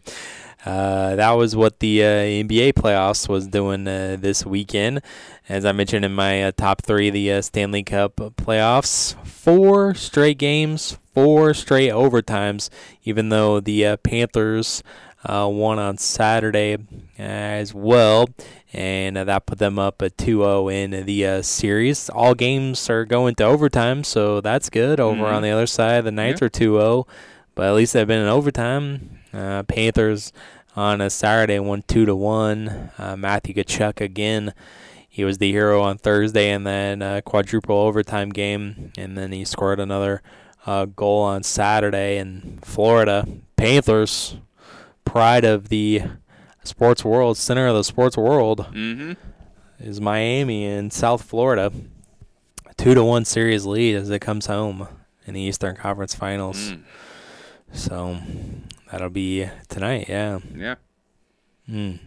uh, 0.66 1.16
that 1.16 1.30
was 1.32 1.56
what 1.56 1.78
the 1.78 2.02
uh, 2.02 2.06
NBA 2.06 2.74
playoffs 2.74 3.28
was 3.28 3.46
doing 3.46 3.86
uh, 3.88 4.16
this 4.18 4.44
weekend. 4.44 5.00
As 5.48 5.64
I 5.64 5.72
mentioned 5.72 6.04
in 6.04 6.12
my 6.14 6.42
uh, 6.42 6.52
top 6.54 6.82
three, 6.82 7.08
the 7.08 7.32
uh, 7.32 7.42
Stanley 7.42 7.84
Cup 7.84 8.16
playoffs, 8.16 9.14
four 9.24 9.94
straight 9.94 10.36
games, 10.36 10.98
four 11.14 11.54
straight 11.54 11.90
overtimes. 11.90 12.68
Even 13.04 13.30
though 13.30 13.58
the 13.60 13.86
uh, 13.86 13.96
Panthers 13.98 14.82
uh, 15.24 15.48
won 15.50 15.78
on 15.78 15.98
Saturday 15.98 16.76
as 17.18 17.74
well, 17.74 18.28
and 18.72 19.16
uh, 19.18 19.24
that 19.24 19.46
put 19.46 19.58
them 19.58 19.78
up 19.78 20.00
a 20.02 20.10
2-0 20.10 20.72
in 20.72 21.04
the 21.06 21.26
uh, 21.26 21.42
series. 21.42 22.08
All 22.10 22.34
games 22.34 22.88
are 22.88 23.04
going 23.04 23.34
to 23.36 23.44
overtime, 23.44 24.04
so 24.04 24.40
that's 24.40 24.70
good. 24.70 25.00
Over 25.00 25.22
Mhm. 25.24 25.32
on 25.32 25.42
the 25.42 25.50
other 25.50 25.66
side, 25.66 26.04
the 26.04 26.12
Knights 26.12 26.40
Yeah. 26.40 26.46
are 26.46 26.50
2-0, 26.50 27.06
but 27.54 27.66
at 27.66 27.74
least 27.74 27.92
they've 27.94 28.06
been 28.06 28.22
in 28.22 28.28
overtime. 28.28 29.18
Uh, 29.34 29.62
Panthers 29.64 30.32
on 30.76 31.00
a 31.00 31.10
Saturday 31.10 31.58
won 31.58 31.82
2 31.88 32.06
to 32.06 32.14
1. 32.14 32.90
Uh, 32.98 33.16
Matthew 33.16 33.54
Tkachuk 33.54 34.00
again. 34.00 34.54
He 35.08 35.24
was 35.24 35.38
the 35.38 35.50
hero 35.50 35.82
on 35.82 35.98
Thursday 35.98 36.50
and 36.50 36.64
then 36.64 37.02
uh, 37.02 37.20
quadruple 37.24 37.74
overtime 37.76 38.28
game, 38.30 38.92
and 38.96 39.18
then 39.18 39.32
he 39.32 39.44
scored 39.44 39.80
another 39.80 40.22
uh, 40.64 40.84
goal 40.84 41.22
on 41.22 41.42
Saturday. 41.42 42.18
And 42.18 42.60
Florida 42.64 43.26
Panthers, 43.56 44.36
pride 45.08 45.44
of 45.44 45.68
the 45.68 46.02
sports 46.64 47.04
world, 47.04 47.36
center 47.36 47.66
of 47.66 47.74
the 47.74 47.84
sports 47.84 48.16
world, 48.16 48.66
Mm-hmm. 48.72 49.12
is 49.80 50.00
Miami 50.00 50.64
in 50.64 50.90
South 50.90 51.22
Florida. 51.22 51.72
Two 52.76 52.94
to 52.94 53.02
one 53.04 53.24
series 53.24 53.66
lead 53.66 53.96
as 53.96 54.08
it 54.10 54.20
comes 54.20 54.46
home 54.46 54.86
in 55.26 55.34
the 55.34 55.40
Eastern 55.40 55.74
Conference 55.76 56.14
Finals. 56.14 56.56
Mm. 56.72 56.82
So 57.72 58.18
that'll 58.90 59.10
be 59.10 59.46
tonight, 59.68 60.06
yeah. 60.08 60.38
Yeah. 60.54 60.76
Mm. 61.68 61.98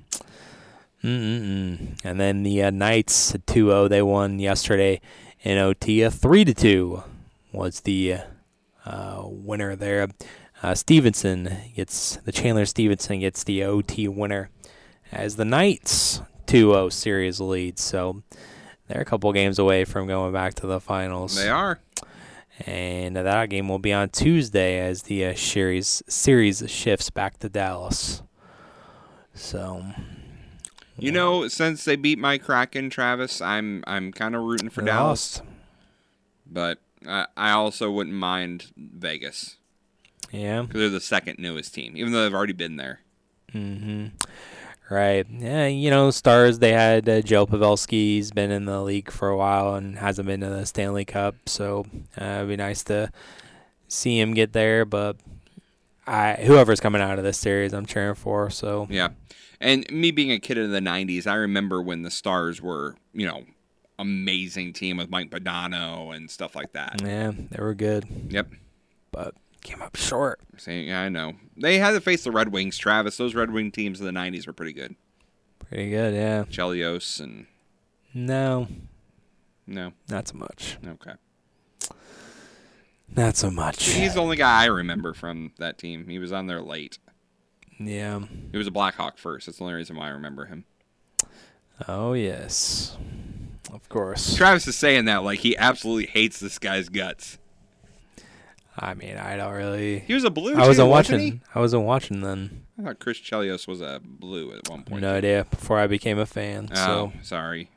Mm-mm-mm. 1.04 2.00
And 2.04 2.20
then 2.20 2.44
the 2.44 2.64
uh, 2.64 2.70
Knights 2.70 3.34
2-0 3.34 3.90
they 3.90 4.02
won 4.02 4.40
yesterday 4.40 5.02
in 5.42 5.58
OT. 5.58 6.02
A 6.04 6.12
3 6.12 6.46
to 6.46 6.54
2 6.54 7.04
was 7.52 7.82
the 7.82 8.18
uh, 8.86 9.24
winner 9.26 9.76
there. 9.76 10.08
Uh, 10.64 10.76
Stephenson 10.76 11.58
gets 11.76 12.18
the 12.18 12.32
Chandler 12.32 12.66
Stephenson 12.66 13.20
gets 13.20 13.44
the 13.44 13.64
OT 13.64 14.08
winner 14.08 14.50
as 15.12 15.36
the 15.36 15.46
Knights 15.46 16.22
2-0 16.46 16.92
series 16.92 17.40
lead. 17.40 17.80
So 17.80 18.22
they're 18.88 19.02
a 19.02 19.06
couple 19.06 19.32
games 19.34 19.58
away 19.58 19.86
from 19.86 20.08
going 20.08 20.34
back 20.34 20.54
to 20.56 20.68
the 20.68 20.80
finals. 20.80 21.36
They 21.36 21.50
are. 21.50 21.80
And 22.68 23.16
that 23.16 23.50
game 23.50 23.70
will 23.70 23.80
be 23.80 23.92
on 23.92 24.10
Tuesday 24.10 24.80
as 24.80 25.04
the 25.04 25.26
uh, 25.26 25.36
series 25.36 26.04
series 26.08 26.70
shifts 26.70 27.10
back 27.10 27.40
to 27.40 27.50
Dallas. 27.50 28.22
So 29.34 29.84
You 30.98 31.12
know, 31.12 31.48
since 31.48 31.86
they 31.86 31.96
beat 31.96 32.20
my 32.20 32.38
Kraken, 32.38 32.92
Travis, 32.92 33.42
I'm 33.42 33.84
I'm 33.88 34.12
kind 34.12 34.36
of 34.36 34.44
rooting 34.44 34.70
for 34.70 34.84
Dallas. 34.84 35.38
lost. 35.38 35.44
But 36.46 36.80
I, 37.08 37.26
I 37.36 37.52
also 37.52 37.90
wouldn't 37.90 38.16
mind 38.16 38.68
Vegas. 38.78 39.58
Yeah. 40.32 40.62
Because 40.64 40.80
they're 40.80 40.90
the 40.90 41.00
second 41.02 41.40
newest 41.40 41.74
team, 41.74 41.96
even 41.96 42.12
though 42.12 42.24
they've 42.24 42.34
already 42.34 42.54
been 42.54 42.78
there. 42.78 43.00
Mm-hmm. 43.54 44.08
Right. 44.94 45.26
Yeah, 45.30 45.68
you 45.68 45.90
know, 45.90 46.12
Stars, 46.12 46.60
they 46.60 46.74
had 46.74 47.08
uh, 47.08 47.22
Joe 47.22 47.48
Pavelski. 47.48 47.92
He's 47.92 48.32
been 48.32 48.52
in 48.52 48.66
the 48.66 48.82
league 48.82 49.10
for 49.10 49.30
a 49.30 49.38
while 49.38 49.76
and 49.76 49.98
hasn't 49.98 50.28
been 50.28 50.42
to 50.42 50.50
the 50.50 50.66
Stanley 50.66 51.06
Cup. 51.06 51.36
So 51.46 51.86
uh, 52.20 52.26
it'd 52.26 52.50
be 52.50 52.58
nice 52.58 52.84
to 52.84 53.10
see 53.88 54.20
him 54.20 54.34
get 54.34 54.52
there. 54.52 54.84
But 54.84 55.16
I, 56.06 56.34
whoever's 56.34 56.82
coming 56.82 57.02
out 57.02 57.18
of 57.18 57.24
this 57.24 57.38
series, 57.38 57.74
I'm 57.74 57.86
cheering 57.86 58.16
for. 58.16 58.50
So 58.50 58.88
Yeah. 58.90 59.10
And 59.62 59.90
me 59.92 60.12
being 60.12 60.32
a 60.32 60.40
kid 60.40 60.58
in 60.58 60.72
the 60.72 60.80
90s, 60.80 61.28
I 61.28 61.36
remember 61.36 61.82
when 61.82 62.02
the 62.02 62.12
Stars 62.12 62.62
were, 62.62 62.96
you 63.14 63.28
know, 63.28 63.44
amazing 64.00 64.74
team 64.74 64.98
with 64.98 65.10
Mike 65.10 65.30
Modano 65.30 66.14
and 66.14 66.30
stuff 66.30 66.56
like 66.56 66.74
that. 66.74 67.02
yeah, 67.02 67.32
they 67.52 67.62
were 67.62 67.76
good. 67.76 68.06
Yep. 68.30 68.50
But 69.12 69.36
came 69.64 69.82
up 69.82 69.96
short. 69.96 70.40
See, 70.58 70.84
yeah, 70.84 71.02
I 71.02 71.10
know. 71.10 71.34
They 71.58 71.78
had 71.80 71.92
to 71.92 72.02
face 72.02 72.24
the 72.24 72.32
Red 72.32 72.52
Wings, 72.52 72.78
Travis. 72.78 73.18
Those 73.18 73.36
Red 73.36 73.52
Wing 73.52 73.72
teams 73.72 74.00
in 74.00 74.06
the 74.06 74.12
90s 74.12 74.48
were 74.48 74.54
pretty 74.54 74.74
good. 74.74 74.96
Pretty 75.70 75.90
good, 75.90 76.14
yeah. 76.14 76.44
Chelios 76.46 77.20
and. 77.20 77.46
No, 78.14 78.68
No. 79.66 79.94
not 80.10 80.28
so 80.28 80.36
much. 80.38 80.78
Okay. 80.86 81.14
Not 83.16 83.36
so 83.38 83.50
much. 83.52 83.86
He's 83.86 84.14
the 84.16 84.22
only 84.22 84.38
guy 84.38 84.64
I 84.64 84.66
remember 84.66 85.14
from 85.14 85.52
that 85.60 85.78
team. 85.78 86.08
He 86.08 86.20
was 86.20 86.32
on 86.32 86.48
there 86.48 86.62
late. 86.62 86.98
Yeah. 87.80 88.22
He 88.52 88.58
was 88.58 88.68
a 88.68 88.72
Blackhawk 88.72 89.18
first. 89.18 89.46
That's 89.46 89.58
the 89.58 89.64
only 89.64 89.76
reason 89.76 89.96
why 89.98 90.08
I 90.08 90.12
remember 90.12 90.46
him. 90.46 90.66
Oh, 91.88 92.14
yes. 92.14 92.98
Of 93.74 93.88
course. 93.90 94.36
Travis 94.36 94.68
is 94.68 94.78
saying 94.78 95.06
that 95.06 95.24
like 95.24 95.40
he 95.40 95.58
absolutely 95.58 96.06
hates 96.08 96.40
this 96.40 96.60
guy's 96.60 96.90
guts. 96.90 97.38
I 98.78 98.94
mean, 98.94 99.18
I 99.18 99.36
don't 99.36 99.54
really. 99.54 100.00
He 100.00 100.14
was 100.14 100.24
a 100.24 100.30
blue. 100.30 100.56
I 100.56 100.68
wasn't 100.68 100.88
too, 100.88 100.90
watching. 100.92 101.16
wasn't? 101.20 101.42
I 101.56 101.60
wasn't 101.60 101.84
watching 101.84 102.22
then. 102.22 102.66
I 102.80 102.84
thought 102.84 103.00
Chris 103.00 103.20
Chelios 103.20 103.68
was 103.68 103.82
a 103.82 104.00
blue 104.04 104.54
at 104.54 104.70
one 104.70 104.84
point. 104.84 105.02
No 105.02 105.14
idea. 105.16 105.46
Before 105.52 105.78
I 105.78 105.88
became 105.88 106.18
a 106.18 106.26
fan, 106.26 106.70
Oh, 106.72 106.76
so 106.76 107.14
sorry. 107.22 107.70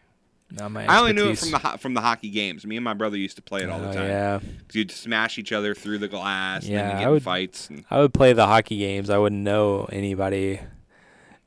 not 0.53 0.71
my. 0.71 0.87
I 0.87 0.99
only 1.01 1.13
knew 1.13 1.31
it 1.31 1.39
from 1.39 1.51
the 1.51 1.59
ho- 1.59 1.77
from 1.79 1.95
the 1.95 2.01
hockey 2.01 2.31
games. 2.31 2.65
Me 2.65 2.77
and 2.77 2.85
my 2.85 2.95
brother 2.95 3.17
used 3.17 3.37
to 3.37 3.43
play 3.43 3.63
it 3.63 3.69
all 3.71 3.81
the 3.81 3.91
Oh, 3.91 3.93
time. 3.93 4.09
yeah. 4.09 4.41
you'd 4.73 4.93
smash 4.93 5.37
each 5.37 5.51
other 5.53 5.75
through 5.75 5.99
the 5.99 6.09
glass. 6.09 6.65
Yeah, 6.65 6.99
I 7.05 7.09
would. 7.11 7.23
fights. 7.25 7.69
And, 7.69 7.85
I 7.91 7.99
would 7.99 8.15
play 8.15 8.33
the 8.33 8.47
hockey 8.47 8.79
games. 8.79 9.11
I 9.11 9.19
wouldn't 9.19 9.43
know 9.43 9.89
anybody 9.93 10.61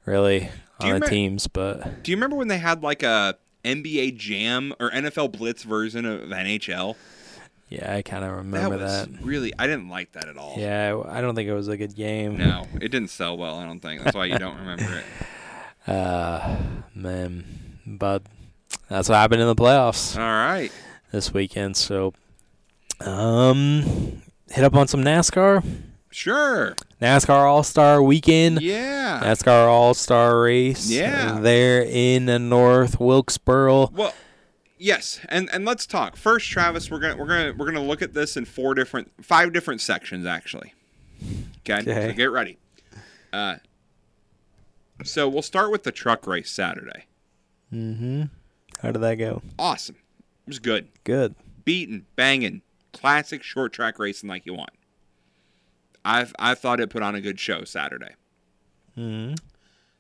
really 0.06 0.50
on 0.82 1.00
the 1.00 1.08
teams, 1.08 1.48
but 1.48 2.04
do 2.04 2.12
you 2.12 2.18
remember 2.18 2.36
when 2.36 2.48
they 2.50 2.58
had 2.60 2.84
like 2.84 3.02
a 3.02 3.38
NBA 3.64 4.18
Jam 4.18 4.74
or 4.80 4.92
NFL 4.92 5.32
Blitz 5.32 5.64
version 5.64 6.06
of 6.06 6.22
NHL? 6.30 6.96
Yeah, 7.70 7.94
I 7.96 8.02
kind 8.02 8.24
of 8.24 8.32
remember 8.32 8.78
that 8.78 9.12
that. 9.12 9.22
really. 9.24 9.54
I 9.60 9.68
didn't 9.68 9.90
like 9.90 10.14
that 10.14 10.28
at 10.28 10.38
all. 10.38 10.56
Yeah, 10.58 11.02
I 11.08 11.22
don't 11.22 11.36
think 11.36 11.50
it 11.50 11.54
was 11.54 11.68
a 11.68 11.78
good 11.78 11.96
game. 11.96 12.38
No, 12.38 12.66
it 12.76 12.90
didn't 12.90 13.10
sell 13.10 13.38
well. 13.38 13.58
I 13.58 13.66
don't 13.66 13.80
think. 13.80 14.04
That's 14.04 14.16
why 14.16 14.26
you 14.26 14.38
don't 14.38 14.58
remember 14.60 15.04
it. 15.86 15.90
Uh, 15.92 16.58
man, 16.96 17.46
but 17.86 18.24
that's 18.90 19.10
what 19.10 19.16
happened 19.16 19.42
in 19.42 19.48
the 19.48 19.56
playoffs. 19.56 20.16
All 20.18 20.22
right. 20.24 20.72
This 21.12 21.34
weekend, 21.34 21.78
so 21.78 22.14
um, 23.02 24.22
hit 24.50 24.64
up 24.64 24.76
on 24.76 24.88
some 24.88 25.04
NASCAR. 25.04 25.64
Sure. 26.10 26.76
NASCAR 27.02 27.46
All 27.46 27.64
Star 27.64 28.02
Weekend. 28.02 28.62
Yeah. 28.62 29.22
NASCAR 29.24 29.68
All 29.68 29.94
Star 29.94 30.42
Race. 30.42 30.90
Yeah. 30.90 31.40
There 31.40 31.84
in 31.88 32.26
the 32.26 32.40
North 32.40 33.00
Wilkesboro. 33.00 33.90
Well, 33.94 34.14
yes, 34.78 35.20
and 35.30 35.50
and 35.52 35.66
let's 35.66 35.86
talk 35.86 36.16
first, 36.16 36.50
Travis. 36.50 36.90
We're 36.92 37.00
gonna 37.00 37.18
we're 37.18 37.28
gonna 37.28 37.54
we're 37.58 37.66
gonna 37.66 37.84
look 37.84 38.02
at 38.02 38.14
this 38.14 38.38
in 38.38 38.46
four 38.46 38.74
different, 38.76 39.12
five 39.24 39.54
different 39.54 39.82
sections 39.82 40.26
actually. 40.26 40.74
Okay, 41.70 41.82
Okay. 41.82 42.10
so 42.10 42.14
get 42.14 42.32
ready. 42.32 42.58
Uh, 43.34 43.56
so 45.04 45.28
we'll 45.28 45.42
start 45.42 45.72
with 45.72 45.84
the 45.84 45.92
truck 45.92 46.26
race 46.28 46.50
Saturday. 46.50 47.06
Mm-hmm. 47.74 48.24
How 48.82 48.92
did 48.92 49.00
that 49.02 49.16
go? 49.16 49.42
Awesome, 49.60 49.96
it 50.46 50.50
was 50.50 50.60
good, 50.60 50.88
Good. 51.04 51.36
beating, 51.66 52.06
banging, 52.16 52.62
classic 52.94 53.44
short 53.44 53.74
track 53.74 54.00
racing 54.00 54.30
like 54.30 54.46
you 54.46 54.54
want. 54.54 54.70
I've 56.06 56.34
I 56.40 56.56
thought 56.56 56.80
it 56.80 56.90
put 56.90 57.04
on 57.04 57.16
a 57.16 57.22
good 57.22 57.40
show 57.40 57.64
Saturday. 57.64 58.12
Mm-hmm. 58.98 59.36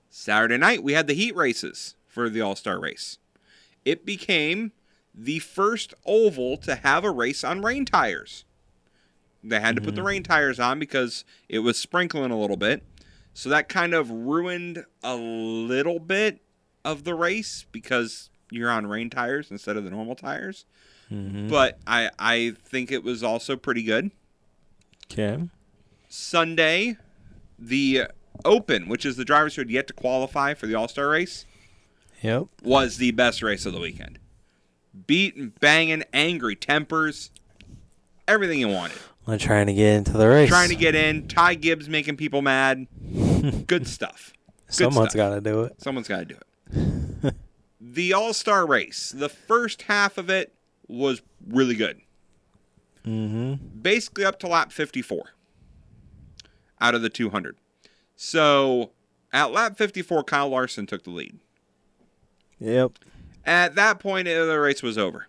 Saturday 0.09 0.57
night 0.57 0.81
we 0.83 0.93
had 0.93 1.07
the 1.07 1.13
heat 1.13 1.35
races 1.35 1.95
for 2.07 2.29
the 2.29 2.41
All 2.41 2.55
Star 2.55 2.79
race. 2.79 3.17
It 3.85 4.05
became 4.05 4.71
the 5.13 5.39
first 5.39 5.93
oval 6.05 6.57
to 6.57 6.75
have 6.75 7.03
a 7.03 7.11
race 7.11 7.43
on 7.43 7.61
rain 7.61 7.85
tires. 7.85 8.45
They 9.43 9.59
had 9.59 9.75
to 9.75 9.81
put 9.81 9.95
the 9.95 10.03
rain 10.03 10.23
tires 10.23 10.59
on 10.59 10.77
because 10.79 11.23
it 11.47 11.59
was 11.59 11.77
sprinkling 11.77 12.31
a 12.31 12.39
little 12.39 12.57
bit. 12.57 12.83
So 13.33 13.49
that 13.49 13.69
kind 13.69 13.93
of 13.93 14.09
ruined 14.09 14.83
a 15.03 15.15
little 15.15 15.99
bit 15.99 16.41
of 16.83 17.03
the 17.03 17.13
race 17.15 17.65
because 17.71 18.29
you're 18.51 18.69
on 18.69 18.87
rain 18.87 19.09
tires 19.09 19.51
instead 19.51 19.77
of 19.77 19.83
the 19.83 19.89
normal 19.91 20.15
tires. 20.15 20.65
Mhm. 21.11 21.47
But 21.49 21.79
I 21.87 22.09
I 22.19 22.53
think 22.65 22.91
it 22.91 23.03
was 23.03 23.23
also 23.23 23.55
pretty 23.55 23.83
good. 23.83 24.11
Okay. 25.11 25.47
Sunday, 26.09 26.97
the 27.57 28.03
Open, 28.45 28.87
which 28.87 29.05
is 29.05 29.17
the 29.17 29.25
drivers 29.25 29.55
who 29.55 29.61
had 29.61 29.71
yet 29.71 29.87
to 29.87 29.93
qualify 29.93 30.53
for 30.53 30.67
the 30.67 30.75
All 30.75 30.87
Star 30.87 31.09
race, 31.09 31.45
Yep. 32.22 32.48
was 32.64 32.98
the 32.98 33.11
best 33.11 33.41
race 33.41 33.65
of 33.65 33.73
the 33.73 33.80
weekend. 33.80 34.19
Beating, 35.06 35.53
banging, 35.60 36.03
angry 36.14 36.56
tempers, 36.56 37.31
everything 38.27 38.60
you 38.60 38.68
wanted. 38.68 38.98
I'm 39.27 39.38
trying 39.38 39.68
to 39.68 39.73
get 39.73 39.94
into 39.94 40.14
the 40.14 40.27
race. 40.27 40.49
Trying 40.49 40.69
to 40.69 40.76
get 40.76 40.95
in. 40.95 41.27
Ty 41.27 41.56
Gibbs 41.56 41.89
making 41.89 42.18
people 42.18 42.41
mad. 42.41 42.88
Good 43.68 43.88
stuff. 43.88 44.34
Good 44.68 44.73
Someone's 44.73 45.14
got 45.14 45.35
to 45.35 45.41
do 45.41 45.64
it. 45.64 45.81
Someone's 45.81 46.07
got 46.07 46.19
to 46.19 46.26
do 46.26 46.35
it. 47.26 47.35
the 47.81 48.14
All 48.14 48.34
Star 48.34 48.65
race, 48.65 49.14
the 49.15 49.30
first 49.30 49.84
half 49.84 50.18
of 50.18 50.30
it 50.30 50.53
was 50.88 51.22
really 51.45 51.76
good. 51.76 52.02
Mm-hmm. 53.06 53.81
Basically 53.81 54.26
up 54.26 54.39
to 54.39 54.48
lap 54.48 54.72
54 54.72 55.31
out 56.80 56.95
of 56.95 57.02
the 57.02 57.10
200. 57.10 57.57
So 58.15 58.91
at 59.31 59.52
lap 59.52 59.77
54, 59.77 60.23
Kyle 60.23 60.49
Larson 60.49 60.85
took 60.85 61.03
the 61.03 61.11
lead. 61.11 61.39
Yep. 62.59 62.93
At 63.45 63.75
that 63.75 63.99
point, 63.99 64.25
the 64.25 64.59
race 64.59 64.84
was 64.84 64.97
over. 64.97 65.27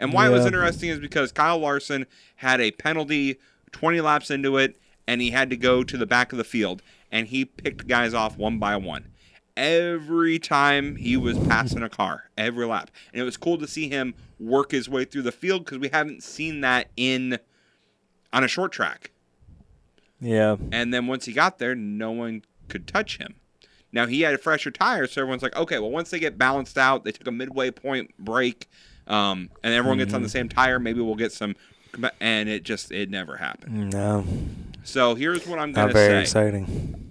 And 0.00 0.12
why 0.12 0.28
it 0.28 0.30
was 0.30 0.46
interesting 0.46 0.90
is 0.90 1.00
because 1.00 1.32
Kyle 1.32 1.58
Larson 1.58 2.06
had 2.36 2.60
a 2.60 2.70
penalty 2.70 3.38
20 3.72 4.00
laps 4.00 4.30
into 4.30 4.56
it, 4.56 4.76
and 5.06 5.20
he 5.20 5.30
had 5.30 5.50
to 5.50 5.56
go 5.56 5.82
to 5.82 5.96
the 5.96 6.06
back 6.06 6.32
of 6.32 6.38
the 6.38 6.44
field, 6.44 6.82
and 7.10 7.28
he 7.28 7.44
picked 7.44 7.86
guys 7.86 8.14
off 8.14 8.38
one 8.38 8.58
by 8.58 8.76
one. 8.76 9.06
Every 9.56 10.38
time 10.38 10.96
he 10.96 11.16
was 11.16 11.36
passing 11.36 11.82
a 11.82 11.88
car, 11.88 12.30
every 12.36 12.64
lap. 12.64 12.90
And 13.12 13.20
it 13.20 13.24
was 13.24 13.36
cool 13.36 13.58
to 13.58 13.66
see 13.66 13.88
him 13.88 14.14
work 14.38 14.70
his 14.70 14.88
way 14.88 15.04
through 15.04 15.22
the 15.22 15.32
field 15.32 15.64
because 15.64 15.78
we 15.78 15.88
haven't 15.88 16.22
seen 16.22 16.60
that 16.60 16.88
in 16.96 17.38
on 18.32 18.44
a 18.44 18.48
short 18.48 18.70
track. 18.70 19.10
Yeah. 20.20 20.56
And 20.70 20.94
then 20.94 21.08
once 21.08 21.24
he 21.24 21.32
got 21.32 21.58
there, 21.58 21.74
no 21.74 22.12
one 22.12 22.44
could 22.68 22.86
touch 22.86 23.18
him. 23.18 23.34
Now 23.92 24.06
he 24.06 24.20
had 24.20 24.34
a 24.34 24.38
fresher 24.38 24.70
tires, 24.70 25.12
so 25.12 25.22
everyone's 25.22 25.42
like, 25.42 25.56
okay, 25.56 25.78
well, 25.78 25.90
once 25.90 26.10
they 26.10 26.18
get 26.18 26.36
balanced 26.36 26.76
out, 26.76 27.04
they 27.04 27.12
took 27.12 27.26
a 27.26 27.32
midway 27.32 27.70
point 27.70 28.10
break, 28.18 28.68
um, 29.06 29.50
and 29.62 29.72
everyone 29.72 29.98
gets 29.98 30.12
on 30.12 30.22
the 30.22 30.28
mm-hmm. 30.28 30.32
same 30.32 30.48
tire. 30.48 30.78
Maybe 30.78 31.00
we'll 31.00 31.14
get 31.14 31.32
some, 31.32 31.56
and 32.20 32.48
it 32.48 32.64
just 32.64 32.92
it 32.92 33.10
never 33.10 33.36
happened. 33.36 33.92
Mm, 33.92 33.92
no. 33.92 34.24
So 34.84 35.14
here's 35.14 35.46
what 35.46 35.58
I'm 35.58 35.72
gonna 35.72 35.86
Not 35.86 35.94
very 35.94 36.14
say. 36.14 36.20
exciting. 36.22 37.04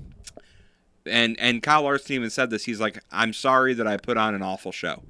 And 1.06 1.40
and 1.40 1.64
Kyle 1.64 1.84
Larson 1.84 2.16
even 2.16 2.30
said 2.30 2.50
this. 2.50 2.66
He's 2.66 2.80
like, 2.80 3.04
I'm 3.12 3.34
sorry 3.34 3.74
that 3.74 3.88
I 3.88 3.98
put 3.98 4.18
on 4.18 4.36
an 4.36 4.42
awful 4.42 4.72
show 4.72 5.04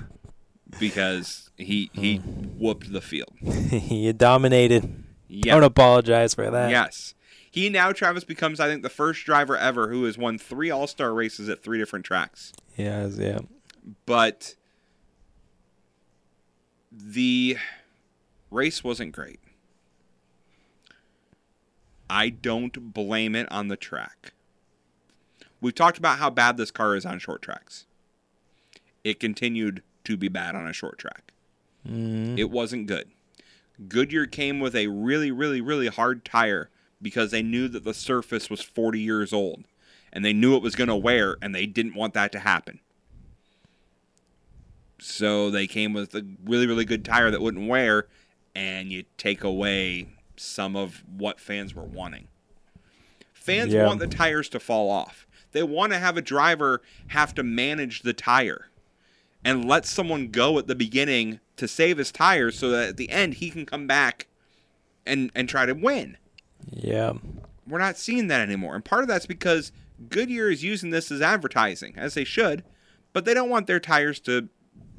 because 0.80 1.50
he 1.56 1.90
he 1.94 2.18
mm. 2.18 2.56
whooped 2.58 2.92
the 2.92 3.00
field. 3.00 3.32
he 3.42 4.12
dominated. 4.12 5.04
Yeah. 5.28 5.54
Don't 5.54 5.64
apologize 5.64 6.34
for 6.34 6.50
that. 6.50 6.70
Yes. 6.70 7.14
He 7.52 7.68
now, 7.68 7.92
Travis, 7.92 8.24
becomes, 8.24 8.60
I 8.60 8.66
think, 8.66 8.82
the 8.82 8.88
first 8.88 9.26
driver 9.26 9.58
ever 9.58 9.88
who 9.88 10.04
has 10.04 10.16
won 10.16 10.38
three 10.38 10.70
All 10.70 10.86
Star 10.86 11.12
races 11.12 11.50
at 11.50 11.62
three 11.62 11.78
different 11.78 12.06
tracks. 12.06 12.50
Yeah. 12.78 13.06
Yeah. 13.08 13.40
But 14.06 14.54
the 16.90 17.58
race 18.50 18.82
wasn't 18.82 19.12
great. 19.12 19.38
I 22.08 22.30
don't 22.30 22.94
blame 22.94 23.36
it 23.36 23.52
on 23.52 23.68
the 23.68 23.76
track. 23.76 24.32
We've 25.60 25.74
talked 25.74 25.98
about 25.98 26.18
how 26.18 26.30
bad 26.30 26.56
this 26.56 26.70
car 26.70 26.96
is 26.96 27.04
on 27.04 27.18
short 27.18 27.42
tracks. 27.42 27.84
It 29.04 29.20
continued 29.20 29.82
to 30.04 30.16
be 30.16 30.28
bad 30.28 30.54
on 30.54 30.66
a 30.66 30.72
short 30.72 30.98
track. 30.98 31.32
Mm. 31.86 32.38
It 32.38 32.50
wasn't 32.50 32.86
good. 32.86 33.10
Goodyear 33.88 34.24
came 34.24 34.58
with 34.58 34.74
a 34.74 34.86
really, 34.86 35.30
really, 35.30 35.60
really 35.60 35.88
hard 35.88 36.24
tire 36.24 36.70
because 37.02 37.30
they 37.30 37.42
knew 37.42 37.68
that 37.68 37.84
the 37.84 37.94
surface 37.94 38.48
was 38.48 38.62
40 38.62 39.00
years 39.00 39.32
old 39.32 39.64
and 40.12 40.24
they 40.24 40.32
knew 40.32 40.54
it 40.56 40.62
was 40.62 40.74
going 40.76 40.88
to 40.88 40.96
wear 40.96 41.36
and 41.42 41.54
they 41.54 41.66
didn't 41.66 41.94
want 41.94 42.14
that 42.14 42.32
to 42.32 42.38
happen. 42.38 42.80
So 45.00 45.50
they 45.50 45.66
came 45.66 45.92
with 45.92 46.14
a 46.14 46.24
really, 46.44 46.66
really 46.66 46.84
good 46.84 47.04
tire 47.04 47.30
that 47.30 47.40
wouldn't 47.42 47.68
wear 47.68 48.06
and 48.54 48.92
you 48.92 49.04
take 49.16 49.42
away 49.42 50.08
some 50.36 50.76
of 50.76 51.02
what 51.16 51.40
fans 51.40 51.74
were 51.74 51.82
wanting. 51.82 52.28
Fans 53.32 53.72
Yeah. 53.72 53.86
want 53.86 53.98
the 53.98 54.06
tires 54.06 54.48
to 54.50 54.60
fall 54.60 54.90
off. 54.90 55.26
They 55.52 55.62
want 55.62 55.92
to 55.92 55.98
have 55.98 56.16
a 56.16 56.22
driver 56.22 56.82
have 57.08 57.34
to 57.34 57.42
manage 57.42 58.02
the 58.02 58.12
tire 58.12 58.68
and 59.44 59.64
let 59.66 59.84
someone 59.84 60.28
go 60.28 60.58
at 60.58 60.68
the 60.68 60.74
beginning 60.74 61.40
to 61.56 61.66
save 61.66 61.98
his 61.98 62.12
tires 62.12 62.58
so 62.58 62.70
that 62.70 62.90
at 62.90 62.96
the 62.96 63.10
end 63.10 63.34
he 63.34 63.50
can 63.50 63.66
come 63.66 63.86
back 63.86 64.28
and 65.04 65.32
and 65.34 65.48
try 65.48 65.66
to 65.66 65.72
win. 65.74 66.16
Yeah. 66.70 67.14
We're 67.66 67.78
not 67.78 67.96
seeing 67.96 68.26
that 68.28 68.40
anymore. 68.40 68.74
And 68.74 68.84
part 68.84 69.02
of 69.02 69.08
that's 69.08 69.26
because 69.26 69.72
Goodyear 70.08 70.50
is 70.50 70.64
using 70.64 70.90
this 70.90 71.10
as 71.10 71.22
advertising, 71.22 71.94
as 71.96 72.14
they 72.14 72.24
should, 72.24 72.64
but 73.12 73.24
they 73.24 73.34
don't 73.34 73.50
want 73.50 73.66
their 73.66 73.80
tires 73.80 74.20
to 74.20 74.48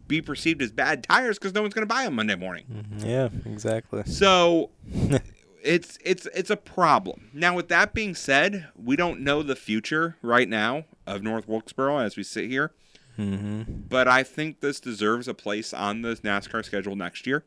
be 0.08 0.22
perceived 0.22 0.62
as 0.62 0.72
bad 0.72 1.04
tires 1.04 1.40
because 1.40 1.54
no 1.54 1.62
one's 1.62 1.74
going 1.74 1.88
to 1.88 1.94
buy 1.94 2.04
them 2.04 2.16
Monday 2.16 2.36
morning. 2.36 2.86
Yeah. 3.00 3.30
Exactly. 3.46 4.04
So 4.06 4.70
it's 5.64 5.98
it's 6.04 6.28
it's 6.34 6.50
a 6.50 6.58
problem. 6.58 7.30
Now 7.34 7.56
with 7.56 7.70
that 7.70 7.94
being 7.94 8.16
said, 8.16 8.68
we 8.76 8.96
don't 8.96 9.22
know 9.22 9.44
the 9.44 9.56
future 9.56 10.18
right 10.22 10.48
now 10.48 10.86
of 11.08 11.22
North 11.22 11.48
Wilkesboro 11.48 12.00
as 12.00 12.16
we 12.16 12.24
sit 12.24 12.50
here. 12.50 12.72
Mm-hmm. 13.18 13.64
But 13.90 14.08
I 14.08 14.24
think 14.24 14.60
this 14.60 14.80
deserves 14.80 15.28
a 15.28 15.34
place 15.34 15.74
on 15.74 16.02
the 16.02 16.16
NASCAR 16.16 16.66
schedule 16.66 16.96
next 16.96 17.28
year. 17.28 17.44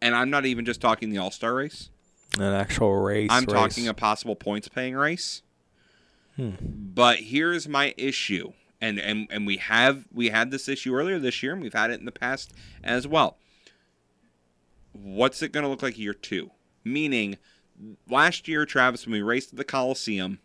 And 0.00 0.14
I'm 0.14 0.30
not 0.30 0.46
even 0.46 0.64
just 0.64 0.80
talking 0.80 1.10
the 1.10 1.18
All 1.18 1.30
Star 1.30 1.54
race. 1.54 1.90
An 2.34 2.42
actual 2.42 2.96
race. 2.96 3.28
I'm 3.30 3.44
race. 3.44 3.52
talking 3.52 3.88
a 3.88 3.94
possible 3.94 4.36
points 4.36 4.68
paying 4.68 4.94
race. 4.94 5.42
Hmm. 6.36 6.52
But 6.60 7.18
here's 7.18 7.68
my 7.68 7.94
issue. 7.96 8.52
And, 8.80 8.98
and 8.98 9.26
and 9.30 9.46
we 9.46 9.56
have 9.58 10.04
we 10.12 10.28
had 10.28 10.50
this 10.50 10.68
issue 10.68 10.94
earlier 10.94 11.18
this 11.18 11.42
year 11.42 11.54
and 11.54 11.62
we've 11.62 11.72
had 11.72 11.90
it 11.90 12.00
in 12.00 12.04
the 12.04 12.12
past 12.12 12.52
as 12.82 13.06
well. 13.06 13.38
What's 14.92 15.42
it 15.42 15.52
going 15.52 15.64
to 15.64 15.70
look 15.70 15.82
like 15.82 15.98
year 15.98 16.12
2? 16.12 16.50
Meaning 16.84 17.38
last 18.10 18.46
year 18.46 18.66
Travis 18.66 19.06
when 19.06 19.12
we 19.12 19.22
raced 19.22 19.52
at 19.52 19.56
the 19.56 19.64
Coliseum 19.64 20.38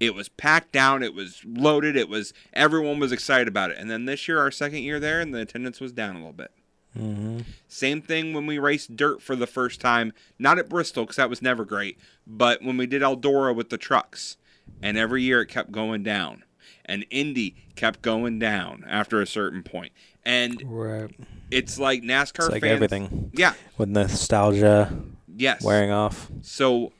it 0.00 0.16
was 0.16 0.28
packed 0.28 0.72
down, 0.72 1.04
it 1.04 1.14
was 1.14 1.42
loaded, 1.46 1.94
it 1.94 2.08
was 2.08 2.32
everyone 2.52 2.98
was 2.98 3.12
excited 3.12 3.46
about 3.46 3.70
it. 3.70 3.78
And 3.78 3.88
then 3.88 4.04
this 4.04 4.26
year 4.26 4.40
our 4.40 4.50
second 4.50 4.80
year 4.80 4.98
there 4.98 5.20
and 5.20 5.32
the 5.32 5.40
attendance 5.40 5.80
was 5.80 5.92
down 5.92 6.16
a 6.16 6.18
little 6.18 6.32
bit. 6.32 6.50
Mm-hmm. 6.98 7.40
Same 7.68 8.02
thing 8.02 8.32
when 8.34 8.46
we 8.46 8.58
raced 8.58 8.96
dirt 8.96 9.22
for 9.22 9.34
the 9.34 9.46
first 9.46 9.80
time, 9.80 10.12
not 10.38 10.58
at 10.58 10.68
Bristol 10.68 11.04
because 11.04 11.16
that 11.16 11.30
was 11.30 11.40
never 11.42 11.64
great, 11.64 11.98
but 12.26 12.62
when 12.62 12.76
we 12.76 12.86
did 12.86 13.02
Eldora 13.02 13.54
with 13.54 13.70
the 13.70 13.78
trucks, 13.78 14.36
and 14.82 14.96
every 14.98 15.22
year 15.22 15.40
it 15.42 15.46
kept 15.46 15.72
going 15.72 16.02
down, 16.02 16.44
and 16.84 17.06
Indy 17.10 17.54
kept 17.76 18.02
going 18.02 18.38
down 18.38 18.84
after 18.88 19.20
a 19.22 19.26
certain 19.26 19.62
point, 19.62 19.92
and 20.24 20.62
Right. 20.66 21.10
it's 21.50 21.78
like 21.78 22.02
NASCAR 22.02 22.40
It's 22.44 22.48
like 22.50 22.60
fans, 22.62 22.72
everything. 22.74 23.30
yeah, 23.34 23.54
With 23.78 23.88
nostalgia. 23.88 24.94
Yes. 25.34 25.62
Wearing 25.64 25.90
off. 25.90 26.30
So 26.42 26.92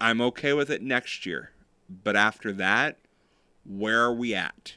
I'm 0.00 0.20
okay 0.20 0.52
with 0.52 0.68
it 0.68 0.82
next 0.82 1.24
year, 1.26 1.52
but 2.02 2.16
after 2.16 2.52
that, 2.54 2.98
where 3.64 4.02
are 4.02 4.12
we 4.12 4.34
at? 4.34 4.74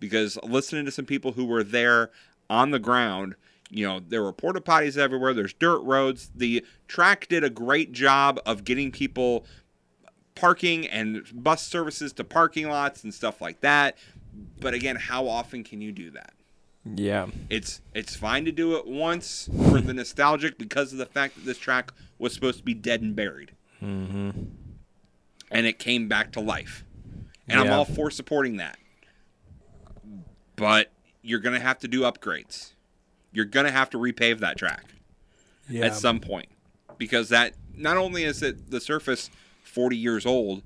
Because 0.00 0.36
listening 0.42 0.84
to 0.86 0.90
some 0.90 1.04
people 1.06 1.32
who 1.32 1.44
were 1.44 1.62
there 1.62 2.10
on 2.50 2.72
the 2.72 2.80
ground, 2.80 3.36
you 3.74 3.88
know, 3.88 4.00
there 4.00 4.22
were 4.22 4.32
porta 4.34 4.60
potties 4.60 4.98
everywhere. 4.98 5.32
There's 5.32 5.54
dirt 5.54 5.80
roads. 5.80 6.30
The 6.34 6.64
track 6.88 7.26
did 7.28 7.42
a 7.42 7.48
great 7.50 7.92
job 7.92 8.38
of 8.44 8.64
getting 8.64 8.92
people 8.92 9.46
parking 10.34 10.86
and 10.86 11.22
bus 11.32 11.66
services 11.66 12.12
to 12.14 12.24
parking 12.24 12.68
lots 12.68 13.02
and 13.02 13.12
stuff 13.14 13.40
like 13.40 13.60
that. 13.62 13.96
But 14.60 14.74
again, 14.74 14.96
how 14.96 15.26
often 15.26 15.64
can 15.64 15.80
you 15.80 15.90
do 15.90 16.10
that? 16.10 16.34
Yeah. 16.84 17.28
It's 17.48 17.80
it's 17.94 18.14
fine 18.14 18.44
to 18.44 18.52
do 18.52 18.76
it 18.76 18.86
once 18.86 19.48
for 19.70 19.80
the 19.80 19.94
nostalgic 19.94 20.58
because 20.58 20.92
of 20.92 20.98
the 20.98 21.06
fact 21.06 21.36
that 21.36 21.44
this 21.46 21.56
track 21.58 21.92
was 22.18 22.34
supposed 22.34 22.58
to 22.58 22.64
be 22.64 22.74
dead 22.74 23.00
and 23.02 23.16
buried 23.16 23.52
Mm-hmm. 23.82 24.30
and 25.50 25.66
it 25.66 25.78
came 25.78 26.08
back 26.08 26.30
to 26.32 26.40
life. 26.40 26.84
And 27.48 27.58
I'm 27.58 27.72
all 27.72 27.84
for 27.84 28.10
supporting 28.10 28.58
that. 28.58 28.76
But 30.56 30.92
you're 31.22 31.40
going 31.40 31.54
to 31.54 31.60
have 31.60 31.78
to 31.80 31.88
do 31.88 32.02
upgrades. 32.02 32.71
You're 33.32 33.44
going 33.46 33.66
to 33.66 33.72
have 33.72 33.90
to 33.90 33.98
repave 33.98 34.38
that 34.40 34.56
track 34.56 34.84
Yeah. 35.68 35.86
at 35.86 35.94
some 35.94 36.20
point 36.20 36.48
because 36.98 37.28
that 37.30 37.54
not 37.74 37.96
only 37.96 38.24
is 38.24 38.42
it 38.42 38.70
the 38.70 38.80
surface 38.80 39.30
40 39.64 39.96
years 39.96 40.26
old, 40.26 40.62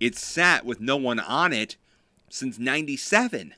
it's 0.00 0.24
sat 0.24 0.64
with 0.64 0.80
no 0.80 0.96
one 0.96 1.20
on 1.20 1.52
it 1.52 1.76
since 2.30 2.58
97. 2.58 3.54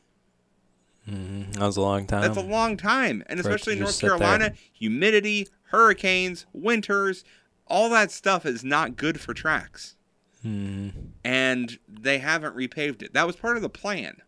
Mm-hmm. 1.08 1.52
That 1.52 1.64
was 1.66 1.76
a 1.76 1.80
long 1.80 2.06
time. 2.06 2.22
That's 2.22 2.36
a 2.36 2.42
long 2.42 2.76
time. 2.76 3.22
And 3.26 3.40
For 3.40 3.48
especially 3.48 3.74
in 3.74 3.78
North 3.80 3.90
just 3.92 4.00
there. 4.02 4.10
Carolina, 4.10 4.52
humidity, 4.72 5.48
hurricanes, 5.70 6.46
winters, 6.52 7.24
all 7.66 7.88
that 7.90 8.10
stuff 8.10 8.44
is 8.44 8.62
not 8.64 8.96
good 8.96 9.20
for 9.20 9.32
tracks. 9.34 9.96
Hmm. 10.42 10.88
And 11.24 11.78
they 11.88 12.18
haven't 12.18 12.56
repaved 12.56 13.02
it. 13.02 13.14
That 13.14 13.26
was 13.26 13.36
part 13.36 13.56
of 13.56 13.62
the 13.62 13.68
plan. 13.68 14.18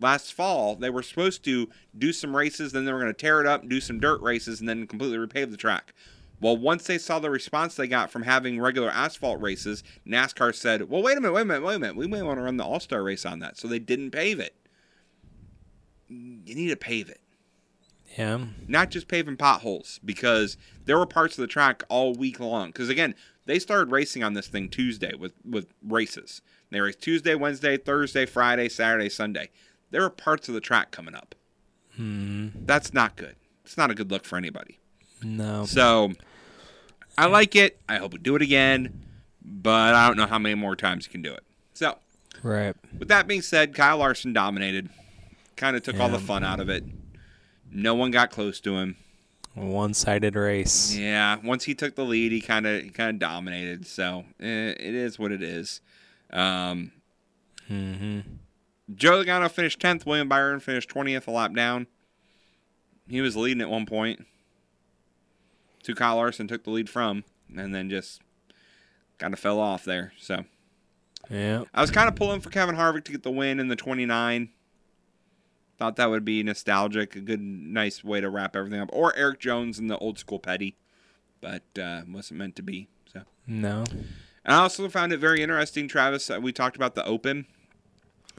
Last 0.00 0.32
fall, 0.32 0.76
they 0.76 0.90
were 0.90 1.02
supposed 1.02 1.44
to 1.44 1.68
do 1.96 2.12
some 2.12 2.36
races, 2.36 2.72
then 2.72 2.84
they 2.84 2.92
were 2.92 3.00
going 3.00 3.12
to 3.12 3.18
tear 3.18 3.40
it 3.40 3.46
up, 3.46 3.68
do 3.68 3.80
some 3.80 4.00
dirt 4.00 4.20
races, 4.20 4.60
and 4.60 4.68
then 4.68 4.86
completely 4.86 5.18
repave 5.18 5.50
the 5.50 5.56
track. 5.56 5.94
Well, 6.40 6.56
once 6.56 6.84
they 6.84 6.98
saw 6.98 7.20
the 7.20 7.30
response 7.30 7.74
they 7.74 7.86
got 7.86 8.10
from 8.10 8.22
having 8.22 8.60
regular 8.60 8.90
asphalt 8.90 9.40
races, 9.40 9.82
NASCAR 10.06 10.54
said, 10.54 10.90
"Well, 10.90 11.02
wait 11.02 11.16
a 11.16 11.20
minute, 11.20 11.32
wait 11.32 11.42
a 11.42 11.44
minute, 11.46 11.62
wait 11.64 11.76
a 11.76 11.78
minute. 11.78 11.96
We 11.96 12.08
may 12.08 12.22
want 12.22 12.38
to 12.38 12.42
run 12.42 12.56
the 12.56 12.64
All 12.64 12.80
Star 12.80 13.02
race 13.02 13.24
on 13.24 13.38
that." 13.38 13.56
So 13.56 13.68
they 13.68 13.78
didn't 13.78 14.10
pave 14.10 14.40
it. 14.40 14.54
You 16.08 16.54
need 16.54 16.68
to 16.68 16.76
pave 16.76 17.08
it 17.08 17.20
Yeah. 18.18 18.46
not 18.68 18.90
just 18.90 19.08
paving 19.08 19.36
potholes 19.36 20.00
because 20.04 20.56
there 20.84 20.98
were 20.98 21.06
parts 21.06 21.38
of 21.38 21.42
the 21.42 21.48
track 21.48 21.82
all 21.88 22.14
week 22.14 22.38
long. 22.38 22.68
Because 22.68 22.88
again, 22.88 23.14
they 23.46 23.58
started 23.58 23.90
racing 23.90 24.22
on 24.22 24.34
this 24.34 24.48
thing 24.48 24.68
Tuesday 24.68 25.14
with 25.14 25.32
with 25.44 25.68
races. 25.82 26.42
They 26.70 26.80
raced 26.80 27.00
Tuesday, 27.00 27.34
Wednesday, 27.34 27.76
Thursday, 27.76 28.26
Friday, 28.26 28.68
Saturday, 28.68 29.08
Sunday. 29.08 29.50
There 29.94 30.02
are 30.02 30.10
parts 30.10 30.48
of 30.48 30.54
the 30.54 30.60
track 30.60 30.90
coming 30.90 31.14
up. 31.14 31.36
Hmm. 31.94 32.48
That's 32.66 32.92
not 32.92 33.14
good. 33.14 33.36
It's 33.64 33.76
not 33.76 33.92
a 33.92 33.94
good 33.94 34.10
look 34.10 34.24
for 34.24 34.36
anybody. 34.36 34.80
No. 35.22 35.66
So 35.66 36.14
I 37.16 37.26
like 37.26 37.54
it. 37.54 37.78
I 37.88 37.98
hope 37.98 38.12
we 38.12 38.18
do 38.18 38.34
it 38.34 38.42
again, 38.42 39.04
but 39.40 39.94
I 39.94 40.08
don't 40.08 40.16
know 40.16 40.26
how 40.26 40.40
many 40.40 40.56
more 40.56 40.74
times 40.74 41.06
you 41.06 41.12
can 41.12 41.22
do 41.22 41.32
it. 41.32 41.44
So 41.74 41.96
Right. 42.42 42.74
with 42.98 43.06
that 43.06 43.28
being 43.28 43.40
said, 43.40 43.72
Kyle 43.72 43.98
Larson 43.98 44.32
dominated. 44.32 44.90
Kind 45.54 45.76
of 45.76 45.84
took 45.84 46.00
all 46.00 46.08
the 46.08 46.18
fun 46.18 46.42
out 46.42 46.58
of 46.58 46.68
it. 46.68 46.82
No 47.70 47.94
one 47.94 48.10
got 48.10 48.32
close 48.32 48.58
to 48.62 48.74
him. 48.78 48.96
One-sided 49.54 50.34
race. 50.34 50.96
Yeah, 50.96 51.36
once 51.44 51.62
he 51.62 51.76
took 51.76 51.94
the 51.94 52.04
lead, 52.04 52.32
he 52.32 52.40
kind 52.40 52.66
of 52.66 52.82
he 52.82 52.90
kind 52.90 53.10
of 53.10 53.20
dominated. 53.20 53.86
So 53.86 54.24
eh, 54.40 54.70
it 54.70 54.94
is 54.96 55.20
what 55.20 55.30
it 55.30 55.40
is. 55.44 55.80
Um, 56.32 56.90
Mm-hmm. 57.70 58.20
Joe 58.92 59.22
Logano 59.24 59.50
finished 59.50 59.80
tenth. 59.80 60.04
William 60.06 60.28
Byron 60.28 60.60
finished 60.60 60.88
twentieth, 60.90 61.26
a 61.26 61.30
lap 61.30 61.54
down. 61.54 61.86
He 63.08 63.20
was 63.20 63.36
leading 63.36 63.60
at 63.60 63.70
one 63.70 63.86
point. 63.86 64.26
To 65.84 65.94
Kyle 65.94 66.16
Larson 66.16 66.48
took 66.48 66.64
the 66.64 66.70
lead 66.70 66.88
from, 66.88 67.24
and 67.54 67.74
then 67.74 67.90
just 67.90 68.20
kind 69.18 69.32
of 69.34 69.38
fell 69.40 69.60
off 69.60 69.84
there. 69.84 70.12
So 70.18 70.44
Yeah. 71.30 71.64
I 71.74 71.80
was 71.80 71.90
kind 71.90 72.08
of 72.08 72.14
pulling 72.16 72.40
for 72.40 72.50
Kevin 72.50 72.76
Harvick 72.76 73.04
to 73.04 73.12
get 73.12 73.22
the 73.22 73.30
win 73.30 73.60
in 73.60 73.68
the 73.68 73.76
twenty 73.76 74.06
nine. 74.06 74.50
Thought 75.78 75.96
that 75.96 76.08
would 76.08 76.24
be 76.24 76.42
nostalgic, 76.42 77.16
a 77.16 77.20
good, 77.20 77.40
nice 77.40 78.04
way 78.04 78.20
to 78.20 78.30
wrap 78.30 78.54
everything 78.54 78.80
up. 78.80 78.90
Or 78.92 79.14
Erik 79.16 79.40
Jones 79.40 79.78
in 79.78 79.88
the 79.88 79.98
old 79.98 80.18
school 80.20 80.38
Petty, 80.38 80.76
but 81.40 81.62
uh, 81.78 82.02
wasn't 82.08 82.38
meant 82.38 82.54
to 82.56 82.62
be. 82.62 82.88
So 83.12 83.22
No. 83.46 83.82
and 83.92 84.54
I 84.54 84.56
also 84.58 84.88
found 84.88 85.12
it 85.12 85.18
very 85.18 85.42
interesting, 85.42 85.88
Travis. 85.88 86.30
Uh, 86.30 86.38
we 86.40 86.52
talked 86.52 86.76
about 86.76 86.94
the 86.94 87.04
Open 87.04 87.46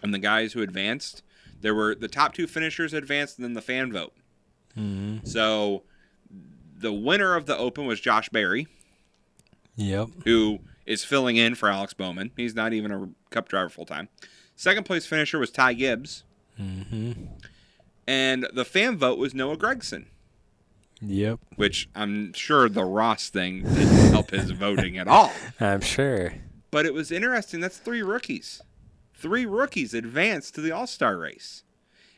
and 0.03 0.13
the 0.13 0.19
guys 0.19 0.53
who 0.53 0.61
advanced. 0.61 1.23
There 1.61 1.73
were 1.75 1.95
the 1.95 2.07
top 2.07 2.33
two 2.33 2.47
finishers 2.47 2.93
advanced, 2.93 3.37
and 3.37 3.43
then 3.45 3.53
the 3.53 3.61
fan 3.61 3.91
vote. 3.91 4.13
Mm-hmm. 4.77 5.25
So 5.25 5.83
the 6.77 6.93
winner 6.93 7.35
of 7.35 7.45
the 7.45 7.57
Open 7.57 7.85
was 7.85 7.99
Josh 7.99 8.29
Berry, 8.29 8.67
Yep. 9.77 10.09
who 10.25 10.59
is 10.85 11.03
filling 11.03 11.37
in 11.37 11.55
for 11.55 11.69
Alex 11.69 11.93
Bowman. 11.93 12.31
He's 12.37 12.53
not 12.55 12.73
even 12.73 12.91
a 12.91 13.09
Cup 13.31 13.47
driver 13.49 13.69
full 13.69 13.85
time. 13.85 14.09
Second 14.55 14.85
place 14.85 15.05
finisher 15.05 15.39
was 15.39 15.49
Ty 15.51 15.73
Gibbs, 15.73 16.23
Mm-hmm. 16.61 17.13
and 18.07 18.47
the 18.53 18.63
fan 18.65 18.97
vote 18.97 19.17
was 19.17 19.33
Noah 19.33 19.57
Gragson, 19.57 20.05
Yep. 21.01 21.39
which 21.55 21.89
I'm 21.95 22.31
sure 22.33 22.69
the 22.69 22.85
Ross 22.85 23.29
thing 23.29 23.63
didn't 23.63 24.11
help 24.11 24.31
his 24.31 24.51
voting 24.51 24.97
at 24.97 25.07
all. 25.07 25.31
I'm 25.59 25.81
sure. 25.81 26.33
But 26.71 26.85
it 26.85 26.93
was 26.93 27.11
interesting. 27.11 27.59
That's 27.59 27.77
three 27.77 28.01
rookies. 28.03 28.61
Three 29.17 29.45
rookies 29.45 29.93
advanced 29.93 30.55
to 30.55 30.61
the 30.61 30.71
All 30.71 30.87
Star 30.87 31.17
race. 31.17 31.63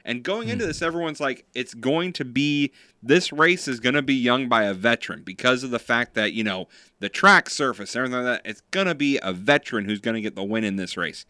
And 0.04 0.24
going 0.24 0.48
into 0.48 0.64
hmm. 0.64 0.70
this, 0.70 0.82
everyone's 0.82 1.20
like, 1.20 1.46
it's 1.54 1.74
going 1.74 2.14
to 2.14 2.24
be, 2.24 2.72
this 3.04 3.34
race 3.34 3.68
is 3.68 3.82
going 3.82 3.96
to 3.96 4.02
be 4.02 4.16
young 4.16 4.48
by 4.48 4.64
a 4.64 4.74
veteran 4.74 5.22
because 5.22 5.64
of 5.64 5.70
the 5.70 5.80
fact 5.80 6.14
that, 6.14 6.32
you 6.32 6.46
know, 6.46 6.70
the 7.02 7.10
track 7.10 7.50
surface, 7.50 7.94
everything 7.94 8.24
like 8.24 8.42
that, 8.44 8.50
it's 8.50 8.62
going 8.72 8.88
to 8.88 8.96
be 8.96 9.20
a 9.22 9.34
veteran 9.34 9.84
who's 9.84 10.00
going 10.00 10.16
to 10.16 10.22
get 10.22 10.36
the 10.36 10.46
win 10.46 10.64
in 10.64 10.78
this 10.78 10.96
race. 10.96 11.26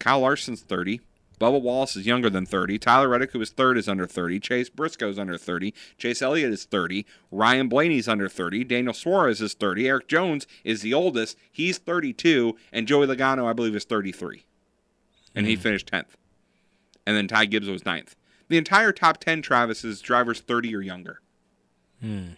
Kyle 0.00 0.20
Larson's 0.20 0.62
30. 0.62 1.00
Bubba 1.40 1.60
Wallace 1.60 1.96
is 1.96 2.06
younger 2.06 2.28
than 2.28 2.44
30. 2.44 2.78
Tyler 2.78 3.08
Reddick, 3.08 3.32
who 3.32 3.40
is 3.40 3.50
third, 3.50 3.78
is 3.78 3.88
under 3.88 4.06
30. 4.06 4.40
Chase 4.40 4.68
Briscoe 4.68 5.08
is 5.08 5.18
under 5.18 5.38
30. 5.38 5.72
Chase 5.96 6.22
Elliott 6.22 6.52
is 6.52 6.64
30. 6.64 7.06
Ryan 7.30 7.68
Blaney's 7.68 8.08
under 8.08 8.28
30. 8.28 8.64
Daniel 8.64 8.94
Suarez 8.94 9.40
is 9.40 9.54
30. 9.54 9.88
Erik 9.88 10.08
Jones 10.08 10.46
is 10.64 10.82
the 10.82 10.94
oldest. 10.94 11.36
He's 11.50 11.78
32. 11.78 12.56
And 12.72 12.86
Joey 12.86 13.06
Logano, 13.06 13.46
I 13.46 13.52
believe, 13.52 13.74
is 13.74 13.84
33. 13.84 14.44
And 15.34 15.46
he 15.46 15.56
finished 15.56 15.90
10th. 15.90 16.14
And 17.06 17.16
then 17.16 17.26
Ty 17.28 17.46
Gibbs 17.46 17.68
was 17.68 17.82
9th. 17.82 18.14
The 18.48 18.58
entire 18.58 18.92
top 18.92 19.18
10, 19.18 19.42
Travis, 19.42 19.84
is 19.84 20.00
drivers 20.00 20.40
30 20.40 20.74
or 20.76 20.80
younger 20.82 21.20
Hmm. 22.00 22.30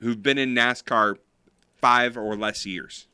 who've 0.00 0.22
been 0.22 0.38
in 0.38 0.54
NASCAR 0.54 1.16
five 1.80 2.16
or 2.16 2.36
less 2.36 2.64
years. 2.66 3.06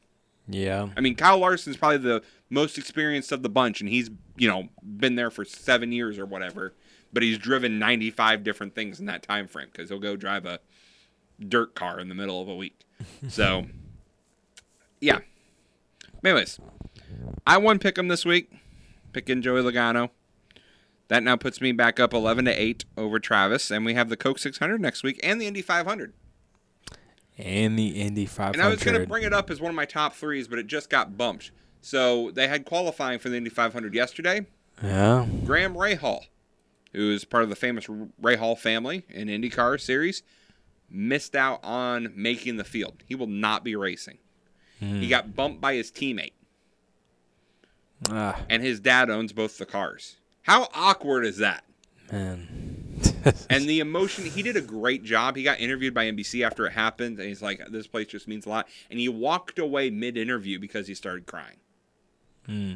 Yeah. 0.49 0.89
I 0.97 1.01
mean, 1.01 1.15
Kyle 1.15 1.39
Larson's 1.39 1.77
probably 1.77 1.99
the 1.99 2.23
most 2.51 2.77
experienced 2.79 3.33
of 3.33 3.43
the 3.43 3.49
bunch, 3.49 3.81
and 3.81 3.89
he's 3.89 4.11
you 4.37 4.49
know 4.49 4.69
been 4.83 5.15
there 5.17 5.31
for 5.31 5.45
seven 5.45 5.93
years 5.93 6.19
or 6.19 6.27
whatever. 6.27 6.75
But 7.13 7.23
he's 7.23 7.39
driven 7.39 7.79
95 7.79 8.45
different 8.45 8.75
things 8.75 9.01
in 9.01 9.07
that 9.07 9.23
time 9.23 9.47
frame 9.49 9.69
because 9.73 9.89
he'll 9.89 9.99
go 10.01 10.17
drive 10.17 10.45
a 10.45 10.61
dirt 11.41 11.75
car 11.75 11.99
in 12.01 12.09
the 12.09 12.15
middle 12.15 12.41
of 12.43 12.49
a 12.49 12.55
week. 12.57 12.81
So, 13.29 13.67
yeah. 15.01 15.19
Anyways, 16.25 16.59
I 17.47 17.59
won 17.59 17.79
Pick'em 17.79 18.09
this 18.09 18.25
week, 18.25 18.51
picking 19.17 19.41
Joey 19.41 19.63
Logano. 19.63 20.11
That 21.09 21.23
now 21.23 21.37
puts 21.37 21.63
me 21.63 21.73
back 21.73 21.99
up 21.99 22.13
11 22.13 22.45
to 22.45 22.51
8 22.51 22.85
over 22.99 23.19
Travis, 23.19 23.71
and 23.71 23.83
we 23.83 23.95
have 23.95 24.11
the 24.11 24.17
Coke 24.17 24.39
600 24.39 24.79
next 24.79 25.03
week 25.03 25.19
and 25.23 25.41
the 25.41 25.47
Indy 25.47 25.63
500. 25.63 26.13
And 27.39 27.79
the 27.79 27.89
Indy 27.99 28.27
500. 28.27 28.59
And 28.59 28.63
I 28.63 28.69
was 28.69 28.83
going 28.83 29.01
to 29.01 29.07
bring 29.07 29.23
it 29.23 29.33
up 29.33 29.49
as 29.51 29.59
one 29.59 29.71
of 29.71 29.75
my 29.75 29.87
top 29.87 30.15
threes, 30.15 30.49
but 30.49 30.59
it 30.59 30.67
just 30.67 30.91
got 30.91 31.17
bumped. 31.17 31.51
So 31.81 32.31
they 32.31 32.47
had 32.47 32.67
qualifying 32.67 33.19
for 33.19 33.31
the 33.31 33.39
Indy 33.39 33.49
500 33.49 33.95
yesterday. 33.95 34.45
Yeah. 34.83 35.27
Graham 35.47 35.75
Rahal, 35.75 36.27
who 36.93 37.11
is 37.11 37.25
part 37.25 37.43
of 37.43 37.49
the 37.49 37.57
famous 37.57 37.87
Rahal 37.87 38.59
family 38.59 39.07
in 39.09 39.29
IndyCar 39.29 39.81
series, 39.81 40.23
missed 40.91 41.35
out 41.35 41.61
on 41.63 42.13
making 42.15 42.59
the 42.59 42.65
field. 42.65 43.03
He 43.07 43.15
will 43.15 43.29
not 43.29 43.65
be 43.65 43.77
racing. 43.77 44.19
Hmm. 44.79 45.01
He 45.01 45.09
got 45.09 45.35
bumped 45.35 45.63
by 45.63 45.75
his 45.75 45.91
teammate, 45.91 46.33
Ah, 48.11 48.41
and 48.49 48.63
his 48.63 48.81
dad 48.81 49.11
owns 49.11 49.33
both 49.33 49.59
the 49.59 49.67
cars. 49.67 50.17
How 50.43 50.69
awkward 50.75 51.25
is 51.27 51.39
that? 51.39 51.65
man. 52.13 52.93
and 53.51 53.69
the 53.69 53.81
emotion, 53.81 54.25
he 54.25 54.43
did 54.43 54.57
a 54.57 54.61
great 54.61 55.03
job. 55.03 55.35
He 55.37 55.43
got 55.43 55.59
interviewed 55.61 55.93
by 55.93 56.05
NBC 56.07 56.47
after 56.47 56.67
it 56.67 56.73
happened, 56.73 57.19
and 57.19 57.29
he's 57.29 57.43
like, 57.43 57.61
This 57.71 57.87
place 57.89 58.07
just 58.07 58.29
means 58.29 58.47
a 58.47 58.49
lot. 58.49 58.69
And 58.91 58.99
he 59.01 59.09
walked 59.09 59.59
away 59.59 59.91
mid 59.91 60.17
interview 60.17 60.59
because 60.61 60.87
he 60.87 60.95
started 60.95 61.27
crying. 61.27 61.57
Hmm. 62.47 62.75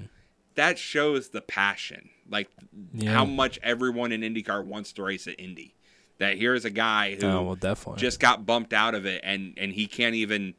that 0.56 0.78
shows 0.78 1.28
the 1.28 1.40
passion, 1.40 2.10
like 2.28 2.48
Yeah. 2.92 3.12
how 3.12 3.24
much 3.24 3.58
everyone 3.62 4.10
in 4.10 4.22
IndyCar 4.22 4.64
wants 4.64 4.92
to 4.94 5.02
race 5.04 5.28
at 5.28 5.38
Indy. 5.38 5.74
That 6.18 6.36
here's 6.36 6.64
a 6.64 6.70
guy 6.70 7.14
who 7.14 7.26
Oh, 7.26 7.42
well, 7.42 7.54
definitely. 7.54 8.00
just 8.00 8.18
got 8.18 8.44
bumped 8.44 8.72
out 8.72 8.94
of 8.96 9.06
it, 9.06 9.20
and 9.24 9.54
and 9.56 9.72
he 9.72 9.86
can't 9.86 10.16
even 10.16 10.54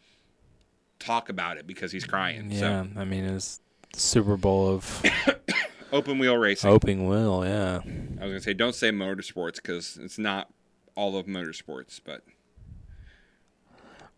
talk 0.97 1.27
about 1.29 1.57
it 1.57 1.67
because 1.67 1.91
he's 1.91 2.05
crying. 2.05 2.49
Yeah. 2.51 2.85
I 2.95 3.03
mean, 3.03 3.25
it's 3.25 3.59
Super 3.95 4.37
Bowl 4.37 4.67
of 4.69 5.03
open 5.91 6.17
wheel 6.19 6.37
racing. 6.37 6.69
open 6.69 7.07
wheel. 7.07 7.43
Yeah. 7.45 7.79
I 8.19 8.23
was 8.25 8.31
gonna 8.31 8.41
say 8.41 8.53
don't 8.53 8.75
say 8.75 8.91
motorsports 8.91 9.55
because 9.55 9.97
it's 10.01 10.17
not 10.17 10.49
all 10.95 11.17
of 11.17 11.25
motorsports, 11.25 11.99
but 12.03 12.23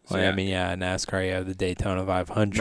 So, 0.05 0.15
Well, 0.15 0.23
yeah. 0.23 0.29
I 0.29 0.35
mean, 0.35 0.47
yeah, 0.47 0.75
NASCAR, 0.75 1.25
you 1.25 1.33
have 1.33 1.45
the 1.47 1.53
Daytona 1.55 2.05
500. 2.05 2.59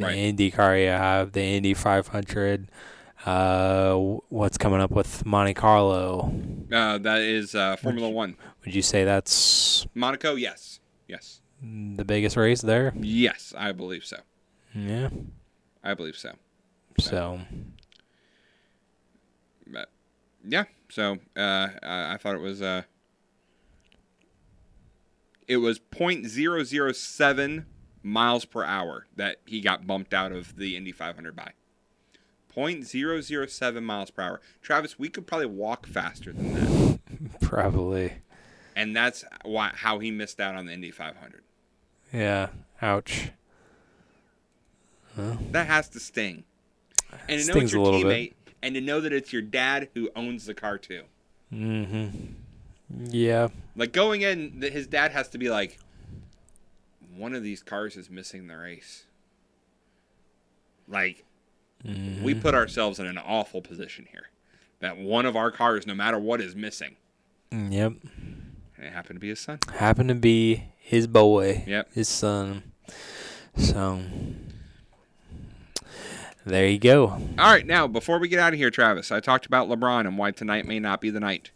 Right, 0.00 0.06
right. 0.06 0.16
IndyCar, 0.16 0.82
you 0.82 0.88
have 0.90 1.32
the 1.32 1.42
Indy 1.42 1.74
500. 1.74 2.68
Uh, 3.26 3.94
what's 4.30 4.56
coming 4.56 4.80
up 4.80 4.90
with 4.90 5.26
Monte 5.26 5.52
Carlo? 5.54 6.32
uh, 6.72 6.96
that 6.98 7.20
is 7.20 7.54
uh, 7.54 7.76
Formula 7.76 8.08
One. 8.08 8.34
Would 8.64 8.74
you 8.74 8.80
say 8.82 9.04
that's 9.04 9.86
Monaco, 9.94 10.36
yes, 10.36 10.80
yes, 11.06 11.42
the 11.62 12.04
biggest 12.04 12.36
race 12.36 12.62
there? 12.62 12.94
yes, 12.98 13.52
I 13.56 13.72
believe 13.72 14.04
so. 14.06 14.16
Yeah. 14.74 15.10
I 15.84 15.92
believe 15.94 16.16
so. 16.16 16.32
So, 17.00 17.40
But 19.66 19.90
yeah, 20.44 20.64
so 20.88 21.18
uh, 21.36 21.68
I, 21.82 22.14
I 22.14 22.16
thought 22.16 22.34
it 22.34 22.40
was 22.40 22.60
uh, 22.62 22.82
it 25.48 25.58
was 25.58 25.78
point 25.78 26.26
zero 26.26 26.62
zero 26.62 26.92
seven 26.92 27.66
miles 28.02 28.44
per 28.44 28.64
hour 28.64 29.06
that 29.16 29.36
he 29.44 29.60
got 29.60 29.86
bumped 29.86 30.14
out 30.14 30.32
of 30.32 30.56
the 30.56 30.76
Indy 30.76 30.92
500 30.92 31.36
by. 31.36 31.52
0.007 32.54 33.82
miles 33.82 34.10
per 34.10 34.22
hour. 34.22 34.40
Travis, 34.62 34.98
we 34.98 35.08
could 35.08 35.26
probably 35.26 35.46
walk 35.46 35.86
faster 35.86 36.32
than 36.32 36.54
that. 36.54 36.98
Probably. 37.40 38.14
And 38.74 38.94
that's 38.94 39.24
why 39.44 39.72
how 39.74 39.98
he 39.98 40.10
missed 40.10 40.40
out 40.40 40.54
on 40.54 40.66
the 40.66 40.72
Indy 40.72 40.90
500. 40.90 41.42
Yeah. 42.12 42.48
Ouch. 42.82 43.30
Huh? 45.14 45.36
That 45.50 45.66
has 45.66 45.88
to 45.90 46.00
sting. 46.00 46.44
And 47.28 47.40
to 47.40 47.46
know 47.46 47.52
Stings 47.52 47.64
it's 47.64 47.72
your 47.72 47.84
little 47.84 48.02
bit. 48.02 48.08
teammate, 48.08 48.52
and 48.62 48.74
to 48.74 48.80
know 48.80 49.00
that 49.00 49.12
it's 49.12 49.32
your 49.32 49.42
dad 49.42 49.88
who 49.94 50.10
owns 50.16 50.46
the 50.46 50.54
car 50.54 50.78
too. 50.78 51.02
Mm-hmm. 51.52 52.06
Yeah. 53.10 53.48
Like 53.76 53.92
going 53.92 54.22
in, 54.22 54.60
his 54.62 54.86
dad 54.86 55.12
has 55.12 55.28
to 55.30 55.38
be 55.38 55.48
like, 55.50 55.78
one 57.16 57.34
of 57.34 57.42
these 57.42 57.62
cars 57.62 57.96
is 57.96 58.10
missing 58.10 58.46
the 58.46 58.56
race. 58.56 59.04
Like, 60.88 61.24
we 61.84 61.90
Mhm. 62.34 62.40
put 62.42 62.54
ourselves 62.54 62.98
in 62.98 63.06
an 63.06 63.18
awful 63.18 63.62
position 63.62 64.06
here. 64.10 64.28
That 64.80 64.96
one 64.98 65.26
of 65.26 65.36
our 65.36 65.50
cars, 65.50 65.86
no 65.86 65.94
matter 65.94 66.18
what, 66.18 66.40
is 66.40 66.54
missing. 66.56 66.96
Mm, 67.52 67.72
Yep. 67.72 67.92
And 68.76 68.86
it 68.86 68.92
happened 68.92 69.16
to 69.16 69.20
be 69.20 69.28
his 69.28 69.40
son. 69.40 69.58
Happened 69.74 70.08
to 70.08 70.14
be 70.14 70.64
his 70.78 71.06
boy. 71.06 71.64
Yep. 71.66 71.92
His 71.94 72.08
son. 72.08 72.62
So 73.56 74.00
there 76.50 76.68
you 76.68 76.78
go. 76.78 77.08
All 77.08 77.20
right, 77.38 77.66
now 77.66 77.86
before 77.86 78.18
we 78.18 78.28
get 78.28 78.38
out 78.38 78.52
of 78.52 78.58
here, 78.58 78.70
Travis, 78.70 79.10
I 79.10 79.20
talked 79.20 79.46
about 79.46 79.68
LeBron 79.68 80.00
and 80.06 80.18
why 80.18 80.32
tonight 80.32 80.66
may 80.66 80.78
not 80.80 81.00
be 81.00 81.10
the 81.10 81.20
night. 81.20 81.50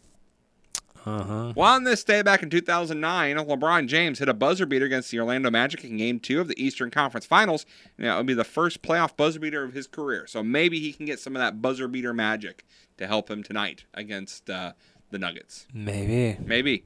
Uh 1.05 1.23
huh. 1.23 1.53
Well, 1.55 1.71
on 1.71 1.83
this 1.83 2.03
day 2.03 2.23
back 2.23 2.41
in 2.41 2.49
2009, 2.49 3.35
LeBron 3.35 3.87
James 3.87 4.17
hit 4.17 4.27
a 4.27 4.33
buzzer 4.33 4.65
beater 4.65 4.85
against 4.85 5.11
the 5.11 5.19
Orlando 5.19 5.51
Magic 5.51 5.83
in 5.83 5.97
Game 5.97 6.19
2 6.19 6.41
of 6.41 6.47
the 6.47 6.61
Eastern 6.61 6.89
Conference 6.89 7.27
Finals. 7.27 7.65
And 7.97 8.07
that 8.07 8.17
would 8.17 8.25
be 8.25 8.33
the 8.33 8.43
first 8.43 8.81
playoff 8.81 9.15
buzzer 9.15 9.39
beater 9.39 9.63
of 9.63 9.73
his 9.73 9.85
career. 9.85 10.25
So 10.25 10.41
maybe 10.41 10.79
he 10.79 10.91
can 10.91 11.05
get 11.05 11.19
some 11.19 11.35
of 11.35 11.41
that 11.41 11.61
buzzer 11.61 11.87
beater 11.87 12.11
magic 12.13 12.65
to 12.97 13.05
help 13.05 13.29
him 13.29 13.43
tonight 13.43 13.83
against 13.93 14.49
uh, 14.49 14.73
the 15.11 15.19
Nuggets. 15.19 15.67
Maybe. 15.71 16.39
Maybe. 16.43 16.85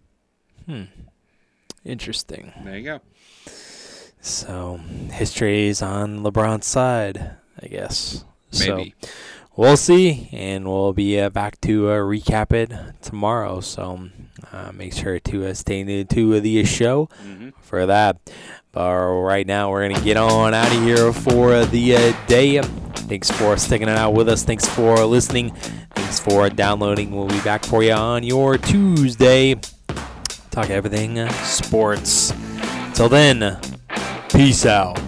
Hmm. 0.66 0.84
Interesting. 1.86 2.52
There 2.66 2.78
you 2.78 2.84
go. 2.84 3.02
So 4.22 4.82
history 5.12 5.68
is 5.68 5.82
on 5.82 6.20
LeBron's 6.20 6.66
side, 6.66 7.38
I 7.62 7.68
guess. 7.68 8.24
Maybe. 8.60 8.96
So 9.02 9.10
we'll 9.56 9.78
see, 9.78 10.30
and 10.32 10.68
we'll 10.68 10.94
be 10.94 11.20
uh, 11.20 11.30
back 11.30 11.60
to 11.62 11.90
uh, 11.90 11.96
recap 11.98 12.52
it 12.54 12.72
tomorrow. 13.02 13.60
So 13.62 14.10
uh, 14.52 14.72
make 14.74 14.94
sure 14.94 15.20
to 15.20 15.48
uh, 15.48 15.54
stay 15.54 15.84
tuned 15.84 16.10
to 16.12 16.40
the 16.40 16.64
show 16.66 17.10
Mhm. 17.26 17.54
for 17.62 17.86
that. 17.86 18.18
But 18.72 18.96
right 18.96 19.46
now, 19.48 19.72
we're 19.72 19.88
gonna 19.90 20.04
get 20.04 20.16
on 20.18 20.54
out 20.54 20.72
of 20.74 20.84
here 20.84 21.12
for 21.12 21.66
the 21.66 21.96
uh, 21.96 22.14
day. 22.28 22.62
Thanks 23.10 23.32
for 23.32 23.58
sticking 23.58 23.90
it 23.90 23.98
out 23.98 24.14
with 24.14 24.30
us. 24.30 24.44
Thanks 24.44 24.68
for 24.68 25.04
listening. 25.06 25.50
Thanks 25.96 26.20
for 26.20 26.50
downloading. 26.50 27.12
We'll 27.12 27.28
be 27.28 27.42
back 27.42 27.66
for 27.66 27.82
you 27.84 27.94
on 27.94 28.24
your 28.24 28.58
Tuesday. 28.60 29.56
Talk 30.52 30.70
everything 30.70 31.18
uh, 31.20 31.32
sports. 31.44 32.32
Till 32.94 33.10
then, 33.10 33.58
peace 34.30 34.66
out. 34.66 35.00